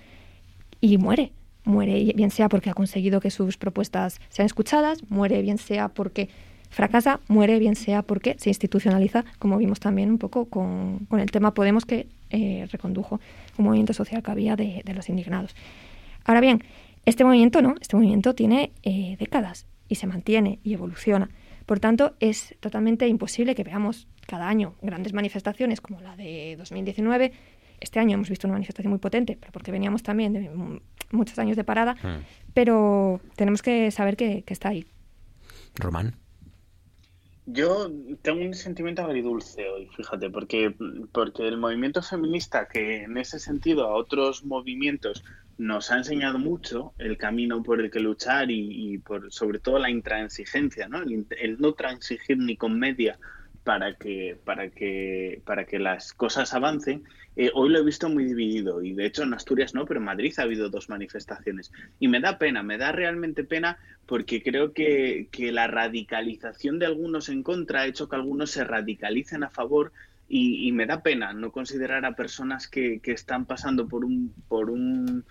y 0.80 0.98
muere. 0.98 1.32
Muere 1.64 2.12
bien 2.14 2.30
sea 2.30 2.48
porque 2.48 2.70
ha 2.70 2.74
conseguido 2.74 3.20
que 3.20 3.30
sus 3.30 3.56
propuestas 3.56 4.20
sean 4.30 4.46
escuchadas, 4.46 5.02
muere 5.10 5.42
bien 5.42 5.58
sea 5.58 5.88
porque 5.88 6.28
fracasa, 6.70 7.20
muere 7.28 7.58
bien 7.58 7.76
sea 7.76 8.02
porque 8.02 8.36
se 8.38 8.50
institucionaliza, 8.50 9.24
como 9.38 9.58
vimos 9.58 9.80
también 9.80 10.10
un 10.10 10.18
poco 10.18 10.46
con, 10.46 11.06
el 11.12 11.30
tema 11.30 11.54
Podemos 11.54 11.84
que 11.84 12.06
eh, 12.30 12.66
recondujo 12.70 13.20
un 13.58 13.64
movimiento 13.64 13.92
social 13.92 14.22
que 14.22 14.30
había 14.30 14.56
de, 14.56 14.82
de 14.84 14.94
los 14.94 15.08
indignados. 15.08 15.54
Ahora 16.24 16.40
bien, 16.40 16.62
este 17.08 17.24
movimiento 17.24 17.62
no, 17.62 17.74
este 17.80 17.96
movimiento 17.96 18.34
tiene 18.34 18.70
eh, 18.82 19.16
décadas 19.18 19.66
y 19.88 19.94
se 19.94 20.06
mantiene 20.06 20.58
y 20.62 20.74
evoluciona. 20.74 21.30
Por 21.64 21.80
tanto, 21.80 22.14
es 22.20 22.54
totalmente 22.60 23.08
imposible 23.08 23.54
que 23.54 23.64
veamos 23.64 24.06
cada 24.28 24.46
año 24.48 24.74
grandes 24.82 25.12
manifestaciones 25.12 25.80
como 25.80 26.00
la 26.00 26.14
de 26.16 26.54
2019. 26.58 27.32
Este 27.80 27.98
año 27.98 28.14
hemos 28.14 28.28
visto 28.28 28.46
una 28.46 28.54
manifestación 28.54 28.90
muy 28.90 28.98
potente, 29.00 29.36
pero 29.40 29.50
porque 29.52 29.72
veníamos 29.72 30.02
también 30.02 30.32
de 30.32 30.50
mu- 30.50 30.80
muchos 31.10 31.38
años 31.38 31.56
de 31.56 31.64
parada, 31.64 31.96
pero 32.54 33.20
tenemos 33.36 33.62
que 33.62 33.90
saber 33.90 34.16
que, 34.16 34.42
que 34.42 34.52
está 34.52 34.68
ahí. 34.70 34.84
Román. 35.76 36.14
Yo 37.46 37.90
tengo 38.20 38.42
un 38.44 38.52
sentimiento 38.52 39.02
agridulce 39.02 39.66
hoy, 39.70 39.88
fíjate, 39.96 40.28
porque, 40.28 40.74
porque 41.12 41.48
el 41.48 41.56
movimiento 41.56 42.02
feminista, 42.02 42.68
que 42.68 43.04
en 43.04 43.16
ese 43.16 43.38
sentido 43.38 43.86
a 43.86 43.94
otros 43.94 44.44
movimientos 44.44 45.24
nos 45.56 45.90
ha 45.90 45.96
enseñado 45.96 46.38
mucho 46.38 46.92
el 46.98 47.16
camino 47.16 47.62
por 47.62 47.80
el 47.80 47.90
que 47.90 48.00
luchar 48.00 48.50
y, 48.50 48.92
y 48.92 48.98
por 48.98 49.32
sobre 49.32 49.60
todo 49.60 49.78
la 49.78 49.88
intransigencia, 49.88 50.88
¿no? 50.88 50.98
El, 51.02 51.08
int- 51.08 51.36
el 51.40 51.58
no 51.58 51.72
transigir 51.72 52.36
ni 52.36 52.54
con 52.56 52.78
media 52.78 53.18
para 53.68 53.92
que, 53.96 54.34
para 54.46 54.70
que, 54.70 55.42
para 55.44 55.66
que 55.66 55.78
las 55.78 56.14
cosas 56.14 56.54
avancen. 56.54 57.04
Eh, 57.36 57.50
hoy 57.52 57.68
lo 57.68 57.78
he 57.78 57.84
visto 57.84 58.08
muy 58.08 58.24
dividido 58.24 58.82
y 58.82 58.94
de 58.94 59.04
hecho 59.04 59.24
en 59.24 59.34
Asturias 59.34 59.74
no, 59.74 59.84
pero 59.84 60.00
en 60.00 60.06
Madrid 60.06 60.32
ha 60.38 60.44
habido 60.44 60.70
dos 60.70 60.88
manifestaciones. 60.88 61.70
Y 62.00 62.08
me 62.08 62.18
da 62.18 62.38
pena, 62.38 62.62
me 62.62 62.78
da 62.78 62.92
realmente 62.92 63.44
pena 63.44 63.76
porque 64.06 64.42
creo 64.42 64.72
que, 64.72 65.28
que 65.30 65.52
la 65.52 65.66
radicalización 65.66 66.78
de 66.78 66.86
algunos 66.86 67.28
en 67.28 67.42
contra 67.42 67.82
ha 67.82 67.86
hecho 67.86 68.08
que 68.08 68.16
algunos 68.16 68.52
se 68.52 68.64
radicalicen 68.64 69.42
a 69.44 69.50
favor 69.50 69.92
y, 70.30 70.72
me 70.72 70.86
da 70.86 71.02
pena 71.02 71.34
no 71.34 71.52
considerar 71.52 72.06
a 72.06 72.16
personas 72.16 72.68
que, 72.68 73.00
que 73.00 73.12
están 73.12 73.44
pasando 73.44 73.86
por 73.86 74.02
un, 74.02 74.32
por 74.48 74.70
un 74.70 75.26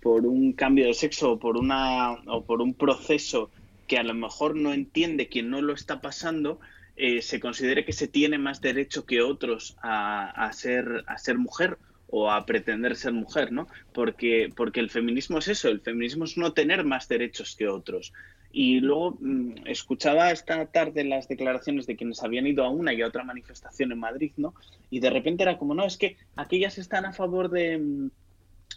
por 0.00 0.24
un 0.24 0.54
cambio 0.54 0.86
de 0.86 0.94
sexo 0.94 1.32
o 1.32 1.38
por 1.38 1.58
una 1.58 2.12
o 2.12 2.44
por 2.46 2.62
un 2.62 2.72
proceso 2.72 3.50
que 3.86 3.98
a 3.98 4.02
lo 4.02 4.14
mejor 4.14 4.56
no 4.56 4.72
entiende 4.72 5.28
quien 5.28 5.50
no 5.50 5.60
lo 5.60 5.74
está 5.74 6.00
pasando 6.00 6.60
eh, 6.96 7.22
se 7.22 7.40
considere 7.40 7.84
que 7.84 7.92
se 7.92 8.06
tiene 8.06 8.38
más 8.38 8.60
derecho 8.60 9.04
que 9.04 9.20
otros 9.20 9.76
a, 9.82 10.50
ser 10.52 11.38
mujer 11.38 11.76
o 12.08 12.30
a 12.30 12.46
pretender 12.46 12.94
ser 12.94 13.12
mujer, 13.12 13.50
¿no? 13.50 13.66
Porque, 13.92 14.52
el 14.74 14.90
feminismo 14.90 15.38
es 15.38 15.48
eso, 15.48 15.68
el 15.68 15.80
feminismo 15.80 16.24
es 16.24 16.36
no 16.36 16.52
tener 16.52 16.84
más 16.84 17.08
derechos 17.08 17.56
que 17.56 17.66
otros. 17.66 18.12
Y 18.52 18.78
luego 18.78 19.18
mm, 19.20 19.66
escuchaba 19.66 20.30
esta 20.30 20.66
tarde 20.66 21.02
las 21.02 21.26
declaraciones 21.26 21.86
de 21.86 21.96
quienes 21.96 22.22
habían 22.22 22.46
ido 22.46 22.62
a 22.62 22.70
una 22.70 22.94
y 22.94 23.02
a 23.02 23.08
otra 23.08 23.24
manifestación 23.24 23.90
en 23.90 23.98
Madrid, 23.98 24.30
¿no? 24.36 24.54
Y 24.88 25.00
de 25.00 25.10
repente 25.10 25.42
era 25.42 25.58
como, 25.58 25.74
no, 25.74 25.84
es 25.84 25.96
que 25.96 26.16
aquellas 26.36 26.78
están 26.78 27.06
a 27.06 27.12
favor 27.12 27.50
de, 27.50 27.78
mm, 27.78 28.10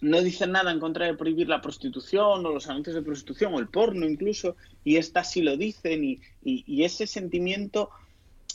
no 0.02 0.22
dicen 0.24 0.54
nada 0.54 0.72
en 0.72 0.80
contra 0.80 1.06
de 1.06 1.14
prohibir 1.14 1.50
la 1.50 1.62
prostitución 1.62 2.44
o 2.44 2.52
los 2.52 2.68
anuncios 2.68 2.96
de 2.96 3.04
prostitución 3.04 3.54
o 3.54 3.60
el 3.60 3.68
porno 3.68 4.08
incluso, 4.08 4.56
y 4.84 4.96
estas 4.96 5.32
sí 5.32 5.44
lo 5.44 5.56
dicen, 5.56 6.04
y 6.44 6.84
ese 6.84 7.06
sentimiento 7.06 7.92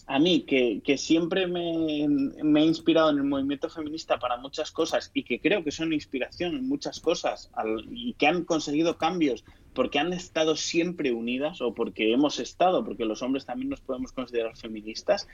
a 0.07 0.19
mí, 0.19 0.43
que, 0.43 0.81
que 0.85 0.99
siempre 0.99 1.47
me, 1.47 2.07
me 2.09 2.63
he 2.63 2.65
inspirado 2.65 3.11
en 3.11 3.19
el 3.19 3.25
movimiento 3.25 3.69
feminista 3.69 4.19
para 4.19 4.37
muchas 4.37 4.71
cosas 4.71 5.11
y 5.15 5.23
que 5.23 5.41
creo 5.41 5.63
que 5.63 5.71
son 5.71 5.93
inspiración 5.93 6.55
en 6.55 6.69
muchas 6.69 7.01
cosas 7.01 7.51
y 7.91 8.15
que 8.15 8.27
han 8.27 8.45
conseguido 8.45 8.99
cambios 8.99 9.45
porque 9.75 9.99
han 9.99 10.13
estado 10.13 10.57
siempre 10.57 11.13
unidas 11.13 11.61
o 11.61 11.73
porque 11.75 12.13
hemos 12.13 12.39
estado, 12.41 12.85
porque 12.85 13.05
los 13.05 13.23
hombres 13.23 13.47
también 13.47 13.71
nos 13.71 13.81
podemos 13.81 14.13
considerar 14.13 14.57
feministas, 14.57 15.29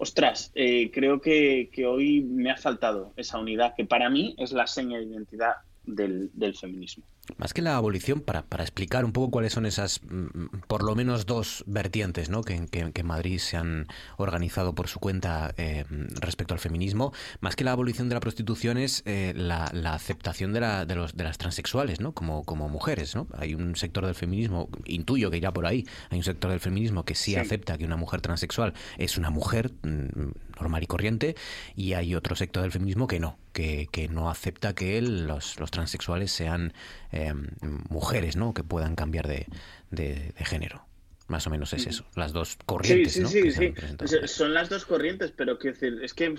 Ostras, 0.00 0.52
eh, 0.54 0.92
creo 0.92 1.20
que, 1.20 1.70
que 1.72 1.84
hoy 1.84 2.22
me 2.22 2.52
ha 2.52 2.56
faltado 2.56 3.12
esa 3.16 3.38
unidad, 3.38 3.74
que 3.76 3.84
para 3.84 4.08
mí 4.08 4.36
es 4.38 4.52
la 4.52 4.68
seña 4.68 4.98
de 4.98 5.06
identidad 5.06 5.54
del, 5.88 6.30
del 6.34 6.54
feminismo. 6.56 7.04
Más 7.36 7.52
que 7.52 7.60
la 7.60 7.76
abolición, 7.76 8.20
para, 8.22 8.42
para 8.42 8.64
explicar 8.64 9.04
un 9.04 9.12
poco 9.12 9.30
cuáles 9.30 9.52
son 9.52 9.66
esas, 9.66 10.00
mm, 10.02 10.60
por 10.66 10.82
lo 10.82 10.94
menos 10.94 11.26
dos 11.26 11.62
vertientes 11.66 12.30
¿no? 12.30 12.42
que, 12.42 12.66
que- 12.68 12.90
que 12.92 13.00
en 13.02 13.06
Madrid 13.06 13.38
se 13.38 13.58
han 13.58 13.86
organizado 14.16 14.74
por 14.74 14.88
su 14.88 14.98
cuenta 14.98 15.52
eh, 15.58 15.84
respecto 16.20 16.54
al 16.54 16.60
feminismo, 16.60 17.12
más 17.40 17.54
que 17.54 17.64
la 17.64 17.72
abolición 17.72 18.08
de 18.08 18.14
la 18.14 18.20
prostitución 18.20 18.78
es 18.78 19.02
eh, 19.04 19.34
la, 19.36 19.70
la 19.74 19.92
aceptación 19.92 20.54
de, 20.54 20.60
la, 20.60 20.86
de, 20.86 20.94
los, 20.94 21.16
de 21.16 21.24
las 21.24 21.36
transexuales 21.36 22.00
¿no? 22.00 22.12
como, 22.12 22.44
como 22.44 22.68
mujeres. 22.70 23.14
¿no? 23.14 23.26
Hay 23.36 23.54
un 23.54 23.76
sector 23.76 24.06
del 24.06 24.14
feminismo, 24.14 24.70
intuyo 24.86 25.30
que 25.30 25.36
irá 25.36 25.52
por 25.52 25.66
ahí, 25.66 25.86
hay 26.10 26.18
un 26.18 26.24
sector 26.24 26.50
del 26.50 26.60
feminismo 26.60 27.04
que 27.04 27.14
sí, 27.14 27.32
Sí. 27.32 27.36
acepta 27.36 27.76
que 27.76 27.84
una 27.84 27.96
mujer 27.96 28.22
transexual 28.22 28.72
es 28.96 29.18
una 29.18 29.28
mujer 29.28 29.70
mm, 29.82 30.30
normal 30.58 30.82
y 30.82 30.86
corriente 30.86 31.36
y 31.76 31.92
hay 31.94 32.14
otro 32.14 32.36
sector 32.36 32.62
del 32.62 32.72
feminismo 32.72 33.06
que 33.06 33.20
no, 33.20 33.38
que, 33.52 33.88
que 33.90 34.08
no 34.08 34.30
acepta 34.30 34.74
que 34.74 35.00
los, 35.00 35.58
los 35.60 35.70
transexuales 35.70 36.32
sean 36.32 36.72
eh, 37.12 37.32
mujeres, 37.88 38.36
¿no? 38.36 38.54
Que 38.54 38.62
puedan 38.64 38.94
cambiar 38.94 39.26
de, 39.28 39.46
de- 39.90 40.32
de 40.38 40.44
género. 40.44 40.84
Más 41.28 41.46
o 41.46 41.50
menos 41.50 41.74
es 41.74 41.86
eso, 41.86 42.06
las 42.14 42.32
dos 42.32 42.56
corrientes, 42.64 43.12
sí, 43.12 43.20
¿no? 43.20 43.28
sí, 43.28 43.42
que 43.42 43.50
sí, 43.52 43.74
sí. 44.06 44.16
Son 44.26 44.54
las 44.54 44.70
dos 44.70 44.86
corrientes, 44.86 45.30
pero 45.36 45.58
quiero 45.58 45.74
decir, 45.78 45.98
es 46.02 46.14
que, 46.14 46.34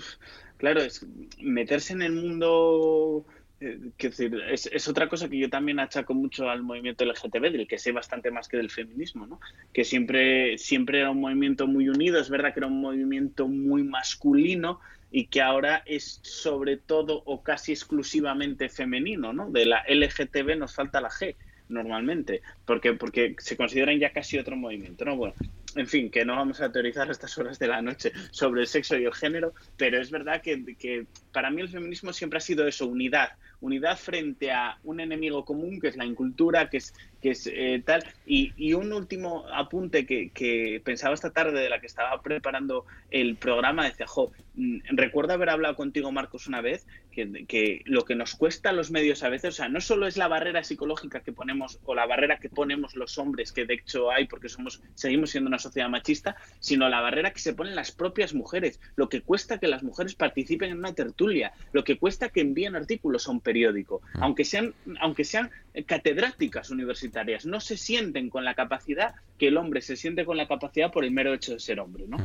claro, 0.56 0.80
es 0.82 1.06
meterse 1.38 1.92
en 1.92 2.02
el 2.02 2.12
mundo, 2.12 3.24
eh, 3.60 3.78
decir, 3.98 4.34
es, 4.50 4.66
es 4.72 4.88
otra 4.88 5.08
cosa 5.08 5.28
que 5.28 5.38
yo 5.38 5.50
también 5.50 5.80
achaco 5.80 6.14
mucho 6.14 6.48
al 6.48 6.62
movimiento 6.62 7.04
LGTB, 7.04 7.52
del 7.52 7.68
que 7.68 7.78
sé 7.78 7.92
bastante 7.92 8.30
más 8.30 8.48
que 8.48 8.56
del 8.56 8.70
feminismo, 8.70 9.26
¿no? 9.26 9.40
Que 9.72 9.84
siempre, 9.84 10.56
siempre 10.56 11.00
era 11.00 11.10
un 11.10 11.20
movimiento 11.20 11.66
muy 11.66 11.88
unido, 11.88 12.18
es 12.18 12.30
verdad 12.30 12.54
que 12.54 12.60
era 12.60 12.68
un 12.68 12.80
movimiento 12.80 13.48
muy 13.48 13.82
masculino 13.82 14.80
y 15.10 15.26
que 15.26 15.42
ahora 15.42 15.82
es 15.86 16.20
sobre 16.22 16.76
todo 16.78 17.22
o 17.26 17.42
casi 17.42 17.72
exclusivamente 17.72 18.68
femenino, 18.68 19.32
¿no? 19.32 19.50
De 19.50 19.66
la 19.66 19.84
LGTB 19.88 20.56
nos 20.56 20.74
falta 20.74 21.00
la 21.00 21.10
G 21.10 21.36
normalmente, 21.70 22.42
porque, 22.66 22.92
porque 22.94 23.34
se 23.38 23.56
consideran 23.56 23.98
ya 23.98 24.12
casi 24.12 24.38
otro 24.38 24.56
movimiento, 24.56 25.04
¿no? 25.04 25.16
Bueno, 25.16 25.34
en 25.76 25.86
fin, 25.86 26.10
que 26.10 26.24
no 26.24 26.36
vamos 26.36 26.60
a 26.60 26.72
teorizar 26.72 27.08
a 27.08 27.12
estas 27.12 27.36
horas 27.38 27.58
de 27.58 27.68
la 27.68 27.80
noche 27.80 28.12
sobre 28.30 28.62
el 28.62 28.66
sexo 28.66 28.98
y 28.98 29.04
el 29.04 29.14
género, 29.14 29.54
pero 29.76 30.00
es 30.00 30.10
verdad 30.10 30.42
que, 30.42 30.76
que 30.76 31.06
para 31.32 31.50
mí 31.50 31.62
el 31.62 31.68
feminismo 31.68 32.12
siempre 32.12 32.38
ha 32.38 32.40
sido 32.40 32.66
eso, 32.66 32.86
unidad, 32.86 33.30
unidad 33.60 33.96
frente 33.96 34.50
a 34.50 34.78
un 34.84 35.00
enemigo 35.00 35.44
común 35.44 35.80
que 35.80 35.88
es 35.88 35.96
la 35.96 36.04
incultura, 36.04 36.68
que 36.68 36.78
es, 36.78 36.94
que 37.20 37.30
es 37.30 37.46
eh, 37.46 37.82
tal. 37.84 38.04
Y, 38.26 38.52
y 38.56 38.72
un 38.72 38.92
último 38.92 39.44
apunte 39.52 40.06
que, 40.06 40.30
que 40.30 40.80
pensaba 40.84 41.14
esta 41.14 41.30
tarde 41.30 41.60
de 41.60 41.68
la 41.68 41.80
que 41.80 41.86
estaba 41.86 42.20
preparando 42.20 42.86
el 43.10 43.36
programa, 43.36 43.84
decía, 43.84 44.06
jo, 44.06 44.32
mm, 44.54 44.78
recuerdo 44.90 45.34
haber 45.34 45.50
hablado 45.50 45.76
contigo, 45.76 46.10
Marcos, 46.10 46.46
una 46.46 46.60
vez, 46.60 46.86
que, 47.10 47.82
lo 47.84 48.04
que 48.04 48.14
nos 48.14 48.34
cuesta 48.34 48.70
a 48.70 48.72
los 48.72 48.90
medios 48.90 49.22
a 49.22 49.28
veces, 49.28 49.54
o 49.54 49.56
sea, 49.56 49.68
no 49.68 49.80
solo 49.80 50.06
es 50.06 50.16
la 50.16 50.28
barrera 50.28 50.64
psicológica 50.64 51.20
que 51.20 51.32
ponemos 51.32 51.78
o 51.84 51.94
la 51.94 52.06
barrera 52.06 52.38
que 52.38 52.48
ponemos 52.48 52.94
los 52.94 53.18
hombres, 53.18 53.52
que 53.52 53.66
de 53.66 53.74
hecho 53.74 54.10
hay 54.10 54.26
porque 54.26 54.48
somos 54.48 54.82
seguimos 54.94 55.30
siendo 55.30 55.48
una 55.48 55.58
sociedad 55.58 55.88
machista, 55.88 56.36
sino 56.60 56.88
la 56.88 57.00
barrera 57.00 57.32
que 57.32 57.40
se 57.40 57.54
ponen 57.54 57.74
las 57.74 57.92
propias 57.92 58.34
mujeres, 58.34 58.80
lo 58.96 59.08
que 59.08 59.22
cuesta 59.22 59.58
que 59.58 59.68
las 59.68 59.82
mujeres 59.82 60.14
participen 60.14 60.70
en 60.70 60.78
una 60.78 60.94
tertulia, 60.94 61.52
lo 61.72 61.84
que 61.84 61.98
cuesta 61.98 62.28
que 62.28 62.40
envíen 62.40 62.76
artículos 62.76 63.26
a 63.26 63.32
un 63.32 63.40
periódico, 63.40 64.02
aunque 64.14 64.44
sean 64.44 64.74
aunque 65.00 65.24
sean 65.24 65.50
catedráticas 65.86 66.70
universitarias, 66.70 67.46
no 67.46 67.60
se 67.60 67.76
sienten 67.76 68.30
con 68.30 68.44
la 68.44 68.54
capacidad 68.54 69.14
que 69.38 69.48
el 69.48 69.56
hombre 69.56 69.80
se 69.80 69.96
siente 69.96 70.24
con 70.24 70.36
la 70.36 70.46
capacidad 70.46 70.92
por 70.92 71.04
el 71.04 71.10
mero 71.10 71.34
hecho 71.34 71.52
de 71.52 71.60
ser 71.60 71.80
hombre, 71.80 72.04
¿no? 72.06 72.18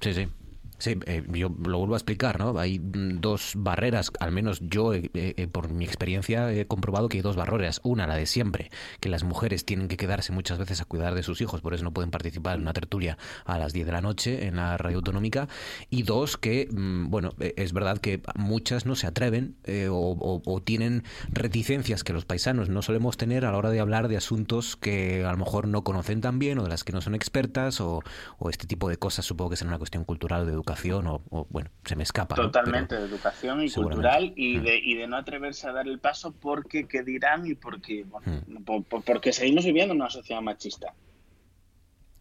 Sí, 0.00 0.12
sí. 0.12 0.28
Sí, 0.78 0.98
eh, 1.06 1.24
yo 1.32 1.48
lo 1.48 1.78
vuelvo 1.78 1.94
a 1.94 1.96
explicar, 1.96 2.38
¿no? 2.38 2.58
Hay 2.58 2.78
mm, 2.78 3.20
dos 3.20 3.52
barreras, 3.56 4.12
al 4.20 4.32
menos 4.32 4.60
yo, 4.60 4.92
eh, 4.92 5.10
eh, 5.14 5.48
por 5.50 5.70
mi 5.70 5.84
experiencia, 5.84 6.52
he 6.52 6.66
comprobado 6.66 7.08
que 7.08 7.16
hay 7.18 7.22
dos 7.22 7.36
barreras. 7.36 7.80
Una, 7.82 8.06
la 8.06 8.16
de 8.16 8.26
siempre, 8.26 8.70
que 9.00 9.08
las 9.08 9.24
mujeres 9.24 9.64
tienen 9.64 9.88
que 9.88 9.96
quedarse 9.96 10.32
muchas 10.32 10.58
veces 10.58 10.80
a 10.82 10.84
cuidar 10.84 11.14
de 11.14 11.22
sus 11.22 11.40
hijos, 11.40 11.62
por 11.62 11.72
eso 11.72 11.84
no 11.84 11.92
pueden 11.92 12.10
participar 12.10 12.56
en 12.56 12.62
una 12.62 12.74
tertulia 12.74 13.16
a 13.44 13.58
las 13.58 13.72
10 13.72 13.86
de 13.86 13.92
la 13.92 14.02
noche 14.02 14.46
en 14.46 14.56
la 14.56 14.76
radio 14.76 14.98
autonómica. 14.98 15.48
Y 15.88 16.02
dos, 16.02 16.36
que, 16.36 16.68
mm, 16.70 17.08
bueno, 17.08 17.32
eh, 17.40 17.54
es 17.56 17.72
verdad 17.72 17.98
que 17.98 18.20
muchas 18.34 18.84
no 18.84 18.96
se 18.96 19.06
atreven 19.06 19.56
eh, 19.64 19.88
o, 19.90 20.42
tienen 20.64 21.04
reticencias 21.28 22.02
que 22.02 22.12
los 22.12 22.24
paisanos 22.24 22.68
no 22.68 22.82
solemos 22.82 23.16
tener 23.16 23.44
a 23.44 23.52
la 23.52 23.58
hora 23.58 23.70
de 23.70 23.80
hablar 23.80 24.08
de 24.08 24.16
asuntos 24.16 24.76
que 24.76 25.24
a 25.24 25.30
lo 25.30 25.38
mejor 25.38 25.68
no 25.68 25.84
conocen 25.84 26.20
tan 26.20 26.38
bien 26.38 26.58
o 26.58 26.64
de 26.64 26.70
las 26.70 26.82
que 26.82 26.92
no 26.92 27.00
son 27.00 27.14
expertas 27.14 27.80
o, 27.80 28.00
o 28.38 28.50
este 28.50 28.66
tipo 28.66 28.88
de 28.88 28.96
cosas 28.96 29.24
supongo 29.24 29.50
que 29.50 29.56
será 29.56 29.68
una 29.68 29.78
cuestión 29.78 30.04
cultural 30.04 30.46
de 30.46 30.52
educación 30.52 30.65
o, 30.72 31.22
o, 31.30 31.46
bueno, 31.50 31.70
se 31.84 31.94
me 31.96 32.02
escapa. 32.02 32.36
¿no? 32.36 32.42
Totalmente, 32.42 32.96
de 32.96 33.04
educación 33.06 33.62
y 33.62 33.70
cultural 33.70 34.32
y 34.36 34.58
de, 34.58 34.78
y 34.78 34.94
de 34.96 35.06
no 35.06 35.16
atreverse 35.16 35.68
a 35.68 35.72
dar 35.72 35.86
el 35.86 35.98
paso 35.98 36.32
porque 36.32 36.86
qué 36.86 37.02
dirán 37.02 37.46
y 37.46 37.54
porque, 37.54 38.04
bueno, 38.04 38.42
por- 38.64 38.82
por- 38.84 39.02
porque 39.02 39.32
seguimos 39.32 39.64
viviendo 39.64 39.94
en 39.94 40.00
una 40.00 40.10
sociedad 40.10 40.42
machista. 40.42 40.92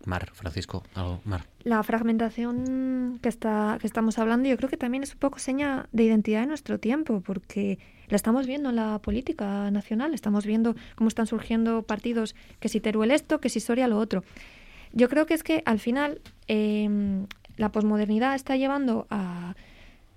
Mar, 0.06 0.30
Francisco, 0.34 0.84
algo, 0.94 1.20
Mar. 1.26 1.48
La 1.64 1.82
fragmentación 1.82 3.18
que, 3.24 3.30
está, 3.30 3.78
que 3.82 3.88
estamos 3.88 4.20
hablando 4.20 4.48
yo 4.48 4.56
creo 4.58 4.70
que 4.70 4.78
también 4.78 5.02
es 5.02 5.14
un 5.14 5.20
poco 5.20 5.40
seña 5.40 5.88
de 5.94 6.04
identidad 6.04 6.42
de 6.42 6.48
nuestro 6.48 6.80
tiempo, 6.80 7.22
porque 7.22 7.80
la 8.08 8.16
estamos 8.16 8.46
viendo 8.46 8.70
en 8.70 8.76
la 8.76 9.00
política 9.00 9.72
nacional, 9.72 10.14
estamos 10.14 10.46
viendo 10.46 10.76
cómo 10.94 11.08
están 11.08 11.26
surgiendo 11.26 11.82
partidos 11.82 12.36
que 12.60 12.70
si 12.70 12.80
Teruel 12.80 13.10
esto, 13.10 13.40
que 13.40 13.50
si 13.50 13.60
Soria 13.60 13.88
lo 13.88 13.98
otro. 13.98 14.24
Yo 14.94 15.10
creo 15.10 15.26
que 15.26 15.34
es 15.34 15.42
que 15.42 15.64
al 15.66 15.80
final 15.80 16.22
eh, 16.48 17.26
la 17.58 17.72
posmodernidad 17.72 18.36
está 18.36 18.56
llevando 18.56 19.08
a 19.10 19.56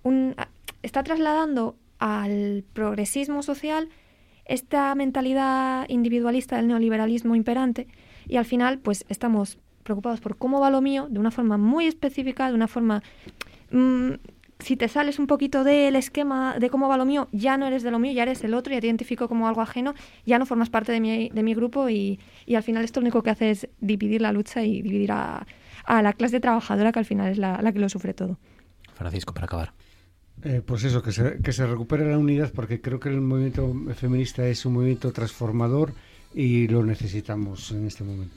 un... 0.03 0.35
está 0.83 1.03
trasladando 1.03 1.77
al 1.99 2.65
progresismo 2.73 3.43
social 3.43 3.89
esta 4.45 4.95
mentalidad 4.95 5.87
individualista 5.89 6.57
del 6.57 6.69
neoliberalismo 6.69 7.35
imperante 7.35 7.87
y 8.27 8.37
al 8.37 8.45
final 8.45 8.79
pues 8.79 9.05
estamos 9.09 9.59
preocupados 9.83 10.21
por 10.21 10.37
cómo 10.37 10.61
va 10.61 10.71
lo 10.71 10.81
mío 10.81 11.07
de 11.11 11.19
una 11.19 11.31
forma 11.31 11.57
muy 11.59 11.87
específica, 11.87 12.49
de 12.49 12.55
una 12.55 12.69
forma... 12.69 13.03
mm, 13.71 14.13
si 14.61 14.77
te 14.77 14.89
sales 14.89 15.21
un 15.21 15.29
poquito 15.29 15.63
del 15.63 15.95
esquema 15.95 16.59
de 16.59 16.69
cómo 16.69 16.89
va 16.89 16.97
lo 16.97 17.05
mío, 17.05 17.29
ya 17.31 17.57
no 17.57 17.67
eres 17.67 17.85
de 17.85 17.93
lo 17.93 18.01
mío, 18.01 18.13
ya 18.13 18.25
eres 18.25 18.43
el 18.43 18.55
otro, 18.55 18.73
ya 18.73 18.81
te 18.81 18.89
identifico 18.89 19.29
como 19.29 19.47
algo 19.47 19.61
ajeno, 19.61 19.95
ya 20.27 20.39
no 20.41 20.47
formas 20.47 20.69
parte 20.69 20.91
de 20.91 20.99
mi, 20.99 21.29
de 21.29 21.43
mi 21.45 21.55
grupo 21.55 21.89
y, 21.89 22.19
y 22.45 22.57
al 22.57 22.65
final 22.65 22.83
esto 22.83 23.01
lo 23.01 23.05
único 23.05 23.23
que 23.23 23.31
hace 23.31 23.51
es 23.51 23.69
dividir 23.81 24.21
la 24.21 24.33
lucha 24.33 24.65
y 24.65 24.83
dividir 24.83 25.13
a, 25.13 25.47
a 25.89 26.03
la 26.03 26.13
clase 26.13 26.39
trabajadora 26.39 26.93
que 26.93 26.99
al 26.99 27.07
final 27.07 27.33
es 27.33 27.39
la, 27.39 27.61
la 27.63 27.73
que 27.73 27.79
lo 27.79 27.89
sufre 27.89 28.13
todo. 28.13 28.39
Francisco, 28.95 29.33
para 29.33 29.47
acabar. 29.47 29.73
Eh, 30.45 30.63
pues 30.65 30.85
eso, 30.85 31.03
que 31.03 31.13
se, 31.13 31.39
que 31.43 31.53
se 31.53 31.67
recupere 31.67 32.09
la 32.09 32.19
unidad, 32.19 32.53
porque 32.53 32.81
creo 32.81 33.01
que 33.01 33.09
el 33.09 33.21
movimiento 33.21 33.75
feminista 33.95 34.47
es 34.47 34.65
un 34.67 34.75
movimiento 34.75 35.13
transformador 35.13 35.95
y 36.35 36.69
lo 36.69 36.85
necesitamos 36.85 37.71
en 37.71 37.87
este 37.87 38.05
momento. 38.05 38.35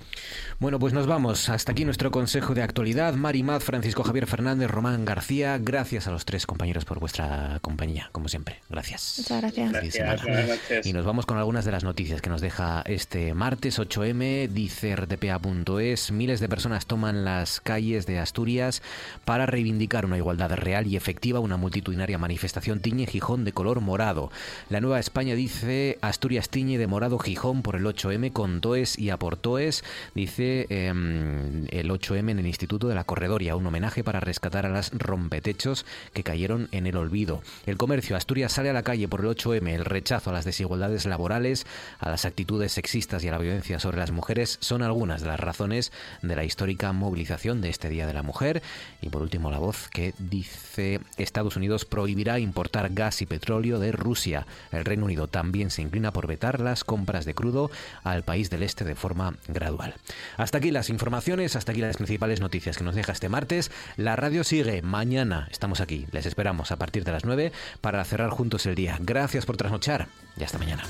Bueno, 0.59 0.79
pues 0.79 0.93
nos 0.93 1.07
vamos. 1.07 1.49
Hasta 1.49 1.73
aquí 1.73 1.85
nuestro 1.85 2.09
consejo 2.09 2.53
de 2.53 2.61
actualidad. 2.61 3.15
Mari 3.15 3.43
Maz, 3.43 3.63
Francisco 3.63 4.03
Javier 4.03 4.27
Fernández, 4.27 4.71
Román 4.71 5.03
García. 5.05 5.57
Gracias 5.57 6.07
a 6.07 6.11
los 6.11 6.23
tres 6.23 6.45
compañeros 6.45 6.85
por 6.85 6.99
vuestra 6.99 7.59
compañía, 7.61 8.09
como 8.11 8.29
siempre. 8.29 8.61
Gracias. 8.69 9.15
Muchas 9.17 9.41
gracias. 9.41 10.23
Buenas. 10.23 10.85
Y 10.85 10.93
nos 10.93 11.05
vamos 11.05 11.25
con 11.25 11.37
algunas 11.37 11.65
de 11.65 11.71
las 11.71 11.83
noticias 11.83 12.21
que 12.21 12.29
nos 12.29 12.41
deja 12.41 12.81
este 12.85 13.33
martes 13.33 13.79
8M. 13.79 14.47
Dice 14.47 14.95
rtpa.es, 14.95 16.11
miles 16.11 16.39
de 16.39 16.47
personas 16.49 16.85
toman 16.85 17.25
las 17.25 17.59
calles 17.59 18.05
de 18.05 18.19
Asturias 18.19 18.81
para 19.25 19.45
reivindicar 19.45 20.05
una 20.05 20.17
igualdad 20.17 20.51
real 20.51 20.87
y 20.87 20.95
efectiva. 20.95 21.39
Una 21.39 21.57
multitudinaria 21.57 22.17
manifestación 22.17 22.79
tiñe 22.79 23.05
Gijón 23.05 23.43
de 23.43 23.51
color 23.51 23.81
morado. 23.81 24.31
La 24.69 24.79
Nueva 24.79 24.99
España 24.99 25.35
dice 25.35 25.97
Asturias 26.01 26.49
tiñe 26.49 26.77
de 26.77 26.87
morado 26.87 27.19
Gijón 27.19 27.61
por 27.61 27.75
el 27.75 27.80
8M 27.85 28.33
con 28.33 28.61
Toes 28.61 28.97
y 28.97 29.09
Aportoes. 29.09 29.83
Dice 30.15 30.67
em, 30.69 31.67
el 31.69 31.89
8M 31.89 32.31
en 32.31 32.39
el 32.39 32.47
Instituto 32.47 32.87
de 32.87 32.95
la 32.95 33.03
Corredoria, 33.03 33.55
un 33.55 33.67
homenaje 33.67 34.03
para 34.03 34.19
rescatar 34.19 34.65
a 34.65 34.69
las 34.69 34.91
rompetechos 34.91 35.85
que 36.13 36.23
cayeron 36.23 36.67
en 36.71 36.87
el 36.87 36.97
olvido. 36.97 37.41
El 37.65 37.77
comercio 37.77 38.15
Asturias 38.15 38.53
sale 38.53 38.69
a 38.69 38.73
la 38.73 38.83
calle 38.83 39.07
por 39.07 39.21
el 39.21 39.27
8M, 39.27 39.67
el 39.69 39.85
rechazo 39.85 40.29
a 40.29 40.33
las 40.33 40.45
desigualdades 40.45 41.05
laborales, 41.05 41.65
a 41.99 42.09
las 42.09 42.25
actitudes 42.25 42.71
sexistas 42.73 43.23
y 43.23 43.27
a 43.27 43.31
la 43.31 43.37
violencia 43.37 43.79
sobre 43.79 43.97
las 43.97 44.11
mujeres 44.11 44.57
son 44.61 44.81
algunas 44.81 45.21
de 45.21 45.27
las 45.27 45.39
razones 45.39 45.91
de 46.21 46.35
la 46.35 46.43
histórica 46.43 46.91
movilización 46.91 47.61
de 47.61 47.69
este 47.69 47.89
Día 47.89 48.07
de 48.07 48.13
la 48.13 48.23
Mujer. 48.23 48.61
Y 49.01 49.09
por 49.09 49.21
último 49.21 49.51
la 49.51 49.59
voz 49.59 49.89
que 49.89 50.13
dice 50.19 50.99
Estados 51.17 51.55
Unidos 51.55 51.85
prohibirá 51.85 52.39
importar 52.39 52.93
gas 52.93 53.21
y 53.21 53.25
petróleo 53.25 53.79
de 53.79 53.91
Rusia. 53.91 54.45
El 54.71 54.85
Reino 54.85 55.05
Unido 55.05 55.27
también 55.27 55.71
se 55.71 55.81
inclina 55.81 56.11
por 56.11 56.27
vetar 56.27 56.59
las 56.59 56.83
compras 56.83 57.25
de 57.25 57.33
crudo 57.33 57.70
al 58.03 58.23
país 58.23 58.49
del 58.49 58.63
este 58.63 58.83
de 58.83 58.95
forma 58.95 59.35
gradual. 59.47 59.95
Hasta 60.37 60.57
aquí 60.57 60.71
las 60.71 60.89
informaciones, 60.89 61.55
hasta 61.55 61.71
aquí 61.71 61.81
las 61.81 61.97
principales 61.97 62.39
noticias 62.39 62.77
que 62.77 62.83
nos 62.83 62.95
deja 62.95 63.11
este 63.11 63.29
martes. 63.29 63.71
La 63.97 64.15
radio 64.15 64.43
sigue. 64.43 64.81
Mañana 64.81 65.47
estamos 65.51 65.81
aquí. 65.81 66.07
Les 66.11 66.25
esperamos 66.25 66.71
a 66.71 66.77
partir 66.77 67.03
de 67.03 67.11
las 67.11 67.25
9 67.25 67.51
para 67.81 68.03
cerrar 68.05 68.29
juntos 68.29 68.65
el 68.65 68.75
día. 68.75 68.97
Gracias 68.99 69.45
por 69.45 69.57
trasnochar 69.57 70.07
y 70.37 70.43
hasta 70.43 70.57
mañana. 70.57 70.83